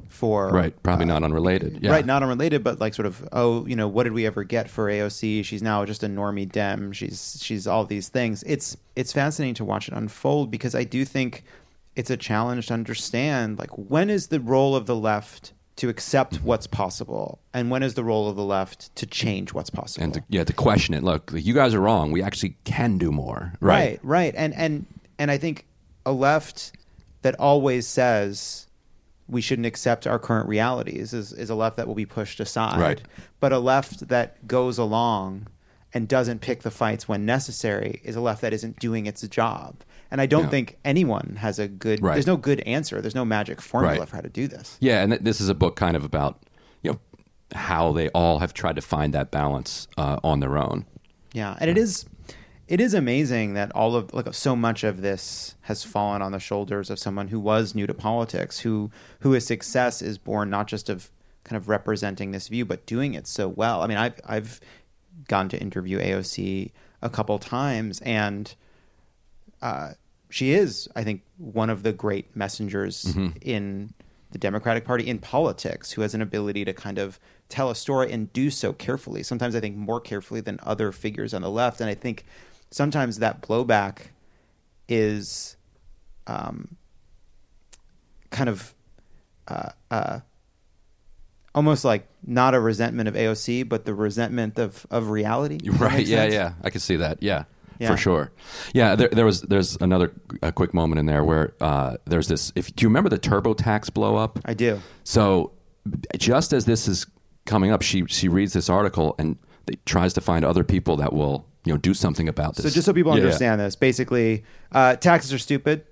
for 0.09 0.51
Right, 0.51 0.81
probably 0.83 1.07
not 1.07 1.23
uh, 1.23 1.27
unrelated. 1.27 1.79
Yeah. 1.83 1.91
Right, 1.91 2.07
not 2.07 2.23
unrelated, 2.23 2.63
but 2.63 2.81
like 2.81 2.95
sort 2.95 3.07
of, 3.07 3.29
oh, 3.33 3.67
you 3.67 3.75
know, 3.75 3.89
what 3.89 4.05
did 4.05 4.13
we 4.13 4.27
ever 4.27 4.45
get 4.45 4.71
for 4.71 4.87
AOC? 4.87 5.45
She's 5.45 5.63
now 5.63 5.85
just 5.85 6.03
a 6.03 6.07
normie 6.07 6.51
dem. 6.51 6.93
She's 6.93 7.39
she's 7.41 7.67
all 7.67 7.85
these 7.85 8.09
things. 8.09 8.43
It's 8.45 8.77
it's 8.95 9.13
fascinating 9.13 9.55
to 9.55 9.65
watch 9.65 9.89
it 9.89 9.95
unfold 9.95 10.51
because 10.51 10.75
I 10.75 10.85
do 10.85 11.05
think 11.05 11.45
it's 11.97 12.11
a 12.11 12.17
challenge 12.17 12.69
to 12.69 12.75
understand 12.75 13.59
like 13.59 13.71
when 13.71 14.11
is 14.11 14.29
the 14.29 14.39
role 14.39 14.77
of 14.77 14.87
the 14.87 14.97
left 14.97 15.53
to 15.77 15.89
accept 15.91 16.37
what's 16.43 16.67
possible 16.67 17.39
and 17.53 17.71
when 17.71 17.83
is 17.83 17.95
the 17.95 18.03
role 18.05 18.29
of 18.29 18.37
the 18.37 18.45
left 18.45 18.95
to 18.97 19.05
change 19.07 19.53
what's 19.53 19.69
possible. 19.71 20.05
and 20.05 20.15
to, 20.15 20.25
yeah, 20.29 20.43
to 20.45 20.53
question 20.53 20.95
it. 20.95 21.03
Look, 21.03 21.31
you 21.35 21.53
guys 21.53 21.75
are 21.75 21.81
wrong. 21.81 22.13
We 22.13 22.23
actually 22.23 22.57
can 22.65 22.97
do 22.99 23.13
more. 23.13 23.53
right 23.61 23.99
right 24.03 24.35
and 24.37 24.55
and 24.55 24.87
and 25.19 25.31
i 25.31 25.37
think 25.39 25.67
a 26.07 26.13
left 26.13 26.73
that 27.23 27.35
always 27.39 27.87
says 27.87 28.67
we 29.29 29.41
shouldn't 29.41 29.67
accept 29.67 30.07
our 30.07 30.19
current 30.21 30.49
realities 30.49 31.13
is, 31.13 31.33
is 31.33 31.51
a 31.51 31.55
left 31.55 31.77
that 31.77 31.89
will 31.89 31.97
be 31.97 32.07
pushed 32.07 32.39
aside 32.41 32.79
Right. 32.81 33.03
but 33.41 33.53
a 33.53 33.59
left 33.59 34.09
that 34.09 34.47
goes 34.47 34.79
along 34.79 35.49
and 35.93 36.07
doesn't 36.07 36.41
pick 36.41 36.63
the 36.63 36.71
fights 36.71 37.09
when 37.09 37.25
necessary 37.27 38.01
is 38.05 38.15
a 38.17 38.21
left 38.21 38.41
that 38.43 38.53
isn't 38.53 38.79
doing 38.79 39.07
its 39.07 39.23
job 39.29 39.83
and 40.11 40.21
i 40.21 40.27
don't 40.27 40.45
Yeah. 40.45 40.49
think 40.51 40.79
anyone 40.85 41.37
has 41.41 41.59
a 41.59 41.69
good 41.69 42.03
Right. 42.03 42.15
there's 42.15 42.27
no 42.27 42.37
good 42.37 42.61
answer 42.61 43.01
there's 43.01 43.15
no 43.15 43.25
magic 43.25 43.61
formula 43.61 44.01
Right. 44.01 44.09
for 44.09 44.17
how 44.17 44.23
to 44.23 44.29
do 44.29 44.47
this 44.49 44.77
Yeah, 44.81 45.03
and 45.03 45.13
th- 45.13 45.23
this 45.23 45.41
is 45.41 45.49
a 45.49 45.55
book 45.55 45.77
kind 45.77 45.97
of 45.97 46.05
about 46.05 46.43
you 46.83 46.93
know 46.93 46.99
how 47.55 47.93
they 47.93 48.09
all 48.11 48.39
have 48.41 48.53
tried 48.55 48.77
to 48.77 48.83
find 48.83 49.13
that 49.15 49.31
balance 49.31 49.87
uh, 49.97 50.19
on 50.25 50.41
their 50.41 50.57
own. 50.59 50.85
Yeah, 51.33 51.57
and 51.61 51.71
it 51.71 51.79
is 51.79 52.05
it 52.69 52.81
is 52.81 52.95
amazing 52.95 53.55
that 53.55 53.71
all 53.77 53.95
of 53.95 54.13
like 54.13 54.33
so 54.35 54.57
much 54.57 54.83
of 54.83 55.01
this 55.01 55.55
has 55.63 55.85
fallen 55.85 56.21
on 56.23 56.33
the 56.33 56.41
shoulders 56.41 56.91
of 56.91 56.99
someone 56.99 57.29
who 57.29 57.39
was 57.39 57.75
new 57.75 57.87
to 57.87 57.95
politics, 57.95 58.61
who 58.61 58.91
who 59.21 59.31
his 59.33 59.47
success 59.47 60.03
is 60.03 60.19
born 60.19 60.51
not 60.51 60.67
just 60.67 60.89
of 60.89 61.11
kind 61.45 61.57
of 61.57 61.69
representing 61.69 62.33
this 62.33 62.49
view, 62.49 62.65
but 62.65 62.85
doing 62.87 63.15
it 63.15 63.29
so 63.29 63.47
well. 63.47 63.83
I 63.83 63.87
mean, 63.87 63.99
I've 63.99 64.19
I've 64.27 64.61
gone 65.29 65.49
to 65.51 65.61
interview 65.61 65.99
AOC 66.01 66.73
a 67.03 67.09
couple 67.09 67.39
times, 67.39 68.01
and 68.01 68.53
uh, 69.63 69.93
she 70.31 70.53
is, 70.53 70.89
I 70.97 71.05
think, 71.05 71.23
one 71.39 71.71
of 71.71 71.83
the 71.83 71.93
great 71.93 72.35
messengers 72.37 73.05
Mhm. 73.05 73.39
in 73.43 73.95
the 74.33 74.39
Democratic 74.39 74.85
Party 74.85 75.07
in 75.07 75.19
politics 75.19 75.93
who 75.93 76.03
has 76.03 76.15
an 76.15 76.21
ability 76.21 76.65
to 76.65 76.73
kind 76.73 76.99
of 76.99 77.19
tell 77.49 77.71
a 77.71 77.75
story 77.77 78.11
and 78.13 78.33
do 78.33 78.51
so 78.51 78.73
carefully. 78.73 79.23
Sometimes 79.23 79.55
I 79.55 79.61
think 79.61 79.77
more 79.77 80.01
carefully 80.01 80.41
than 80.41 80.59
other 80.65 80.91
figures 80.93 81.33
on 81.33 81.43
the 81.43 81.51
left, 81.51 81.81
and 81.81 81.89
I 81.89 81.95
think 81.95 82.25
sometimes 82.71 83.19
that 83.21 83.41
blowback 83.41 84.09
is 84.89 85.57
um, 86.27 86.77
kind 88.31 88.49
of 88.49 88.75
uh, 89.49 89.71
uh, 89.93 90.21
almost 91.55 91.85
like 91.85 92.09
not 92.27 92.55
a 92.55 92.61
resentment 92.61 93.09
of 93.09 93.15
AOC, 93.15 93.63
but 93.69 93.85
the 93.85 93.95
resentment 93.95 94.59
of 94.59 94.87
of 94.91 95.11
reality. 95.11 95.59
Right. 95.71 96.05
Yeah. 96.07 96.23
sense? 96.23 96.35
Yeah. 96.35 96.53
I 96.65 96.71
can 96.71 96.81
see 96.81 96.97
that. 96.97 97.23
Yeah. 97.23 97.45
Yeah. 97.79 97.91
For 97.91 97.97
sure. 97.97 98.33
Yeah. 98.75 98.95
There, 98.97 99.09
there 99.09 99.25
was 99.25 99.43
there's 99.43 99.77
another 99.81 100.13
a 100.43 100.53
quick 100.53 100.73
moment 100.75 100.99
in 100.99 101.07
there 101.07 101.25
where 101.25 101.55
uh, 101.61 101.97
there's 102.07 102.29
this. 102.29 102.53
If 102.55 102.75
do 102.75 102.85
you 102.85 102.89
remember 102.89 103.11
the 103.11 103.19
TurboTax 103.19 103.93
blow 103.93 104.17
up? 104.17 104.39
I 104.45 104.55
do. 104.55 104.81
So 105.05 105.53
just 106.19 106.53
as 106.53 106.65
this 106.65 106.89
is 106.89 107.07
coming 107.45 107.71
up, 107.71 107.83
she 107.83 108.05
she 108.07 108.29
reads 108.29 108.53
this 108.53 108.69
article 108.69 109.15
and 109.19 109.37
they, 109.67 109.75
tries 109.85 110.15
to 110.15 110.21
find 110.21 110.45
other 110.45 110.65
people 110.65 110.97
that 110.97 111.13
will 111.13 111.47
you 111.65 111.73
know 111.73 111.79
do 111.79 111.95
something 111.95 112.29
about 112.29 112.57
this. 112.57 112.65
So 112.65 112.71
just 112.71 112.87
so 112.87 112.93
people 112.93 113.13
Yeah, 113.13 113.19
yeah. 113.19 113.25
understand 113.25 113.61
this, 113.61 113.77
basically, 113.77 114.45
uh, 114.73 114.97
taxes 114.97 115.33
are 115.33 115.39
stupid, 115.39 115.85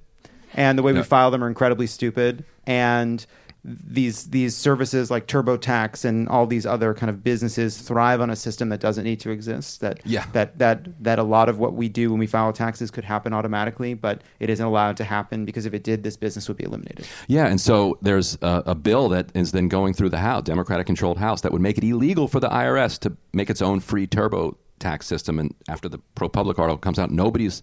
and 0.55 0.79
the 0.79 0.83
way 0.83 0.93
we 0.93 1.03
file 1.03 1.31
them 1.31 1.43
are 1.43 1.49
incredibly 1.49 1.87
stupid, 1.87 2.45
and 2.67 3.25
these 3.65 4.25
these 4.25 4.55
services 4.55 5.11
like 5.11 5.27
TurboTax 5.27 6.05
and 6.05 6.29
all 6.29 6.47
these 6.47 6.67
other 6.67 6.93
kind 6.93 7.09
of 7.09 7.25
businesses 7.25 7.79
thrive 7.79 8.21
on 8.21 8.29
a 8.29 8.37
system 8.37 8.69
that 8.69 8.79
doesn't 8.81 9.05
need 9.05 9.21
to 9.21 9.31
exist. 9.31 9.81
That 9.81 10.01
Yeah. 10.05 10.27
that 10.35 10.59
that 10.59 11.03
that 11.03 11.19
a 11.19 11.23
lot 11.23 11.49
of 11.49 11.59
what 11.59 11.73
we 11.73 11.89
do 11.89 12.11
when 12.11 12.19
we 12.19 12.27
file 12.27 12.53
taxes 12.53 12.91
could 12.91 13.05
happen 13.05 13.33
automatically, 13.33 13.95
but 13.95 14.21
it 14.39 14.51
isn't 14.51 14.65
allowed 14.65 14.99
to 14.99 15.05
happen 15.05 15.47
because 15.47 15.65
if 15.65 15.73
it 15.73 15.83
did, 15.83 16.03
this 16.03 16.17
business 16.17 16.47
would 16.49 16.59
be 16.59 16.65
eliminated. 16.65 17.07
Yeah, 17.27 17.47
and 17.47 17.59
so 17.59 17.99
there's 18.03 18.37
a, 18.43 18.63
a 18.67 18.75
bill 18.75 19.09
that 19.09 19.31
is 19.35 19.53
then 19.53 19.69
going 19.69 19.95
through 19.95 20.11
the 20.11 20.19
House, 20.19 20.43
Democratic 20.43 20.87
controlled 20.87 21.17
House, 21.17 21.41
that 21.41 21.51
would 21.53 21.63
make 21.63 21.79
it 21.79 21.85
illegal 21.85 22.29
for 22.29 22.41
the 22.41 22.49
IRS 22.49 22.99
to 23.01 23.17
make 23.33 23.49
its 23.49 23.63
own 23.63 23.81
free 23.81 24.07
turbo 24.07 24.59
tax 24.79 25.07
system. 25.07 25.39
And 25.39 25.55
after 25.69 25.89
the 25.89 25.99
pro 26.15 26.29
public 26.29 26.59
article 26.59 26.77
comes 26.79 26.99
out, 26.99 27.11
nobody's 27.11 27.63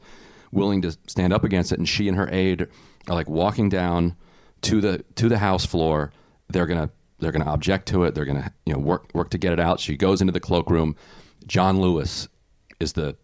willing 0.52 0.82
to 0.82 0.98
stand 1.06 1.32
up 1.32 1.44
against 1.44 1.72
it. 1.72 1.78
And 1.78 1.88
she 1.88 2.08
and 2.08 2.18
her 2.18 2.28
aide 2.32 2.68
are 3.08 3.14
like 3.16 3.30
walking 3.30 3.70
down 3.70 4.16
to 4.64 4.82
the 4.82 5.04
to 5.16 5.28
the 5.30 5.38
House 5.38 5.66
floor. 5.66 6.12
They're 6.50 6.66
gonna 6.68 6.90
they're 7.20 7.32
gonna 7.32 7.52
object 7.52 7.88
to 7.90 8.04
it. 8.04 8.16
They're 8.16 8.26
gonna 8.26 8.54
you 8.66 8.74
know 8.74 8.80
work 8.80 9.10
work 9.14 9.30
to 9.32 9.38
get 9.38 9.54
it 9.54 9.60
out. 9.60 9.80
She 9.80 9.96
goes 9.98 10.22
into 10.22 10.34
the 10.34 10.40
cloakroom. 10.40 10.96
John 11.48 11.80
Lewis 11.82 12.28
is 12.80 12.94
the 12.94 13.16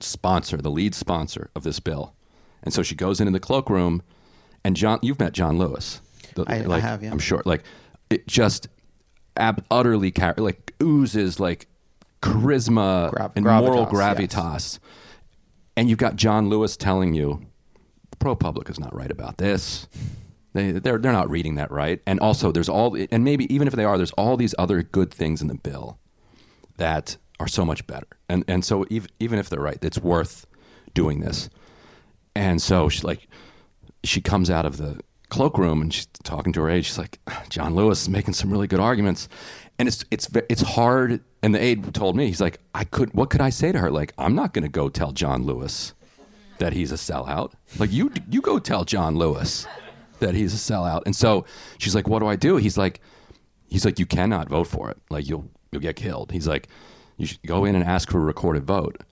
sponsor, 0.00 0.56
the 0.56 0.70
lead 0.70 0.94
sponsor 0.94 1.50
of 1.54 1.62
this 1.64 1.80
bill. 1.80 2.14
And 2.62 2.72
so 2.74 2.82
she 2.82 2.94
goes 2.94 3.20
into 3.20 3.32
the 3.32 3.40
cloakroom, 3.40 4.02
and 4.64 4.74
John, 4.76 4.98
you've 5.02 5.18
met 5.20 5.32
John 5.32 5.58
Lewis. 5.58 6.00
The- 6.34 6.44
I- 6.46 6.56
I 6.58 6.60
like, 6.62 6.82
have, 6.82 7.02
yeah. 7.02 7.10
I'm 7.10 7.18
sure. 7.18 7.42
Like, 7.44 7.62
it 8.10 8.26
just 8.26 8.68
ab- 9.36 9.64
utterly 9.70 10.10
car- 10.10 10.34
like 10.36 10.74
oozes 10.82 11.38
like 11.40 11.66
charisma 12.22 13.10
Grav- 13.12 13.32
and 13.36 13.44
moral 13.44 13.86
gravitas, 13.86 14.52
yes. 14.52 14.80
And 15.76 15.88
you've 15.88 15.98
got 15.98 16.16
John 16.16 16.48
Lewis 16.48 16.76
telling 16.76 17.14
you, 17.14 17.46
the 18.10 18.16
pro 18.16 18.34
public 18.34 18.68
is 18.68 18.80
not 18.80 18.94
right 18.94 19.10
about 19.10 19.38
this. 19.38 19.86
They, 20.54 20.72
they're, 20.72 20.98
they're 20.98 21.12
not 21.12 21.30
reading 21.30 21.56
that 21.56 21.70
right. 21.70 22.00
And 22.06 22.18
also, 22.20 22.52
there's 22.52 22.68
all, 22.68 22.96
and 23.10 23.24
maybe 23.24 23.52
even 23.52 23.68
if 23.68 23.74
they 23.74 23.84
are, 23.84 23.96
there's 23.96 24.12
all 24.12 24.36
these 24.36 24.54
other 24.58 24.82
good 24.82 25.12
things 25.12 25.42
in 25.42 25.48
the 25.48 25.54
bill 25.54 25.98
that 26.78 27.16
are 27.40 27.48
so 27.48 27.64
much 27.64 27.86
better. 27.86 28.06
And 28.28 28.44
and 28.48 28.64
so 28.64 28.84
even 28.90 29.10
even 29.20 29.38
if 29.38 29.48
they're 29.48 29.60
right, 29.60 29.78
it's 29.82 29.98
worth 29.98 30.46
doing 30.94 31.20
this. 31.20 31.50
And 32.34 32.60
so 32.60 32.88
she 32.88 33.02
like 33.02 33.28
she 34.04 34.20
comes 34.20 34.50
out 34.50 34.64
of 34.64 34.76
the 34.78 35.00
cloakroom 35.28 35.82
and 35.82 35.92
she's 35.92 36.06
talking 36.24 36.52
to 36.54 36.62
her 36.62 36.70
aide. 36.70 36.84
She's 36.84 36.98
like, 36.98 37.18
John 37.48 37.74
Lewis 37.74 38.02
is 38.02 38.08
making 38.08 38.34
some 38.34 38.50
really 38.50 38.66
good 38.66 38.80
arguments, 38.80 39.28
and 39.78 39.86
it's 39.88 40.04
it's 40.10 40.28
it's 40.48 40.62
hard. 40.62 41.22
And 41.42 41.54
the 41.54 41.62
aide 41.62 41.94
told 41.94 42.16
me, 42.16 42.26
he's 42.26 42.40
like, 42.40 42.58
I 42.74 42.82
could. 42.82 43.14
What 43.14 43.30
could 43.30 43.40
I 43.40 43.50
say 43.50 43.70
to 43.70 43.78
her? 43.78 43.90
Like, 43.92 44.12
I'm 44.18 44.34
not 44.34 44.52
going 44.52 44.64
to 44.64 44.68
go 44.68 44.88
tell 44.88 45.12
John 45.12 45.44
Lewis 45.44 45.94
that 46.58 46.72
he's 46.72 46.90
a 46.90 46.96
sellout. 46.96 47.52
Like 47.78 47.92
you 47.92 48.10
you 48.28 48.40
go 48.40 48.58
tell 48.58 48.84
John 48.84 49.16
Lewis 49.16 49.66
that 50.20 50.34
he's 50.34 50.54
a 50.54 50.56
sellout. 50.72 51.02
And 51.06 51.14
so 51.14 51.44
she's 51.78 51.94
like, 51.94 52.08
what 52.08 52.20
do 52.20 52.26
I 52.26 52.36
do? 52.36 52.56
He's 52.56 52.76
like, 52.78 53.00
he's 53.68 53.84
like, 53.84 53.98
you 53.98 54.06
cannot 54.06 54.48
vote 54.48 54.66
for 54.66 54.90
it. 54.90 54.98
Like 55.10 55.28
you'll 55.28 55.48
you'll 55.70 55.82
get 55.82 55.96
killed. 55.96 56.32
He's 56.32 56.48
like, 56.48 56.68
you 57.16 57.26
should 57.26 57.42
go 57.42 57.64
in 57.64 57.74
and 57.74 57.84
ask 57.84 58.10
for 58.10 58.18
a 58.18 58.24
recorded 58.24 58.64
vote, 58.64 59.02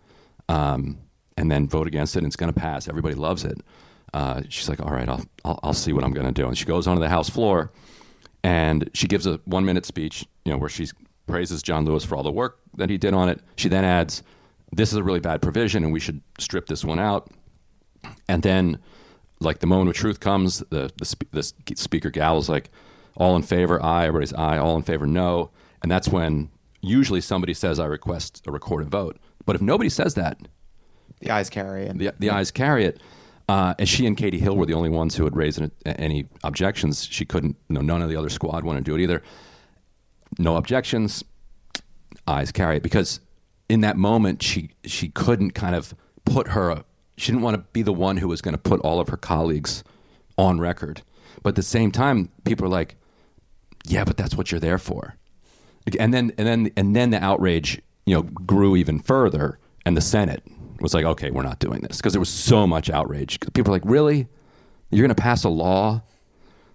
um, 0.48 0.98
and 1.36 1.50
then 1.50 1.68
vote 1.68 1.86
against 1.86 2.16
it. 2.16 2.20
and 2.20 2.26
It's 2.26 2.36
going 2.36 2.52
to 2.52 2.58
pass. 2.58 2.88
Everybody 2.88 3.14
loves 3.14 3.44
it. 3.44 3.60
Uh, 4.14 4.42
she's 4.48 4.68
like, 4.68 4.80
all 4.80 4.90
right, 4.90 5.08
I'll, 5.08 5.24
I'll 5.44 5.60
I'll 5.62 5.72
see 5.74 5.92
what 5.92 6.04
I'm 6.04 6.12
going 6.12 6.26
to 6.26 6.32
do. 6.32 6.46
And 6.46 6.56
she 6.56 6.64
goes 6.64 6.86
onto 6.86 7.00
the 7.00 7.08
House 7.08 7.28
floor, 7.28 7.72
and 8.42 8.88
she 8.94 9.06
gives 9.06 9.26
a 9.26 9.40
one 9.44 9.64
minute 9.64 9.84
speech, 9.84 10.24
you 10.44 10.52
know, 10.52 10.58
where 10.58 10.70
she 10.70 10.88
praises 11.26 11.62
John 11.62 11.84
Lewis 11.84 12.04
for 12.04 12.16
all 12.16 12.22
the 12.22 12.30
work 12.32 12.60
that 12.76 12.88
he 12.88 12.96
did 12.96 13.12
on 13.12 13.28
it. 13.28 13.40
She 13.56 13.68
then 13.68 13.84
adds, 13.84 14.22
this 14.72 14.92
is 14.92 14.98
a 14.98 15.02
really 15.02 15.20
bad 15.20 15.42
provision, 15.42 15.82
and 15.84 15.92
we 15.92 16.00
should 16.00 16.20
strip 16.38 16.66
this 16.66 16.84
one 16.84 17.00
out. 17.00 17.30
And 18.28 18.42
then, 18.42 18.78
like 19.40 19.58
the 19.60 19.66
moment 19.66 19.90
of 19.90 19.96
truth 19.96 20.20
comes, 20.20 20.60
the 20.70 20.90
the, 20.98 21.04
spe- 21.04 21.30
the 21.32 21.42
speaker 21.76 22.10
gavels 22.10 22.48
like, 22.48 22.70
all 23.16 23.36
in 23.36 23.42
favor, 23.42 23.82
aye. 23.82 24.06
Everybody's 24.06 24.32
aye. 24.34 24.58
All 24.58 24.76
in 24.76 24.82
favor, 24.82 25.06
no. 25.06 25.50
And 25.82 25.90
that's 25.90 26.08
when 26.08 26.50
usually 26.82 27.20
somebody 27.20 27.54
says, 27.54 27.78
I 27.80 27.86
request 27.86 28.42
a 28.46 28.52
recorded 28.52 28.90
vote. 28.90 29.18
But 29.44 29.56
if 29.56 29.62
nobody 29.62 29.88
says 29.88 30.14
that, 30.14 30.38
The 31.20 31.30
ayes 31.30 31.48
carry, 31.48 31.86
and 31.86 31.98
the, 32.00 32.12
the 32.18 32.30
ayes 32.30 32.50
carry 32.50 32.84
it. 32.84 33.00
Uh, 33.48 33.74
and 33.78 33.88
she 33.88 34.06
and 34.06 34.16
Katie 34.16 34.38
Hill 34.40 34.56
were 34.56 34.66
the 34.66 34.74
only 34.74 34.88
ones 34.90 35.14
who 35.16 35.24
had 35.24 35.36
raised 35.36 35.60
an, 35.60 35.70
any 35.86 36.26
objections. 36.42 37.06
She 37.06 37.24
couldn't. 37.24 37.56
No, 37.68 37.80
none 37.80 38.02
of 38.02 38.08
the 38.10 38.16
other 38.16 38.28
squad 38.28 38.64
wanted 38.64 38.84
to 38.84 38.90
do 38.90 38.96
it 38.96 39.00
either. 39.02 39.22
No 40.38 40.56
objections. 40.56 41.24
Ayes 42.26 42.50
carry 42.50 42.78
it 42.78 42.82
because 42.82 43.20
in 43.68 43.82
that 43.82 43.96
moment 43.96 44.42
she 44.42 44.70
she 44.84 45.08
couldn't 45.10 45.52
kind 45.52 45.74
of 45.76 45.94
put 46.24 46.48
her. 46.48 46.82
She 47.16 47.32
didn't 47.32 47.42
want 47.42 47.56
to 47.56 47.64
be 47.72 47.82
the 47.82 47.92
one 47.92 48.18
who 48.18 48.28
was 48.28 48.42
going 48.42 48.54
to 48.54 48.58
put 48.58 48.80
all 48.80 49.00
of 49.00 49.08
her 49.08 49.16
colleagues 49.16 49.82
on 50.36 50.60
record. 50.60 51.02
But 51.42 51.50
at 51.50 51.56
the 51.56 51.62
same 51.62 51.90
time, 51.90 52.30
people 52.44 52.66
are 52.66 52.70
like, 52.70 52.96
"Yeah, 53.84 54.04
but 54.04 54.16
that's 54.16 54.36
what 54.36 54.50
you're 54.50 54.60
there 54.60 54.78
for." 54.78 55.16
And 55.98 56.12
then 56.12 56.32
and 56.36 56.46
then 56.46 56.70
and 56.76 56.94
then 56.94 57.10
the 57.10 57.22
outrage, 57.22 57.80
you 58.04 58.14
know, 58.14 58.22
grew 58.22 58.76
even 58.76 58.98
further, 58.98 59.58
and 59.84 59.96
the 59.96 60.00
Senate 60.00 60.42
was 60.80 60.92
like, 60.92 61.04
"Okay, 61.04 61.30
we're 61.30 61.42
not 61.42 61.58
doing 61.58 61.80
this," 61.80 61.98
because 61.98 62.12
there 62.12 62.20
was 62.20 62.28
so 62.28 62.66
much 62.66 62.90
outrage. 62.90 63.38
People 63.54 63.72
are 63.72 63.76
like, 63.76 63.84
"Really? 63.84 64.28
You're 64.90 65.06
going 65.06 65.14
to 65.14 65.20
pass 65.20 65.42
a 65.42 65.48
law 65.48 66.02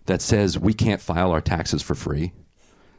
that 0.05 0.21
says 0.21 0.59
we 0.59 0.73
can't 0.73 1.01
file 1.01 1.31
our 1.31 1.41
taxes 1.41 1.81
for 1.81 1.95
free? 1.95 2.33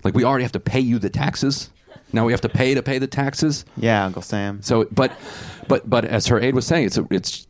Like 0.05 0.15
we 0.15 0.25
already 0.25 0.45
have 0.45 0.53
to 0.53 0.61
pay 0.61 0.81
you 0.81 0.99
the 0.99 1.11
taxes. 1.11 1.71
Now 2.13 2.25
we 2.25 2.33
have 2.33 2.41
to 2.43 2.49
pay 2.49 2.75
to 2.75 2.83
pay 2.83 2.99
the 2.99 3.07
taxes." 3.07 3.65
yeah, 3.77 4.05
Uncle 4.05 4.23
Sam. 4.23 4.63
So, 4.63 4.87
but, 4.91 5.13
but, 5.69 5.89
but 5.89 6.05
as 6.05 6.27
her 6.27 6.41
aide 6.41 6.55
was 6.55 6.67
saying, 6.67 6.87
it's 6.87 6.99
it's 7.11 7.47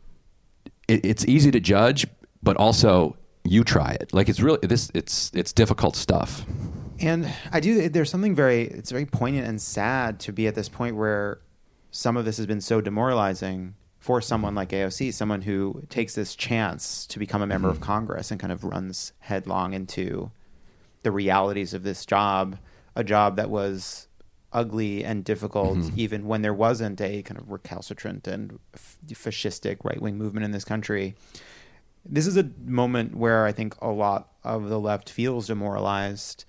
it, 0.87 1.05
it's 1.05 1.25
easy 1.25 1.51
to 1.51 1.59
judge, 1.59 2.07
but 2.41 2.57
also 2.57 3.15
you 3.43 3.63
try 3.63 3.91
it. 3.91 4.13
Like 4.13 4.29
it's 4.29 4.39
really 4.39 4.59
this. 4.61 4.91
It's 4.93 5.31
it's 5.33 5.53
difficult 5.53 5.95
stuff. 5.95 6.45
And 6.99 7.31
I 7.51 7.59
do. 7.59 7.89
There's 7.89 8.09
something 8.09 8.35
very. 8.35 8.63
It's 8.63 8.91
very 8.91 9.05
poignant 9.05 9.47
and 9.47 9.61
sad 9.61 10.19
to 10.21 10.31
be 10.31 10.47
at 10.47 10.55
this 10.55 10.69
point 10.69 10.95
where 10.95 11.39
some 11.91 12.17
of 12.17 12.25
this 12.25 12.37
has 12.37 12.45
been 12.45 12.61
so 12.61 12.81
demoralizing 12.81 13.75
for 13.99 14.19
someone 14.19 14.53
like 14.55 14.69
AOC, 14.69 15.13
someone 15.13 15.41
who 15.41 15.83
takes 15.89 16.15
this 16.15 16.35
chance 16.35 17.07
to 17.07 17.19
become 17.19 17.41
a 17.41 17.47
member 17.47 17.69
of 17.69 17.75
mm-hmm. 17.75 17.85
Congress 17.85 18.31
and 18.31 18.39
kind 18.39 18.51
of 18.51 18.65
runs 18.65 19.13
headlong 19.19 19.73
into 19.73 20.29
the 21.03 21.11
realities 21.11 21.73
of 21.73 21.83
this 21.83 22.05
job, 22.05 22.57
a 22.95 23.03
job 23.03 23.37
that 23.37 23.49
was 23.49 24.07
ugly 24.53 25.03
and 25.03 25.23
difficult, 25.25 25.77
Mhm. 25.79 25.91
even 25.97 26.25
when 26.27 26.41
there 26.43 26.53
wasn't 26.53 27.01
a 27.01 27.21
kind 27.23 27.39
of 27.39 27.49
recalcitrant 27.49 28.27
and 28.27 28.59
f- 28.73 28.97
fascistic 29.09 29.77
right 29.83 30.01
wing 30.01 30.17
movement 30.17 30.45
in 30.45 30.51
this 30.51 30.63
country. 30.63 31.15
This 32.05 32.27
is 32.27 32.37
a 32.37 32.49
moment 32.65 33.15
where 33.15 33.45
I 33.45 33.51
think 33.51 33.75
a 33.81 33.89
lot 33.89 34.29
of 34.43 34.69
the 34.69 34.79
left 34.79 35.09
feels 35.09 35.47
demoralized, 35.47 36.45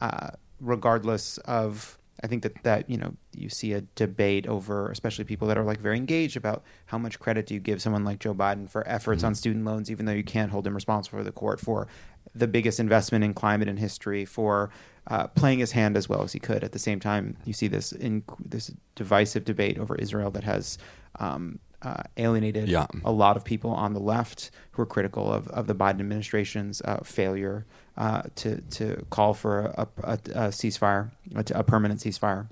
uh, 0.00 0.30
regardless 0.60 1.38
of. 1.38 1.96
I 2.20 2.26
think 2.26 2.42
that 2.42 2.64
that 2.64 2.90
you 2.90 2.96
know 2.96 3.14
you 3.32 3.48
see 3.48 3.72
a 3.74 3.82
debate 3.94 4.44
over, 4.48 4.90
especially 4.90 5.24
people 5.24 5.46
that 5.46 5.56
are 5.56 5.62
like 5.62 5.78
very 5.78 5.96
engaged 5.96 6.36
about 6.36 6.64
how 6.86 6.98
much 6.98 7.20
credit 7.20 7.46
do 7.46 7.54
you 7.54 7.60
give 7.60 7.80
someone 7.80 8.04
like 8.04 8.18
Joe 8.18 8.34
Biden 8.34 8.68
for 8.68 8.86
efforts 8.88 9.22
on 9.22 9.36
student 9.36 9.64
loans, 9.64 9.88
even 9.88 10.04
though 10.04 10.12
you 10.12 10.24
can't 10.24 10.50
hold 10.50 10.66
him 10.66 10.74
responsible 10.74 11.18
for 11.18 11.24
the 11.24 11.30
court 11.30 11.60
for 11.60 11.86
the 12.34 12.46
biggest 12.46 12.78
investment 12.80 13.24
in 13.24 13.34
climate 13.34 13.68
in 13.68 13.76
history, 13.76 14.24
for 14.24 14.70
uh, 15.06 15.26
playing 15.28 15.58
his 15.58 15.72
hand 15.72 15.96
as 15.96 16.08
well 16.08 16.22
as 16.22 16.32
he 16.32 16.38
could. 16.38 16.62
At 16.64 16.72
the 16.72 16.78
same 16.78 17.00
time, 17.00 17.36
you 17.44 17.52
see 17.52 17.68
this 17.68 17.92
in 17.92 18.22
this 18.44 18.70
divisive 18.94 19.44
debate 19.44 19.78
over 19.78 19.94
Israel 19.96 20.30
that 20.32 20.44
has 20.44 20.78
um, 21.18 21.58
uh, 21.82 22.02
alienated 22.16 22.68
Yeah. 22.68 22.86
a 23.04 23.12
lot 23.12 23.36
of 23.36 23.44
people 23.44 23.70
on 23.70 23.94
the 23.94 24.00
left 24.00 24.50
who 24.72 24.82
are 24.82 24.86
critical 24.86 25.32
of, 25.32 25.48
of 25.48 25.66
the 25.66 25.74
Biden 25.74 26.00
administration's 26.00 26.82
uh, 26.82 26.98
failure 27.04 27.64
uh, 27.96 28.22
to 28.36 28.60
to 28.62 29.04
call 29.10 29.34
for 29.34 29.60
a, 29.60 29.88
a, 30.02 30.12
a 30.12 30.48
ceasefire, 30.50 31.10
a, 31.34 31.44
a 31.54 31.62
permanent 31.64 32.00
ceasefire. 32.00 32.48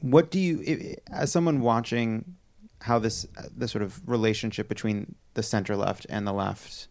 What 0.00 0.30
do 0.30 0.40
you, 0.40 0.96
as 1.10 1.30
someone 1.30 1.60
watching 1.60 2.36
how 2.82 2.98
this 2.98 3.26
the 3.56 3.68
sort 3.68 3.82
of 3.82 4.00
relationship 4.08 4.68
between 4.68 5.14
the 5.34 5.42
center 5.42 5.76
left 5.76 6.06
and 6.08 6.26
the 6.26 6.32
left, 6.32 6.88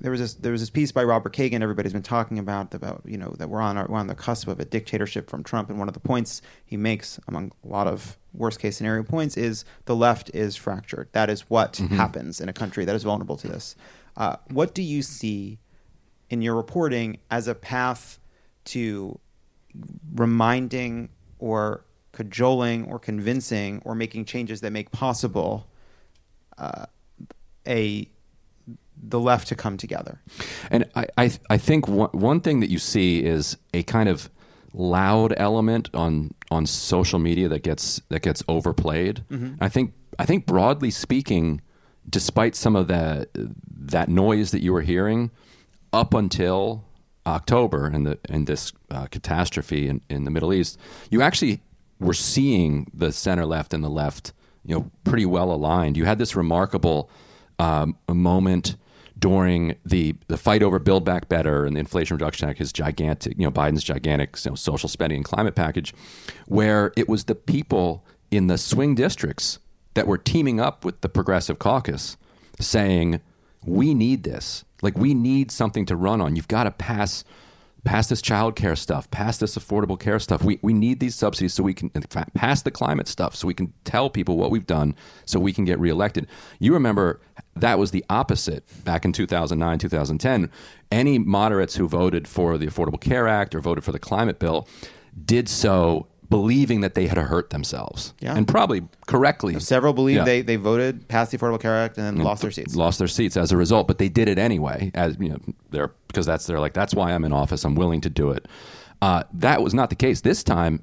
there 0.00 0.10
was 0.10 0.20
this 0.20 0.34
there 0.34 0.52
was 0.52 0.60
this 0.62 0.70
piece 0.70 0.92
by 0.92 1.04
Robert 1.04 1.34
Kagan 1.34 1.62
everybody's 1.62 1.92
been 1.92 2.02
talking 2.02 2.38
about 2.38 2.72
about 2.74 3.02
you 3.04 3.18
know 3.18 3.34
that 3.38 3.48
we're 3.48 3.60
on 3.60 3.76
our, 3.76 3.86
we're 3.88 3.98
on 3.98 4.06
the 4.06 4.14
cusp 4.14 4.48
of 4.48 4.58
a 4.58 4.64
dictatorship 4.64 5.28
from 5.28 5.44
Trump. 5.44 5.68
And 5.70 5.78
one 5.78 5.88
of 5.88 5.94
the 5.94 6.00
points 6.00 6.40
he 6.64 6.76
makes 6.76 7.20
among 7.28 7.52
a 7.64 7.68
lot 7.68 7.86
of 7.86 8.18
worst 8.32 8.60
case 8.60 8.76
scenario 8.76 9.02
points 9.02 9.36
is 9.36 9.64
the 9.84 9.94
left 9.96 10.30
is 10.34 10.56
fractured. 10.56 11.08
That 11.12 11.28
is 11.30 11.42
what 11.50 11.74
Mhm. 11.74 11.88
happens 11.90 12.40
in 12.40 12.48
a 12.48 12.52
country 12.52 12.84
that 12.84 12.94
is 12.96 13.02
vulnerable 13.02 13.36
to 13.38 13.48
this. 13.48 13.76
Uh, 14.16 14.36
what 14.50 14.74
do 14.74 14.82
you 14.82 15.02
see 15.02 15.58
in 16.30 16.42
your 16.42 16.54
reporting 16.56 17.18
as 17.30 17.46
a 17.48 17.54
path 17.54 18.18
to 18.64 19.18
reminding 20.14 21.08
or 21.38 21.84
cajoling 22.12 22.84
or 22.86 22.98
convincing 22.98 23.80
or 23.84 23.94
making 23.94 24.24
changes 24.24 24.60
that 24.60 24.72
make 24.72 24.90
possible 24.90 25.66
uh, 26.58 26.86
a 27.66 28.08
the 29.02 29.18
left 29.18 29.48
to 29.48 29.54
come 29.54 29.76
together. 29.78 30.20
And 30.70 30.84
I, 30.94 31.06
I, 31.16 31.30
I 31.48 31.56
think 31.56 31.88
one, 31.88 32.10
one 32.10 32.40
thing 32.40 32.60
that 32.60 32.68
you 32.68 32.78
see 32.78 33.24
is 33.24 33.56
a 33.72 33.82
kind 33.84 34.08
of 34.10 34.28
loud 34.74 35.32
element 35.36 35.88
on 35.94 36.32
on 36.50 36.66
social 36.66 37.18
media 37.18 37.48
that 37.48 37.62
gets 37.62 38.00
that 38.08 38.22
gets 38.22 38.42
overplayed. 38.46 39.24
Mhm. 39.30 39.56
I 39.60 39.68
think 39.68 39.94
I 40.18 40.26
think 40.26 40.46
broadly 40.46 40.90
speaking, 40.90 41.60
despite 42.08 42.54
some 42.54 42.76
of 42.76 42.88
the 42.88 43.28
that 43.68 44.08
noise 44.08 44.50
that 44.50 44.62
you 44.62 44.72
were 44.72 44.82
hearing 44.82 45.30
up 45.92 46.12
until 46.14 46.84
October 47.26 47.86
and 47.86 48.06
the 48.06 48.18
and 48.28 48.46
this 48.46 48.72
uh, 48.90 49.06
catastrophe 49.06 49.88
in, 49.88 50.00
in 50.10 50.24
the 50.24 50.30
Middle 50.30 50.52
East, 50.52 50.78
you 51.10 51.22
actually 51.22 51.60
were 52.00 52.14
seeing 52.14 52.90
the 52.92 53.12
center 53.12 53.46
left 53.46 53.72
and 53.72 53.84
the 53.84 53.90
left, 53.90 54.32
you 54.64 54.74
know, 54.74 54.90
pretty 55.04 55.26
well 55.26 55.52
aligned. 55.52 55.96
You 55.96 56.06
had 56.06 56.18
this 56.18 56.34
remarkable 56.34 57.10
um, 57.58 57.96
moment 58.08 58.76
during 59.18 59.76
the 59.84 60.16
the 60.28 60.38
fight 60.38 60.62
over 60.62 60.78
Build 60.78 61.04
Back 61.04 61.28
Better 61.28 61.66
and 61.66 61.76
the 61.76 61.80
Inflation 61.80 62.16
Reduction 62.16 62.48
Act, 62.48 62.58
his 62.58 62.72
gigantic, 62.72 63.34
you 63.38 63.44
know, 63.44 63.50
Biden's 63.52 63.84
gigantic 63.84 64.36
you 64.44 64.50
know, 64.50 64.54
social 64.54 64.88
spending 64.88 65.18
and 65.18 65.24
climate 65.24 65.54
package, 65.54 65.94
where 66.46 66.92
it 66.96 67.08
was 67.08 67.24
the 67.24 67.34
people 67.34 68.04
in 68.30 68.46
the 68.46 68.56
swing 68.58 68.94
districts 68.94 69.58
that 69.94 70.06
were 70.06 70.18
teaming 70.18 70.58
up 70.58 70.84
with 70.84 71.02
the 71.02 71.08
Progressive 71.08 71.58
Caucus, 71.58 72.16
saying, 72.58 73.20
"We 73.64 73.92
need 73.92 74.22
this. 74.22 74.64
Like, 74.82 74.96
we 74.96 75.12
need 75.12 75.50
something 75.50 75.84
to 75.86 75.96
run 75.96 76.22
on. 76.22 76.34
You've 76.34 76.48
got 76.48 76.64
to 76.64 76.70
pass." 76.70 77.24
Pass 77.84 78.08
this 78.08 78.20
child 78.20 78.56
care 78.56 78.76
stuff, 78.76 79.10
pass 79.10 79.38
this 79.38 79.56
affordable 79.56 79.98
care 79.98 80.18
stuff. 80.18 80.44
We, 80.44 80.58
we 80.62 80.72
need 80.72 81.00
these 81.00 81.14
subsidies 81.14 81.54
so 81.54 81.62
we 81.62 81.74
can 81.74 81.90
pass 82.34 82.62
the 82.62 82.70
climate 82.70 83.08
stuff 83.08 83.34
so 83.34 83.46
we 83.46 83.54
can 83.54 83.72
tell 83.84 84.10
people 84.10 84.36
what 84.36 84.50
we've 84.50 84.66
done 84.66 84.94
so 85.24 85.40
we 85.40 85.52
can 85.52 85.64
get 85.64 85.78
reelected. 85.78 86.26
You 86.58 86.74
remember 86.74 87.20
that 87.56 87.78
was 87.78 87.90
the 87.90 88.04
opposite 88.10 88.64
back 88.84 89.04
in 89.04 89.12
2009, 89.12 89.78
2010. 89.78 90.50
Any 90.92 91.18
moderates 91.18 91.76
who 91.76 91.88
voted 91.88 92.28
for 92.28 92.58
the 92.58 92.66
Affordable 92.66 93.00
Care 93.00 93.26
Act 93.26 93.54
or 93.54 93.60
voted 93.60 93.84
for 93.84 93.92
the 93.92 93.98
climate 93.98 94.38
bill 94.38 94.68
did 95.24 95.48
so 95.48 96.06
believing 96.30 96.80
that 96.80 96.94
they 96.94 97.06
had 97.08 97.18
hurt 97.18 97.50
themselves. 97.50 98.14
Yeah. 98.20 98.36
And 98.36 98.46
probably 98.48 98.82
correctly. 99.06 99.58
Several 99.60 99.92
believe 99.92 100.16
Yeah. 100.18 100.24
they, 100.24 100.42
they 100.42 100.56
voted, 100.56 101.08
passed 101.08 101.32
the 101.32 101.38
Affordable 101.38 101.60
Care 101.60 101.76
Act, 101.76 101.98
and 101.98 102.06
then 102.06 102.14
And 102.14 102.24
lost 102.24 102.40
their 102.42 102.52
seats. 102.52 102.74
Lost 102.76 102.98
their 103.00 103.08
seats 103.08 103.36
as 103.36 103.50
a 103.52 103.56
result, 103.56 103.88
but 103.88 103.98
they 103.98 104.08
did 104.08 104.28
it 104.28 104.38
anyway. 104.38 104.92
As 104.94 105.16
you 105.20 105.28
know, 105.30 105.38
they're 105.70 105.90
because 106.06 106.26
that's 106.26 106.46
they're 106.46 106.60
like 106.60 106.72
that's 106.72 106.94
why 106.94 107.12
I'm 107.12 107.24
in 107.24 107.32
office. 107.32 107.64
I'm 107.64 107.74
willing 107.74 108.00
to 108.02 108.10
do 108.10 108.30
it. 108.30 108.46
Uh, 109.02 109.24
that 109.34 109.62
was 109.62 109.74
not 109.74 109.90
the 109.90 109.96
case 109.96 110.20
this 110.22 110.42
time. 110.44 110.82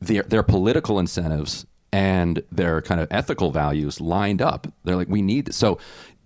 Their 0.00 0.24
their 0.24 0.42
political 0.42 0.98
incentives 0.98 1.64
and 1.92 2.42
their 2.52 2.82
kind 2.82 3.00
of 3.00 3.08
ethical 3.10 3.50
values 3.50 4.00
lined 4.00 4.42
up. 4.42 4.66
They're 4.84 4.96
like 4.96 5.08
we 5.08 5.22
need 5.22 5.46
this. 5.46 5.56
So 5.56 5.78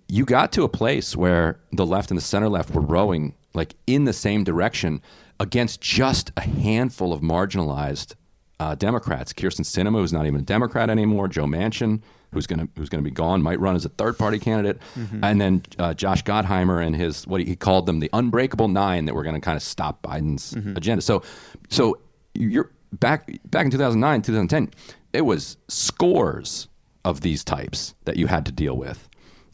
you 0.07 0.25
got 0.25 0.51
to 0.53 0.63
a 0.63 0.69
place 0.69 1.15
where 1.15 1.59
the 1.71 1.85
left 1.85 2.11
and 2.11 2.17
the 2.17 2.21
center 2.23 2.49
left 2.49 2.71
were 2.71 2.81
rowing 2.81 3.33
like 3.53 3.75
in 3.87 4.05
the 4.05 4.13
same 4.13 4.43
direction 4.43 5.01
against 5.39 5.79
just 5.81 6.31
a 6.37 6.41
handful 6.41 7.13
of 7.13 7.21
marginalized 7.21 8.15
uh, 8.63 8.75
Democrats. 8.75 9.33
Kyrsten 9.33 9.65
Sinema, 9.65 9.97
who's 9.99 10.13
not 10.13 10.25
even 10.25 10.39
a 10.39 10.43
Democrat 10.43 10.89
anymore. 10.89 11.27
Joe 11.27 11.45
Manchin, 11.45 12.01
who's 12.31 12.47
going 12.47 12.59
to 12.59 12.67
who's 12.77 12.89
going 12.89 13.03
to 13.03 13.09
be 13.09 13.13
gone, 13.13 13.41
might 13.41 13.59
run 13.59 13.75
as 13.75 13.85
a 13.85 13.89
third 13.89 14.17
party 14.17 14.39
candidate, 14.39 14.77
Mhm. 14.97 15.19
and 15.23 15.41
then 15.41 15.61
uh, 15.79 15.93
Josh 15.93 16.23
Gottheimer 16.23 16.85
and 16.85 16.95
his 16.95 17.27
what 17.27 17.41
he, 17.41 17.55
called 17.55 17.85
them 17.85 17.99
the 17.99 18.09
unbreakable 18.13 18.67
nine 18.69 19.05
that 19.05 19.13
were 19.15 19.23
going 19.23 19.35
to 19.35 19.41
kind 19.41 19.57
of 19.57 19.63
stop 19.63 20.01
Biden's 20.01 20.53
Mhm. 20.53 20.77
agenda. 20.77 21.01
So, 21.01 21.21
so 21.69 21.97
you're 22.33 22.71
back 23.05 23.19
back 23.45 23.65
in 23.65 23.71
2009, 23.71 24.21
2010. 24.21 24.69
It 25.13 25.21
was 25.25 25.57
scores 25.67 26.67
of 27.05 27.21
these 27.21 27.43
types 27.43 27.93
that 28.05 28.17
you 28.17 28.27
had 28.27 28.45
to 28.45 28.51
deal 28.51 28.75
with. 28.77 29.09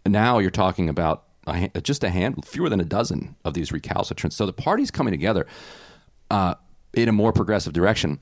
And 0.05 0.11
now 0.13 0.39
you're 0.39 0.51
talking 0.65 0.87
about 0.89 1.23
a, 1.47 1.81
just 1.81 2.03
a 2.03 2.09
hand, 2.09 2.45
fewer 2.45 2.69
than 2.69 2.79
a 2.79 2.85
dozen 2.85 3.35
of 3.43 3.55
these 3.55 3.71
recalcitrants. 3.71 4.33
So 4.33 4.45
the 4.45 4.53
party's 4.53 4.91
coming 4.91 5.11
together 5.11 5.47
uh, 6.31 6.53
in 6.93 7.09
a 7.09 7.11
more 7.11 7.33
progressive 7.33 7.73
direction. 7.73 8.19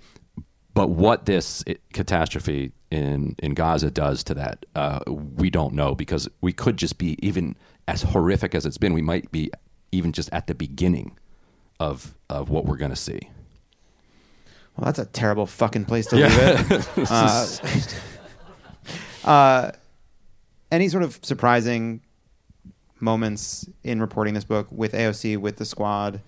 But 0.78 0.91
what 0.91 1.26
this 1.26 1.64
catastrophe 1.91 2.72
in, 2.91 3.36
in 3.40 3.56
Gaza 3.56 3.90
does 3.90 4.24
to 4.26 4.36
that, 4.36 4.64
uh, 4.76 4.99
we 5.08 5.49
don't 5.49 5.74
know 5.74 5.95
because 5.95 6.30
we 6.41 6.54
could 6.54 6.78
just 6.78 6.99
be 6.99 7.18
even 7.26 7.56
as 7.88 8.04
horrific 8.04 8.54
as 8.54 8.64
it's 8.64 8.78
been. 8.78 8.94
We 8.94 9.02
might 9.02 9.32
be 9.32 9.49
even 9.91 10.12
just 10.12 10.30
at 10.32 10.45
the 10.45 10.54
beginning 10.54 11.18
of 11.80 12.16
of 12.30 12.52
what 12.52 12.66
we're 12.66 12.78
going 12.78 12.91
to 12.91 12.95
see. 12.95 13.20
Well, 14.78 14.86
that's 14.86 14.99
a 14.99 15.06
terrible 15.06 15.48
fucking 15.48 15.86
place 15.86 16.06
to 16.08 16.20
Yeah. 16.20 16.28
leave 16.28 16.72
it. 16.72 17.12
uh, 17.12 17.48
uh, 19.28 19.72
any 20.72 20.90
sort 20.90 21.02
of 21.02 21.18
surprising 21.24 22.02
moments 22.99 23.68
in 23.84 23.99
reporting 23.99 24.36
this 24.36 24.44
book 24.44 24.68
with 24.70 24.91
AOC, 24.94 25.38
with 25.38 25.58
the 25.58 25.66
squad, 25.66 26.22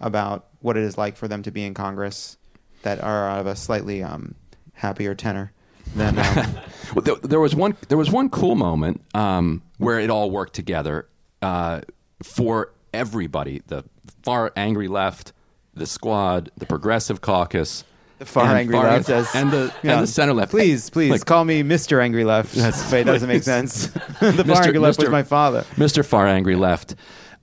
about 0.00 0.48
what 0.60 0.76
it 0.76 0.82
is 0.82 0.98
like 0.98 1.16
for 1.16 1.28
them 1.28 1.44
to 1.44 1.52
be 1.52 1.64
in 1.64 1.72
Congress 1.72 2.36
that 2.82 3.00
are 3.02 3.28
out 3.28 3.40
of 3.40 3.46
a 3.46 3.56
slightly 3.56 4.02
um, 4.02 4.34
happier 4.74 5.14
tenor 5.14 5.52
than. 5.94 6.18
Um, 6.18 6.46
Well, 6.94 7.02
there, 7.02 7.14
there 7.22 7.40
was 7.40 7.54
one. 7.54 7.74
There 7.88 7.96
was 7.96 8.10
one 8.10 8.28
cool 8.28 8.54
moment 8.54 9.00
um, 9.14 9.62
where 9.78 9.98
it 9.98 10.10
all 10.10 10.30
worked 10.30 10.52
together 10.52 11.08
uh, 11.40 11.80
for 12.22 12.74
everybody: 12.92 13.62
the 13.66 13.84
far 14.22 14.52
angry 14.56 14.88
left, 14.88 15.32
the 15.72 15.86
squad, 15.86 16.50
the 16.58 16.66
progressive 16.66 17.22
caucus, 17.22 17.84
the 18.18 18.26
far 18.26 18.44
and 18.44 18.58
angry 18.58 18.74
far- 18.76 18.84
left 18.90 19.08
and 19.34 19.50
the 19.50 19.74
Yeah. 19.82 19.94
and 19.94 20.02
the 20.02 20.06
center 20.06 20.34
left. 20.34 20.50
Please, 20.50 20.90
please 20.90 21.10
Like- 21.12 21.24
call 21.24 21.46
me 21.46 21.62
Mr. 21.62 22.02
Angry 22.02 22.24
Left. 22.24 22.54
That's- 22.54 22.90
that 22.90 23.06
doesn't 23.06 23.26
make 23.28 23.42
sense. 23.54 23.86
the 23.86 23.94
far 24.10 24.32
Mr. 24.32 24.64
angry 24.66 24.78
left 24.78 24.98
was 24.98 25.08
my 25.08 25.22
father. 25.22 25.64
Mr. 25.76 26.04
Far 26.04 26.26
Angry 26.26 26.56
Left. 26.56 26.94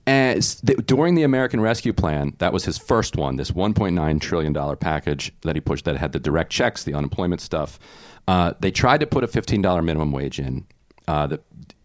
During 0.06 1.14
the 1.14 1.22
American 1.22 1.60
Rescue 1.60 1.92
Plan, 1.92 2.34
that 2.38 2.52
was 2.52 2.64
his 2.64 2.78
first 2.78 3.16
one, 3.16 3.36
this 3.36 3.50
$1.9 3.50 4.20
trillion 4.20 4.76
package 4.76 5.32
that 5.42 5.54
he 5.54 5.60
pushed 5.60 5.84
that 5.84 5.96
had 5.96 6.12
the 6.12 6.20
direct 6.20 6.50
checks, 6.50 6.84
the 6.84 6.94
unemployment 6.94 7.40
stuff. 7.40 7.78
Uh, 8.26 8.54
they 8.60 8.70
tried 8.70 9.00
to 9.00 9.06
put 9.06 9.24
a 9.24 9.26
$15 9.26 9.84
minimum 9.84 10.12
wage 10.12 10.38
in. 10.38 10.66
Uh, 11.06 11.26
the 11.26 11.40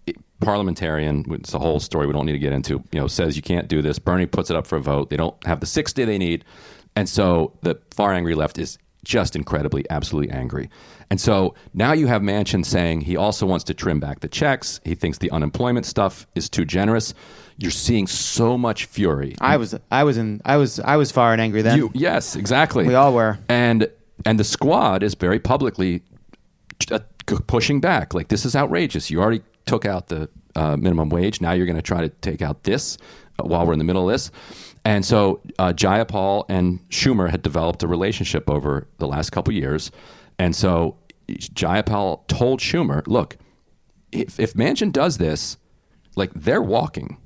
it- 0.05 0.17
parliamentarian, 0.39 1.25
it's 1.31 1.53
a 1.53 1.59
whole 1.59 1.79
story 1.79 2.07
we 2.07 2.13
don't 2.13 2.25
need 2.25 2.33
to 2.33 2.39
get 2.39 2.53
into, 2.53 2.83
you 2.91 2.99
know, 2.99 3.07
says 3.07 3.35
you 3.35 3.41
can't 3.41 3.67
do 3.67 3.81
this. 3.81 3.99
Bernie 3.99 4.25
puts 4.25 4.49
it 4.49 4.55
up 4.55 4.67
for 4.67 4.75
a 4.77 4.81
vote. 4.81 5.09
They 5.09 5.17
don't 5.17 5.35
have 5.45 5.59
the 5.59 5.65
60 5.65 6.05
they 6.05 6.17
need. 6.17 6.45
And 6.95 7.09
so 7.09 7.57
the 7.61 7.79
far 7.91 8.13
angry 8.13 8.35
left 8.35 8.57
is 8.57 8.77
just 9.03 9.35
incredibly, 9.35 9.85
absolutely 9.89 10.31
angry. 10.31 10.69
And 11.09 11.21
so 11.21 11.53
now 11.73 11.93
you 11.93 12.07
have 12.07 12.21
Manchin 12.21 12.65
saying 12.65 13.01
he 13.01 13.15
also 13.15 13.45
wants 13.45 13.63
to 13.65 13.73
trim 13.73 13.99
back 13.99 14.19
the 14.21 14.27
checks. 14.27 14.81
He 14.83 14.95
thinks 14.95 15.19
the 15.19 15.31
unemployment 15.31 15.85
stuff 15.85 16.25
is 16.35 16.49
too 16.49 16.65
generous. 16.65 17.13
You're 17.57 17.71
seeing 17.71 18.07
so 18.07 18.57
much 18.57 18.85
fury. 18.85 19.35
I 19.39 19.57
was, 19.57 19.75
I 19.89 20.03
was 20.03 20.17
in, 20.17 20.41
I 20.43 20.57
was, 20.57 20.79
I 20.79 20.97
was 20.97 21.11
far 21.11 21.31
and 21.31 21.41
angry 21.41 21.61
then. 21.61 21.77
You, 21.77 21.91
yes, 21.93 22.35
exactly. 22.35 22.85
We 22.85 22.95
all 22.95 23.13
were. 23.13 23.39
And 23.47 23.89
and 24.25 24.39
the 24.39 24.43
squad 24.43 25.03
is 25.03 25.15
very 25.15 25.39
publicly 25.39 26.01
uh, 26.91 26.99
pushing 27.47 27.81
back. 27.81 28.13
Like 28.13 28.27
this 28.27 28.45
is 28.45 28.55
outrageous. 28.55 29.09
You 29.09 29.21
already 29.21 29.41
took 29.65 29.85
out 29.85 30.07
the 30.07 30.29
uh, 30.55 30.77
minimum 30.77 31.09
wage. 31.09 31.41
Now 31.41 31.51
you're 31.51 31.65
going 31.65 31.75
to 31.75 31.81
try 31.81 32.01
to 32.01 32.09
take 32.09 32.41
out 32.41 32.63
this 32.63 32.97
uh, 33.39 33.43
while 33.43 33.65
we're 33.65 33.73
in 33.73 33.79
the 33.79 33.85
middle 33.85 34.07
of 34.09 34.13
this. 34.13 34.31
And 34.83 35.03
so 35.03 35.41
uh, 35.57 35.73
Jayapal 35.73 36.45
and 36.47 36.87
Schumer 36.89 37.29
had 37.29 37.41
developed 37.41 37.81
a 37.83 37.87
relationship 37.87 38.49
over 38.49 38.87
the 38.99 39.07
last 39.07 39.31
couple 39.31 39.53
years. 39.53 39.91
And 40.37 40.55
so 40.55 40.97
Jayapal 41.27 42.27
told 42.27 42.59
Schumer, 42.59 43.05
"Look, 43.07 43.37
if 44.11 44.39
if 44.39 44.53
Manchin 44.53 44.91
does 44.91 45.17
this, 45.17 45.57
like 46.15 46.31
they're 46.33 46.61
walking." 46.61 47.17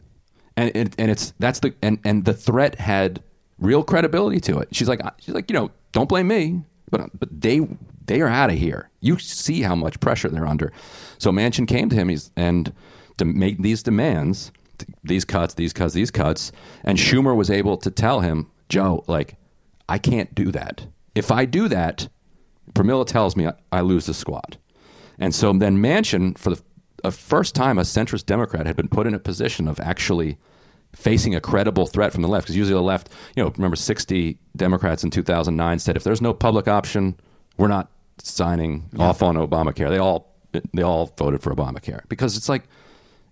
And 0.59 0.75
and, 0.75 0.95
and 0.97 1.11
it's 1.11 1.33
that's 1.39 1.61
the 1.61 1.73
and 1.81 1.99
and 2.03 2.25
the 2.25 2.33
threat 2.33 2.75
had 2.75 3.23
real 3.59 3.81
credibility 3.81 4.41
to 4.41 4.59
it. 4.59 4.67
She's 4.73 4.89
like 4.89 5.01
she's 5.19 5.33
like 5.33 5.49
you 5.49 5.53
know 5.53 5.71
don't 5.93 6.09
blame 6.09 6.27
me, 6.27 6.63
but 6.91 7.09
but 7.17 7.29
they 7.31 7.65
they 8.05 8.19
are 8.19 8.27
out 8.27 8.49
of 8.49 8.57
here. 8.57 8.89
You 8.99 9.19
see 9.19 9.61
how 9.61 9.75
much 9.75 10.01
pressure 10.01 10.27
they're 10.27 10.45
under. 10.45 10.73
So 11.17 11.31
Manchin 11.31 11.65
came 11.65 11.87
to 11.89 11.95
him 11.95 12.09
he's, 12.09 12.31
and 12.35 12.73
to 13.17 13.25
make 13.25 13.61
these 13.61 13.83
demands, 13.83 14.51
these 15.01 15.23
cuts, 15.23 15.53
these 15.53 15.71
cuts, 15.71 15.93
these 15.93 16.11
cuts, 16.11 16.51
and 16.83 16.97
Schumer 16.97 17.35
was 17.35 17.49
able 17.49 17.77
to 17.77 17.89
tell 17.89 18.19
him, 18.19 18.51
Joe, 18.67 19.05
like 19.07 19.37
I 19.87 19.97
can't 19.97 20.35
do 20.35 20.51
that. 20.51 20.85
If 21.15 21.31
I 21.31 21.45
do 21.45 21.69
that, 21.69 22.09
Pramila 22.73 23.07
tells 23.07 23.37
me 23.37 23.47
I, 23.47 23.53
I 23.71 23.79
lose 23.79 24.07
the 24.07 24.13
squad. 24.13 24.57
And 25.17 25.33
so 25.33 25.53
then 25.53 25.77
Manchin 25.77 26.37
for 26.37 26.49
the 26.49 26.61
a 27.03 27.11
first 27.11 27.55
time, 27.55 27.77
a 27.77 27.83
centrist 27.83 28.25
Democrat 28.25 28.65
had 28.65 28.75
been 28.75 28.87
put 28.87 29.07
in 29.07 29.13
a 29.13 29.19
position 29.19 29.67
of 29.67 29.79
actually 29.79 30.37
facing 30.93 31.35
a 31.35 31.41
credible 31.41 31.85
threat 31.85 32.11
from 32.11 32.21
the 32.21 32.27
left. 32.27 32.45
Because 32.45 32.57
usually 32.57 32.75
the 32.75 32.81
left, 32.81 33.09
you 33.35 33.43
know, 33.43 33.51
remember 33.55 33.75
60 33.75 34.37
Democrats 34.55 35.03
in 35.03 35.11
2009 35.11 35.79
said 35.79 35.95
if 35.95 36.03
there's 36.03 36.21
no 36.21 36.33
public 36.33 36.67
option, 36.67 37.15
we're 37.57 37.67
not 37.67 37.89
signing 38.17 38.89
off 38.97 39.21
on 39.23 39.35
Obamacare. 39.35 39.89
They 39.89 39.97
all 39.97 40.35
they 40.73 40.81
all 40.81 41.13
voted 41.17 41.43
for 41.43 41.53
Obamacare 41.53 42.01
because 42.09 42.35
it's 42.35 42.49
like 42.49 42.63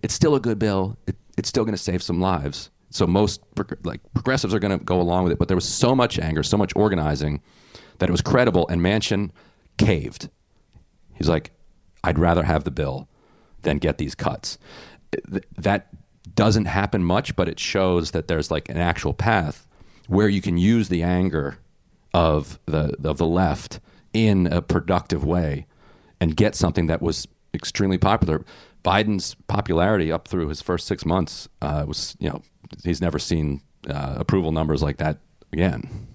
it's 0.02 0.14
still 0.14 0.34
a 0.34 0.40
good 0.40 0.58
bill. 0.58 0.96
It, 1.06 1.16
it's 1.36 1.48
still 1.48 1.64
going 1.64 1.74
to 1.74 1.82
save 1.82 2.02
some 2.02 2.20
lives. 2.20 2.70
So 2.90 3.06
most 3.06 3.42
like 3.82 4.00
progressives 4.14 4.54
are 4.54 4.58
going 4.58 4.78
to 4.78 4.84
go 4.84 5.00
along 5.00 5.24
with 5.24 5.32
it. 5.32 5.38
But 5.38 5.48
there 5.48 5.56
was 5.56 5.68
so 5.68 5.94
much 5.94 6.18
anger, 6.18 6.42
so 6.42 6.56
much 6.56 6.72
organizing 6.74 7.42
that 7.98 8.08
it 8.08 8.12
was 8.12 8.22
credible. 8.22 8.66
And 8.68 8.80
Manchin 8.80 9.30
caved. 9.76 10.30
He's 11.14 11.28
like, 11.28 11.50
I'd 12.04 12.18
rather 12.18 12.44
have 12.44 12.64
the 12.64 12.70
bill 12.70 13.08
than 13.62 13.78
get 13.78 13.98
these 13.98 14.14
cuts. 14.14 14.58
That 15.56 15.88
doesn't 16.38 16.66
happen 16.66 17.02
much, 17.02 17.34
but 17.34 17.48
it 17.48 17.58
shows 17.58 18.12
that 18.12 18.28
there's 18.28 18.48
like 18.48 18.68
an 18.68 18.76
actual 18.76 19.12
path 19.12 19.66
where 20.06 20.28
you 20.28 20.40
can 20.40 20.56
use 20.56 20.88
the 20.88 21.02
anger 21.02 21.58
of 22.14 22.60
the 22.66 22.94
of 23.02 23.18
the 23.18 23.26
left 23.26 23.80
in 24.12 24.46
a 24.46 24.62
productive 24.62 25.24
way 25.24 25.66
and 26.20 26.36
get 26.36 26.54
something 26.54 26.86
that 26.86 27.02
was 27.02 27.26
extremely 27.52 27.98
popular. 27.98 28.44
Biden's 28.84 29.34
popularity 29.48 30.12
up 30.12 30.28
through 30.28 30.48
his 30.48 30.62
first 30.62 30.86
six 30.86 31.04
months 31.04 31.48
uh, 31.60 31.84
was, 31.88 32.16
you 32.20 32.30
know, 32.30 32.40
he's 32.84 33.00
never 33.00 33.18
seen 33.18 33.60
uh, 33.90 34.14
approval 34.16 34.52
numbers 34.52 34.80
like 34.80 34.98
that 34.98 35.18
again. 35.52 36.06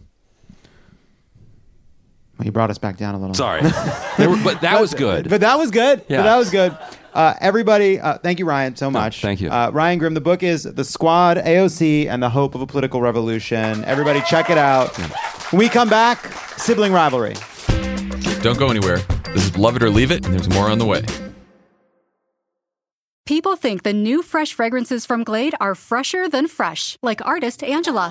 Well, 2.38 2.46
you 2.46 2.52
brought 2.52 2.70
us 2.72 2.78
back 2.78 2.98
down 2.98 3.16
a 3.16 3.20
little. 3.20 3.36
Sorry, 3.36 3.62
They 4.18 4.28
were- 4.28 4.42
but 4.44 4.62
that 4.62 4.82
was 4.82 4.94
good. 4.94 5.30
But 5.30 5.42
that 5.42 5.58
was 5.58 5.72
good. 5.72 6.04
Yeah. 6.08 6.18
But 6.18 6.24
that 6.24 6.38
was 6.38 6.50
good. 6.50 6.78
Uh, 7.14 7.36
everybody, 7.42 8.00
uh, 8.00 8.18
thank 8.18 8.40
you, 8.40 8.46
Ryan, 8.46 8.76
so 8.76 8.90
much. 8.90 9.22
thank 9.22 9.40
you. 9.40 9.52
Uh, 9.52 9.70
Ryan 9.72 10.00
Grim, 10.00 10.16
the 10.16 10.22
book 10.22 10.42
is 10.42 10.64
The 10.64 10.84
Squad, 10.84 11.38
AOC, 11.38 12.08
and 12.08 12.24
the 12.24 12.30
Hope 12.30 12.56
of 12.56 12.62
a 12.62 12.66
Political 12.66 13.02
Revolution. 13.02 13.84
Everybody, 13.86 14.20
check 14.22 14.50
it 14.50 14.58
out. 14.58 14.96
When 15.52 15.60
we 15.60 15.70
come 15.70 15.90
back, 15.90 16.26
sibling 16.58 16.92
rivalry. 16.92 17.36
Don't 18.42 18.58
go 18.58 18.70
anywhere. 18.70 18.98
This 19.32 19.46
is 19.46 19.58
Lovett 19.60 19.84
or 19.84 19.92
Leave 19.92 20.12
It, 20.12 20.26
and 20.26 20.34
there's 20.34 20.50
more 20.50 20.72
on 20.72 20.80
the 20.80 20.86
way. 20.86 21.04
People 23.26 23.56
think 23.56 23.84
the 23.84 23.94
new 23.94 24.22
fresh 24.22 24.54
fragrances 24.54 25.06
from 25.06 25.24
Glade 25.24 25.54
are 25.62 25.76
fresher 25.76 26.28
than 26.28 26.48
fresh, 26.48 26.98
like 27.02 27.24
artist 27.26 27.64
Angela. 27.64 28.10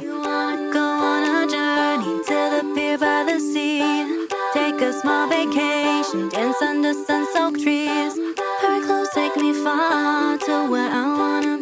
A 4.93 4.95
small 4.95 5.27
vacation, 5.27 6.29
dance 6.29 6.61
under 6.61 6.93
sun-soaked 6.93 7.63
trees. 7.63 8.15
Hurry 8.61 8.85
close, 8.85 9.09
take 9.15 9.35
me 9.37 9.55
far 9.55 10.37
to 10.37 10.67
where 10.71 10.91
I 10.91 11.17
wanna 11.17 11.57
be. 11.57 11.62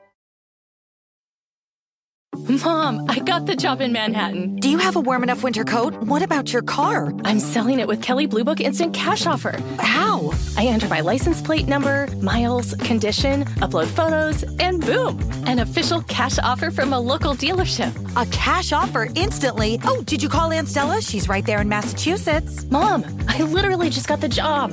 Mom, 2.51 3.05
I 3.07 3.19
got 3.19 3.45
the 3.45 3.55
job 3.55 3.79
in 3.79 3.93
Manhattan. 3.93 4.57
Do 4.57 4.69
you 4.69 4.77
have 4.77 4.97
a 4.97 4.99
warm 4.99 5.23
enough 5.23 5.41
winter 5.41 5.63
coat? 5.63 5.93
What 6.01 6.21
about 6.21 6.51
your 6.51 6.61
car? 6.61 7.13
I'm 7.23 7.39
selling 7.39 7.79
it 7.79 7.87
with 7.87 8.01
Kelley 8.01 8.25
Blue 8.25 8.43
Book 8.43 8.59
Instant 8.59 8.93
Cash 8.93 9.25
Offer. 9.25 9.57
How? 9.79 10.33
I 10.57 10.65
enter 10.65 10.89
my 10.89 10.99
license 10.99 11.41
plate 11.41 11.69
number, 11.69 12.07
miles, 12.17 12.75
condition, 12.75 13.45
upload 13.61 13.87
photos, 13.87 14.43
and 14.59 14.81
boom, 14.81 15.17
an 15.45 15.59
official 15.59 16.01
cash 16.01 16.39
offer 16.39 16.71
from 16.71 16.91
a 16.91 16.99
local 16.99 17.35
dealership. 17.35 17.93
A 18.21 18.29
cash 18.31 18.73
offer 18.73 19.07
instantly. 19.15 19.79
Oh, 19.85 20.03
did 20.03 20.21
you 20.21 20.27
call 20.27 20.51
Aunt 20.51 20.67
Stella? 20.67 21.01
She's 21.01 21.29
right 21.29 21.45
there 21.45 21.61
in 21.61 21.69
Massachusetts. 21.69 22.65
Mom, 22.69 23.05
I 23.29 23.43
literally 23.43 23.89
just 23.89 24.09
got 24.09 24.19
the 24.19 24.27
job. 24.27 24.71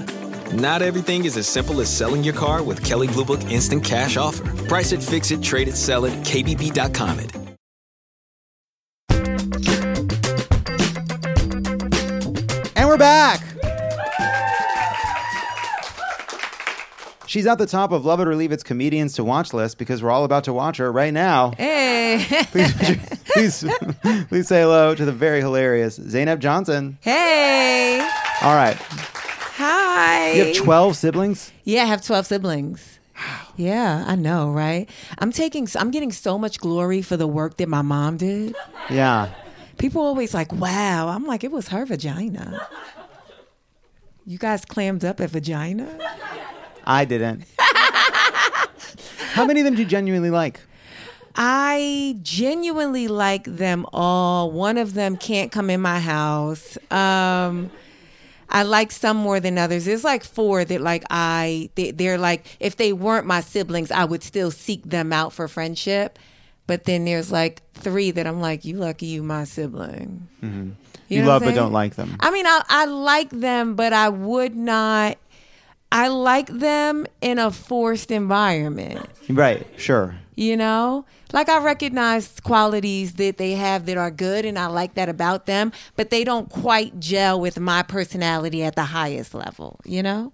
Not 0.52 0.82
everything 0.82 1.26
is 1.26 1.36
as 1.36 1.46
simple 1.46 1.80
as 1.80 1.88
selling 1.88 2.24
your 2.24 2.34
car 2.34 2.60
with 2.60 2.82
Kelley 2.82 3.06
Blue 3.06 3.24
Book 3.24 3.42
Instant 3.44 3.84
Cash 3.84 4.16
Offer. 4.16 4.42
Price 4.66 4.90
it, 4.90 5.00
fix 5.00 5.30
it, 5.30 5.42
trade 5.42 5.68
it, 5.68 5.76
sell 5.76 6.06
it, 6.06 6.12
KBB.com 6.24 7.20
it. 7.20 7.47
Back. 12.98 13.40
She's 17.26 17.46
at 17.46 17.58
the 17.58 17.66
top 17.66 17.92
of 17.92 18.04
Lovett 18.04 18.26
or 18.26 18.34
Leave 18.34 18.52
It's 18.52 18.62
comedians 18.62 19.12
to 19.14 19.24
watch 19.24 19.52
list 19.52 19.76
because 19.78 20.02
we're 20.02 20.10
all 20.10 20.24
about 20.24 20.44
to 20.44 20.52
watch 20.52 20.78
her 20.78 20.90
right 20.90 21.12
now. 21.12 21.52
Hey. 21.58 22.24
Please, 23.26 23.64
please 24.28 24.48
say 24.48 24.62
hello 24.62 24.94
to 24.94 25.04
the 25.04 25.12
very 25.12 25.40
hilarious 25.40 25.96
Zainab 25.96 26.40
Johnson. 26.40 26.98
Hey. 27.02 28.00
All 28.42 28.54
right. 28.54 28.76
Hi. 28.80 30.32
You 30.32 30.44
have 30.46 30.56
12 30.56 30.96
siblings? 30.96 31.52
Yeah, 31.64 31.82
I 31.82 31.86
have 31.86 32.02
12 32.04 32.26
siblings. 32.26 32.98
Yeah, 33.56 34.04
I 34.06 34.14
know, 34.14 34.50
right? 34.50 34.88
I'm 35.18 35.32
taking 35.32 35.68
I'm 35.76 35.90
getting 35.90 36.12
so 36.12 36.38
much 36.38 36.60
glory 36.60 37.02
for 37.02 37.16
the 37.16 37.26
work 37.26 37.56
that 37.58 37.68
my 37.68 37.82
mom 37.82 38.16
did. 38.16 38.54
Yeah. 38.88 39.34
People 39.78 40.02
always 40.02 40.34
like, 40.34 40.52
"Wow." 40.52 41.08
I'm 41.08 41.24
like, 41.26 41.44
"It 41.44 41.52
was 41.52 41.68
her 41.68 41.84
vagina." 41.86 42.68
You 44.26 44.36
guys 44.36 44.64
clammed 44.64 45.04
up 45.04 45.20
at 45.20 45.30
vagina? 45.30 45.98
I 46.84 47.06
didn't. 47.06 47.44
How 49.32 49.46
many 49.46 49.60
of 49.60 49.64
them 49.64 49.74
do 49.74 49.82
you 49.82 49.88
genuinely 49.88 50.30
like? 50.30 50.60
I 51.34 52.18
genuinely 52.22 53.08
like 53.08 53.44
them 53.44 53.86
all. 53.92 54.50
One 54.50 54.76
of 54.76 54.94
them 54.94 55.16
can't 55.16 55.52
come 55.52 55.70
in 55.70 55.80
my 55.80 56.00
house. 56.00 56.76
Um, 56.90 57.70
I 58.50 58.64
like 58.64 58.90
some 58.90 59.16
more 59.16 59.38
than 59.38 59.56
others. 59.56 59.84
There's 59.84 60.04
like 60.04 60.24
four 60.24 60.64
that 60.64 60.80
like 60.80 61.04
I 61.10 61.70
they, 61.74 61.92
they're 61.92 62.18
like 62.18 62.44
if 62.60 62.76
they 62.76 62.92
weren't 62.92 63.26
my 63.26 63.40
siblings, 63.40 63.90
I 63.90 64.04
would 64.04 64.22
still 64.22 64.50
seek 64.50 64.82
them 64.84 65.12
out 65.12 65.32
for 65.32 65.46
friendship. 65.48 66.18
But 66.68 66.84
then 66.84 67.06
there's 67.06 67.32
like 67.32 67.62
three 67.72 68.12
that 68.12 68.26
I'm 68.26 68.40
like, 68.40 68.64
you 68.64 68.76
lucky 68.76 69.06
you 69.06 69.22
my 69.24 69.44
sibling. 69.44 70.28
Mhm. 70.42 70.74
You 71.08 71.16
You, 71.16 71.22
know 71.22 71.28
love 71.28 71.42
but 71.42 71.54
don't 71.54 71.72
like 71.72 71.96
them. 71.96 72.14
I 72.20 72.30
mean, 72.30 72.46
I, 72.46 72.62
I 72.68 72.84
like 72.84 73.30
them, 73.30 73.74
but 73.74 73.94
I 73.94 74.10
would 74.10 74.54
not. 74.54 75.16
I 75.90 76.08
like 76.08 76.48
them 76.48 77.06
in 77.22 77.38
a 77.38 77.50
forced 77.50 78.10
environment. 78.10 79.08
Right, 79.30 79.66
sure. 79.78 80.16
You 80.36 80.58
know, 80.58 81.06
like 81.32 81.48
I 81.48 81.62
recognize 81.64 82.38
qualities 82.40 83.14
that 83.14 83.38
they 83.38 83.52
have 83.52 83.86
that 83.86 83.96
are 83.96 84.10
good, 84.10 84.44
and 84.44 84.58
I 84.58 84.66
like 84.66 84.94
that 84.94 85.08
about 85.08 85.46
them, 85.46 85.72
but 85.96 86.10
they 86.10 86.24
don't 86.24 86.50
quite 86.50 87.00
gel 87.00 87.40
with 87.40 87.58
my 87.58 87.82
personality 87.82 88.62
at 88.62 88.76
the 88.76 88.84
highest 88.84 89.32
level. 89.34 89.80
You 89.86 90.02
know? 90.02 90.32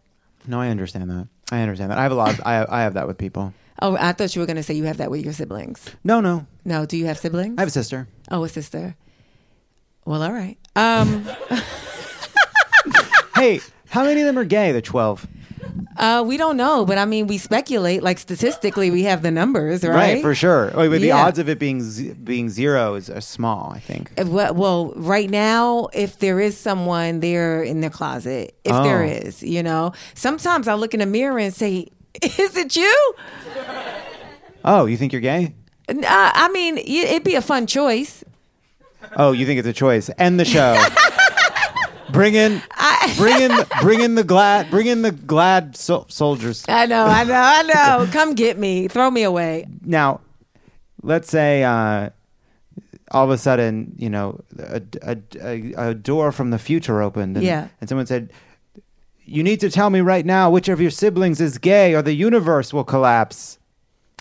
No, 0.48 0.60
I 0.60 0.68
understand 0.70 1.08
that. 1.10 1.28
I 1.52 1.60
understand 1.60 1.92
that. 1.92 1.98
I 1.98 2.02
have 2.02 2.12
a 2.12 2.16
lot. 2.16 2.30
Of, 2.30 2.40
I 2.44 2.66
I 2.68 2.80
have 2.82 2.94
that 2.94 3.06
with 3.06 3.16
people. 3.16 3.54
Oh, 3.82 3.96
I 3.98 4.12
thought 4.12 4.34
you 4.34 4.40
were 4.40 4.46
going 4.46 4.56
to 4.56 4.62
say 4.62 4.74
you 4.74 4.84
have 4.84 4.98
that 4.98 5.10
with 5.10 5.24
your 5.24 5.32
siblings. 5.32 5.84
No, 6.04 6.20
no, 6.20 6.46
No, 6.64 6.86
do 6.86 6.96
you 6.96 7.06
have 7.06 7.18
siblings? 7.18 7.56
I 7.58 7.62
have 7.62 7.68
a 7.68 7.72
sister. 7.72 8.06
Oh, 8.30 8.44
a 8.44 8.48
sister. 8.48 8.94
Well, 10.06 10.22
all 10.22 10.32
right. 10.32 10.56
Um, 10.76 11.26
hey, 13.36 13.60
how 13.88 14.04
many 14.04 14.20
of 14.20 14.26
them 14.26 14.38
are 14.38 14.44
gay? 14.44 14.72
The 14.72 14.82
12. 14.82 15.26
uh, 15.96 16.22
we 16.26 16.36
don't 16.36 16.56
know, 16.56 16.84
but 16.84 16.98
I 16.98 17.04
mean, 17.04 17.26
we 17.26 17.38
speculate. 17.38 18.02
Like 18.02 18.18
statistically, 18.18 18.90
we 18.90 19.02
have 19.04 19.22
the 19.22 19.30
numbers, 19.30 19.82
right? 19.82 19.94
Right, 19.94 20.22
for 20.22 20.34
sure. 20.34 20.70
But 20.74 20.90
the 20.90 21.06
Yeah. 21.08 21.24
odds 21.24 21.38
of 21.38 21.48
it 21.48 21.58
being 21.58 21.82
z- 21.82 22.12
being 22.12 22.50
zero 22.50 22.94
is 22.94 23.08
are 23.10 23.20
small. 23.20 23.72
I 23.74 23.80
think. 23.80 24.12
Uh, 24.18 24.24
Well, 24.26 24.54
well, 24.54 24.92
right 24.96 25.30
now, 25.30 25.88
if 25.92 26.18
there 26.18 26.38
is 26.38 26.56
someone 26.56 27.20
there 27.20 27.62
in 27.62 27.80
their 27.80 27.90
closet, 27.90 28.54
if 28.64 28.72
there 28.82 29.02
Oh. 29.02 29.06
is, 29.08 29.42
you 29.42 29.62
know, 29.62 29.92
sometimes 30.14 30.68
I 30.68 30.74
look 30.74 30.92
in 30.94 31.00
the 31.00 31.06
mirror 31.06 31.38
and 31.38 31.52
say, 31.54 31.88
"Is 32.22 32.56
it 32.56 32.76
you?" 32.76 33.14
Oh, 34.64 34.86
you 34.86 34.96
think 34.96 35.12
you're 35.12 35.20
gay? 35.20 35.54
Uh, 35.88 35.94
I 36.06 36.48
mean, 36.52 36.76
y- 36.76 36.82
it'd 36.86 37.24
be 37.24 37.34
a 37.34 37.42
fun 37.42 37.66
choice. 37.66 38.24
Oh, 39.16 39.32
you 39.32 39.44
think 39.46 39.58
it's 39.58 39.68
a 39.68 39.72
choice? 39.72 40.08
End 40.16 40.40
the 40.40 40.44
show. 40.46 40.82
bring 42.10 42.34
in, 42.34 42.62
bring 43.16 43.40
in, 43.42 43.52
bring 43.82 44.00
in 44.00 44.14
the 44.14 44.24
glad, 44.24 44.70
bring 44.70 44.86
in 44.86 45.02
the 45.02 45.12
glad 45.12 45.76
so- 45.76 46.06
soldiers. 46.08 46.64
I 46.68 46.86
know, 46.86 47.04
I 47.04 47.24
know, 47.24 47.34
I 47.34 47.62
know. 47.62 48.06
Come 48.12 48.34
get 48.34 48.58
me, 48.58 48.88
throw 48.88 49.10
me 49.10 49.22
away. 49.24 49.66
Now, 49.84 50.20
let's 51.02 51.28
say 51.28 51.62
uh, 51.64 52.10
all 53.10 53.24
of 53.24 53.30
a 53.30 53.36
sudden, 53.38 53.94
you 53.98 54.08
know, 54.08 54.40
a, 54.58 54.80
a, 55.02 55.16
a, 55.42 55.72
a 55.90 55.94
door 55.94 56.32
from 56.32 56.48
the 56.50 56.58
future 56.58 57.02
opened. 57.02 57.36
And, 57.36 57.44
Yeah. 57.44 57.68
And 57.80 57.88
someone 57.90 58.06
said, 58.06 58.32
You 59.26 59.42
need 59.42 59.60
to 59.60 59.70
tell 59.70 59.90
me 59.90 60.00
right 60.00 60.24
now 60.24 60.50
which 60.50 60.68
of 60.68 60.80
your 60.80 60.90
siblings 60.90 61.40
is 61.40 61.58
gay 61.58 61.94
or 61.94 62.02
the 62.02 62.12
universe 62.12 62.72
will 62.72 62.84
collapse. 62.84 63.58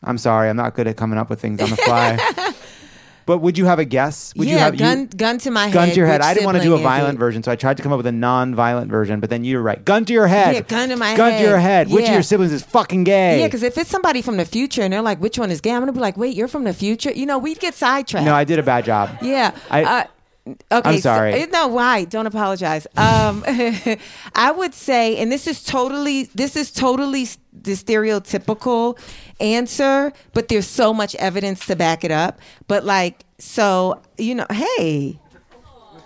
I'm 0.03 0.17
sorry, 0.17 0.49
I'm 0.49 0.55
not 0.57 0.75
good 0.75 0.87
at 0.87 0.97
coming 0.97 1.17
up 1.17 1.29
with 1.29 1.41
things 1.41 1.61
on 1.61 1.69
the 1.69 1.77
fly. 1.77 2.53
but 3.25 3.39
would 3.39 3.57
you 3.57 3.65
have 3.65 3.79
a 3.79 3.85
guess? 3.85 4.33
Would 4.35 4.47
yeah, 4.47 4.53
you 4.53 4.59
have 4.59 4.77
gun 4.77 4.99
you, 5.01 5.07
gun 5.07 5.37
to 5.39 5.51
my 5.51 5.71
gun 5.71 5.87
head. 5.87 5.93
to 5.93 5.99
your 5.99 6.07
head? 6.07 6.21
I 6.21 6.33
didn't 6.33 6.45
want 6.45 6.57
to 6.57 6.63
do 6.63 6.73
a 6.73 6.77
violent 6.79 7.19
version, 7.19 7.43
so 7.43 7.51
I 7.51 7.55
tried 7.55 7.77
to 7.77 7.83
come 7.83 7.91
up 7.91 7.97
with 7.97 8.07
a 8.07 8.11
non-violent 8.11 8.89
version. 8.89 9.19
But 9.19 9.29
then 9.29 9.43
you're 9.43 9.61
right. 9.61 9.83
Gun 9.83 10.05
to 10.05 10.13
your 10.13 10.27
head. 10.27 10.55
Yeah, 10.55 10.61
gun 10.61 10.89
to 10.89 10.97
my 10.97 11.15
gun 11.15 11.31
head. 11.31 11.41
to 11.41 11.49
your 11.49 11.57
head. 11.59 11.89
Which 11.89 12.05
of 12.05 12.13
your 12.13 12.23
siblings 12.23 12.51
is 12.53 12.63
fucking 12.63 13.03
gay? 13.03 13.39
Yeah, 13.39 13.47
because 13.47 13.63
if 13.63 13.77
it's 13.77 13.89
somebody 13.89 14.21
from 14.21 14.37
the 14.37 14.45
future 14.45 14.81
and 14.81 14.91
they're 14.91 15.01
like, 15.01 15.19
"Which 15.21 15.37
one 15.37 15.51
is 15.51 15.61
gay?" 15.61 15.71
I'm 15.71 15.81
gonna 15.81 15.93
be 15.93 15.99
like, 15.99 16.17
"Wait, 16.17 16.35
you're 16.35 16.47
from 16.47 16.63
the 16.63 16.73
future?" 16.73 17.11
You 17.11 17.25
know, 17.25 17.37
we'd 17.37 17.59
get 17.59 17.73
sidetracked. 17.75 18.25
no, 18.25 18.35
I 18.35 18.43
did 18.43 18.59
a 18.59 18.63
bad 18.63 18.85
job. 18.85 19.09
Yeah. 19.21 19.51
I- 19.69 19.83
uh, 19.83 20.03
okay. 20.47 20.57
I'm 20.71 20.99
sorry. 20.99 21.39
So, 21.41 21.45
no, 21.51 21.67
why? 21.67 22.05
Don't 22.05 22.27
apologize. 22.27 22.85
Um, 22.97 23.43
I 24.35 24.51
would 24.55 24.73
say, 24.73 25.17
and 25.17 25.31
this 25.31 25.47
is 25.47 25.63
totally, 25.63 26.23
this 26.35 26.55
is 26.55 26.71
totally 26.71 27.25
the 27.53 27.71
stereotypical 27.73 28.97
answer, 29.39 30.11
but 30.33 30.47
there's 30.49 30.67
so 30.67 30.93
much 30.93 31.15
evidence 31.15 31.65
to 31.67 31.75
back 31.75 32.03
it 32.03 32.11
up. 32.11 32.39
But 32.67 32.83
like, 32.83 33.23
so 33.39 34.01
you 34.17 34.35
know, 34.35 34.45
hey, 34.51 35.19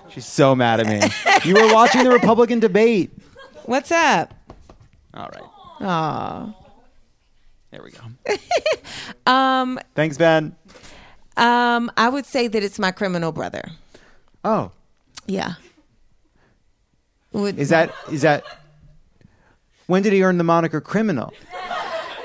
She's 0.09 0.25
so 0.25 0.55
mad 0.55 0.79
at 0.79 0.87
me. 0.87 0.99
you 1.43 1.53
were 1.53 1.71
watching 1.73 2.03
the 2.03 2.09
Republican 2.09 2.59
debate. 2.59 3.11
what's 3.65 3.91
up? 3.91 4.33
All 5.13 5.29
right. 5.33 5.43
Aw. 5.81 6.55
There 7.71 7.83
we 7.83 7.91
go. 7.91 7.99
Um, 9.25 9.77
Thanks, 9.93 10.17
Ben. 10.17 10.55
um, 11.35 11.91
I 11.97 12.07
would 12.09 12.25
say 12.25 12.47
that 12.47 12.63
it's 12.63 12.79
my 12.79 12.91
criminal 12.91 13.31
brother. 13.33 13.69
Oh, 14.43 14.71
Yeah. 15.25 15.53
Would, 17.33 17.59
is 17.59 17.69
that 17.69 17.93
is 18.11 18.21
that? 18.21 18.43
When 19.87 20.01
did 20.01 20.13
he 20.13 20.23
earn 20.23 20.37
the 20.37 20.43
moniker 20.43 20.81
criminal? 20.81 21.33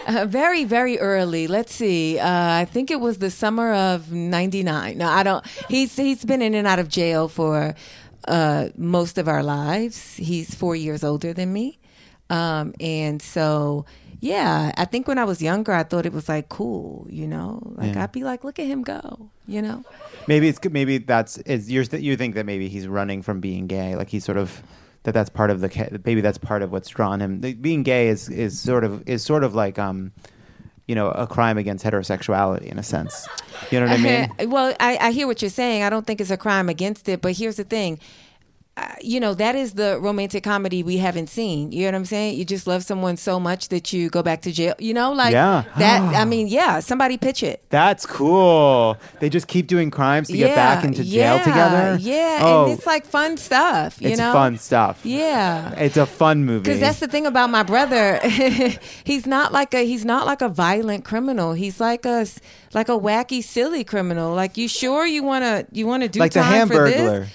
Uh, 0.06 0.26
very, 0.26 0.64
very 0.64 0.98
early. 0.98 1.47
Let's 1.47 1.74
see. 1.74 2.18
Uh, 2.18 2.28
I 2.28 2.64
think 2.64 2.90
it 2.90 2.98
was 3.01 3.18
the 3.18 3.30
summer 3.30 3.72
of 3.74 4.10
'99. 4.12 4.98
No, 4.98 5.09
I 5.09 5.22
don't. 5.22 5.44
He's 5.68 5.94
he's 5.97 6.24
been 6.24 6.40
in 6.43 6.55
and 6.55 6.66
out 6.66 6.78
of 6.78 6.89
jail 6.89 7.28
for 7.28 7.74
uh, 8.26 8.68
most 8.76 9.18
of 9.18 9.28
our 9.28 9.43
lives. 9.43 10.14
He's 10.16 10.55
four 10.55 10.74
years 10.76 11.05
older 11.05 11.32
than 11.34 11.52
me, 11.52 11.78
um, 12.30 12.72
and 12.80 13.20
so 13.20 13.84
yeah. 14.20 14.72
I 14.76 14.84
think 14.86 15.09
when 15.09 15.18
I 15.18 15.24
was 15.24 15.43
younger, 15.43 15.72
I 15.72 15.82
thought 15.82 16.06
it 16.06 16.12
was 16.12 16.28
like 16.28 16.48
cool. 16.48 17.06
You 17.10 17.26
know, 17.26 17.60
like 17.76 17.94
Yeah. 17.94 18.05
I'd 18.05 18.12
be 18.12 18.22
like, 18.24 18.44
look 18.44 18.59
at 18.60 18.66
him 18.66 18.82
go. 18.82 19.30
You 19.47 19.62
know. 19.62 19.85
Maybe 20.28 20.48
it's 20.48 20.60
maybe 20.70 20.98
that's 20.98 21.39
is 21.39 21.70
you're 21.70 21.82
you 21.85 22.16
think 22.16 22.35
that 22.36 22.47
maybe 22.47 22.69
he's 22.69 22.86
running 22.86 23.23
from 23.23 23.40
being 23.40 23.66
gay, 23.66 23.97
like 23.97 24.09
he's 24.09 24.24
sort 24.24 24.39
of 24.39 24.62
that 25.02 25.12
that's 25.12 25.31
part 25.31 25.51
of 25.51 25.60
the 25.60 26.01
maybe 26.05 26.20
that's 26.20 26.39
part 26.39 26.62
of 26.62 26.70
what's 26.70 26.89
drawn 26.89 27.20
him. 27.20 27.40
The- 27.40 27.55
Being 27.55 27.82
gay 27.82 28.09
is 28.09 28.28
is 28.28 28.59
sort 28.60 28.85
of 28.85 29.09
is 29.09 29.24
sort 29.24 29.43
of 29.43 29.55
like 29.55 29.78
um, 29.78 30.12
you 30.86 30.94
know, 30.94 31.09
a 31.10 31.27
crime 31.27 31.59
against 31.59 31.85
heterosexuality 31.85 32.66
in 32.66 32.78
a 32.78 32.82
sense. 32.82 33.27
You 33.70 33.81
know 33.81 33.86
what 33.86 33.98
I 33.98 34.02
mean? 34.02 34.31
Uh, 34.39 34.48
well, 34.48 34.74
I, 34.78 34.97
I 35.01 35.10
hear 35.12 35.27
what 35.27 35.40
you're 35.43 35.51
saying. 35.51 35.82
I 35.82 35.90
don't 35.90 36.06
think 36.06 36.20
it's 36.20 36.31
a 36.31 36.36
crime 36.36 36.69
against 36.69 37.09
it, 37.09 37.20
but 37.20 37.32
here's 37.32 37.56
the 37.56 37.64
thing. 37.64 37.98
Uh, 38.74 38.94
you 39.03 39.20
know, 39.20 39.35
that 39.35 39.55
is 39.55 39.74
the 39.74 39.99
romantic 40.01 40.43
comedy 40.43 40.82
we 40.82 40.97
haven't 40.97 41.27
seen. 41.27 41.70
You 41.73 41.81
know 41.82 41.89
what 41.89 41.94
I'm 41.97 42.05
saying? 42.07 42.39
You 42.39 42.47
just 42.47 42.66
love 42.66 42.82
someone 42.82 43.19
so 43.19 43.39
much 43.39 43.69
that 43.69 43.93
you 43.93 44.09
go 44.09 44.23
back 44.23 44.40
to 44.43 44.51
jail. 44.51 44.74
You 44.78 44.94
know, 44.94 45.12
like 45.12 45.32
Yeah. 45.32 45.65
that. 45.77 46.15
I 46.15 46.24
mean, 46.32 46.47
yeah, 46.47 46.81
somebody 46.81 47.19
pitch 47.19 47.43
it. 47.43 47.62
That's 47.69 48.07
cool. 48.07 48.97
They 49.20 49.28
just 49.28 49.47
keep 49.47 49.66
doing 49.66 49.90
crimes 49.90 50.28
to 50.28 50.36
get 50.39 50.55
back 50.55 50.85
into 50.85 51.05
jail 51.05 51.36
yeah, 51.36 51.43
together. 51.44 51.99
Yeah, 52.01 52.39
Oh, 52.40 52.65
and 52.65 52.73
it's 52.73 52.86
like 52.86 53.05
fun 53.05 53.36
stuff. 53.36 54.01
You 54.01 54.09
it's 54.09 54.19
know, 54.19 54.32
fun 54.32 54.57
stuff. 54.57 55.05
Yeah. 55.05 55.73
It's 55.74 55.99
a 55.99 56.07
fun 56.07 56.47
movie. 56.47 56.62
Because 56.62 56.81
that's 56.81 57.01
the 57.01 57.09
thing 57.09 57.27
about 57.27 57.51
my 57.51 57.65
brother. 57.65 58.20
he's 59.05 59.27
not 59.27 59.53
like 59.53 59.74
a 59.74 59.85
he's 59.85 60.07
not 60.07 60.24
like 60.24 60.40
a 60.40 60.49
violent 60.49 61.05
criminal. 61.05 61.53
He's 61.53 61.78
like 61.78 62.07
a 62.07 62.27
like 62.73 62.89
a 62.89 62.93
wacky, 62.99 63.43
silly 63.44 63.85
criminal. 63.85 64.35
Like 64.35 64.57
you 64.57 64.66
sure 64.66 65.07
you 65.07 65.23
wanna 65.23 65.66
you 65.73 65.86
wanna 65.86 66.09
do 66.09 66.20
like 66.20 66.32
the 66.32 66.40
time 66.40 66.69
for 66.69 66.89
this? 66.89 67.28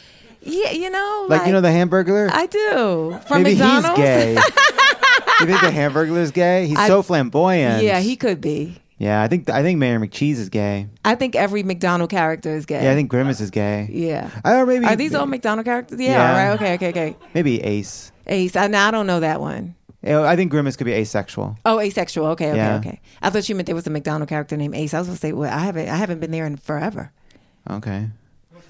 Yeah, 0.48 0.72
you 0.72 0.90
know, 0.90 1.26
Like, 1.30 1.46
you 1.46 1.52
know 1.54 1.62
the 1.62 1.68
Hamburglar? 1.70 2.30
I 2.32 2.46
do 2.48 3.20
from 3.28 3.44
Maybe 3.44 3.56
McDonald's. 3.60 3.88
he's 3.90 3.98
gay. 3.98 4.34
you 5.42 5.46
think 5.46 5.62
the 5.62 5.72
Hamburglar's 5.72 6.32
gay? 6.32 6.68
He's 6.68 6.78
I- 6.78 6.88
so 6.88 7.02
flamboyant. 7.02 7.84
Yeah, 7.84 8.00
he 8.00 8.16
could 8.16 8.42
be. 8.42 8.82
Yeah, 9.00 9.22
I 9.22 9.28
think 9.28 9.48
I 9.48 9.62
think 9.62 9.78
Mayor 9.78 10.00
McCheese 10.00 10.38
is 10.38 10.50
gay. 10.50 10.88
I 11.06 11.14
think 11.14 11.36
every 11.36 11.62
McDonald 11.62 12.10
character 12.10 12.56
is 12.56 12.66
gay. 12.66 12.84
Yeah, 12.84 12.92
I 12.94 12.96
think 12.96 13.10
Grimace 13.12 13.40
is 13.40 13.52
gay. 13.52 13.88
Yeah. 13.92 14.32
Or 14.44 14.66
maybe 14.66 14.86
Are 14.86 14.96
these 14.96 15.14
all 15.14 15.28
McDonald 15.28 15.66
characters? 15.66 16.00
Yeah. 16.00 16.14
Yeah. 16.14 16.30
All 16.32 16.36
right. 16.36 16.54
Okay. 16.56 16.74
Okay. 16.74 16.90
Okay. 16.90 17.16
maybe 17.36 17.62
Ace. 17.64 18.12
Ace. 18.26 18.56
I, 18.56 18.64
I 18.66 18.90
don't 18.90 19.06
know 19.06 19.20
that 19.20 19.40
one. 19.40 19.76
Yeah, 20.02 20.22
I 20.22 20.36
think 20.36 20.50
Grimace 20.50 20.76
could 20.78 20.86
be 20.86 20.94
asexual. 20.94 21.58
Oh, 21.64 21.80
asexual. 21.80 22.26
Okay. 22.28 22.50
Okay. 22.50 22.58
Yeah. 22.58 22.78
Okay. 22.78 23.00
I 23.22 23.30
thought 23.30 23.48
you 23.48 23.54
meant 23.54 23.68
there 23.68 23.76
was 23.76 23.86
a 23.86 23.92
McDonald 23.92 24.30
character 24.30 24.58
named 24.58 24.74
Ace. 24.74 24.96
I 24.96 25.00
was 25.00 25.08
gonna 25.08 25.20
say, 25.20 25.32
well, 25.32 25.54
I 25.54 25.60
haven't. 25.60 25.90
I 25.90 25.96
haven't 25.96 26.20
been 26.20 26.32
there 26.32 26.48
in 26.48 26.58
forever. 26.58 27.12
Okay. 27.70 28.10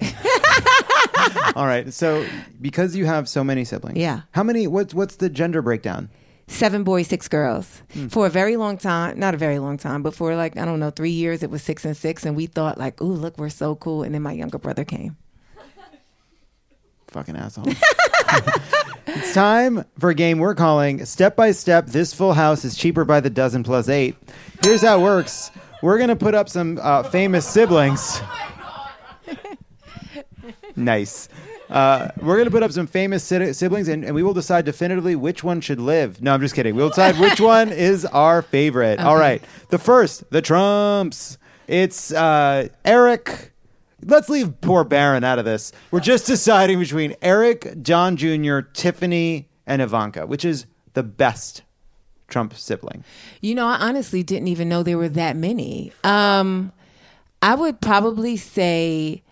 all 1.56 1.66
right. 1.66 1.92
So 1.92 2.26
because 2.60 2.96
you 2.96 3.06
have 3.06 3.28
so 3.28 3.42
many 3.44 3.64
siblings, 3.64 3.98
Yeah. 3.98 4.22
How 4.32 4.42
many? 4.42 4.66
What's 4.66 4.94
what's 4.94 5.16
the 5.16 5.28
gender 5.28 5.62
breakdown? 5.62 6.10
Seven 6.46 6.82
boys, 6.82 7.06
six 7.08 7.28
girls. 7.28 7.82
Hmm. 7.92 8.08
For 8.08 8.26
a 8.26 8.30
very 8.30 8.56
long 8.56 8.78
time, 8.78 9.18
not 9.18 9.34
a 9.34 9.36
very 9.36 9.58
long 9.58 9.76
time, 9.76 10.02
but 10.02 10.14
for 10.14 10.34
like 10.34 10.56
I 10.56 10.64
don't 10.64 10.80
know, 10.80 10.90
three 10.90 11.10
years, 11.10 11.42
it 11.42 11.50
was 11.50 11.62
six 11.62 11.84
and 11.84 11.96
six, 11.96 12.24
and 12.24 12.34
we 12.36 12.46
thought 12.46 12.78
like, 12.78 13.02
ooh, 13.02 13.12
look, 13.12 13.36
we're 13.36 13.50
so 13.50 13.74
cool. 13.76 14.02
And 14.02 14.14
then 14.14 14.22
my 14.22 14.32
younger 14.32 14.58
brother 14.58 14.84
came. 14.84 15.16
Fucking 17.08 17.36
asshole. 17.36 17.64
it's 19.06 19.32
time 19.32 19.84
for 19.98 20.10
a 20.10 20.14
game 20.14 20.38
we're 20.38 20.54
calling 20.54 21.06
Step 21.06 21.36
by 21.36 21.52
Step. 21.52 21.86
This 21.86 22.12
full 22.12 22.34
house 22.34 22.64
is 22.66 22.76
cheaper 22.76 23.04
by 23.06 23.20
the 23.20 23.30
dozen 23.30 23.62
plus 23.62 23.88
eight. 23.88 24.14
Here's 24.62 24.82
how 24.82 24.98
it 25.00 25.02
works 25.02 25.50
we're 25.82 25.96
going 25.96 26.08
to 26.10 26.16
put 26.16 26.34
up 26.34 26.48
some 26.48 26.78
uh, 26.82 27.04
famous 27.04 27.46
siblings. 27.46 28.20
Nice. 30.78 31.28
Uh, 31.68 32.08
we're 32.22 32.36
going 32.36 32.46
to 32.46 32.50
put 32.50 32.62
up 32.62 32.72
some 32.72 32.86
famous 32.86 33.22
si- 33.22 33.52
siblings 33.52 33.88
and, 33.88 34.02
and 34.02 34.14
we 34.14 34.22
will 34.22 34.32
decide 34.32 34.64
definitively 34.64 35.14
which 35.14 35.44
one 35.44 35.60
should 35.60 35.78
live. 35.78 36.22
No, 36.22 36.32
I'm 36.32 36.40
just 36.40 36.54
kidding. 36.54 36.74
We'll 36.74 36.88
decide 36.88 37.18
which 37.18 37.40
one 37.56 37.68
is 37.68 38.06
our 38.06 38.40
favorite. 38.40 38.98
All 39.00 39.12
Okay. 39.16 39.20
right. 39.20 39.44
The 39.68 39.78
first, 39.78 40.30
the 40.30 40.40
Trumps. 40.40 41.36
It's 41.66 42.10
uh, 42.12 42.68
Eric. 42.86 43.52
Let's 44.02 44.30
leave 44.30 44.58
poor 44.62 44.82
Barron 44.84 45.24
out 45.24 45.38
of 45.38 45.44
this. 45.44 45.72
We're 45.90 46.00
just 46.00 46.26
deciding 46.26 46.78
between 46.78 47.14
Eric, 47.20 47.82
John 47.82 48.16
Jr., 48.16 48.60
Tiffany, 48.60 49.48
and 49.66 49.82
Ivanka, 49.82 50.26
which 50.26 50.46
is 50.46 50.64
the 50.94 51.02
best 51.02 51.62
Trump 52.28 52.54
sibling. 52.54 53.04
You 53.42 53.54
know, 53.54 53.66
I 53.66 53.74
honestly 53.74 54.22
didn't 54.22 54.48
even 54.48 54.68
know 54.70 54.82
there 54.82 54.96
were 54.96 55.08
that 55.10 55.36
many. 55.36 55.92
Um, 56.04 56.72
I 57.42 57.54
would 57.54 57.80
probably 57.82 58.36
say 58.38 59.22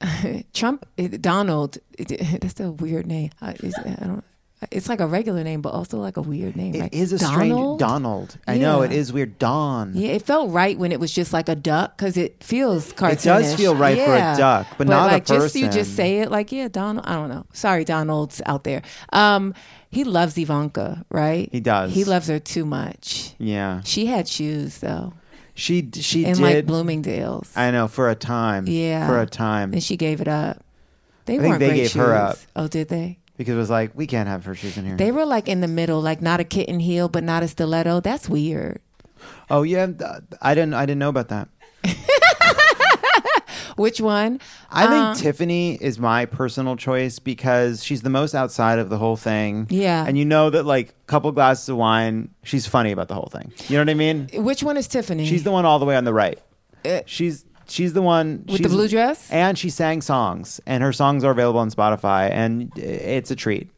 Trump, 0.54 0.86
eh, 0.96 1.08
Donald. 1.20 1.78
eh, 1.98 2.38
That's 2.40 2.60
a 2.60 2.72
weird 2.72 3.06
name. 3.06 3.30
I, 3.40 3.56
it's, 3.60 3.78
I 3.78 4.06
don't. 4.06 4.24
It's 4.72 4.88
like 4.88 4.98
a 4.98 5.06
regular 5.06 5.44
name, 5.44 5.62
but 5.62 5.68
also 5.68 5.98
like 5.98 6.16
a 6.16 6.20
weird 6.20 6.56
name. 6.56 6.74
It 6.74 6.80
right? 6.80 6.92
is 6.92 7.12
a 7.12 7.18
Donald? 7.18 7.78
strange 7.78 7.78
Donald. 7.78 8.38
I 8.48 8.58
know 8.58 8.82
it 8.82 8.90
is 8.90 9.12
weird. 9.12 9.38
Don. 9.38 9.92
Yeah, 9.94 10.10
it 10.10 10.22
felt 10.22 10.50
right 10.50 10.76
when 10.76 10.90
it 10.90 10.98
was 10.98 11.12
just 11.12 11.32
like 11.32 11.48
a 11.48 11.54
duck 11.54 11.96
because 11.96 12.16
it 12.16 12.42
feels 12.42 12.92
cartoonish. 12.92 13.12
It 13.12 13.24
does 13.24 13.54
feel 13.54 13.76
right 13.76 13.96
for 13.96 14.14
a 14.14 14.34
duck, 14.36 14.66
but 14.76 14.88
not 14.88 15.10
a 15.10 15.12
like 15.12 15.26
just 15.26 15.54
you 15.54 15.68
just 15.68 15.94
say 15.94 16.18
it 16.20 16.32
like 16.32 16.50
yeah, 16.50 16.66
Donald. 16.66 17.06
I 17.06 17.14
don't 17.14 17.28
know. 17.28 17.46
Sorry, 17.52 17.84
Donald's 17.84 18.42
out 18.46 18.64
there. 18.64 18.82
Um, 19.12 19.54
he 19.90 20.02
loves 20.02 20.36
Ivanka, 20.36 21.04
right? 21.08 21.48
He 21.52 21.60
does. 21.60 21.94
He 21.94 22.04
loves 22.04 22.26
her 22.26 22.40
too 22.40 22.66
much. 22.66 23.34
Yeah. 23.38 23.82
She 23.82 24.06
had 24.06 24.28
shoes 24.28 24.78
though. 24.78 25.12
She 25.58 25.90
she 25.92 26.24
in 26.24 26.34
did. 26.34 26.40
like 26.42 26.66
Bloomingdale's. 26.66 27.52
I 27.56 27.72
know 27.72 27.88
for 27.88 28.08
a 28.08 28.14
time. 28.14 28.66
Yeah, 28.68 29.06
For 29.08 29.20
a 29.20 29.26
time. 29.26 29.72
and 29.72 29.82
she 29.82 29.96
gave 29.96 30.20
it 30.20 30.28
up. 30.28 30.64
They 31.24 31.34
I 31.34 31.38
think 31.38 31.48
weren't 31.48 31.58
they 31.60 31.66
great 31.70 31.76
gave 31.78 31.92
her 31.94 32.04
shoes. 32.04 32.12
up. 32.14 32.38
Oh, 32.54 32.68
did 32.68 32.88
they? 32.88 33.18
because 33.36 33.54
it 33.54 33.58
was 33.58 33.68
like 33.70 33.90
we 33.94 34.06
can't 34.06 34.28
have 34.28 34.44
her 34.44 34.54
shoes 34.54 34.76
in 34.78 34.84
here. 34.86 34.96
They 34.96 35.10
were 35.12 35.24
like 35.26 35.48
in 35.48 35.60
the 35.60 35.68
middle, 35.68 36.00
like 36.00 36.22
not 36.22 36.38
a 36.40 36.44
kitten 36.44 36.78
heel, 36.80 37.08
but 37.08 37.24
not 37.24 37.42
a 37.42 37.48
stiletto. 37.48 38.00
That's 38.00 38.28
weird. 38.28 38.80
oh 39.50 39.62
yeah, 39.64 39.88
I 40.40 40.54
didn't 40.54 40.74
I 40.74 40.86
didn't 40.86 41.00
know 41.00 41.08
about 41.08 41.28
that. 41.28 41.48
Which 43.76 44.00
one? 44.00 44.40
I 44.70 44.86
think 44.86 45.04
Uh, 45.04 45.14
Tiffany 45.14 45.74
is 45.80 45.98
my 45.98 46.24
personal 46.26 46.76
choice 46.76 47.18
because 47.18 47.82
she's 47.84 48.02
the 48.02 48.10
most 48.10 48.34
outside 48.34 48.78
of 48.78 48.88
the 48.88 48.98
whole 48.98 49.16
thing. 49.16 49.66
Yeah. 49.70 50.04
And 50.06 50.16
you 50.18 50.24
know 50.24 50.50
that 50.50 50.64
like 50.64 50.90
a 50.90 50.92
couple 51.06 51.30
glasses 51.32 51.68
of 51.68 51.76
wine, 51.76 52.30
she's 52.44 52.66
funny 52.66 52.92
about 52.92 53.08
the 53.08 53.14
whole 53.14 53.28
thing. 53.32 53.52
You 53.68 53.76
know 53.76 53.82
what 53.82 53.90
I 53.90 53.94
mean? 53.94 54.28
Which 54.34 54.62
one 54.62 54.76
is 54.76 54.88
Tiffany? 54.88 55.26
She's 55.26 55.44
the 55.44 55.50
one 55.52 55.64
all 55.64 55.78
the 55.78 55.84
way 55.86 55.96
on 55.96 56.04
the 56.04 56.12
right. 56.14 56.38
Uh, 56.84 57.00
she's 57.06 57.44
she's 57.68 57.92
the 57.92 58.02
one 58.02 58.44
With 58.48 58.62
the 58.62 58.68
blue 58.68 58.88
dress? 58.88 59.30
and 59.30 59.58
she 59.58 59.68
sang 59.70 60.00
songs, 60.00 60.60
and 60.66 60.82
her 60.82 60.92
songs 60.92 61.24
are 61.24 61.30
available 61.32 61.60
on 61.60 61.70
Spotify, 61.70 62.30
and 62.30 62.72
it's 62.76 63.30
a 63.30 63.36
treat 63.36 63.70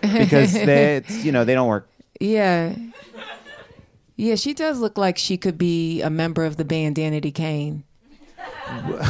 because 0.00 0.52
they, 0.70 0.96
it's, 0.96 1.24
you 1.24 1.32
know, 1.32 1.44
they 1.44 1.54
don't 1.54 1.68
work. 1.68 1.88
Yeah. 2.20 2.74
Yeah, 4.16 4.34
she 4.34 4.52
does 4.52 4.80
look 4.80 4.98
like 4.98 5.16
she 5.16 5.38
could 5.38 5.56
be 5.56 6.02
a 6.02 6.10
member 6.10 6.44
of 6.44 6.56
the 6.58 6.64
band 6.64 6.96
Danity 6.96 7.34
Kane. 7.34 7.84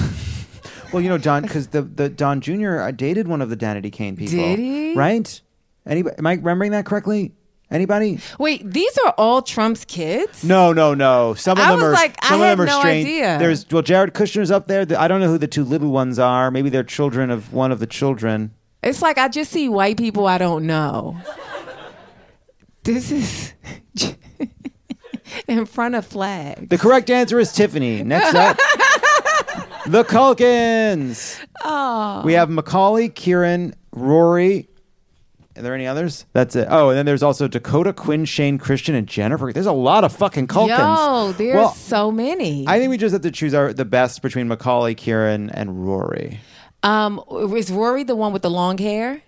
Well, 0.93 1.01
you 1.01 1.09
know, 1.09 1.19
Don, 1.19 1.43
because 1.43 1.69
the, 1.69 1.83
the 1.83 2.09
Don 2.09 2.41
Jr. 2.41 2.81
Uh, 2.81 2.91
dated 2.91 3.29
one 3.29 3.41
of 3.41 3.49
the 3.49 3.57
Danity 3.57 3.93
Kane 3.93 4.17
people. 4.17 4.37
Did 4.37 4.59
he? 4.59 4.95
Right? 4.95 5.41
Anybody? 5.87 6.17
Am 6.19 6.27
I 6.27 6.33
remembering 6.33 6.73
that 6.73 6.85
correctly? 6.85 7.33
Anybody? 7.71 8.19
Wait, 8.41 8.69
these 8.69 8.99
are 9.07 9.15
all 9.17 9.43
Trump's 9.43 9.85
kids? 9.85 10.43
No, 10.43 10.73
no, 10.73 10.93
no. 10.93 11.35
Some 11.35 11.59
of 11.59 11.65
I 11.65 11.71
them 11.71 11.85
are. 11.85 11.93
like, 11.93 12.17
some 12.25 12.41
had 12.41 12.53
of 12.53 12.59
them 12.59 12.67
are 12.67 12.71
no 12.71 12.81
strange. 12.81 13.07
idea. 13.07 13.39
There's 13.39 13.71
well, 13.71 13.83
Jared 13.83 14.13
Kushner's 14.15 14.51
up 14.51 14.67
there. 14.67 14.85
I 14.99 15.07
don't 15.07 15.21
know 15.21 15.29
who 15.29 15.39
the 15.39 15.47
two 15.47 15.63
little 15.63 15.91
ones 15.93 16.19
are. 16.19 16.51
Maybe 16.51 16.69
they're 16.69 16.83
children 16.83 17.31
of 17.31 17.53
one 17.53 17.71
of 17.71 17.79
the 17.79 17.87
children. 17.87 18.53
It's 18.83 19.01
like 19.01 19.19
I 19.19 19.29
just 19.29 19.53
see 19.53 19.69
white 19.69 19.97
people 19.97 20.27
I 20.27 20.39
don't 20.39 20.67
know. 20.67 21.17
This 22.83 23.13
is 23.13 23.53
in 25.47 25.67
front 25.67 25.95
of 25.95 26.05
flags. 26.05 26.69
The 26.69 26.79
correct 26.79 27.11
answer 27.11 27.39
is 27.39 27.53
Tiffany. 27.53 28.03
Next 28.03 28.35
up, 28.35 28.59
the 29.87 30.05
Culkins. 30.05 31.39
Oh. 31.65 32.23
We 32.25 32.35
have 32.35 32.51
Macaulay, 32.51 33.09
Kieran, 33.09 33.75
Rory. 33.93 34.69
Are 35.57 35.63
there 35.63 35.75
any 35.75 35.87
others? 35.87 36.25
That's 36.33 36.55
it. 36.57 36.69
Oh, 36.71 36.91
and 36.91 36.97
then 36.99 37.07
there's 37.07 37.23
also 37.23 37.49
Dakota, 37.49 37.93
Quinn, 37.93 38.25
Shane, 38.25 38.57
Christian, 38.57 38.95
and 38.95 39.07
Jennifer. 39.07 39.53
There's 39.53 39.67
a 39.67 39.73
lot 39.73 40.05
of 40.05 40.13
fucking 40.17 40.47
Culkins. 40.47 40.79
Yo, 40.79 41.33
there's 41.33 41.55
Well, 41.57 41.73
so 41.75 42.11
many. 42.13 42.65
I 42.69 42.79
think 42.79 42.91
we 42.91 42.97
just 42.97 43.13
have 43.13 43.23
to 43.23 43.31
choose 43.31 43.53
our 43.53 43.73
the 43.73 43.85
best 43.85 44.23
between 44.23 44.49
Macaulay, 44.49 44.95
Kieran, 44.95 45.51
and 45.51 45.87
Rory. 45.87 46.41
um, 46.83 47.21
is 47.31 47.71
Rory 47.71 48.05
the 48.05 48.15
one 48.17 48.33
with 48.33 48.43
the 48.43 48.51
long 48.51 48.79
hair? 48.79 49.23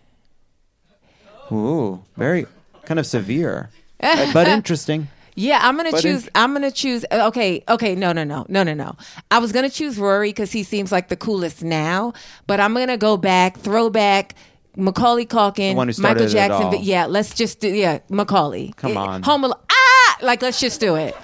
Ooh, 1.51 2.03
very 2.17 2.47
kind 2.85 2.99
of 2.99 3.07
severe, 3.07 3.69
but 4.01 4.33
but 4.33 4.49
interesting. 4.59 5.09
Yeah, 5.35 5.61
I'm 5.63 5.77
gonna 5.77 5.91
But 5.93 6.03
choose. 6.03 6.25
in- 6.25 6.31
I'm 6.35 6.53
gonna 6.53 6.71
choose. 6.71 7.05
uh, 7.11 7.27
Okay, 7.29 7.65
okay, 7.69 7.95
no, 7.95 8.13
no, 8.13 8.23
no, 8.25 8.45
no, 8.49 8.63
no, 8.63 8.75
no. 8.75 8.97
I 9.31 9.39
was 9.39 9.51
gonna 9.53 9.71
choose 9.71 9.97
Rory 9.99 10.29
because 10.29 10.53
he 10.53 10.63
seems 10.63 10.93
like 10.93 11.09
the 11.09 11.17
coolest 11.17 11.63
now, 11.63 12.13
but 12.47 12.61
I'm 12.61 12.75
gonna 12.75 12.97
go 12.99 13.17
back, 13.17 13.59
throwback. 13.59 14.35
Macaulay 14.75 15.27
Culkin, 15.27 15.73
The 15.73 15.75
one 15.75 15.89
who 15.91 16.01
Michael 16.03 16.29
Jackson. 16.29 16.71
but 16.71 16.83
Yeah, 16.83 17.05
let's 17.05 17.35
just 17.35 17.61
do. 17.61 17.69
Yeah, 17.69 17.99
Macaulay. 18.09 18.73
Come 18.77 18.93
It- 18.93 18.97
on. 18.97 19.23
Home 19.23 19.45
Alone. 19.45 19.59
Ah, 19.71 20.17
like 20.23 20.41
let's 20.41 20.59
just 20.59 20.81
do 20.81 20.95
it. 20.95 21.15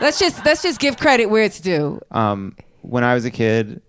Let's 0.00 0.18
just 0.18 0.44
let's 0.44 0.60
just 0.62 0.80
give 0.80 0.96
credit 0.98 1.26
where 1.26 1.44
it's 1.44 1.60
due. 1.60 2.00
Um, 2.10 2.56
when 2.82 3.04
I 3.04 3.14
was 3.14 3.24
a 3.24 3.30
kid, 3.30 3.80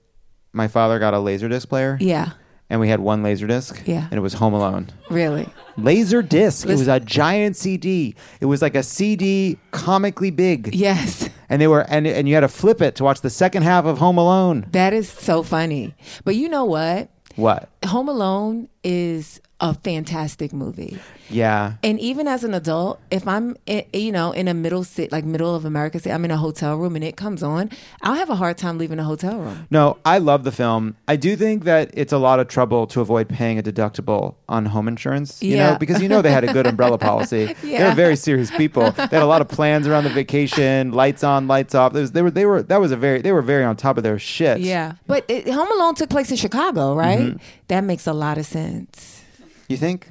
my 0.53 0.67
father 0.67 0.99
got 0.99 1.15
a 1.15 1.17
laserdisc 1.17 1.67
player. 1.67 1.97
Yeah. 1.99 2.29
And 2.69 2.79
we 2.79 2.89
had 2.89 2.99
one 2.99 3.23
laserdisc. 3.23 3.87
Yeah. 3.87 4.07
and 4.09 4.13
it 4.13 4.21
was 4.21 4.33
Home 4.35 4.53
Alone. 4.53 4.89
Really. 5.09 5.47
Laser 5.77 6.21
disc. 6.21 6.67
It 6.67 6.71
was 6.71 6.87
a 6.87 6.99
giant 6.99 7.55
CD. 7.55 8.15
It 8.41 8.45
was 8.47 8.61
like 8.61 8.75
a 8.75 8.83
CD 8.83 9.57
comically 9.71 10.31
big. 10.31 10.73
Yes. 10.73 11.29
And 11.49 11.61
they 11.61 11.67
were 11.67 11.81
and 11.81 12.07
and 12.07 12.27
you 12.27 12.33
had 12.33 12.41
to 12.41 12.47
flip 12.47 12.81
it 12.81 12.95
to 12.95 13.03
watch 13.03 13.21
the 13.21 13.29
second 13.29 13.63
half 13.63 13.85
of 13.85 13.99
Home 13.99 14.17
Alone. 14.17 14.65
That 14.71 14.93
is 14.93 15.07
so 15.09 15.43
funny. 15.43 15.93
But 16.25 16.35
you 16.35 16.49
know 16.49 16.65
what? 16.65 17.09
What? 17.35 17.69
Home 17.87 18.09
Alone 18.09 18.69
is 18.83 19.41
a 19.59 19.73
fantastic 19.73 20.53
movie. 20.53 20.99
Yeah. 21.29 21.73
And 21.83 21.99
even 21.99 22.27
as 22.27 22.43
an 22.43 22.53
adult, 22.53 22.99
if 23.09 23.27
I'm, 23.27 23.57
i- 23.67 23.87
you 23.91 24.11
know, 24.11 24.31
in 24.31 24.47
a 24.47 24.53
middle 24.53 24.83
sit, 24.83 25.11
like 25.11 25.25
middle 25.25 25.55
of 25.55 25.65
America, 25.65 25.99
say 25.99 26.11
I'm 26.11 26.23
in 26.23 26.29
a 26.31 26.37
hotel 26.37 26.77
room 26.77 26.95
and 26.95 27.03
it 27.03 27.17
comes 27.17 27.41
on, 27.41 27.71
I'll 28.03 28.13
have 28.13 28.29
a 28.29 28.35
hard 28.35 28.57
time 28.57 28.77
leaving 28.77 28.99
a 28.99 29.03
hotel 29.03 29.39
room. 29.39 29.67
No, 29.71 29.97
I 30.05 30.19
love 30.19 30.43
the 30.43 30.51
film. 30.51 30.95
I 31.07 31.15
do 31.15 31.35
think 31.35 31.63
that 31.63 31.89
it's 31.95 32.13
a 32.13 32.19
lot 32.19 32.39
of 32.39 32.47
trouble 32.47 32.85
to 32.87 33.01
avoid 33.01 33.27
paying 33.29 33.57
a 33.57 33.63
deductible 33.63 34.35
on 34.47 34.65
home 34.67 34.87
insurance. 34.87 35.41
You 35.41 35.55
Yeah. 35.55 35.71
know, 35.71 35.79
because 35.79 36.01
you 36.03 36.07
know 36.07 36.21
they 36.21 36.31
had 36.31 36.43
a 36.43 36.53
good 36.53 36.67
umbrella 36.67 36.99
policy. 36.99 37.55
Yeah. 37.63 37.79
They're 37.79 37.95
very 37.95 38.15
serious 38.15 38.51
people. 38.51 38.91
They 38.91 39.01
had 39.07 39.23
a 39.23 39.25
lot 39.25 39.41
of 39.41 39.47
plans 39.49 39.87
around 39.87 40.03
the 40.03 40.11
vacation, 40.11 40.91
lights 40.91 41.23
on, 41.23 41.47
lights 41.47 41.73
off. 41.75 41.93
Was, 41.93 42.11
they 42.11 42.21
were 42.21 42.31
they 42.31 42.45
were 42.45 42.61
that 42.61 42.79
was 42.79 42.91
a 42.91 42.95
very 42.97 43.21
they 43.21 43.31
were 43.31 43.41
very 43.41 43.63
on 43.65 43.75
top 43.75 43.97
of 43.97 44.03
their 44.03 44.19
shit. 44.19 44.59
Yeah, 44.59 44.93
but 45.07 45.25
it, 45.27 45.49
Home 45.49 45.69
Alone 45.71 45.95
took 45.95 46.09
place 46.11 46.29
in 46.29 46.37
Chicago, 46.37 46.93
right? 46.95 47.19
Mhm. 47.33 47.39
That 47.69 47.76
makes 47.83 48.07
a 48.07 48.13
lot 48.13 48.37
of 48.37 48.45
sense. 48.45 49.23
You 49.67 49.77
think? 49.77 50.09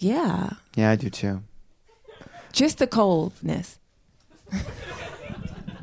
Yeah, 0.00 0.50
Yeah, 0.76 0.90
I 0.90 0.96
do 0.96 1.08
too. 1.10 1.42
just 2.52 2.78
the 2.78 2.86
coldness. 2.86 3.78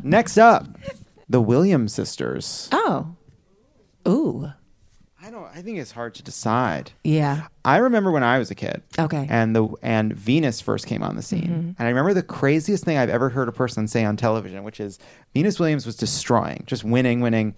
Next 0.03 0.37
up, 0.37 0.67
the 1.27 1.41
Williams 1.41 1.93
sisters. 1.93 2.69
Oh, 2.71 3.15
ooh, 4.07 4.51
I 5.21 5.29
don't. 5.29 5.45
I 5.53 5.61
think 5.61 5.77
it's 5.77 5.91
hard 5.91 6.15
to 6.15 6.23
decide. 6.23 6.91
yeah. 7.03 7.47
I 7.65 7.77
remember 7.77 8.09
when 8.11 8.23
I 8.23 8.39
was 8.39 8.49
a 8.49 8.55
kid. 8.55 8.81
Okay. 8.97 9.27
And 9.29 9.55
the 9.55 9.67
and 9.83 10.13
Venus 10.13 10.59
first 10.61 10.87
came 10.87 11.03
on 11.03 11.15
the 11.15 11.21
scene. 11.21 11.47
Mhm. 11.49 11.75
And 11.77 11.87
I 11.87 11.89
remember 11.89 12.13
the 12.15 12.23
craziest 12.23 12.83
thing 12.83 12.97
I've 12.97 13.09
ever 13.09 13.29
heard 13.29 13.47
a 13.47 13.51
person 13.51 13.87
say 13.87 14.03
on 14.05 14.15
television, 14.17 14.63
which 14.63 14.79
is 14.79 14.97
Venus 15.33 15.59
Williams 15.59 15.85
was 15.85 15.95
destroying, 15.95 16.63
just 16.65 16.83
winning, 16.83 17.19
winning. 17.21 17.53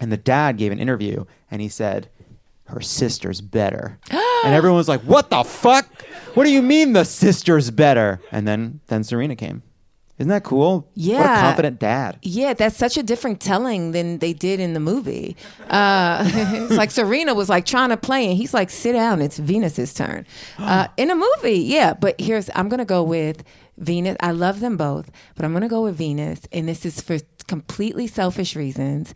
And 0.00 0.10
the 0.12 0.16
dad 0.16 0.56
gave 0.58 0.70
an 0.72 0.78
interview 0.80 1.24
and 1.50 1.62
he 1.62 1.68
said, 1.68 2.08
Her 2.66 2.80
sister's 2.80 3.40
better. 3.40 3.98
and 4.10 4.54
everyone 4.54 4.76
was 4.76 4.88
like, 4.88 5.02
What 5.02 5.30
the 5.30 5.44
fuck? 5.44 5.86
What 6.34 6.44
do 6.44 6.50
you 6.50 6.62
mean 6.62 6.92
the 6.92 7.04
sister's 7.04 7.70
better? 7.70 8.20
And 8.30 8.46
then 8.48 8.80
then 8.86 9.04
Serena 9.04 9.36
came. 9.36 9.62
Isn't 10.18 10.28
that 10.28 10.44
cool? 10.44 10.88
Yeah. 10.94 11.16
What 11.16 11.24
a 11.24 11.40
confident 11.40 11.78
dad. 11.80 12.18
Yeah, 12.22 12.54
that's 12.54 12.76
such 12.76 12.96
a 12.96 13.02
different 13.02 13.40
telling 13.40 13.90
than 13.90 14.18
they 14.18 14.32
did 14.32 14.60
in 14.60 14.72
the 14.72 14.78
movie. 14.78 15.36
Uh, 15.68 16.22
it's 16.28 16.76
like 16.76 16.92
Serena 16.92 17.34
was 17.34 17.48
like 17.48 17.64
trying 17.66 17.88
to 17.88 17.96
play, 17.96 18.28
and 18.28 18.36
he's 18.36 18.54
like, 18.54 18.70
"Sit 18.70 18.92
down, 18.92 19.20
it's 19.20 19.38
Venus's 19.38 19.92
turn." 19.92 20.24
Uh, 20.58 20.86
in 20.96 21.10
a 21.10 21.14
movie, 21.16 21.58
yeah. 21.58 21.92
But 21.92 22.20
here's 22.20 22.48
I'm 22.54 22.68
gonna 22.68 22.84
go 22.84 23.02
with 23.02 23.42
Venus. 23.78 24.16
I 24.20 24.30
love 24.30 24.60
them 24.60 24.76
both, 24.76 25.10
but 25.34 25.44
I'm 25.44 25.52
gonna 25.52 25.68
go 25.68 25.82
with 25.82 25.96
Venus, 25.96 26.40
and 26.52 26.68
this 26.68 26.86
is 26.86 27.00
for 27.00 27.18
completely 27.48 28.06
selfish 28.06 28.54
reasons. 28.54 29.12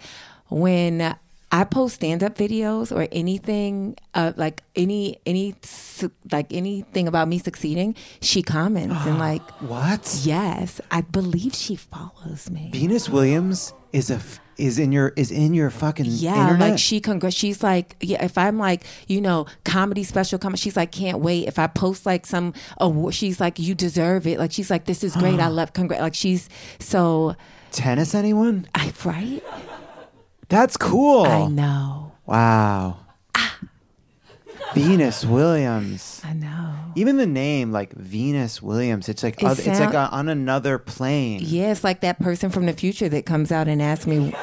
When 0.48 1.14
I 1.52 1.64
post 1.64 1.96
stand 1.96 2.22
up 2.24 2.36
videos 2.36 2.94
or 2.94 3.06
anything, 3.12 3.96
uh, 4.14 4.32
like 4.36 4.62
any 4.74 5.18
any 5.24 5.54
su- 5.62 6.10
like 6.32 6.52
anything 6.52 7.06
about 7.06 7.28
me 7.28 7.38
succeeding, 7.38 7.94
she 8.20 8.42
comments 8.42 8.96
and 9.06 9.18
like, 9.18 9.42
"What? 9.62 10.20
Yes, 10.24 10.80
I 10.90 11.02
believe 11.02 11.54
she 11.54 11.76
follows 11.76 12.50
me. 12.50 12.70
Venus 12.72 13.08
Williams 13.08 13.72
is 13.92 14.10
a 14.10 14.16
f- 14.16 14.40
is 14.58 14.78
in 14.80 14.90
your 14.90 15.12
is 15.16 15.30
in 15.30 15.54
your 15.54 15.70
fucking 15.70 16.06
Yeah, 16.08 16.42
internet. 16.48 16.70
like 16.70 16.78
she 16.80 17.00
congr- 17.00 17.34
she's 17.34 17.62
like, 17.62 17.94
yeah, 18.00 18.24
if 18.24 18.36
I'm 18.36 18.58
like, 18.58 18.84
you 19.06 19.20
know, 19.20 19.46
comedy 19.64 20.02
special 20.02 20.38
comment, 20.40 20.58
she's 20.58 20.76
like, 20.76 20.90
can't 20.90 21.20
wait. 21.20 21.46
If 21.46 21.58
I 21.60 21.68
post 21.68 22.06
like 22.06 22.26
some 22.26 22.54
award, 22.78 23.14
she's 23.14 23.38
like, 23.38 23.58
you 23.60 23.74
deserve 23.74 24.26
it. 24.26 24.38
Like 24.40 24.50
she's 24.52 24.70
like, 24.70 24.86
this 24.86 25.04
is 25.04 25.14
great. 25.14 25.38
I 25.38 25.46
love 25.60 25.72
congrat. 25.74 26.00
Like 26.00 26.14
she's 26.16 26.48
so 26.80 27.36
tennis 27.70 28.14
anyone? 28.16 28.66
I 28.74 28.92
right. 29.04 29.42
That's 30.48 30.76
cool. 30.76 31.24
I 31.24 31.46
know. 31.48 32.12
Wow. 32.26 32.98
Ah. 33.34 33.58
Venus 34.74 35.24
Williams. 35.24 36.20
I 36.24 36.32
know. 36.34 36.74
Even 36.96 37.16
the 37.16 37.26
name, 37.26 37.72
like 37.72 37.92
Venus 37.94 38.60
Williams, 38.60 39.08
it's 39.08 39.22
like 39.22 39.42
It 39.42 39.46
oth- 39.46 39.66
it's 39.66 39.80
like 39.80 39.94
a, 39.94 40.08
on 40.10 40.28
another 40.28 40.78
plane. 40.78 41.40
Yeah, 41.42 41.70
it's 41.72 41.82
like 41.84 42.00
that 42.00 42.18
person 42.20 42.50
from 42.50 42.66
the 42.66 42.72
future 42.72 43.08
that 43.08 43.26
comes 43.26 43.50
out 43.52 43.68
and 43.68 43.80
asks 43.80 44.06
me, 44.06 44.34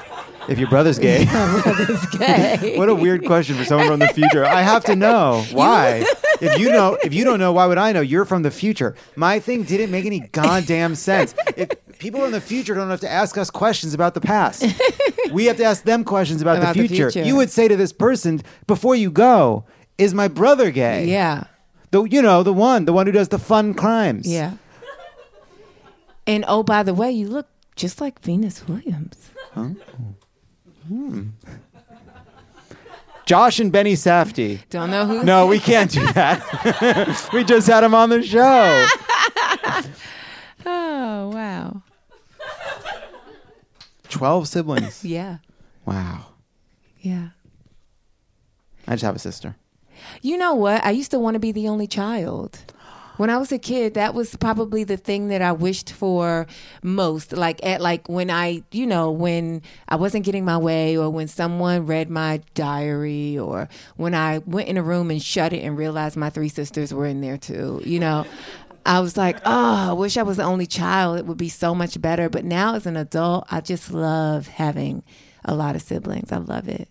If 0.47 0.59
your 0.59 0.69
brother's 0.69 0.97
gay, 0.99 1.25
My 1.33 1.61
brother's 1.61 2.05
gay. 2.07 2.75
what 2.77 2.89
a 2.89 2.95
weird 2.95 3.25
question 3.25 3.55
for 3.57 3.63
someone 3.65 3.87
from 3.87 3.99
the 3.99 4.07
future. 4.07 4.45
I 4.45 4.61
have 4.61 4.83
to 4.85 4.95
know 4.95 5.45
why. 5.51 6.03
if 6.41 6.57
you 6.59 6.69
know, 6.69 6.97
if 7.03 7.13
you 7.13 7.23
don't 7.23 7.39
know, 7.39 7.51
why 7.51 7.65
would 7.67 7.77
I 7.77 7.91
know? 7.91 8.01
You're 8.01 8.25
from 8.25 8.43
the 8.43 8.51
future. 8.51 8.95
My 9.15 9.39
thing 9.39 9.63
didn't 9.63 9.91
make 9.91 10.05
any 10.05 10.19
goddamn 10.19 10.95
sense. 10.95 11.35
If 11.55 11.69
people 12.03 12.25
in 12.25 12.31
the 12.31 12.41
future 12.41 12.75
don't 12.75 12.89
have 12.89 12.99
to 12.99 13.09
ask 13.11 13.37
us 13.37 13.49
questions 13.49 13.93
about 13.93 14.13
the 14.13 14.21
past, 14.21 14.63
we 15.31 15.45
have 15.45 15.57
to 15.57 15.63
ask 15.63 15.83
them 15.83 16.03
questions 16.03 16.41
about, 16.41 16.57
About 16.57 16.75
the, 16.75 16.81
the 16.83 16.87
future. 16.89 17.09
future. 17.11 17.25
You 17.27 17.35
would 17.37 17.49
say 17.49 17.67
to 17.67 17.75
this 17.75 17.93
person 17.93 18.41
before 18.67 18.95
you 18.95 19.09
go, 19.09 19.65
"Is 19.97 20.13
my 20.13 20.27
brother 20.27 20.69
gay?" 20.71 21.05
Yeah. 21.05 21.45
The 21.91 22.03
you 22.03 22.21
know 22.21 22.43
the 22.43 22.53
one, 22.53 22.85
the 22.85 22.93
one 22.93 23.05
who 23.05 23.11
does 23.13 23.29
the 23.29 23.39
fun 23.39 23.73
crimes. 23.73 24.27
yeah. 24.31 24.53
And 26.27 26.45
oh, 26.47 26.63
by 26.63 26.83
the 26.83 26.93
way, 26.93 27.11
you 27.11 27.27
look 27.27 27.47
just 27.75 27.99
like 27.99 28.19
Venus 28.21 28.67
Williams. 28.67 29.29
Oh. 29.55 29.75
Hmm. 30.87 31.29
Josh 33.25 33.59
and 33.59 33.71
Benny 33.71 33.93
Safdie. 33.93 34.59
Don't 34.69 34.91
know 34.91 35.05
who. 35.05 35.23
No, 35.23 35.47
we 35.47 35.59
can't 35.71 35.89
do 35.91 36.05
that. 36.13 37.29
we 37.33 37.43
just 37.45 37.67
had 37.67 37.83
him 37.83 37.93
on 37.95 38.09
the 38.09 38.21
show. 38.21 38.85
Oh 40.65 41.29
wow. 41.33 41.81
12 44.13 44.47
siblings. 44.47 45.03
Yeah. 45.13 45.37
Wow. 45.85 46.27
Yeah. 47.01 47.29
I 48.87 48.93
just 48.93 49.03
have 49.03 49.15
a 49.15 49.19
sister. 49.19 49.55
You 50.21 50.37
know 50.37 50.53
what? 50.55 50.83
I 50.85 50.91
used 50.91 51.11
to 51.11 51.19
want 51.19 51.35
to 51.35 51.39
be 51.39 51.51
the 51.51 51.67
only 51.67 51.87
child. 51.87 52.59
When 53.17 53.29
I 53.29 53.37
was 53.37 53.51
a 53.51 53.59
kid, 53.59 53.93
that 53.93 54.15
was 54.15 54.35
probably 54.37 54.83
the 54.83 54.97
thing 54.97 55.27
that 55.27 55.41
I 55.41 55.51
wished 55.51 55.91
for 55.91 56.47
most. 56.81 57.31
Like 57.31 57.63
at 57.63 57.79
like 57.79 58.09
when 58.09 58.31
I, 58.31 58.63
you 58.71 58.87
know, 58.87 59.11
when 59.11 59.61
I 59.87 59.97
wasn't 59.97 60.25
getting 60.25 60.43
my 60.45 60.57
way 60.57 60.97
or 60.97 61.09
when 61.11 61.27
someone 61.27 61.85
read 61.85 62.09
my 62.09 62.41
diary 62.55 63.37
or 63.37 63.69
when 63.97 64.15
I 64.15 64.39
went 64.39 64.67
in 64.67 64.77
a 64.77 64.83
room 64.83 65.11
and 65.11 65.21
shut 65.21 65.53
it 65.53 65.59
and 65.59 65.77
realized 65.77 66.17
my 66.17 66.31
three 66.31 66.49
sisters 66.49 66.91
were 66.91 67.05
in 67.05 67.21
there 67.21 67.37
too. 67.37 67.81
You 67.85 67.99
know, 67.99 68.25
I 68.85 68.99
was 68.99 69.17
like, 69.17 69.37
"Oh, 69.45 69.89
I 69.89 69.93
wish 69.93 70.17
I 70.17 70.23
was 70.23 70.37
the 70.37 70.43
only 70.43 70.67
child. 70.67 71.17
It 71.19 71.25
would 71.25 71.37
be 71.37 71.49
so 71.49 71.73
much 71.73 71.99
better." 72.01 72.29
But 72.29 72.45
now 72.45 72.75
as 72.75 72.85
an 72.85 72.97
adult, 72.97 73.45
I 73.49 73.61
just 73.61 73.91
love 73.93 74.47
having 74.47 75.03
a 75.45 75.55
lot 75.55 75.75
of 75.75 75.81
siblings. 75.81 76.31
I 76.31 76.37
love 76.37 76.67
it. 76.67 76.89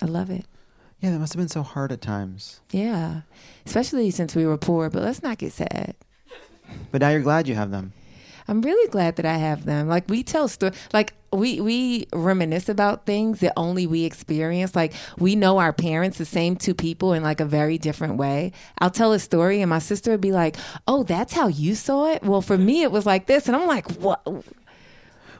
I 0.00 0.06
love 0.06 0.30
it. 0.30 0.44
Yeah, 1.00 1.10
that 1.10 1.18
must 1.18 1.34
have 1.34 1.40
been 1.40 1.48
so 1.48 1.62
hard 1.62 1.92
at 1.92 2.00
times. 2.00 2.60
Yeah, 2.70 3.22
especially 3.66 4.10
since 4.10 4.34
we 4.34 4.46
were 4.46 4.56
poor. 4.56 4.88
But 4.90 5.02
let's 5.02 5.22
not 5.22 5.38
get 5.38 5.52
sad. 5.52 5.94
But 6.90 7.00
now 7.00 7.10
you're 7.10 7.20
glad 7.20 7.48
you 7.48 7.54
have 7.54 7.70
them. 7.70 7.92
I'm 8.48 8.62
really 8.62 8.88
glad 8.90 9.16
that 9.16 9.26
I 9.26 9.36
have 9.36 9.64
them. 9.64 9.88
Like 9.88 10.08
we 10.08 10.22
tell 10.22 10.48
stories. 10.48 10.76
like 10.92 11.14
we 11.36 11.60
we 11.60 12.06
reminisce 12.12 12.68
about 12.68 13.06
things 13.06 13.40
that 13.40 13.52
only 13.56 13.86
we 13.86 14.04
experience. 14.04 14.74
Like 14.74 14.94
we 15.18 15.36
know 15.36 15.58
our 15.58 15.72
parents, 15.72 16.18
the 16.18 16.24
same 16.24 16.56
two 16.56 16.74
people, 16.74 17.12
in 17.12 17.22
like 17.22 17.40
a 17.40 17.44
very 17.44 17.78
different 17.78 18.16
way. 18.16 18.52
I'll 18.78 18.90
tell 18.90 19.12
a 19.12 19.18
story, 19.18 19.60
and 19.60 19.70
my 19.70 19.78
sister 19.78 20.10
would 20.10 20.20
be 20.20 20.32
like, 20.32 20.56
"Oh, 20.88 21.02
that's 21.02 21.32
how 21.32 21.48
you 21.48 21.74
saw 21.74 22.10
it." 22.12 22.22
Well, 22.22 22.42
for 22.42 22.58
me, 22.58 22.82
it 22.82 22.90
was 22.90 23.06
like 23.06 23.26
this, 23.26 23.46
and 23.46 23.56
I'm 23.56 23.66
like, 23.66 23.90
"What?" 24.00 24.26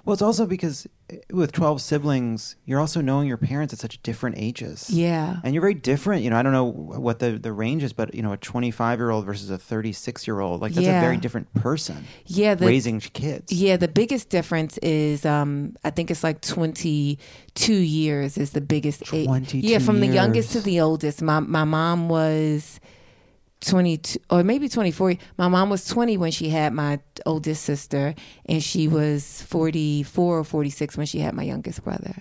Well, 0.07 0.13
it's 0.15 0.23
also 0.23 0.47
because 0.47 0.87
eh, 1.11 1.17
with 1.33 1.51
12 1.53 1.83
siblings, 1.83 2.55
you're 2.65 2.79
also 2.81 3.01
knowing 3.01 3.27
your 3.27 3.37
parents 3.37 3.75
at 3.75 3.81
such 3.81 4.01
different 4.03 4.37
ages. 4.39 4.89
Yeah. 4.89 5.37
And 5.43 5.53
you're 5.53 5.61
very 5.61 5.75
different. 5.75 6.23
You 6.23 6.31
know, 6.31 6.37
I 6.37 6.43
don't 6.43 6.53
know 6.53 6.65
what 6.65 7.19
the, 7.19 7.33
the 7.33 7.53
range 7.53 7.83
is, 7.83 7.93
but, 7.93 8.15
you 8.15 8.23
know, 8.23 8.33
a 8.33 8.37
25 8.37 8.99
year 9.01 9.11
old 9.11 9.27
versus 9.27 9.51
a 9.51 9.59
36 9.59 10.27
year 10.27 10.39
old, 10.39 10.61
like, 10.63 10.73
that's 10.75 10.87
Yeah. 10.87 10.99
a 10.99 11.01
very 11.03 11.17
different 11.17 11.53
person. 11.55 12.05
Yeah, 12.27 12.55
the- 12.55 12.67
raising 12.67 13.01
kids. 13.01 13.53
Yeah, 13.53 13.77
the 13.77 13.89
biggest 13.89 14.29
difference 14.31 14.79
is 14.79 15.27
um 15.27 15.75
I 15.85 15.91
think 15.91 16.11
it's 16.13 16.23
like 16.23 16.41
22 16.41 17.73
years 17.75 18.39
is 18.39 18.51
the 18.53 18.61
biggest 18.61 19.03
age. 19.13 19.27
22 19.27 19.59
Yeah, 19.59 19.81
from 19.81 20.01
the 20.01 20.07
youngest 20.07 20.53
to 20.53 20.61
the 20.61 20.81
oldest. 20.81 21.21
My 21.21 21.41
my 21.41 21.65
mom 21.65 22.09
was 22.09 22.81
22 23.63 24.19
or 24.31 24.45
maybe 24.45 24.69
24. 24.69 25.15
My 25.39 25.49
mom 25.49 25.71
was 25.71 25.87
20 25.87 26.17
when 26.17 26.31
she 26.31 26.51
had 26.51 26.73
my 26.73 27.01
oldest 27.25 27.65
sister 27.65 28.15
and 28.47 28.63
she 28.63 28.89
was 28.89 29.43
44 29.43 30.39
or 30.39 30.45
46 30.45 30.97
when 30.97 31.07
she 31.07 31.21
had 31.21 31.35
my 31.35 31.43
youngest 31.43 31.83
brother. 31.83 32.15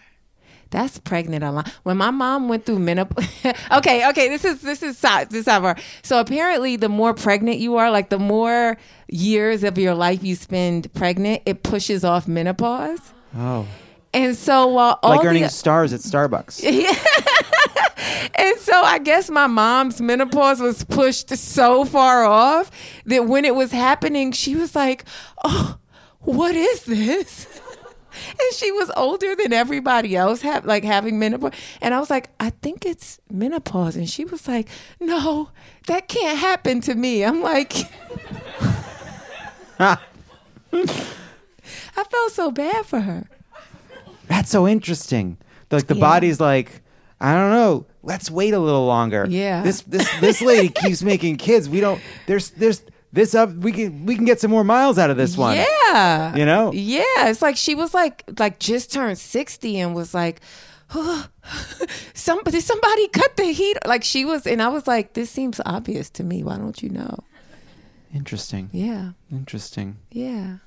That's 0.72 0.98
pregnant 1.00 1.44
a 1.44 1.52
lot. 1.52 1.70
When 1.84 1.98
my 1.98 2.10
mom 2.12 2.50
went 2.50 2.66
through 2.66 2.80
menopause, 2.80 3.28
okay, 3.72 4.10
okay, 4.10 4.30
this 4.30 4.44
is 4.44 4.62
this 4.62 4.82
is 4.82 5.00
this 5.00 5.34
is 5.34 5.46
sidebar. 5.46 5.80
So 6.02 6.20
apparently, 6.20 6.76
the 6.76 6.90
more 6.90 7.14
pregnant 7.14 7.60
you 7.60 7.78
are, 7.78 7.92
like 7.92 8.10
the 8.10 8.20
more 8.20 8.78
years 9.08 9.64
of 9.64 9.78
your 9.78 9.94
life 9.94 10.24
you 10.24 10.36
spend 10.36 10.92
pregnant, 10.94 11.44
it 11.46 11.64
pushes 11.64 12.04
off 12.04 12.28
menopause. 12.28 13.00
Oh. 13.38 13.68
And 14.14 14.36
so 14.36 14.68
while 14.68 15.00
all 15.04 15.12
like 15.12 15.22
the- 15.22 15.28
earning 15.28 15.48
stars 15.50 15.94
at 15.94 16.00
Starbucks. 16.00 16.62
yeah. 16.64 16.92
and 18.36 18.58
so 18.60 18.74
I 18.82 19.00
guess 19.00 19.30
my 19.30 19.48
mom's 19.48 20.00
menopause 20.02 20.60
was 20.60 20.84
pushed 20.86 21.30
so 21.30 21.86
far 21.86 22.24
off 22.26 22.72
that 23.06 23.26
when 23.28 23.46
it 23.46 23.56
was 23.56 23.72
happening, 23.72 24.32
she 24.32 24.56
was 24.56 24.76
like, 24.76 25.06
"Oh, 25.44 25.78
what 26.20 26.56
is 26.56 26.84
this?" 26.86 27.48
And 28.30 28.54
she 28.56 28.72
was 28.72 28.90
older 28.96 29.36
than 29.36 29.52
everybody 29.52 30.16
else, 30.16 30.42
have 30.42 30.66
like 30.66 30.86
having 30.86 31.20
menopause. 31.20 31.52
And 31.82 31.94
I 31.94 32.00
was 32.00 32.10
like, 32.10 32.30
"I 32.40 32.50
think 32.50 32.86
it's 32.86 33.20
menopause." 33.30 33.98
And 33.98 34.10
she 34.10 34.24
was 34.24 34.48
like, 34.48 34.70
"No, 35.02 35.50
that 35.88 36.08
can't 36.08 36.38
happen 36.38 36.80
to 36.82 36.96
me." 36.96 37.24
I'm 37.26 37.42
like, 37.42 37.74
I 39.80 39.98
felt 41.96 42.32
so 42.32 42.52
bad 42.52 42.86
for 42.86 43.02
her. 43.02 43.28
That's 44.28 44.50
so 44.50 44.68
interesting. 44.68 45.38
Like 45.72 45.88
the 45.88 45.96
Yeah. 45.96 46.00
body's 46.02 46.40
like, 46.40 46.82
I 47.26 47.34
don't 47.34 47.50
know. 47.50 47.88
Let's 48.04 48.30
wait 48.30 48.54
a 48.54 48.60
little 48.60 48.86
longer. 48.86 49.26
Yeah. 49.28 49.64
This 49.64 49.82
this 49.82 50.08
this 50.20 50.42
lady 50.42 50.70
keeps 50.70 51.02
making 51.02 51.38
kids. 51.38 51.68
We 51.68 51.80
don't. 51.80 52.00
There's 52.28 52.52
there's 52.52 52.84
this 53.12 53.34
up. 53.34 53.52
We 53.52 53.72
can 53.72 54.06
we 54.06 54.16
can 54.16 54.26
get 54.26 54.40
some 54.40 54.52
more 54.52 54.64
miles 54.64 55.00
out 55.00 55.10
of 55.10 55.18
this 55.18 55.36
one. 55.36 55.58
Yeah. 55.58 56.36
You 56.36 56.46
know. 56.46 56.72
Yeah. 56.72 57.30
It's 57.30 57.42
like 57.42 57.58
she 57.58 57.74
was 57.74 57.96
like 57.96 58.24
like 58.38 58.60
just 58.60 58.94
turned 58.94 59.18
60 59.18 59.80
and 59.80 59.96
was 59.96 60.14
like, 60.14 60.40
somebody 62.14 62.60
somebody 62.60 63.08
cut 63.08 63.38
the 63.38 63.46
heat. 63.46 63.78
Like 63.88 64.04
she 64.04 64.24
was 64.24 64.46
and 64.46 64.62
I 64.62 64.68
was 64.68 64.86
like, 64.86 65.14
this 65.14 65.32
seems 65.32 65.60
obvious 65.66 66.12
to 66.12 66.24
me. 66.24 66.44
Why 66.44 66.58
don't 66.58 66.84
you 66.84 66.90
know? 66.90 67.18
Interesting. 68.14 68.70
Yeah. 68.72 69.14
Interesting. 69.32 69.98
Yeah. 70.12 70.58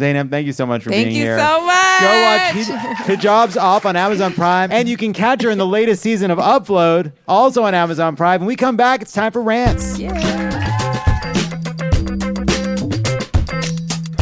Zainab, 0.00 0.30
thank 0.30 0.46
you 0.46 0.52
so 0.52 0.64
much 0.66 0.82
for 0.82 0.90
being 0.90 1.10
here. 1.10 1.36
Thank 1.36 1.60
being 1.60 1.66
you 1.66 1.76
here. 1.76 2.58
so 2.58 2.66
much. 2.66 2.66
Go 2.70 2.76
watch 2.76 3.06
Hij- 3.06 3.16
Hijab's 3.16 3.56
off 3.56 3.84
on 3.86 3.94
Amazon 3.94 4.32
Prime, 4.32 4.72
and 4.72 4.88
you 4.88 4.96
can 4.96 5.12
catch 5.12 5.42
her 5.42 5.50
in 5.50 5.58
the 5.58 5.66
latest 5.66 6.02
season 6.02 6.30
of 6.30 6.38
Upload, 6.38 7.12
also 7.28 7.62
on 7.62 7.74
Amazon 7.74 8.16
Prime. 8.16 8.40
When 8.40 8.48
we 8.48 8.56
come 8.56 8.76
back, 8.76 9.02
it's 9.02 9.12
time 9.12 9.32
for 9.32 9.42
rants. 9.42 9.98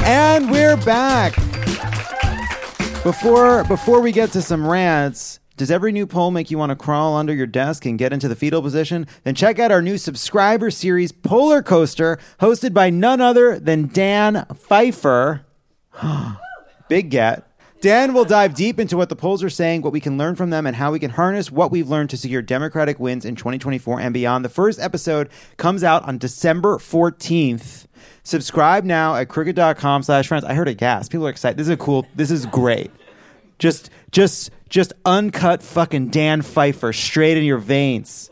And 0.06 0.50
we're 0.50 0.76
back. 0.78 1.34
Before 3.02 3.64
before 3.64 4.00
we 4.00 4.12
get 4.12 4.30
to 4.32 4.42
some 4.42 4.66
rants, 4.66 5.38
does 5.56 5.70
every 5.70 5.92
new 5.92 6.06
poll 6.06 6.30
make 6.30 6.50
you 6.50 6.58
want 6.58 6.70
to 6.70 6.76
crawl 6.76 7.16
under 7.16 7.32
your 7.32 7.46
desk 7.46 7.86
and 7.86 7.98
get 7.98 8.12
into 8.12 8.26
the 8.28 8.34
fetal 8.36 8.60
position? 8.60 9.06
Then 9.24 9.34
check 9.34 9.58
out 9.58 9.70
our 9.70 9.80
new 9.82 9.98
subscriber 9.98 10.70
series, 10.70 11.12
Polar 11.12 11.62
Coaster, 11.62 12.18
hosted 12.40 12.74
by 12.74 12.90
none 12.90 13.20
other 13.20 13.58
than 13.58 13.88
Dan 13.92 14.46
Pfeiffer. 14.54 15.42
Big 16.88 17.10
get. 17.10 17.46
Dan 17.80 18.12
will 18.12 18.26
dive 18.26 18.54
deep 18.54 18.78
into 18.78 18.98
what 18.98 19.08
the 19.08 19.16
polls 19.16 19.42
are 19.42 19.48
saying, 19.48 19.80
what 19.80 19.92
we 19.92 20.00
can 20.00 20.18
learn 20.18 20.36
from 20.36 20.50
them, 20.50 20.66
and 20.66 20.76
how 20.76 20.92
we 20.92 20.98
can 20.98 21.10
harness 21.10 21.50
what 21.50 21.70
we've 21.70 21.88
learned 21.88 22.10
to 22.10 22.18
secure 22.18 22.42
Democratic 22.42 23.00
wins 23.00 23.24
in 23.24 23.36
2024 23.36 24.00
and 24.00 24.12
beyond. 24.12 24.44
The 24.44 24.50
first 24.50 24.78
episode 24.78 25.30
comes 25.56 25.82
out 25.82 26.06
on 26.06 26.18
December 26.18 26.76
14th. 26.76 27.86
Subscribe 28.22 28.84
now 28.84 29.14
at 29.14 29.30
crooked.com 29.30 30.02
slash 30.02 30.28
friends. 30.28 30.44
I 30.44 30.52
heard 30.52 30.68
a 30.68 30.74
gasp. 30.74 31.10
People 31.10 31.26
are 31.26 31.30
excited. 31.30 31.56
This 31.56 31.68
is 31.68 31.76
cool, 31.76 32.06
this 32.14 32.30
is 32.30 32.44
great. 32.44 32.90
Just, 33.58 33.88
just, 34.10 34.50
just 34.68 34.92
uncut 35.06 35.62
fucking 35.62 36.08
Dan 36.08 36.42
Pfeiffer 36.42 36.92
straight 36.92 37.38
in 37.38 37.44
your 37.44 37.58
veins. 37.58 38.30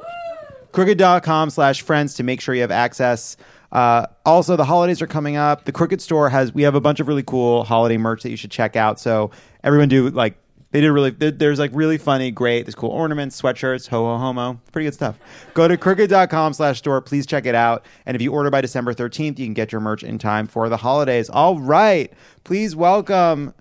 Crooked.com 0.73 1.49
slash 1.49 1.81
friends 1.81 2.15
to 2.15 2.23
make 2.23 2.43
sure 2.43 2.55
you 2.55 2.61
have 2.61 2.71
access. 2.71 3.39
Uh, 3.71 4.07
also, 4.25 4.57
the 4.57 4.65
holidays 4.65 5.03
are 5.03 5.07
coming 5.07 5.37
up. 5.37 5.65
The 5.65 5.73
Crooked 5.73 6.01
store 6.01 6.31
has, 6.31 6.53
we 6.55 6.63
have 6.63 6.75
a 6.75 6.81
bunch 6.81 7.01
of 7.01 7.09
really 7.09 7.23
cool 7.23 7.65
holiday 7.65 7.97
merch 7.97 8.23
that 8.23 8.31
you 8.31 8.37
should 8.37 8.51
check 8.51 8.77
out. 8.77 8.99
So 8.99 9.31
everyone 9.63 9.89
do 9.89 10.09
like, 10.11 10.39
they 10.71 10.81
did 10.83 10.91
really, 10.91 11.11
there's 11.11 11.59
like 11.59 11.71
really 11.75 11.97
funny, 11.97 12.31
great, 12.31 12.67
there's 12.67 12.75
cool 12.75 12.91
ornaments, 12.91 13.41
sweatshirts, 13.41 13.89
ho 13.89 14.05
ho 14.05 14.19
homo, 14.19 14.61
pretty 14.71 14.87
good 14.87 14.95
stuff. 14.95 15.19
Go 15.55 15.67
to 15.67 15.77
crooked.com 15.77 16.53
slash 16.53 16.79
store. 16.79 17.01
Please 17.01 17.27
check 17.27 17.47
it 17.47 17.55
out. 17.55 17.87
And 18.05 18.15
if 18.15 18.23
you 18.23 18.33
order 18.33 18.51
by 18.51 18.61
December 18.61 18.93
13th, 18.93 19.39
you 19.39 19.47
can 19.47 19.55
get 19.55 19.73
your 19.73 19.81
merch 19.81 20.03
in 20.03 20.19
time 20.19 20.47
for 20.47 20.69
the 20.69 20.77
holidays. 20.77 21.31
All 21.31 21.59
right. 21.59 22.13
Please 22.45 22.77
welcome 22.77 23.55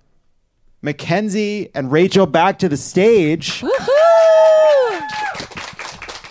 McKenzie 0.84 1.72
and 1.74 1.92
Rachel 1.92 2.26
back 2.26 2.60
to 2.60 2.70
the 2.70 2.78
stage. 2.78 3.64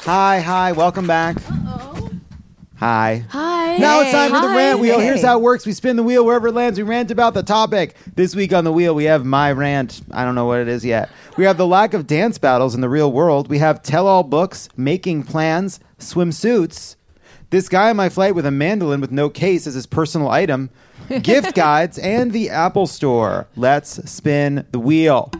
Hi, 0.04 0.40
hi, 0.40 0.72
welcome 0.72 1.06
back. 1.06 1.36
Hi. 2.76 3.24
Hi. 3.30 3.78
Now 3.78 4.00
it's 4.00 4.10
time 4.10 4.30
for 4.30 4.40
the 4.40 4.48
Hi. 4.48 4.56
rant 4.56 4.80
wheel. 4.80 4.98
Here's 5.00 5.22
how 5.22 5.38
it 5.38 5.42
works. 5.42 5.64
We 5.64 5.72
spin 5.72 5.96
the 5.96 6.02
wheel 6.02 6.24
wherever 6.26 6.48
it 6.48 6.52
lands. 6.54 6.78
We 6.78 6.82
rant 6.82 7.10
about 7.10 7.32
the 7.34 7.42
topic. 7.42 7.96
This 8.14 8.34
week 8.34 8.52
on 8.52 8.64
the 8.64 8.72
wheel, 8.72 8.94
we 8.94 9.04
have 9.04 9.24
my 9.24 9.50
rant. 9.52 10.02
I 10.12 10.24
don't 10.24 10.34
know 10.34 10.44
what 10.44 10.60
it 10.60 10.68
is 10.68 10.84
yet. 10.84 11.08
We 11.38 11.44
have 11.44 11.56
the 11.56 11.66
lack 11.66 11.94
of 11.94 12.06
dance 12.06 12.36
battles 12.36 12.74
in 12.74 12.82
the 12.82 12.88
real 12.88 13.10
world. 13.10 13.48
We 13.48 13.58
have 13.58 13.82
tell 13.82 14.06
all 14.06 14.22
books, 14.22 14.68
making 14.76 15.22
plans, 15.24 15.80
swimsuits. 15.98 16.96
This 17.50 17.68
guy 17.68 17.90
on 17.90 17.96
my 17.96 18.08
flight 18.10 18.34
with 18.34 18.44
a 18.44 18.50
mandolin 18.50 19.00
with 19.00 19.12
no 19.12 19.30
case 19.30 19.66
as 19.66 19.74
his 19.74 19.86
personal 19.86 20.28
item, 20.28 20.68
gift 21.22 21.54
guides, 21.54 21.96
and 21.98 22.32
the 22.32 22.50
Apple 22.50 22.86
Store. 22.86 23.46
Let's 23.56 24.10
spin 24.10 24.66
the 24.72 24.80
wheel. 24.80 25.30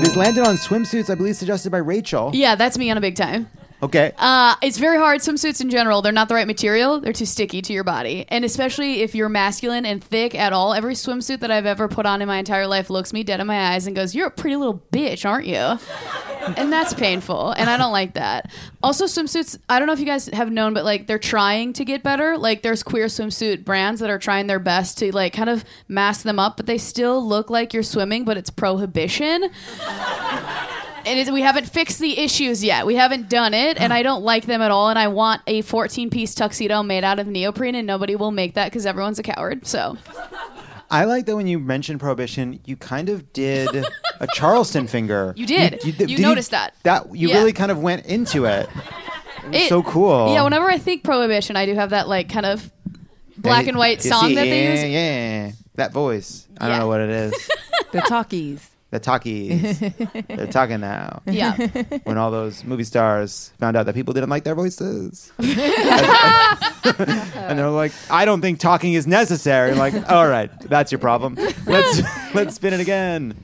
It 0.00 0.06
has 0.06 0.16
landed 0.16 0.46
on 0.46 0.56
swimsuits, 0.56 1.10
I 1.10 1.14
believe, 1.14 1.36
suggested 1.36 1.68
by 1.68 1.76
Rachel. 1.76 2.30
Yeah, 2.32 2.54
that's 2.54 2.78
me 2.78 2.90
on 2.90 2.96
a 2.96 3.02
big 3.02 3.16
time. 3.16 3.50
Okay. 3.82 4.12
Uh, 4.18 4.56
it's 4.62 4.76
very 4.76 4.98
hard. 4.98 5.20
Swimsuits 5.20 5.60
in 5.62 5.70
general, 5.70 6.02
they're 6.02 6.12
not 6.12 6.28
the 6.28 6.34
right 6.34 6.46
material. 6.46 7.00
They're 7.00 7.14
too 7.14 7.24
sticky 7.24 7.62
to 7.62 7.72
your 7.72 7.84
body. 7.84 8.26
And 8.28 8.44
especially 8.44 9.00
if 9.00 9.14
you're 9.14 9.30
masculine 9.30 9.86
and 9.86 10.04
thick 10.04 10.34
at 10.34 10.52
all, 10.52 10.74
every 10.74 10.94
swimsuit 10.94 11.40
that 11.40 11.50
I've 11.50 11.64
ever 11.64 11.88
put 11.88 12.04
on 12.04 12.20
in 12.20 12.28
my 12.28 12.36
entire 12.36 12.66
life 12.66 12.90
looks 12.90 13.12
me 13.12 13.22
dead 13.22 13.40
in 13.40 13.46
my 13.46 13.72
eyes 13.72 13.86
and 13.86 13.96
goes, 13.96 14.14
You're 14.14 14.26
a 14.26 14.30
pretty 14.30 14.56
little 14.56 14.82
bitch, 14.92 15.28
aren't 15.28 15.46
you? 15.46 15.78
and 16.56 16.70
that's 16.70 16.92
painful. 16.92 17.52
And 17.52 17.70
I 17.70 17.78
don't 17.78 17.92
like 17.92 18.14
that. 18.14 18.50
Also, 18.82 19.06
swimsuits, 19.06 19.58
I 19.68 19.78
don't 19.78 19.86
know 19.86 19.94
if 19.94 20.00
you 20.00 20.06
guys 20.06 20.26
have 20.26 20.50
known, 20.50 20.74
but 20.74 20.84
like 20.84 21.06
they're 21.06 21.18
trying 21.18 21.72
to 21.74 21.84
get 21.84 22.02
better. 22.02 22.36
Like 22.36 22.62
there's 22.62 22.82
queer 22.82 23.06
swimsuit 23.06 23.64
brands 23.64 24.00
that 24.00 24.10
are 24.10 24.18
trying 24.18 24.46
their 24.46 24.58
best 24.58 24.98
to 24.98 25.14
like 25.14 25.32
kind 25.32 25.48
of 25.48 25.64
mask 25.88 26.22
them 26.24 26.38
up, 26.38 26.58
but 26.58 26.66
they 26.66 26.78
still 26.78 27.26
look 27.26 27.48
like 27.48 27.72
you're 27.72 27.82
swimming, 27.82 28.24
but 28.24 28.36
it's 28.36 28.50
prohibition 28.50 29.50
and 31.06 31.18
it, 31.18 31.32
we 31.32 31.42
haven't 31.42 31.66
fixed 31.68 31.98
the 31.98 32.18
issues 32.18 32.62
yet. 32.62 32.86
We 32.86 32.94
haven't 32.96 33.28
done 33.28 33.54
it, 33.54 33.80
and 33.80 33.92
I 33.92 34.02
don't 34.02 34.22
like 34.22 34.46
them 34.46 34.62
at 34.62 34.70
all. 34.70 34.88
And 34.88 34.98
I 34.98 35.08
want 35.08 35.42
a 35.46 35.62
14 35.62 36.10
piece 36.10 36.34
tuxedo 36.34 36.82
made 36.82 37.04
out 37.04 37.18
of 37.18 37.26
neoprene, 37.26 37.74
and 37.74 37.86
nobody 37.86 38.16
will 38.16 38.30
make 38.30 38.54
that 38.54 38.66
because 38.66 38.86
everyone's 38.86 39.18
a 39.18 39.22
coward. 39.22 39.66
So 39.66 39.96
I 40.90 41.04
like 41.04 41.26
that 41.26 41.36
when 41.36 41.46
you 41.46 41.58
mentioned 41.58 42.00
prohibition, 42.00 42.60
you 42.64 42.76
kind 42.76 43.08
of 43.08 43.32
did 43.32 43.68
a 44.20 44.26
Charleston 44.34 44.86
finger. 44.86 45.32
You 45.36 45.46
did. 45.46 45.84
You 45.84 45.92
did 45.92 46.18
noticed 46.20 46.50
that. 46.50 46.74
That 46.82 47.14
you 47.14 47.28
Yeah. 47.28 47.36
really 47.38 47.52
kind 47.52 47.70
of 47.70 47.78
went 47.80 48.06
into 48.06 48.44
it. 48.46 48.68
It 49.44 49.46
was 49.52 49.62
It- 49.62 49.68
so 49.68 49.82
cool. 49.82 50.32
Yeah, 50.34 50.42
whenever 50.42 50.68
I 50.70 50.78
think 50.78 51.04
prohibition, 51.04 51.56
I 51.56 51.66
do 51.66 51.74
have 51.74 51.90
that 51.90 52.08
like 52.08 52.28
kind 52.28 52.46
of 52.46 52.70
black 53.38 53.66
and 53.66 53.78
white 53.78 54.02
song 54.02 54.28
see, 54.28 54.34
that 54.34 54.44
they 54.44 54.64
yeah, 54.64 54.70
use. 54.72 54.84
Yeah, 54.84 55.52
that 55.76 55.92
voice. 55.92 56.46
I 56.60 56.68
don't 56.68 56.78
know 56.78 56.88
what 56.88 57.00
it 57.00 57.10
is. 57.10 57.48
the 57.92 58.00
talkies. 58.02 58.68
The 58.90 58.98
talkies. 58.98 59.78
They're 60.28 60.48
talking 60.48 60.80
now. 60.80 61.22
Yeah. 61.26 61.54
when 62.02 62.18
all 62.18 62.32
those 62.32 62.64
movie 62.64 62.82
stars 62.82 63.52
found 63.60 63.76
out 63.76 63.86
that 63.86 63.94
people 63.94 64.14
didn't 64.14 64.30
like 64.30 64.42
their 64.42 64.56
voices. 64.56 65.30
and 65.38 65.48
they're 67.58 67.70
like, 67.70 67.92
I 68.10 68.24
don't 68.24 68.40
think 68.40 68.58
talking 68.58 68.94
is 68.94 69.06
necessary. 69.06 69.70
I'm 69.70 69.78
like, 69.78 70.10
all 70.10 70.26
right, 70.26 70.50
that's 70.62 70.90
your 70.90 70.98
problem. 70.98 71.36
Let's 71.66 72.02
let's 72.34 72.56
spin 72.56 72.74
it 72.74 72.80
again. 72.80 73.36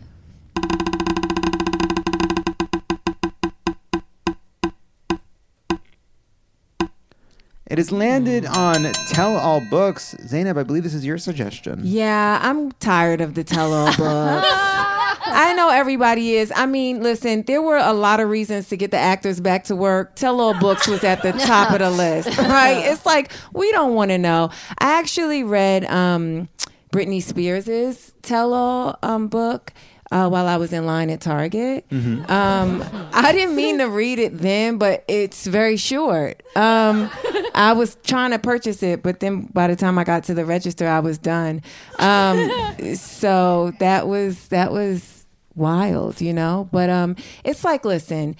It 7.69 7.79
has 7.79 7.91
landed 7.91 8.45
hmm. 8.45 8.55
on 8.55 8.93
Tell 9.09 9.37
All 9.37 9.61
Books. 9.61 10.15
Zainab, 10.27 10.57
I 10.57 10.63
believe 10.63 10.85
this 10.85 10.95
is 10.95 11.05
your 11.05 11.19
suggestion. 11.19 11.81
Yeah, 11.83 12.39
I'm 12.43 12.73
tired 12.73 13.21
of 13.21 13.35
the 13.35 13.45
tell-all 13.45 13.95
books. 13.97 14.96
I 15.29 15.55
know 15.55 15.71
everybody 15.71 16.35
is. 16.37 16.53
I 16.55 16.67
mean, 16.67 17.03
listen, 17.03 17.43
there 17.43 17.61
were 17.63 17.79
a 17.79 17.93
lot 17.93 18.21
of 18.21 18.29
reasons 18.29 18.69
to 18.69 18.77
get 18.77 18.91
the 18.91 18.99
actors 18.99 19.41
back 19.41 19.65
to 19.65 19.77
work. 19.77 20.15
Tell-all 20.17 20.55
books 20.59 20.87
was 20.89 21.03
at 21.05 21.23
the 21.23 21.33
top 21.33 21.73
of 21.73 21.81
the 21.81 21.91
list, 22.03 22.37
right? 22.39 22.79
It's 22.87 23.05
like 23.07 23.33
we 23.53 23.71
don't 23.73 23.95
want 23.95 24.11
to 24.11 24.19
know. 24.19 24.51
I 24.79 24.99
actually 24.99 25.43
read 25.45 25.85
um, 25.87 26.49
Britney 26.93 27.23
Spears's 27.23 28.13
tell-all 28.23 28.99
um, 29.03 29.29
book. 29.29 29.73
Uh, 30.13 30.29
while 30.29 30.47
I 30.47 30.57
was 30.57 30.73
in 30.73 30.87
line 30.87 31.11
at 31.11 31.21
Target, 31.21 31.85
Mm-hmm. 31.91 32.31
um, 32.31 32.85
I 33.13 33.33
didn't 33.33 33.57
mean 33.57 33.79
to 33.79 33.87
read 33.89 34.21
it 34.21 34.39
then, 34.39 34.79
but 34.79 35.05
it's 35.09 35.49
very 35.49 35.77
short. 35.77 36.45
Um, 36.55 37.11
I 37.57 37.73
was 37.73 37.97
trying 38.05 38.31
to 38.31 38.39
purchase 38.39 38.85
it, 38.85 39.03
but 39.03 39.19
then 39.19 39.47
by 39.53 39.67
the 39.67 39.75
time 39.75 39.99
I 39.99 40.05
got 40.05 40.23
to 40.25 40.35
the 40.35 40.45
register, 40.45 40.87
I 40.87 41.01
was 41.01 41.19
done. 41.19 41.61
Um, 41.99 42.49
so 42.95 43.73
that 43.81 44.07
was 44.07 44.47
that 44.49 44.71
was 44.71 45.16
wild, 45.57 46.21
you 46.21 46.33
know. 46.33 46.69
But 46.71 46.91
um, 46.91 47.17
it's 47.45 47.65
like, 47.65 47.85
listen, 47.85 48.37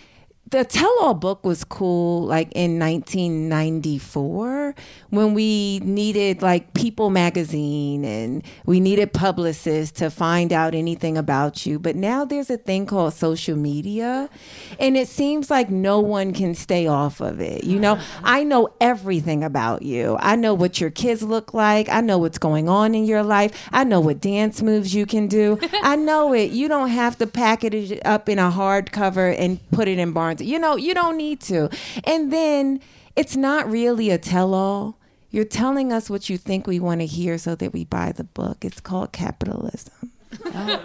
the 0.49 0.65
tell-all 0.65 1.15
book 1.15 1.45
was 1.45 1.65
cool 1.65 2.25
like 2.25 2.53
in 2.53 2.79
1994 2.79 4.77
when 5.11 5.35
we 5.35 5.81
needed 5.81 6.41
like 6.41 6.73
people 6.73 7.11
magazine 7.11 8.05
and 8.05 8.45
we 8.65 8.79
needed 8.79 9.13
publicists 9.13 9.99
to 9.99 10.09
find 10.09 10.53
out 10.53 10.73
anything 10.73 11.19
about 11.19 11.67
you. 11.67 11.81
But 11.81 11.97
now 11.97 12.25
there's 12.25 12.49
a 12.49 12.57
thing 12.57 12.87
called 12.87 13.15
social 13.15 13.57
media 13.57 14.31
and 14.79 14.97
it 14.97 15.09
seems 15.09 15.51
like 15.51 15.69
no 15.69 15.99
one 15.99 16.33
can 16.33 16.55
stay 16.55 16.87
off 16.87 17.21
of 17.21 17.41
it. 17.41 17.65
You 17.65 17.81
know 17.81 17.99
i 18.23 18.45
know 18.45 18.69
everything 18.81 19.43
about 19.43 19.83
you. 19.83 20.17
I 20.21 20.37
know 20.37 20.55
what 20.55 20.81
your 20.81 20.91
kids 20.91 21.25
look 21.25 21.55
like. 21.55 21.89
I 21.89 22.01
know 22.01 22.19
what's 22.19 22.39
going 22.39 22.69
on 22.69 22.95
in 22.95 23.05
your 23.05 23.25
life. 23.25 23.69
I 23.73 23.83
know 23.83 23.99
what 23.99 24.21
dance 24.21 24.63
moves 24.63 24.95
you 24.95 25.07
can 25.07 25.27
do. 25.27 25.59
I 25.83 25.97
know 25.97 26.33
it. 26.33 26.53
You 26.53 26.69
don't 26.69 26.91
have 26.91 27.19
to 27.19 27.27
package 27.27 27.91
it 27.91 28.07
up 28.07 28.29
in 28.29 28.39
a 28.39 28.49
hardcover 28.49 29.35
and 29.37 29.59
put 29.73 29.89
it 29.89 29.99
in 29.99 30.13
barnes 30.13 30.36
you 30.41 30.59
know 30.59 30.77
you 30.77 30.95
don't 30.95 31.17
need 31.17 31.41
to 31.41 31.69
and 32.05 32.33
then 32.33 32.81
it's 33.15 33.37
not 33.37 33.71
really 33.71 34.11
a 34.11 34.19
tell-all 34.19 34.99
you're 35.31 35.45
telling 35.45 35.93
us 35.93 36.09
what 36.09 36.29
you 36.31 36.39
think 36.39 36.67
we 36.67 36.79
want 36.81 37.01
to 37.01 37.07
hear 37.07 37.37
so 37.39 37.55
that 37.55 37.73
we 37.73 37.85
buy 37.85 38.13
the 38.13 38.25
book 38.25 38.65
it's 38.65 38.81
called 38.81 39.13
capitalism 39.13 40.13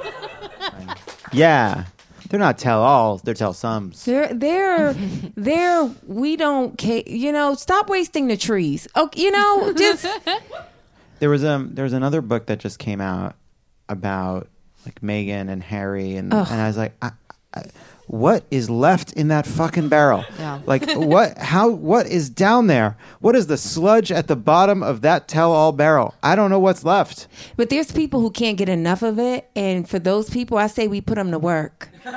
Yeah. 1.33 1.85
They're 2.29 2.39
not 2.39 2.57
tell 2.57 2.81
all, 2.81 3.17
they're 3.17 3.33
tell 3.33 3.51
sums. 3.53 4.05
They're 4.05 4.33
they're 4.33 4.93
they're 5.35 5.89
we 6.07 6.37
don't 6.37 6.77
care. 6.77 7.03
you 7.05 7.31
know 7.31 7.55
stop 7.55 7.89
wasting 7.89 8.27
the 8.27 8.37
trees. 8.37 8.87
Okay, 8.95 9.21
you 9.21 9.31
know 9.31 9.73
just 9.73 10.05
There 11.19 11.29
was 11.29 11.43
um 11.43 11.71
there 11.73 11.83
was 11.83 11.91
another 11.93 12.21
book 12.21 12.45
that 12.45 12.59
just 12.59 12.79
came 12.79 13.01
out 13.01 13.35
about 13.89 14.47
like 14.85 15.01
Meghan 15.01 15.49
and 15.49 15.61
Harry 15.61 16.15
and 16.15 16.33
and 16.33 16.61
I 16.61 16.67
was 16.67 16.77
like 16.77 16.93
I, 17.01 17.11
I, 17.53 17.63
what 18.11 18.43
is 18.51 18.69
left 18.69 19.13
in 19.13 19.29
that 19.29 19.47
fucking 19.47 19.87
barrel? 19.87 20.25
Yeah. 20.37 20.59
Like 20.65 20.91
what 20.95 21.37
how 21.37 21.69
what 21.69 22.07
is 22.07 22.29
down 22.29 22.67
there? 22.67 22.97
What 23.21 23.37
is 23.37 23.47
the 23.47 23.57
sludge 23.57 24.11
at 24.11 24.27
the 24.27 24.35
bottom 24.35 24.83
of 24.83 24.99
that 25.01 25.29
tell 25.29 25.53
all 25.53 25.71
barrel? 25.71 26.13
I 26.21 26.35
don't 26.35 26.49
know 26.49 26.59
what's 26.59 26.83
left. 26.83 27.29
but 27.55 27.69
there's 27.69 27.89
people 27.93 28.19
who 28.19 28.29
can't 28.29 28.57
get 28.57 28.67
enough 28.67 29.01
of 29.01 29.17
it 29.17 29.49
and 29.55 29.87
for 29.87 29.97
those 29.97 30.29
people 30.29 30.57
I 30.57 30.67
say 30.67 30.89
we 30.89 30.99
put 30.99 31.15
them 31.15 31.31
to 31.31 31.39
work. 31.39 31.87
we 32.03 32.11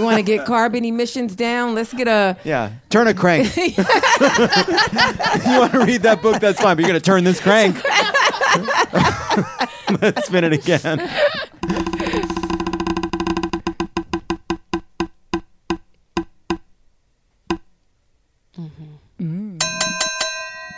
want 0.00 0.16
to 0.16 0.22
get 0.22 0.46
carbon 0.46 0.84
emissions 0.84 1.34
down. 1.34 1.74
Let's 1.74 1.92
get 1.92 2.06
a 2.06 2.36
Yeah. 2.44 2.70
Turn 2.90 3.08
a 3.08 3.14
crank. 3.14 3.56
you 3.56 3.72
want 3.76 5.72
to 5.72 5.82
read 5.84 6.02
that 6.02 6.20
book, 6.22 6.40
that's 6.40 6.60
fine, 6.60 6.76
but 6.76 6.82
you're 6.82 6.90
gonna 6.90 7.00
turn 7.00 7.24
this 7.24 7.40
crank. 7.40 7.74
Let's 10.00 10.28
spin 10.28 10.44
it 10.44 10.52
again. 10.52 11.10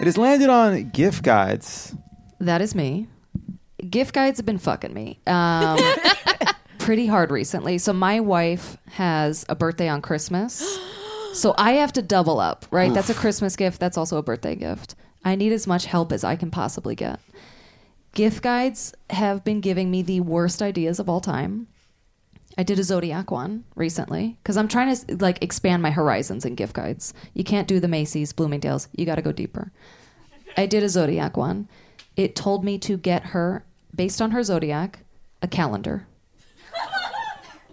It 0.02 0.06
has 0.06 0.18
landed 0.18 0.50
on 0.50 0.90
gift 0.90 1.22
guides. 1.22 1.94
That 2.40 2.60
is 2.60 2.74
me. 2.74 3.06
Gift 3.88 4.12
guides 4.12 4.40
have 4.40 4.44
been 4.44 4.58
fucking 4.58 4.92
me. 4.92 5.20
Um, 5.28 5.78
pretty 6.78 7.06
hard 7.06 7.30
recently. 7.30 7.78
So 7.78 7.92
my 7.92 8.18
wife 8.18 8.76
has 8.94 9.46
a 9.48 9.54
birthday 9.54 9.88
on 9.88 10.02
Christmas. 10.02 10.62
So 11.34 11.54
I 11.56 11.72
have 11.72 11.94
to 11.94 12.02
double 12.02 12.40
up, 12.40 12.66
right? 12.70 12.92
That's 12.92 13.08
a 13.08 13.14
Christmas 13.14 13.56
gift. 13.56 13.80
That's 13.80 13.96
also 13.96 14.18
a 14.18 14.22
birthday 14.22 14.54
gift. 14.54 14.94
I 15.24 15.34
need 15.34 15.50
as 15.50 15.66
much 15.66 15.86
help 15.86 16.12
as 16.12 16.24
I 16.24 16.36
can 16.36 16.50
possibly 16.50 16.94
get. 16.94 17.20
Gift 18.12 18.42
guides 18.42 18.92
have 19.08 19.42
been 19.42 19.62
giving 19.62 19.90
me 19.90 20.02
the 20.02 20.20
worst 20.20 20.60
ideas 20.60 20.98
of 21.00 21.08
all 21.08 21.22
time. 21.22 21.68
I 22.58 22.62
did 22.64 22.78
a 22.78 22.84
zodiac 22.84 23.30
one 23.30 23.64
recently 23.76 24.36
because 24.42 24.56
I'm 24.56 24.68
trying 24.68 24.94
to 24.94 25.16
like 25.16 25.42
expand 25.42 25.82
my 25.82 25.90
horizons 25.90 26.44
in 26.44 26.54
gift 26.54 26.74
guides. 26.74 27.14
You 27.34 27.44
can't 27.44 27.66
do 27.68 27.80
the 27.80 27.88
Macy's, 27.88 28.32
Bloomingdale's. 28.32 28.88
You 28.94 29.06
got 29.06 29.14
to 29.16 29.22
go 29.22 29.32
deeper. 29.32 29.72
I 30.56 30.66
did 30.66 30.82
a 30.82 30.88
zodiac 30.88 31.36
one. 31.36 31.68
It 32.14 32.36
told 32.36 32.62
me 32.62 32.78
to 32.80 32.98
get 32.98 33.26
her, 33.28 33.64
based 33.94 34.20
on 34.20 34.32
her 34.32 34.42
zodiac, 34.42 34.98
a 35.40 35.48
calendar. 35.48 36.06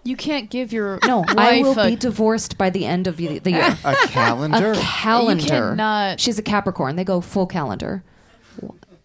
You 0.02 0.16
can't 0.16 0.48
give 0.48 0.72
your 0.72 0.98
No, 1.06 1.18
wife 1.28 1.36
I 1.36 1.60
will 1.60 1.78
a- 1.78 1.90
be 1.90 1.96
divorced 1.96 2.56
by 2.56 2.70
the 2.70 2.86
end 2.86 3.06
of 3.06 3.18
the 3.18 3.38
the 3.38 3.50
year. 3.50 3.76
A 3.84 3.94
calendar? 4.06 4.72
A 4.72 4.76
calendar. 4.76 5.42
You 5.44 5.48
cannot- 5.50 6.20
She's 6.20 6.38
a 6.38 6.42
Capricorn. 6.42 6.96
They 6.96 7.04
go 7.04 7.20
full 7.20 7.46
calendar. 7.46 8.02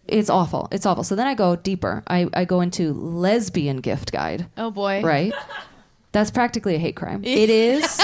It's 0.08 0.30
awful. 0.30 0.68
It's 0.70 0.86
awful. 0.86 1.04
So 1.04 1.14
then 1.16 1.26
I 1.26 1.34
go 1.34 1.56
deeper. 1.56 2.02
I, 2.06 2.28
I 2.32 2.44
go 2.44 2.60
into 2.60 2.92
lesbian 2.92 3.78
gift 3.78 4.12
guide. 4.12 4.46
Oh 4.56 4.70
boy. 4.70 5.02
Right? 5.02 5.32
That's 6.12 6.30
practically 6.30 6.74
a 6.74 6.78
hate 6.78 6.96
crime. 6.96 7.22
It 7.24 7.50
is 7.50 8.00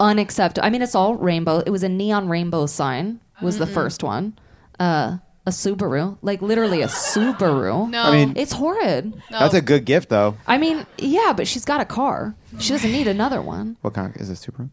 unacceptable. 0.00 0.66
I 0.66 0.70
mean, 0.70 0.82
it's 0.82 0.94
all 0.94 1.14
rainbow. 1.14 1.58
It 1.58 1.70
was 1.70 1.82
a 1.82 1.88
neon 1.88 2.28
rainbow 2.28 2.66
sign. 2.66 3.20
Was 3.42 3.58
the 3.58 3.66
first 3.66 4.02
one. 4.02 4.38
Uh, 4.78 5.18
a 5.46 5.50
Subaru, 5.50 6.16
like 6.22 6.40
literally 6.40 6.80
a 6.82 6.86
Subaru. 6.86 7.88
No. 7.90 8.02
I 8.04 8.10
mean- 8.12 8.32
it's 8.36 8.52
horrid. 8.52 9.12
That's 9.30 9.52
a 9.54 9.60
good 9.60 9.84
gift 9.84 10.08
though. 10.08 10.36
I 10.46 10.56
mean, 10.58 10.86
yeah, 10.98 11.32
but 11.36 11.46
she's 11.46 11.64
got 11.64 11.80
a 11.80 11.84
car. 11.84 12.34
She 12.58 12.70
doesn't 12.72 12.90
need 12.92 13.06
another 13.08 13.42
one. 13.42 13.76
What 13.82 13.92
kind 13.94 14.14
is 14.16 14.30
it 14.30 14.36
super? 14.36 14.70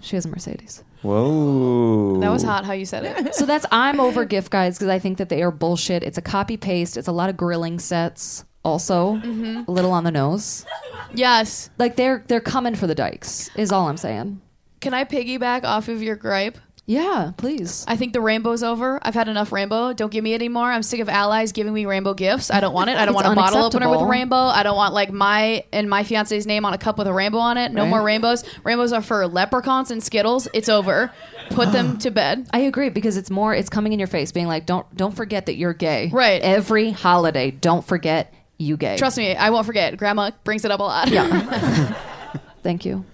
She 0.00 0.16
has 0.16 0.26
a 0.26 0.28
Mercedes. 0.28 0.82
Whoa. 1.02 2.20
That 2.20 2.30
was 2.30 2.42
hot 2.42 2.64
how 2.64 2.72
you 2.72 2.86
said 2.86 3.04
it. 3.04 3.34
So 3.34 3.46
that's 3.46 3.66
I'm 3.70 4.00
over 4.00 4.24
gift 4.24 4.50
guides 4.50 4.78
because 4.78 4.88
I 4.88 4.98
think 4.98 5.18
that 5.18 5.28
they 5.28 5.42
are 5.42 5.50
bullshit. 5.50 6.02
It's 6.02 6.18
a 6.18 6.22
copy 6.22 6.56
paste. 6.56 6.96
It's 6.96 7.08
a 7.08 7.12
lot 7.12 7.28
of 7.30 7.36
grilling 7.36 7.78
sets. 7.78 8.44
Also, 8.64 9.16
Mhm. 9.16 9.68
a 9.68 9.70
little 9.70 9.92
on 9.92 10.02
the 10.04 10.10
nose. 10.10 10.66
Yes. 11.14 11.70
Like 11.78 11.96
they're 11.96 12.24
they're 12.26 12.40
coming 12.40 12.74
for 12.74 12.86
the 12.88 12.94
dykes. 12.96 13.48
Is 13.56 13.70
all 13.70 13.88
I'm 13.88 13.96
saying. 13.96 14.40
Can 14.80 14.92
I 14.92 15.04
piggyback 15.04 15.64
off 15.64 15.88
of 15.88 16.02
your 16.02 16.16
gripe? 16.16 16.58
Yeah, 16.88 17.32
please. 17.36 17.84
I 17.88 17.96
think 17.96 18.12
the 18.12 18.20
rainbow's 18.20 18.62
over. 18.62 19.00
I've 19.02 19.14
had 19.14 19.26
enough 19.26 19.50
rainbow. 19.50 19.92
Don't 19.92 20.12
give 20.12 20.22
me 20.22 20.34
any 20.34 20.48
more. 20.48 20.70
I'm 20.70 20.84
sick 20.84 21.00
of 21.00 21.08
allies 21.08 21.50
giving 21.50 21.74
me 21.74 21.84
rainbow 21.84 22.14
gifts. 22.14 22.48
I 22.48 22.60
don't 22.60 22.72
want 22.72 22.90
it. 22.90 22.96
I 22.96 23.04
don't 23.04 23.14
want 23.14 23.26
a 23.26 23.34
bottle 23.34 23.64
opener 23.64 23.90
with 23.90 24.00
a 24.02 24.06
rainbow. 24.06 24.36
I 24.36 24.62
don't 24.62 24.76
want 24.76 24.94
like 24.94 25.10
my 25.10 25.64
and 25.72 25.90
my 25.90 26.04
fiance's 26.04 26.46
name 26.46 26.64
on 26.64 26.72
a 26.74 26.78
cup 26.78 26.96
with 26.96 27.08
a 27.08 27.12
rainbow 27.12 27.38
on 27.38 27.58
it. 27.58 27.72
No 27.72 27.82
Right. 27.82 27.90
more 27.90 28.02
rainbows. 28.04 28.44
Rainbows 28.62 28.92
are 28.92 29.02
for 29.02 29.26
leprechauns 29.26 29.90
and 29.90 30.00
Skittles. 30.00 30.46
It's 30.54 30.68
over. 30.68 31.10
Put 31.50 31.72
them 31.72 31.98
to 31.98 32.12
bed. 32.12 32.46
I 32.52 32.60
agree 32.60 32.90
because 32.90 33.16
it's 33.16 33.30
more. 33.30 33.52
It's 33.52 33.68
coming 33.68 33.92
in 33.92 33.98
your 33.98 34.06
face, 34.08 34.30
being 34.30 34.46
like, 34.46 34.64
don't 34.64 34.86
don't 34.96 35.14
forget 35.14 35.46
that 35.46 35.56
you're 35.56 35.74
gay. 35.74 36.08
Right. 36.12 36.40
Every 36.40 36.92
holiday, 36.92 37.50
don't 37.50 37.84
forget 37.84 38.32
you 38.58 38.76
gay. 38.76 38.96
Trust 38.96 39.18
me, 39.18 39.34
I 39.34 39.50
won't 39.50 39.66
forget. 39.66 39.96
Grandma 39.96 40.30
brings 40.44 40.64
it 40.64 40.70
up 40.70 40.78
a 40.78 40.84
lot. 40.84 41.08
Yeah. 41.08 41.92
Thank 42.62 42.84
you. 42.84 43.04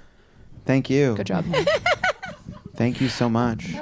Thank 0.66 0.90
you. 0.90 1.14
Good 1.16 1.26
job. 1.26 1.46
Thank 2.74 3.00
you 3.00 3.08
so 3.08 3.28
much. 3.28 3.74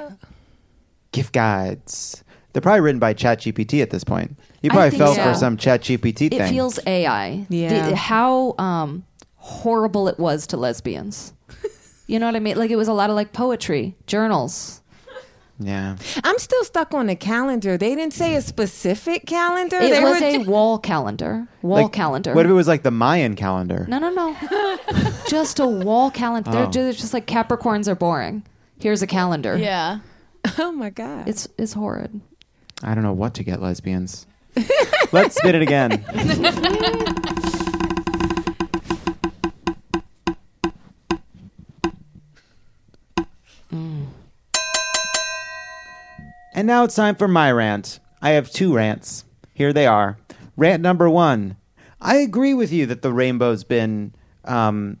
Gift 1.11 1.33
guides. 1.33 2.23
They're 2.53 2.61
probably 2.61 2.81
written 2.81 2.99
by 2.99 3.13
ChatGPT 3.13 3.81
at 3.81 3.89
this 3.91 4.03
point. 4.03 4.37
You 4.61 4.69
I 4.71 4.73
probably 4.73 4.89
think 4.91 5.01
fell 5.01 5.15
so. 5.15 5.23
for 5.23 5.33
some 5.33 5.57
ChatGPT 5.57 6.27
It 6.27 6.31
thing. 6.31 6.41
It 6.41 6.49
feels 6.49 6.79
AI. 6.85 7.45
Yeah. 7.49 7.89
The- 7.89 7.95
how 7.95 8.55
um, 8.57 9.05
horrible 9.37 10.07
it 10.07 10.19
was 10.19 10.47
to 10.47 10.57
lesbians. 10.57 11.33
You 12.07 12.19
know 12.19 12.25
what 12.25 12.35
I 12.35 12.39
mean? 12.39 12.57
Like 12.57 12.71
it 12.71 12.75
was 12.75 12.89
a 12.89 12.93
lot 12.93 13.09
of 13.09 13.15
like 13.15 13.31
poetry, 13.31 13.95
journals. 14.05 14.81
Yeah. 15.59 15.95
I'm 16.23 16.39
still 16.39 16.63
stuck 16.65 16.93
on 16.93 17.05
the 17.07 17.15
calendar. 17.15 17.77
They 17.77 17.95
didn't 17.95 18.13
say 18.13 18.35
a 18.35 18.41
specific 18.41 19.27
calendar. 19.27 19.77
It 19.77 19.91
they 19.91 20.03
was 20.03 20.19
were 20.19 20.25
a 20.27 20.31
ju- 20.43 20.49
wall 20.49 20.77
calendar. 20.79 21.47
Wall 21.61 21.83
Like, 21.83 21.93
calendar. 21.93 22.33
What 22.33 22.45
if 22.45 22.49
it 22.49 22.53
was 22.55 22.67
like 22.67 22.81
the 22.83 22.91
Mayan 22.91 23.35
calendar? 23.35 23.85
No, 23.87 23.99
no, 23.99 24.09
no. 24.09 24.35
just 25.29 25.59
a 25.59 25.67
wall 25.67 26.09
calendar. 26.11 26.51
They're 26.51 26.65
Oh. 26.65 26.71
ju- 26.71 26.91
just 26.93 27.13
like 27.13 27.27
Capricorns 27.27 27.87
are 27.87 27.95
boring. 27.95 28.43
Here's 28.81 29.01
a 29.01 29.07
calendar. 29.07 29.57
Yeah. 29.57 29.99
Oh 30.57 30.71
my 30.71 30.89
god. 30.89 31.29
It's 31.29 31.47
it's 31.59 31.73
horrid. 31.73 32.19
I 32.81 32.95
don't 32.95 33.03
know 33.03 33.13
what 33.13 33.35
to 33.35 33.43
get 33.43 33.61
lesbians. 33.61 34.25
Let's 35.11 35.35
spin 35.35 35.53
it 35.53 35.61
again. 35.61 36.03
And 46.53 46.67
now 46.67 46.83
it's 46.83 46.95
time 46.95 47.15
for 47.15 47.27
my 47.27 47.51
rant. 47.51 47.99
I 48.21 48.31
have 48.31 48.51
two 48.51 48.75
rants. 48.75 49.25
Here 49.53 49.71
they 49.71 49.87
are. 49.87 50.17
Rant 50.57 50.83
number 50.83 51.09
one. 51.09 51.55
I 52.01 52.17
agree 52.17 52.53
with 52.53 52.73
you 52.73 52.85
that 52.87 53.01
the 53.01 53.13
rainbow's 53.13 53.63
been 53.63 54.13
um, 54.43 54.97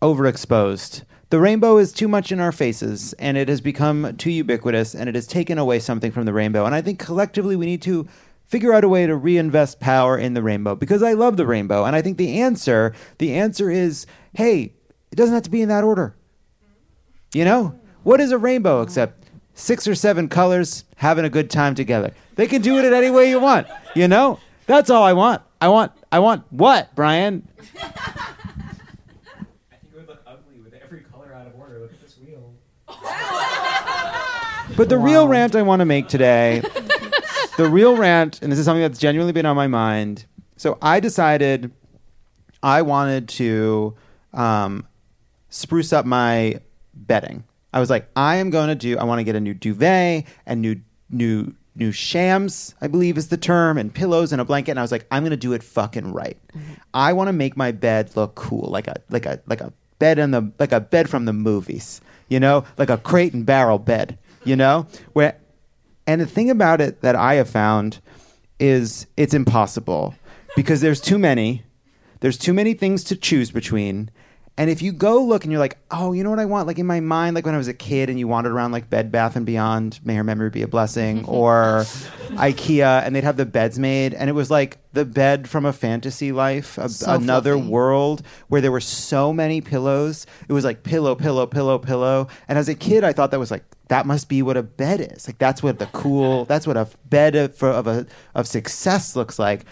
overexposed. 0.00 1.02
The 1.28 1.40
rainbow 1.40 1.78
is 1.78 1.92
too 1.92 2.06
much 2.06 2.30
in 2.30 2.38
our 2.38 2.52
faces, 2.52 3.12
and 3.14 3.36
it 3.36 3.48
has 3.48 3.60
become 3.60 4.16
too 4.16 4.30
ubiquitous, 4.30 4.94
and 4.94 5.08
it 5.08 5.16
has 5.16 5.26
taken 5.26 5.58
away 5.58 5.80
something 5.80 6.12
from 6.12 6.24
the 6.24 6.32
rainbow. 6.32 6.64
And 6.66 6.74
I 6.74 6.80
think 6.80 7.00
collectively 7.00 7.56
we 7.56 7.66
need 7.66 7.82
to 7.82 8.06
figure 8.46 8.72
out 8.72 8.84
a 8.84 8.88
way 8.88 9.06
to 9.06 9.16
reinvest 9.16 9.80
power 9.80 10.16
in 10.16 10.34
the 10.34 10.42
rainbow 10.42 10.76
because 10.76 11.02
I 11.02 11.14
love 11.14 11.36
the 11.36 11.46
rainbow, 11.46 11.84
and 11.84 11.96
I 11.96 12.02
think 12.02 12.16
the 12.16 12.40
answer, 12.40 12.94
the 13.18 13.34
answer 13.34 13.70
is, 13.70 14.06
hey, 14.34 14.72
it 15.10 15.16
doesn't 15.16 15.34
have 15.34 15.42
to 15.42 15.50
be 15.50 15.62
in 15.62 15.68
that 15.68 15.82
order. 15.82 16.14
You 17.34 17.44
know, 17.44 17.78
what 18.04 18.20
is 18.20 18.30
a 18.30 18.38
rainbow 18.38 18.82
except 18.82 19.28
six 19.54 19.88
or 19.88 19.96
seven 19.96 20.28
colors 20.28 20.84
having 20.96 21.24
a 21.24 21.30
good 21.30 21.50
time 21.50 21.74
together? 21.74 22.14
They 22.36 22.46
can 22.46 22.62
do 22.62 22.78
it 22.78 22.84
in 22.84 22.94
any 22.94 23.10
way 23.10 23.28
you 23.28 23.40
want. 23.40 23.66
You 23.96 24.06
know, 24.06 24.38
that's 24.66 24.90
all 24.90 25.02
I 25.02 25.12
want. 25.12 25.42
I 25.60 25.68
want. 25.68 25.90
I 26.12 26.20
want 26.20 26.44
what, 26.52 26.94
Brian? 26.94 27.48
But 34.76 34.90
the 34.90 34.98
real 34.98 35.26
rant 35.26 35.56
I 35.56 35.62
want 35.62 35.80
to 35.80 35.86
make 35.86 36.06
today, 36.06 36.60
the 37.56 37.66
real 37.66 37.96
rant, 37.96 38.42
and 38.42 38.52
this 38.52 38.58
is 38.58 38.66
something 38.66 38.82
that's 38.82 38.98
genuinely 38.98 39.32
been 39.32 39.46
on 39.46 39.56
my 39.56 39.66
mind. 39.66 40.26
So 40.58 40.76
I 40.82 41.00
decided 41.00 41.72
I 42.62 42.82
wanted 42.82 43.26
to 43.30 43.94
um, 44.34 44.86
spruce 45.48 45.94
up 45.94 46.04
my 46.04 46.60
bedding. 46.92 47.44
I 47.72 47.80
was 47.80 47.88
like, 47.88 48.10
I 48.16 48.36
am 48.36 48.50
going 48.50 48.68
to 48.68 48.74
do. 48.74 48.98
I 48.98 49.04
want 49.04 49.18
to 49.18 49.24
get 49.24 49.34
a 49.34 49.40
new 49.40 49.54
duvet 49.54 50.26
and 50.44 50.60
new 50.60 50.80
new 51.08 51.54
new 51.74 51.90
shams. 51.90 52.74
I 52.80 52.86
believe 52.86 53.16
is 53.16 53.28
the 53.28 53.38
term, 53.38 53.78
and 53.78 53.94
pillows 53.94 54.30
and 54.30 54.42
a 54.42 54.44
blanket. 54.44 54.72
And 54.72 54.78
I 54.78 54.82
was 54.82 54.92
like, 54.92 55.06
I'm 55.10 55.22
going 55.22 55.30
to 55.30 55.38
do 55.38 55.54
it 55.54 55.62
fucking 55.62 56.12
right. 56.12 56.36
I 56.92 57.14
want 57.14 57.28
to 57.28 57.32
make 57.32 57.56
my 57.56 57.72
bed 57.72 58.14
look 58.14 58.34
cool, 58.34 58.68
like 58.70 58.88
a 58.88 58.96
like 59.08 59.24
a 59.24 59.40
like 59.46 59.62
a 59.62 59.72
bed 59.98 60.18
in 60.18 60.32
the 60.32 60.52
like 60.58 60.72
a 60.72 60.80
bed 60.80 61.08
from 61.08 61.24
the 61.24 61.32
movies. 61.32 62.02
You 62.28 62.40
know, 62.40 62.64
like 62.76 62.90
a 62.90 62.98
crate 62.98 63.32
and 63.32 63.46
barrel 63.46 63.78
bed. 63.78 64.18
You 64.46 64.56
know, 64.56 64.86
where 65.12 65.36
and 66.06 66.20
the 66.20 66.26
thing 66.26 66.50
about 66.50 66.80
it 66.80 67.00
that 67.00 67.16
I 67.16 67.34
have 67.34 67.50
found 67.50 68.00
is 68.60 69.06
it's 69.16 69.34
impossible 69.34 70.14
because 70.54 70.80
there's 70.80 71.00
too 71.00 71.18
many. 71.18 71.64
There's 72.20 72.38
too 72.38 72.54
many 72.54 72.72
things 72.72 73.04
to 73.04 73.16
choose 73.16 73.50
between. 73.50 74.10
And 74.58 74.70
if 74.70 74.80
you 74.80 74.92
go 74.92 75.22
look 75.22 75.44
and 75.44 75.52
you're 75.52 75.60
like, 75.60 75.76
oh, 75.90 76.12
you 76.12 76.24
know 76.24 76.30
what 76.30 76.38
I 76.38 76.46
want? 76.46 76.66
Like 76.66 76.78
in 76.78 76.86
my 76.86 77.00
mind, 77.00 77.34
like 77.34 77.44
when 77.44 77.54
I 77.54 77.58
was 77.58 77.68
a 77.68 77.74
kid 77.74 78.08
and 78.08 78.18
you 78.18 78.26
wandered 78.26 78.52
around 78.52 78.72
like 78.72 78.88
Bed 78.88 79.12
Bath 79.12 79.36
and 79.36 79.44
Beyond, 79.44 80.00
may 80.02 80.14
her 80.14 80.24
memory 80.24 80.48
be 80.48 80.62
a 80.62 80.68
blessing, 80.68 81.24
or 81.28 81.84
IKEA, 82.30 83.04
and 83.04 83.14
they'd 83.14 83.24
have 83.24 83.36
the 83.36 83.44
beds 83.44 83.78
made, 83.78 84.14
and 84.14 84.30
it 84.30 84.32
was 84.32 84.50
like 84.50 84.78
the 84.94 85.04
bed 85.04 85.46
from 85.46 85.66
a 85.66 85.74
fantasy 85.74 86.32
life, 86.32 86.78
a, 86.78 86.88
So 86.88 87.12
another 87.12 87.52
fluffy. 87.52 87.68
world 87.68 88.22
where 88.48 88.62
there 88.62 88.72
were 88.72 88.80
so 88.80 89.30
many 89.30 89.60
pillows. 89.60 90.26
It 90.48 90.54
was 90.54 90.64
like 90.64 90.82
pillow, 90.82 91.14
pillow, 91.14 91.46
pillow, 91.46 91.78
pillow. 91.78 92.28
And 92.48 92.58
as 92.58 92.70
a 92.70 92.74
kid, 92.74 93.04
I 93.04 93.12
thought 93.12 93.32
that 93.32 93.38
was 93.38 93.50
like 93.50 93.64
that 93.88 94.06
must 94.06 94.28
be 94.28 94.40
what 94.40 94.56
a 94.56 94.62
bed 94.62 95.12
is. 95.12 95.28
Like 95.28 95.36
that's 95.38 95.62
what 95.62 95.78
the 95.78 95.86
cool, 95.86 96.46
that's 96.46 96.66
what 96.66 96.78
a 96.78 96.88
bed 97.10 97.36
of, 97.36 97.54
for, 97.54 97.68
of 97.68 97.86
a 97.86 98.06
of 98.34 98.48
success 98.48 99.14
looks 99.14 99.38
like. 99.38 99.66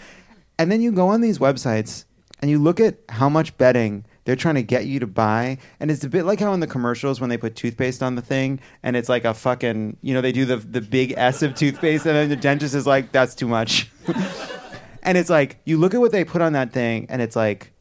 And 0.59 0.71
then 0.71 0.79
you 0.81 0.91
go 0.91 1.07
on 1.07 1.21
these 1.21 1.39
websites 1.39 2.05
and 2.39 2.51
you 2.51 2.59
look 2.59 2.79
at 2.79 2.99
how 3.09 3.29
much 3.29 3.57
bedding 3.57 4.05
they're 4.25 4.35
trying 4.35 4.55
to 4.55 4.63
get 4.63 4.87
you 4.87 4.99
to 4.99 5.07
buy. 5.07 5.57
And 5.79 5.89
it's 5.89 6.03
a 6.03 6.09
bit 6.09 6.25
like 6.25 6.39
how 6.39 6.53
in 6.53 6.59
the 6.59 6.67
commercials 6.67 7.21
when 7.21 7.29
they 7.29 7.37
put 7.37 7.55
toothpaste 7.55 8.03
on 8.03 8.15
the 8.15 8.21
thing 8.21 8.59
and 8.83 8.95
it's 8.95 9.07
like 9.07 9.23
a 9.23 9.33
fucking, 9.33 9.97
you 10.01 10.13
know, 10.13 10.21
they 10.21 10.31
do 10.31 10.45
the, 10.45 10.57
the 10.57 10.81
big 10.81 11.13
S 11.15 11.41
of 11.43 11.55
toothpaste 11.55 12.05
and 12.05 12.15
then 12.15 12.29
the 12.29 12.35
dentist 12.35 12.75
is 12.75 12.85
like, 12.85 13.11
that's 13.11 13.35
too 13.35 13.47
much. 13.47 13.89
and 15.03 15.17
it's 15.17 15.29
like, 15.29 15.59
you 15.63 15.77
look 15.77 15.93
at 15.93 15.99
what 15.99 16.11
they 16.11 16.25
put 16.25 16.41
on 16.41 16.53
that 16.53 16.73
thing 16.73 17.05
and 17.09 17.21
it's 17.21 17.35
like 17.35 17.71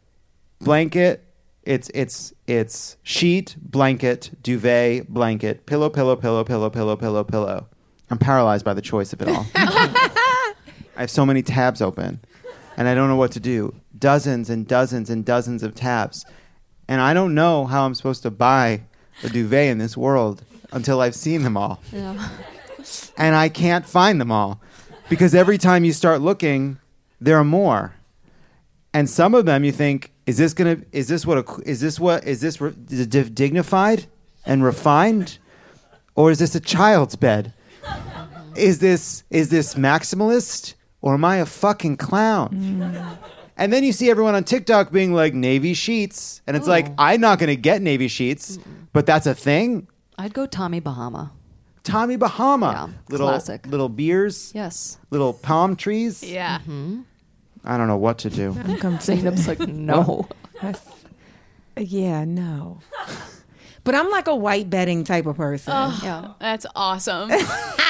blanket, 0.61 1.25
it's, 1.63 1.91
it's, 1.95 2.35
it's 2.47 2.99
sheet, 3.03 3.57
blanket, 3.59 4.31
duvet, 4.43 5.09
blanket, 5.09 5.65
pillow, 5.65 5.89
pillow, 5.89 6.15
pillow, 6.15 6.45
pillow, 6.45 6.69
pillow, 6.69 6.97
pillow, 6.97 7.25
pillow. 7.25 7.69
I'm 8.11 8.19
paralyzed 8.19 8.67
by 8.67 8.75
the 8.75 8.83
choice 8.83 9.15
of 9.15 9.23
it 9.23 9.29
all. 9.29 9.47
I 9.55 11.01
have 11.01 11.11
so 11.11 11.25
many 11.25 11.43
tabs 11.43 11.81
open 11.81 12.21
and 12.77 12.87
I 12.87 12.95
don't 12.95 13.09
know 13.09 13.17
what 13.17 13.33
to 13.33 13.41
do. 13.41 13.75
Dozens 14.05 14.51
and 14.51 14.69
dozens 14.69 15.09
and 15.09 15.25
dozens 15.25 15.63
of 15.63 15.75
tabs. 15.75 16.27
And 16.87 17.01
I 17.01 17.15
don't 17.15 17.35
know 17.35 17.65
how 17.65 17.87
I'm 17.87 17.95
supposed 17.95 18.23
to 18.25 18.31
buy 18.31 18.83
a 19.23 19.31
duvet 19.31 19.71
in 19.71 19.79
this 19.79 19.97
world 19.97 20.45
until 20.73 21.01
I've 21.01 21.15
seen 21.15 21.43
them 21.43 21.57
all. 21.57 21.81
Yeah. 21.91 22.29
And 23.17 23.35
I 23.35 23.49
can't 23.49 23.87
find 23.87 24.21
them 24.21 24.31
all 24.31 24.61
because 25.09 25.35
every 25.35 25.57
time 25.57 25.87
you 25.87 25.95
start 25.95 26.21
looking, 26.21 26.79
there 27.19 27.39
are 27.39 27.45
more. 27.45 27.95
And 28.93 29.09
some 29.09 29.35
of 29.35 29.47
them 29.47 29.65
you 29.65 29.73
think, 29.73 30.13
is 30.27 30.37
this 30.37 30.53
going 30.53 30.83
to 30.83 30.87
is 30.93 31.09
this 31.09 31.25
what 31.25 31.39
a, 31.39 31.63
is 31.65 31.81
this 31.81 31.99
what 31.99 32.25
is 32.25 32.43
this 32.43 32.61
re- 32.61 32.75
is 32.91 33.01
it 33.01 33.35
dignified 33.35 34.05
and 34.45 34.63
refined 34.63 35.39
or 36.15 36.31
is 36.31 36.41
this 36.41 36.55
a 36.55 36.61
child's 36.61 37.17
bed? 37.17 37.55
Is 38.55 38.81
this 38.81 39.25
is 39.31 39.49
this 39.49 39.77
maximalist 39.77 40.75
or 41.01 41.15
am 41.15 41.25
I 41.25 41.37
a 41.37 41.47
fucking 41.47 41.97
clown? 41.97 42.51
Mm. 42.51 43.19
And 43.57 43.73
then 43.73 43.85
you 43.85 43.93
see 43.93 44.11
everyone 44.11 44.35
on 44.35 44.45
TikTok 44.45 44.91
being 44.91 45.13
like 45.13 45.33
navy 45.35 45.75
sheets, 45.75 46.43
and 46.47 46.57
it's 46.57 46.67
like 46.67 46.89
oh. 46.89 46.95
I'm 46.99 47.21
not 47.21 47.39
going 47.39 47.49
to 47.49 47.57
get 47.57 47.83
navy 47.83 48.09
sheets, 48.09 48.59
but 48.93 49.07
that's 49.07 49.27
a 49.27 49.35
thing. 49.35 49.87
I'd 50.19 50.35
go 50.35 50.47
Tommy 50.47 50.81
Bahama. 50.81 51.33
Tommy 51.85 52.17
Bahama, 52.17 52.93
little 53.11 53.29
classic. 53.29 53.67
little 53.67 53.89
beers, 53.91 54.51
Yes. 54.55 54.99
little 55.11 55.33
palm 55.35 55.77
trees. 55.77 56.23
Yeah. 56.25 56.59
Mm-hmm. 56.61 57.03
I 57.65 57.77
don't 57.77 57.89
know 57.89 57.97
what 57.99 58.19
to 58.19 58.31
do. 58.31 58.57
I'm 58.65 58.77
confused. 58.79 59.23
Zainab's 59.23 59.47
like, 59.49 59.61
no. 59.69 60.29
Yeah, 61.77 62.25
no. 62.25 62.81
But 63.85 63.95
I'm 63.95 64.11
like 64.11 64.29
a 64.29 64.35
white 64.35 64.71
bedding 64.71 65.05
type 65.05 65.27
of 65.27 65.37
person. 65.37 65.73
Oh, 65.77 66.01
yeah. 66.03 66.33
that's 66.41 66.67
awesome. 66.75 67.31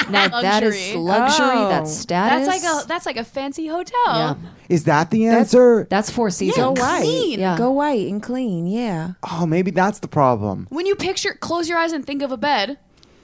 Now 0.09 0.27
that 0.27 0.61
is 0.61 0.93
luxury. 0.93 1.47
Oh. 1.47 1.69
That's 1.69 1.91
status. 1.91 2.45
That's 2.45 2.63
like 2.63 2.83
a 2.83 2.87
that's 2.87 3.05
like 3.07 3.17
a 3.17 3.23
fancy 3.23 3.65
hotel. 3.65 3.95
Yeah. 4.05 4.35
Is 4.69 4.83
that 4.83 5.09
the 5.09 5.25
answer? 5.25 5.87
That's 5.89 6.11
Four 6.11 6.29
Seasons. 6.29 6.57
Go 6.57 6.71
white. 6.79 7.01
clean. 7.01 7.39
Yeah. 7.39 7.57
Go 7.57 7.71
white 7.71 8.07
and 8.07 8.21
clean. 8.21 8.67
Yeah. 8.67 9.13
oh, 9.31 9.47
maybe 9.47 9.71
that's 9.71 9.99
the 9.99 10.07
problem. 10.07 10.67
When 10.69 10.85
you 10.85 10.95
picture, 10.95 11.33
close 11.33 11.67
your 11.67 11.79
eyes 11.79 11.91
and 11.91 12.05
think 12.05 12.21
of 12.21 12.31
a 12.31 12.37
bed. 12.37 12.77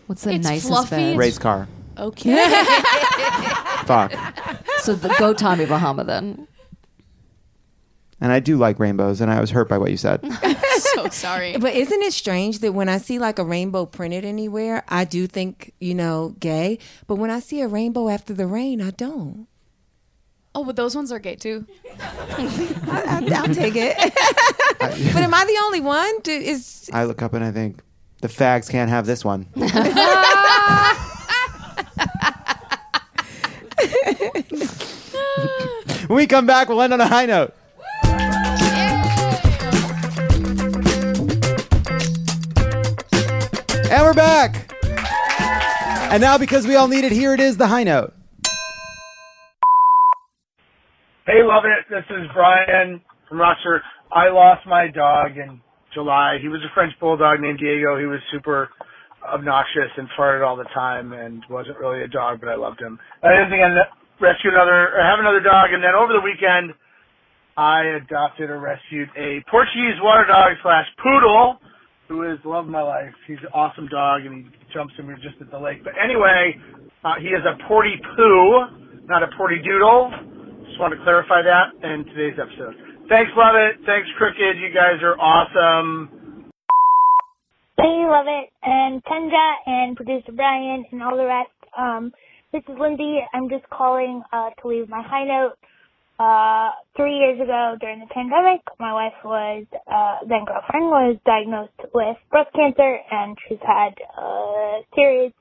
What's 0.07 0.23
the 0.23 0.31
It's 0.31 0.47
nicest 0.47 0.69
fluffy. 0.69 0.95
bed? 0.95 1.17
Race 1.19 1.37
car. 1.37 1.67
Okay. 1.99 2.33
Fuck. 3.85 4.13
So 4.79 4.95
the, 4.95 5.13
go 5.19 5.33
Tommy 5.33 5.65
Bahama 5.65 6.03
then. 6.03 6.47
And 8.19 8.31
I 8.31 8.39
do 8.39 8.57
like 8.57 8.79
rainbows, 8.79 9.21
and 9.21 9.31
I 9.31 9.39
was 9.39 9.51
hurt 9.51 9.67
by 9.69 9.77
what 9.77 9.91
you 9.91 9.97
said. 9.97 10.21
so 10.95 11.09
sorry. 11.09 11.57
But 11.57 11.73
isn't 11.75 12.01
it 12.01 12.13
strange 12.13 12.59
that 12.59 12.73
when 12.73 12.89
I 12.89 12.97
see 12.97 13.19
like 13.19 13.39
a 13.39 13.43
rainbow 13.43 13.85
printed 13.85 14.25
anywhere, 14.25 14.83
I 14.87 15.05
do 15.05 15.27
think, 15.27 15.73
you 15.79 15.93
know, 15.93 16.35
gay. 16.39 16.79
But 17.07 17.15
when 17.15 17.29
I 17.29 17.39
see 17.39 17.61
a 17.61 17.67
rainbow 17.67 18.09
after 18.09 18.33
the 18.33 18.47
rain, 18.47 18.81
I 18.81 18.91
don't. 18.91 19.47
Oh, 20.53 20.65
but 20.65 20.75
those 20.75 20.95
ones 20.95 21.11
are 21.11 21.19
gay 21.19 21.35
too. 21.35 21.65
I, 21.99 23.23
I, 23.23 23.29
I'll 23.35 23.53
take 23.53 23.75
it. 23.75 23.95
but 24.79 25.23
am 25.23 25.33
I 25.33 25.45
the 25.45 25.59
only 25.63 25.79
one? 25.79 26.19
Do, 26.21 26.31
is 26.31 26.89
I 26.91 27.05
look 27.05 27.21
up 27.21 27.33
and 27.33 27.43
I 27.43 27.51
think 27.51 27.81
the 28.21 28.27
fags 28.27 28.69
can't 28.69 28.89
have 28.89 29.05
this 29.05 29.23
one. 29.23 29.47
when 36.07 36.17
we 36.17 36.27
come 36.27 36.45
back, 36.45 36.67
we'll 36.67 36.81
end 36.81 36.93
on 36.93 36.99
a 36.99 37.07
high 37.07 37.25
note. 37.25 37.53
And 43.91 44.07
we're 44.07 44.13
back. 44.13 44.71
And 46.15 46.21
now, 46.21 46.37
because 46.37 46.65
we 46.65 46.75
all 46.75 46.87
need 46.87 47.03
it, 47.03 47.11
here 47.11 47.33
it 47.33 47.41
is 47.41 47.57
the 47.57 47.67
high 47.67 47.83
note. 47.83 48.13
Hey, 51.27 51.43
Lovett. 51.43 51.91
This 51.91 52.07
is 52.07 52.23
Brian 52.33 53.01
from 53.27 53.41
Rochester. 53.41 53.83
I 54.07 54.29
lost 54.31 54.65
my 54.65 54.87
dog 54.87 55.35
in 55.35 55.59
July. 55.93 56.37
He 56.41 56.47
was 56.47 56.61
a 56.63 56.71
French 56.73 56.93
bulldog 57.01 57.41
named 57.41 57.59
Diego. 57.59 57.99
He 57.99 58.05
was 58.05 58.21
super 58.31 58.69
obnoxious 59.27 59.91
and 59.97 60.07
farted 60.17 60.47
all 60.47 60.55
the 60.55 60.71
time 60.73 61.11
and 61.11 61.43
wasn't 61.49 61.77
really 61.77 62.01
a 62.01 62.07
dog, 62.07 62.39
but 62.39 62.47
I 62.47 62.55
loved 62.55 62.79
him. 62.79 62.97
I 63.21 63.35
didn't 63.35 63.51
think 63.51 63.59
I'd 63.59 63.75
rescue 64.23 64.51
another 64.55 64.95
or 64.95 65.03
have 65.03 65.19
another 65.19 65.41
dog. 65.43 65.75
And 65.75 65.83
then 65.83 65.99
over 65.99 66.13
the 66.15 66.23
weekend, 66.23 66.71
I 67.57 67.99
adopted 67.99 68.49
or 68.49 68.59
rescued 68.59 69.09
a 69.19 69.43
Portuguese 69.51 69.99
water 69.99 70.23
dog 70.31 70.55
slash 70.63 70.87
poodle 71.03 71.59
who 72.11 72.27
is 72.27 72.37
love 72.43 72.67
my 72.67 72.83
life. 72.83 73.15
He's 73.25 73.39
an 73.39 73.55
awesome 73.55 73.87
dog 73.87 74.27
and 74.27 74.43
he 74.43 74.51
jumps 74.73 74.93
in. 74.99 75.07
We 75.07 75.15
just 75.15 75.39
at 75.39 75.49
the 75.49 75.57
lake. 75.57 75.79
But 75.81 75.93
anyway, 75.95 76.59
uh, 77.07 77.15
he 77.23 77.31
is 77.31 77.39
a 77.47 77.55
porty 77.71 77.95
poo, 78.03 79.07
not 79.07 79.23
a 79.23 79.31
porty 79.39 79.63
doodle. 79.63 80.11
Just 80.67 80.77
want 80.77 80.91
to 80.91 80.99
clarify 81.07 81.39
that 81.39 81.71
in 81.87 82.03
today's 82.11 82.35
episode. 82.35 82.75
Thanks, 83.07 83.31
Lovett. 83.35 83.79
Thanks, 83.87 84.11
Crooked. 84.17 84.59
You 84.59 84.75
guys 84.75 84.99
are 85.01 85.15
awesome. 85.15 86.51
Hey, 87.79 88.03
Lovett, 88.03 88.51
and 88.61 89.01
Kendra 89.05 89.53
and 89.65 89.95
producer 89.95 90.33
Brian 90.35 90.83
and 90.91 91.01
all 91.01 91.15
the 91.15 91.25
rest. 91.25 91.49
Um, 91.79 92.11
this 92.51 92.61
is 92.67 92.75
Lindsay. 92.77 93.19
I'm 93.33 93.47
just 93.47 93.63
calling 93.69 94.21
uh, 94.33 94.49
to 94.61 94.67
leave 94.67 94.89
my 94.89 95.01
high 95.01 95.23
note. 95.23 95.55
Uh, 96.21 96.69
three 96.95 97.17
years 97.17 97.41
ago 97.41 97.73
during 97.81 97.99
the 97.99 98.05
pandemic, 98.13 98.61
my 98.77 98.93
wife 98.93 99.17
was, 99.25 99.65
uh, 99.89 100.21
then 100.29 100.45
girlfriend 100.45 100.85
was 100.85 101.17
diagnosed 101.25 101.73
with 101.95 102.15
breast 102.29 102.53
cancer 102.53 102.99
and 103.09 103.35
she's 103.49 103.57
had 103.65 103.97
a 104.21 104.85
series 104.93 105.33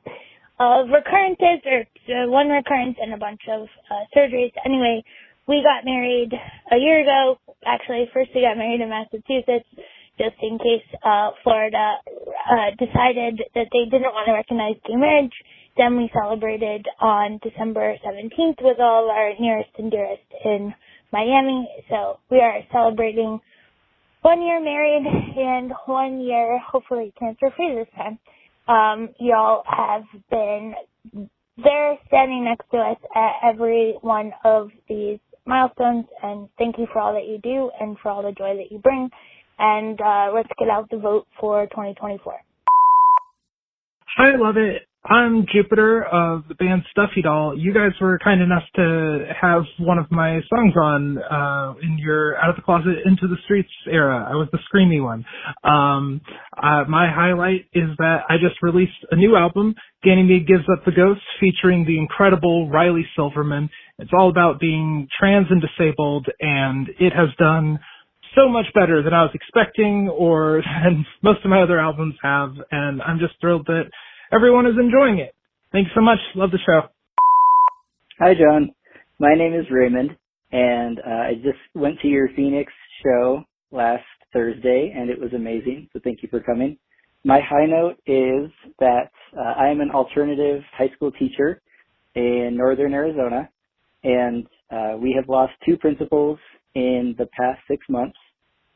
of 0.59 0.89
recurrences 0.89 1.61
or 1.69 1.85
uh, 1.85 2.31
one 2.33 2.49
recurrence 2.49 2.97
and 2.97 3.13
a 3.13 3.19
bunch 3.19 3.43
of 3.53 3.69
uh, 3.93 4.09
surgeries. 4.17 4.57
Anyway, 4.65 5.05
we 5.47 5.61
got 5.61 5.85
married 5.85 6.33
a 6.73 6.79
year 6.79 7.03
ago. 7.05 7.37
Actually, 7.67 8.09
first 8.15 8.31
we 8.35 8.41
got 8.41 8.57
married 8.57 8.81
in 8.81 8.89
Massachusetts 8.89 9.69
just 10.17 10.41
in 10.41 10.57
case 10.57 10.89
uh, 11.05 11.37
Florida 11.45 12.01
uh, 12.49 12.73
decided 12.81 13.37
that 13.53 13.69
they 13.69 13.85
didn't 13.85 14.17
want 14.17 14.25
to 14.29 14.33
recognize 14.33 14.81
gay 14.89 14.97
marriage. 14.97 15.37
Then 15.81 15.97
we 15.97 16.11
celebrated 16.13 16.87
on 17.01 17.41
December 17.43 17.97
17th 18.05 18.61
with 18.61 18.79
all 18.81 19.09
our 19.11 19.33
nearest 19.41 19.71
and 19.79 19.91
dearest 19.91 20.21
in 20.45 20.75
Miami. 21.11 21.67
So 21.89 22.19
we 22.31 22.41
are 22.41 22.61
celebrating 22.71 23.41
one 24.21 24.43
year 24.43 24.63
married 24.63 25.07
and 25.39 25.73
one 25.87 26.21
year 26.21 26.59
hopefully 26.59 27.15
cancer 27.19 27.51
free 27.57 27.75
this 27.75 27.89
time. 27.97 28.19
Um, 28.69 29.09
y'all 29.19 29.63
have 29.67 30.03
been 30.31 30.75
there 31.57 31.97
standing 32.09 32.45
next 32.45 32.71
to 32.73 32.77
us 32.77 32.99
at 33.17 33.49
every 33.51 33.95
one 34.03 34.33
of 34.45 34.69
these 34.87 35.19
milestones 35.47 36.05
and 36.23 36.51
thank 36.59 36.77
you 36.77 36.89
for 36.93 36.99
all 36.99 37.15
that 37.15 37.27
you 37.27 37.39
do 37.43 37.71
and 37.81 37.97
for 38.03 38.11
all 38.11 38.23
the 38.23 38.33
joy 38.33 38.55
that 38.55 38.71
you 38.71 38.81
bring 38.81 39.09
and 39.59 39.99
uh, 39.99 40.31
let's 40.35 40.51
get 40.59 40.69
out 40.69 40.91
the 40.91 40.99
vote 40.99 41.27
for 41.41 41.65
2024. 41.69 42.35
I 44.19 44.37
love 44.37 44.59
it. 44.59 44.83
I'm 45.05 45.47
Jupiter 45.51 46.05
of 46.05 46.45
the 46.49 46.55
band 46.55 46.83
Stuffy 46.91 47.23
Doll. 47.23 47.59
You 47.59 47.73
guys 47.73 47.93
were 48.03 48.19
kind 48.23 48.43
enough 48.43 48.65
to 48.77 49.25
have 49.41 49.63
one 49.79 49.97
of 49.97 50.11
my 50.11 50.41
songs 50.55 50.75
on 50.77 51.19
uh, 51.19 51.75
in 51.83 51.97
your 51.97 52.37
Out 52.37 52.51
of 52.51 52.57
the 52.57 52.63
Closet 52.63 52.99
Into 53.07 53.27
the 53.27 53.37
Streets 53.45 53.71
era. 53.91 54.29
I 54.31 54.35
was 54.35 54.49
the 54.53 54.59
screamy 54.69 55.03
one. 55.03 55.25
Um, 55.65 56.21
uh, 56.55 56.85
my 56.87 57.11
highlight 57.11 57.65
is 57.73 57.89
that 57.97 58.25
I 58.29 58.35
just 58.37 58.61
released 58.61 58.93
a 59.11 59.17
new 59.17 59.37
album, 59.37 59.75
Ganymede 60.05 60.47
Gives 60.47 60.65
Up 60.71 60.85
the 60.85 60.93
Ghost, 60.93 61.23
featuring 61.41 61.87
the 61.87 61.97
incredible 61.97 62.69
Riley 62.69 63.07
Silverman. 63.17 63.71
It's 63.99 64.13
all 64.13 64.29
about 64.29 64.61
being 64.61 65.09
trans 65.19 65.47
and 65.49 65.63
disabled, 65.63 66.27
and 66.41 66.89
it 67.01 67.15
has 67.15 67.31
done 67.39 67.79
so 68.37 68.51
much 68.51 68.67
better 68.75 69.03
than 69.03 69.15
I 69.15 69.23
was 69.23 69.33
expecting 69.33 70.11
or 70.11 70.63
than 70.85 71.07
most 71.23 71.43
of 71.43 71.51
my 71.51 71.63
other 71.63 71.81
albums 71.81 72.17
have. 72.23 72.53
And 72.71 73.01
I'm 73.01 73.19
just 73.19 73.41
thrilled 73.41 73.65
that 73.67 73.85
everyone 74.33 74.67
is 74.67 74.75
enjoying 74.79 75.19
it. 75.19 75.35
Thanks 75.73 75.91
so 75.95 76.01
much. 76.01 76.19
Love 76.35 76.51
the 76.51 76.59
show. 76.67 76.89
Hi, 78.19 78.35
John. 78.35 78.75
My 79.19 79.35
name 79.35 79.55
is 79.55 79.67
Raymond, 79.71 80.17
and 80.53 80.99
uh, 81.01 81.11
I 81.11 81.35
just 81.37 81.59
went 81.75 81.99
to 82.01 82.09
your 82.09 82.29
Phoenix 82.37 82.73
show 83.03 83.45
last 83.71 84.05
Thursday, 84.33 84.93
and 84.97 85.11
it 85.11 85.21
was 85.21 85.33
amazing. 85.35 85.89
So 85.93 86.01
thank 86.03 86.23
you 86.23 86.29
for 86.29 86.41
coming. 86.41 86.77
My 87.25 87.41
high 87.41 87.67
note 87.67 87.97
is 88.07 88.51
that 88.79 89.11
uh, 89.37 89.55
I 89.59 89.69
am 89.69 89.81
an 89.81 89.91
alternative 89.91 90.63
high 90.77 90.91
school 90.97 91.13
teacher 91.13 91.61
in 92.15 92.57
northern 92.57 92.95
Arizona, 92.95 93.49
and 94.05 94.47
uh, 94.71 94.97
we 94.99 95.13
have 95.15 95.29
lost 95.29 95.53
two 95.67 95.77
principals 95.77 96.39
in 96.75 97.15
the 97.19 97.27
past 97.39 97.61
six 97.69 97.85
months, 97.89 98.17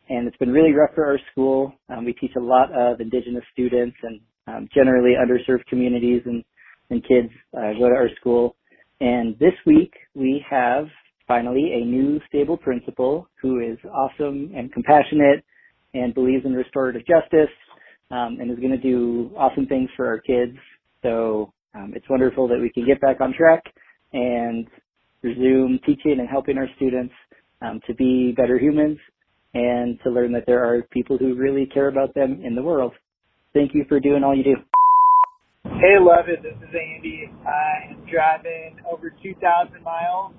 and 0.09 0.29
it's 0.29 0.37
been 0.37 0.53
really 0.53 0.73
rough 0.73 0.95
for 0.95 1.07
our 1.07 1.19
school. 1.33 1.73
Um, 1.89 2.05
we 2.05 2.13
teach 2.13 2.33
a 2.37 2.41
lot 2.41 2.71
of 2.73 3.01
Indigenous 3.01 3.45
students 3.53 3.97
and 4.03 4.21
um, 4.47 4.69
generally 4.75 5.15
underserved 5.15 5.65
communities, 5.67 6.23
and, 6.27 6.45
and 6.91 7.03
kids 7.07 7.31
uh, 7.57 7.73
go 7.79 7.89
to 7.89 7.95
our 7.95 8.09
school. 8.21 8.57
And 9.01 9.39
this 9.39 9.55
week 9.67 9.93
we 10.15 10.45
have 10.49 10.87
finally 11.27 11.73
a 11.75 11.85
new 11.85 12.21
stable 12.29 12.57
principal 12.57 13.29
who 13.41 13.61
is 13.61 13.79
awesome 13.93 14.53
and 14.55 14.73
compassionate 14.73 15.45
and 15.95 16.15
believes 16.15 16.45
in 16.45 16.55
restorative 16.55 17.03
justice 17.07 17.53
um, 18.11 18.39
and 18.41 18.51
is 18.51 18.59
going 18.59 18.71
to 18.71 18.79
do 18.79 19.31
awesome 19.37 19.67
things 19.67 19.89
for 19.97 20.07
our 20.07 20.19
kids. 20.19 20.57
So 21.03 21.53
um, 21.75 21.93
it's 21.95 22.09
wonderful 22.09 22.49
that 22.49 22.61
we 22.61 22.71
can 22.71 22.87
get 22.87 23.01
back 23.01 23.21
on 23.21 23.33
track 23.33 23.63
and 24.13 24.67
resume 25.23 25.81
teaching 25.87 26.17
and 26.21 26.29
helping 26.29 26.59
our 26.59 26.69
students 26.77 27.15
um, 27.63 27.81
to 27.87 27.95
be 27.95 28.33
better 28.33 28.59
humans 28.59 28.99
and 29.55 29.99
to 30.03 30.11
learn 30.11 30.33
that 30.33 30.45
there 30.47 30.65
are 30.65 30.83
people 30.91 31.17
who 31.17 31.35
really 31.35 31.67
care 31.67 31.89
about 31.89 32.15
them 32.15 32.41
in 32.45 32.55
the 32.55 32.63
world. 32.63 32.93
Thank 33.55 33.73
you 33.73 33.85
for 33.89 34.01
doing 34.01 34.25
all 34.25 34.35
you 34.35 34.43
do. 34.43 34.57
Hey, 35.79 35.95
Lovett. 36.01 36.43
This 36.43 36.59
is 36.59 36.75
Andy. 36.75 37.31
I 37.47 37.93
am 37.93 38.05
driving 38.11 38.83
over 38.91 39.15
2,000 39.23 39.81
miles 39.85 40.35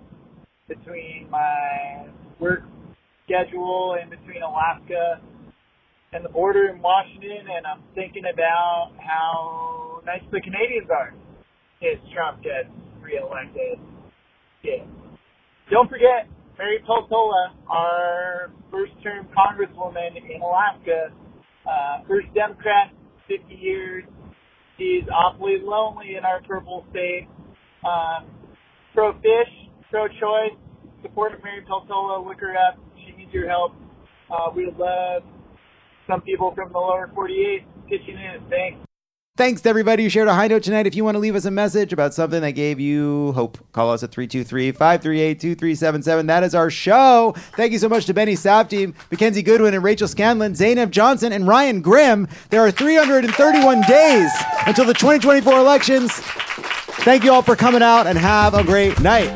between 0.68 1.30
my 1.32 2.10
work 2.42 2.64
schedule 3.24 3.96
and 4.02 4.10
between 4.12 4.44
Alaska 4.44 5.22
and 6.12 6.26
the 6.26 6.30
border 6.30 6.68
in 6.68 6.82
Washington, 6.82 7.48
and 7.56 7.66
I'm 7.66 7.84
thinking 7.96 8.24
about 8.34 8.92
how 9.00 10.02
nice 10.06 10.24
the 10.34 10.42
Canadians 10.42 10.90
are 10.92 11.14
if 11.80 11.98
Trump 12.14 12.44
gets 12.44 12.68
reelected. 13.00 13.80
Yeah. 14.62 14.84
Don't 15.72 15.90
forget, 15.90 16.28
Mary 16.58 16.84
Peltola, 16.84 17.56
our 17.70 18.52
first 18.70 18.92
term 19.02 19.30
congresswoman 19.32 20.18
in 20.18 20.42
Alaska, 20.42 21.16
uh, 21.64 22.04
first 22.10 22.28
Democrat, 22.36 22.92
50 23.28 23.54
years. 23.54 24.04
She's 24.78 25.04
awfully 25.14 25.58
lonely 25.62 26.16
in 26.18 26.26
our 26.26 26.42
purple 26.44 26.86
state. 26.92 27.28
Um, 27.86 28.26
pro 28.94 29.14
fish, 29.14 29.52
pro 29.90 30.08
choice, 30.08 30.58
support 31.02 31.32
Mary 31.44 31.64
Peltola, 31.70 32.26
look 32.26 32.40
her 32.40 32.56
up. 32.58 32.78
She 33.06 33.16
needs 33.16 33.34
your 33.34 33.48
help. 33.48 33.74
Uh, 34.30 34.52
we 34.56 34.66
love 34.78 35.24
some 36.08 36.22
people 36.22 36.54
from 36.56 36.72
the 36.72 36.80
lower 36.80 37.10
48 37.14 37.64
pitching 37.90 38.18
in. 38.18 38.50
Thanks. 38.50 38.80
Thanks 39.38 39.60
to 39.64 39.70
everybody 39.70 40.02
who 40.02 40.10
shared 40.10 40.30
a 40.30 40.34
high 40.34 40.48
note 40.48 40.64
tonight. 40.64 40.88
If 40.88 40.96
you 40.96 41.04
want 41.04 41.16
to 41.16 41.20
leave 41.20 41.36
us 41.36 41.44
a 41.44 41.52
message 41.52 41.92
about 41.92 42.14
something 42.14 42.40
that 42.40 42.52
gave 42.52 42.80
you 42.80 43.34
hope, 43.34 43.58
call 43.74 43.92
us 43.92 44.02
at 44.02 44.14
323 44.14 44.72
538 44.72 45.40
2377. 45.42 46.28
That 46.28 46.44
is 46.46 46.56
our 46.56 46.70
show. 46.70 47.36
Thank 47.58 47.74
you 47.74 47.80
so 47.80 47.90
much 47.90 48.06
to 48.06 48.14
Benny 48.14 48.36
Safdie, 48.36 48.94
McKenzie 49.12 49.44
Goodwin, 49.44 49.74
and 49.74 49.84
Rachel 49.84 50.08
Scanlon, 50.08 50.56
Zainab 50.56 50.90
Johnson, 50.90 51.34
and 51.34 51.46
Ryan 51.46 51.82
Grim. 51.82 52.30
There 52.50 52.62
are 52.62 52.72
331 52.72 53.82
days 53.82 54.32
until 54.68 54.86
the 54.86 54.94
2024 54.94 55.54
elections. 55.54 56.14
Thank 57.04 57.26
you 57.26 57.34
all 57.34 57.42
for 57.42 57.58
coming 57.58 57.84
out 57.84 58.08
and 58.08 58.18
have 58.18 58.54
a 58.54 58.64
great 58.64 59.02
night. 59.02 59.34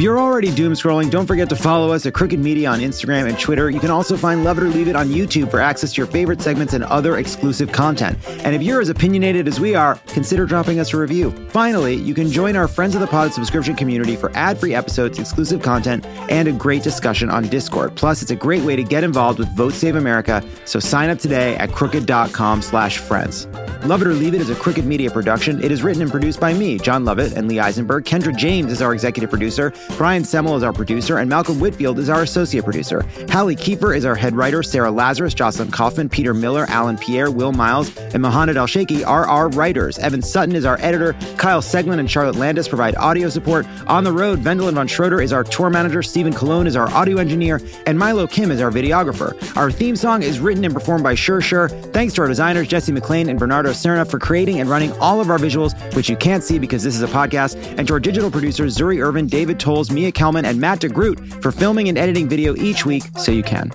If 0.00 0.04
you're 0.04 0.18
already 0.18 0.50
doom 0.54 0.72
scrolling, 0.72 1.10
don't 1.10 1.26
forget 1.26 1.50
to 1.50 1.56
follow 1.56 1.92
us 1.92 2.06
at 2.06 2.14
Crooked 2.14 2.40
Media 2.40 2.70
on 2.70 2.80
Instagram 2.80 3.28
and 3.28 3.38
Twitter. 3.38 3.68
You 3.68 3.80
can 3.80 3.90
also 3.90 4.16
find 4.16 4.44
Lovett 4.44 4.64
or 4.64 4.68
Leave 4.70 4.88
It 4.88 4.96
on 4.96 5.08
YouTube 5.10 5.50
for 5.50 5.60
access 5.60 5.92
to 5.92 5.98
your 5.98 6.06
favorite 6.06 6.40
segments 6.40 6.72
and 6.72 6.84
other 6.84 7.18
exclusive 7.18 7.70
content. 7.70 8.16
And 8.26 8.54
if 8.54 8.62
you're 8.62 8.80
as 8.80 8.88
opinionated 8.88 9.46
as 9.46 9.60
we 9.60 9.74
are, 9.74 9.96
consider 10.06 10.46
dropping 10.46 10.80
us 10.80 10.94
a 10.94 10.96
review. 10.96 11.32
Finally, 11.50 11.96
you 11.96 12.14
can 12.14 12.30
join 12.30 12.56
our 12.56 12.66
Friends 12.66 12.94
of 12.94 13.02
the 13.02 13.06
Pod 13.06 13.34
subscription 13.34 13.76
community 13.76 14.16
for 14.16 14.34
ad-free 14.34 14.74
episodes, 14.74 15.18
exclusive 15.18 15.60
content, 15.60 16.06
and 16.30 16.48
a 16.48 16.52
great 16.52 16.82
discussion 16.82 17.28
on 17.28 17.46
Discord. 17.48 17.94
Plus, 17.94 18.22
it's 18.22 18.30
a 18.30 18.36
great 18.36 18.62
way 18.62 18.76
to 18.76 18.82
get 18.82 19.04
involved 19.04 19.38
with 19.38 19.54
Vote 19.54 19.74
Save 19.74 19.96
America. 19.96 20.42
So 20.64 20.80
sign 20.80 21.10
up 21.10 21.18
today 21.18 21.56
at 21.56 21.72
crooked.com 21.72 22.62
slash 22.62 22.96
friends. 22.96 23.48
Lovett 23.84 24.08
or 24.08 24.14
Leave 24.14 24.32
It 24.32 24.40
is 24.40 24.48
a 24.48 24.54
Crooked 24.54 24.86
Media 24.86 25.10
production. 25.10 25.62
It 25.62 25.70
is 25.70 25.82
written 25.82 26.00
and 26.00 26.10
produced 26.10 26.40
by 26.40 26.54
me, 26.54 26.78
Jon 26.78 27.04
Lovett, 27.04 27.34
and 27.34 27.48
Lee 27.48 27.58
Eisenberg. 27.58 28.04
Kendra 28.04 28.34
James 28.34 28.72
is 28.72 28.80
our 28.80 28.94
executive 28.94 29.28
producer. 29.28 29.74
Brian 29.96 30.22
Semmel 30.22 30.56
is 30.56 30.62
our 30.62 30.72
producer, 30.72 31.18
and 31.18 31.28
Malcolm 31.28 31.60
Whitfield 31.60 31.98
is 31.98 32.08
our 32.08 32.22
associate 32.22 32.64
producer. 32.64 33.04
Hallie 33.30 33.56
Kiefer 33.56 33.96
is 33.96 34.04
our 34.04 34.14
head 34.14 34.34
writer. 34.34 34.62
Sarah 34.62 34.90
Lazarus, 34.90 35.34
Jocelyn 35.34 35.70
Kaufman, 35.70 36.08
Peter 36.08 36.32
Miller, 36.32 36.66
Alan 36.68 36.96
Pierre, 36.96 37.30
Will 37.30 37.52
Miles, 37.52 37.96
and 37.98 38.22
Mohamed 38.22 38.56
Al 38.56 38.66
Sheikhi 38.66 39.06
are 39.06 39.26
our 39.26 39.48
writers. 39.50 39.98
Evan 39.98 40.22
Sutton 40.22 40.56
is 40.56 40.64
our 40.64 40.78
editor. 40.80 41.12
Kyle 41.36 41.60
Seglin 41.60 41.98
and 41.98 42.10
Charlotte 42.10 42.36
Landis 42.36 42.68
provide 42.68 42.96
audio 42.96 43.28
support. 43.28 43.66
On 43.86 44.04
the 44.04 44.12
road, 44.12 44.40
Vendelin 44.40 44.74
von 44.74 44.86
Schroeder 44.86 45.20
is 45.20 45.32
our 45.32 45.44
tour 45.44 45.70
manager. 45.70 46.02
Stephen 46.02 46.32
Cologne 46.32 46.66
is 46.66 46.76
our 46.76 46.88
audio 46.90 47.18
engineer, 47.18 47.60
and 47.86 47.98
Milo 47.98 48.26
Kim 48.26 48.50
is 48.50 48.60
our 48.60 48.70
videographer. 48.70 49.34
Our 49.56 49.70
theme 49.70 49.96
song 49.96 50.22
is 50.22 50.40
written 50.40 50.64
and 50.64 50.72
performed 50.72 51.04
by 51.04 51.14
Sure 51.14 51.40
Sure. 51.40 51.68
Thanks 51.68 52.14
to 52.14 52.22
our 52.22 52.28
designers, 52.28 52.68
Jesse 52.68 52.92
McLean 52.92 53.28
and 53.28 53.38
Bernardo 53.38 53.70
Serna, 53.70 54.08
for 54.08 54.18
creating 54.18 54.60
and 54.60 54.70
running 54.70 54.92
all 54.98 55.20
of 55.20 55.30
our 55.30 55.38
visuals, 55.38 55.74
which 55.94 56.08
you 56.08 56.16
can't 56.16 56.42
see 56.42 56.58
because 56.58 56.82
this 56.82 56.94
is 56.94 57.02
a 57.02 57.08
podcast, 57.08 57.56
and 57.78 57.86
to 57.86 57.94
our 57.94 58.00
digital 58.00 58.30
producers, 58.30 58.76
Zuri 58.76 59.04
Irvin, 59.04 59.26
David 59.26 59.58
Tolles, 59.80 59.90
Mia 59.90 60.12
Kelman, 60.12 60.44
and 60.44 60.60
Matt 60.60 60.80
DeGroot 60.80 61.42
for 61.42 61.50
filming 61.52 61.88
and 61.88 61.96
editing 61.96 62.28
video 62.28 62.54
each 62.56 62.84
week 62.84 63.02
so 63.16 63.32
you 63.32 63.42
can. 63.42 63.72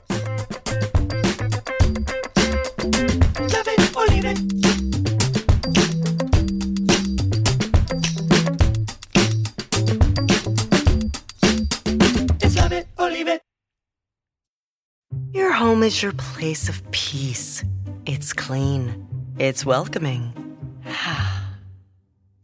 Your 15.33 15.51
home 15.51 15.83
is 15.83 16.01
your 16.01 16.13
place 16.13 16.69
of 16.69 16.81
peace. 16.91 17.63
It's 18.05 18.31
clean. 18.31 19.07
It's 19.39 19.65
welcoming. 19.65 20.33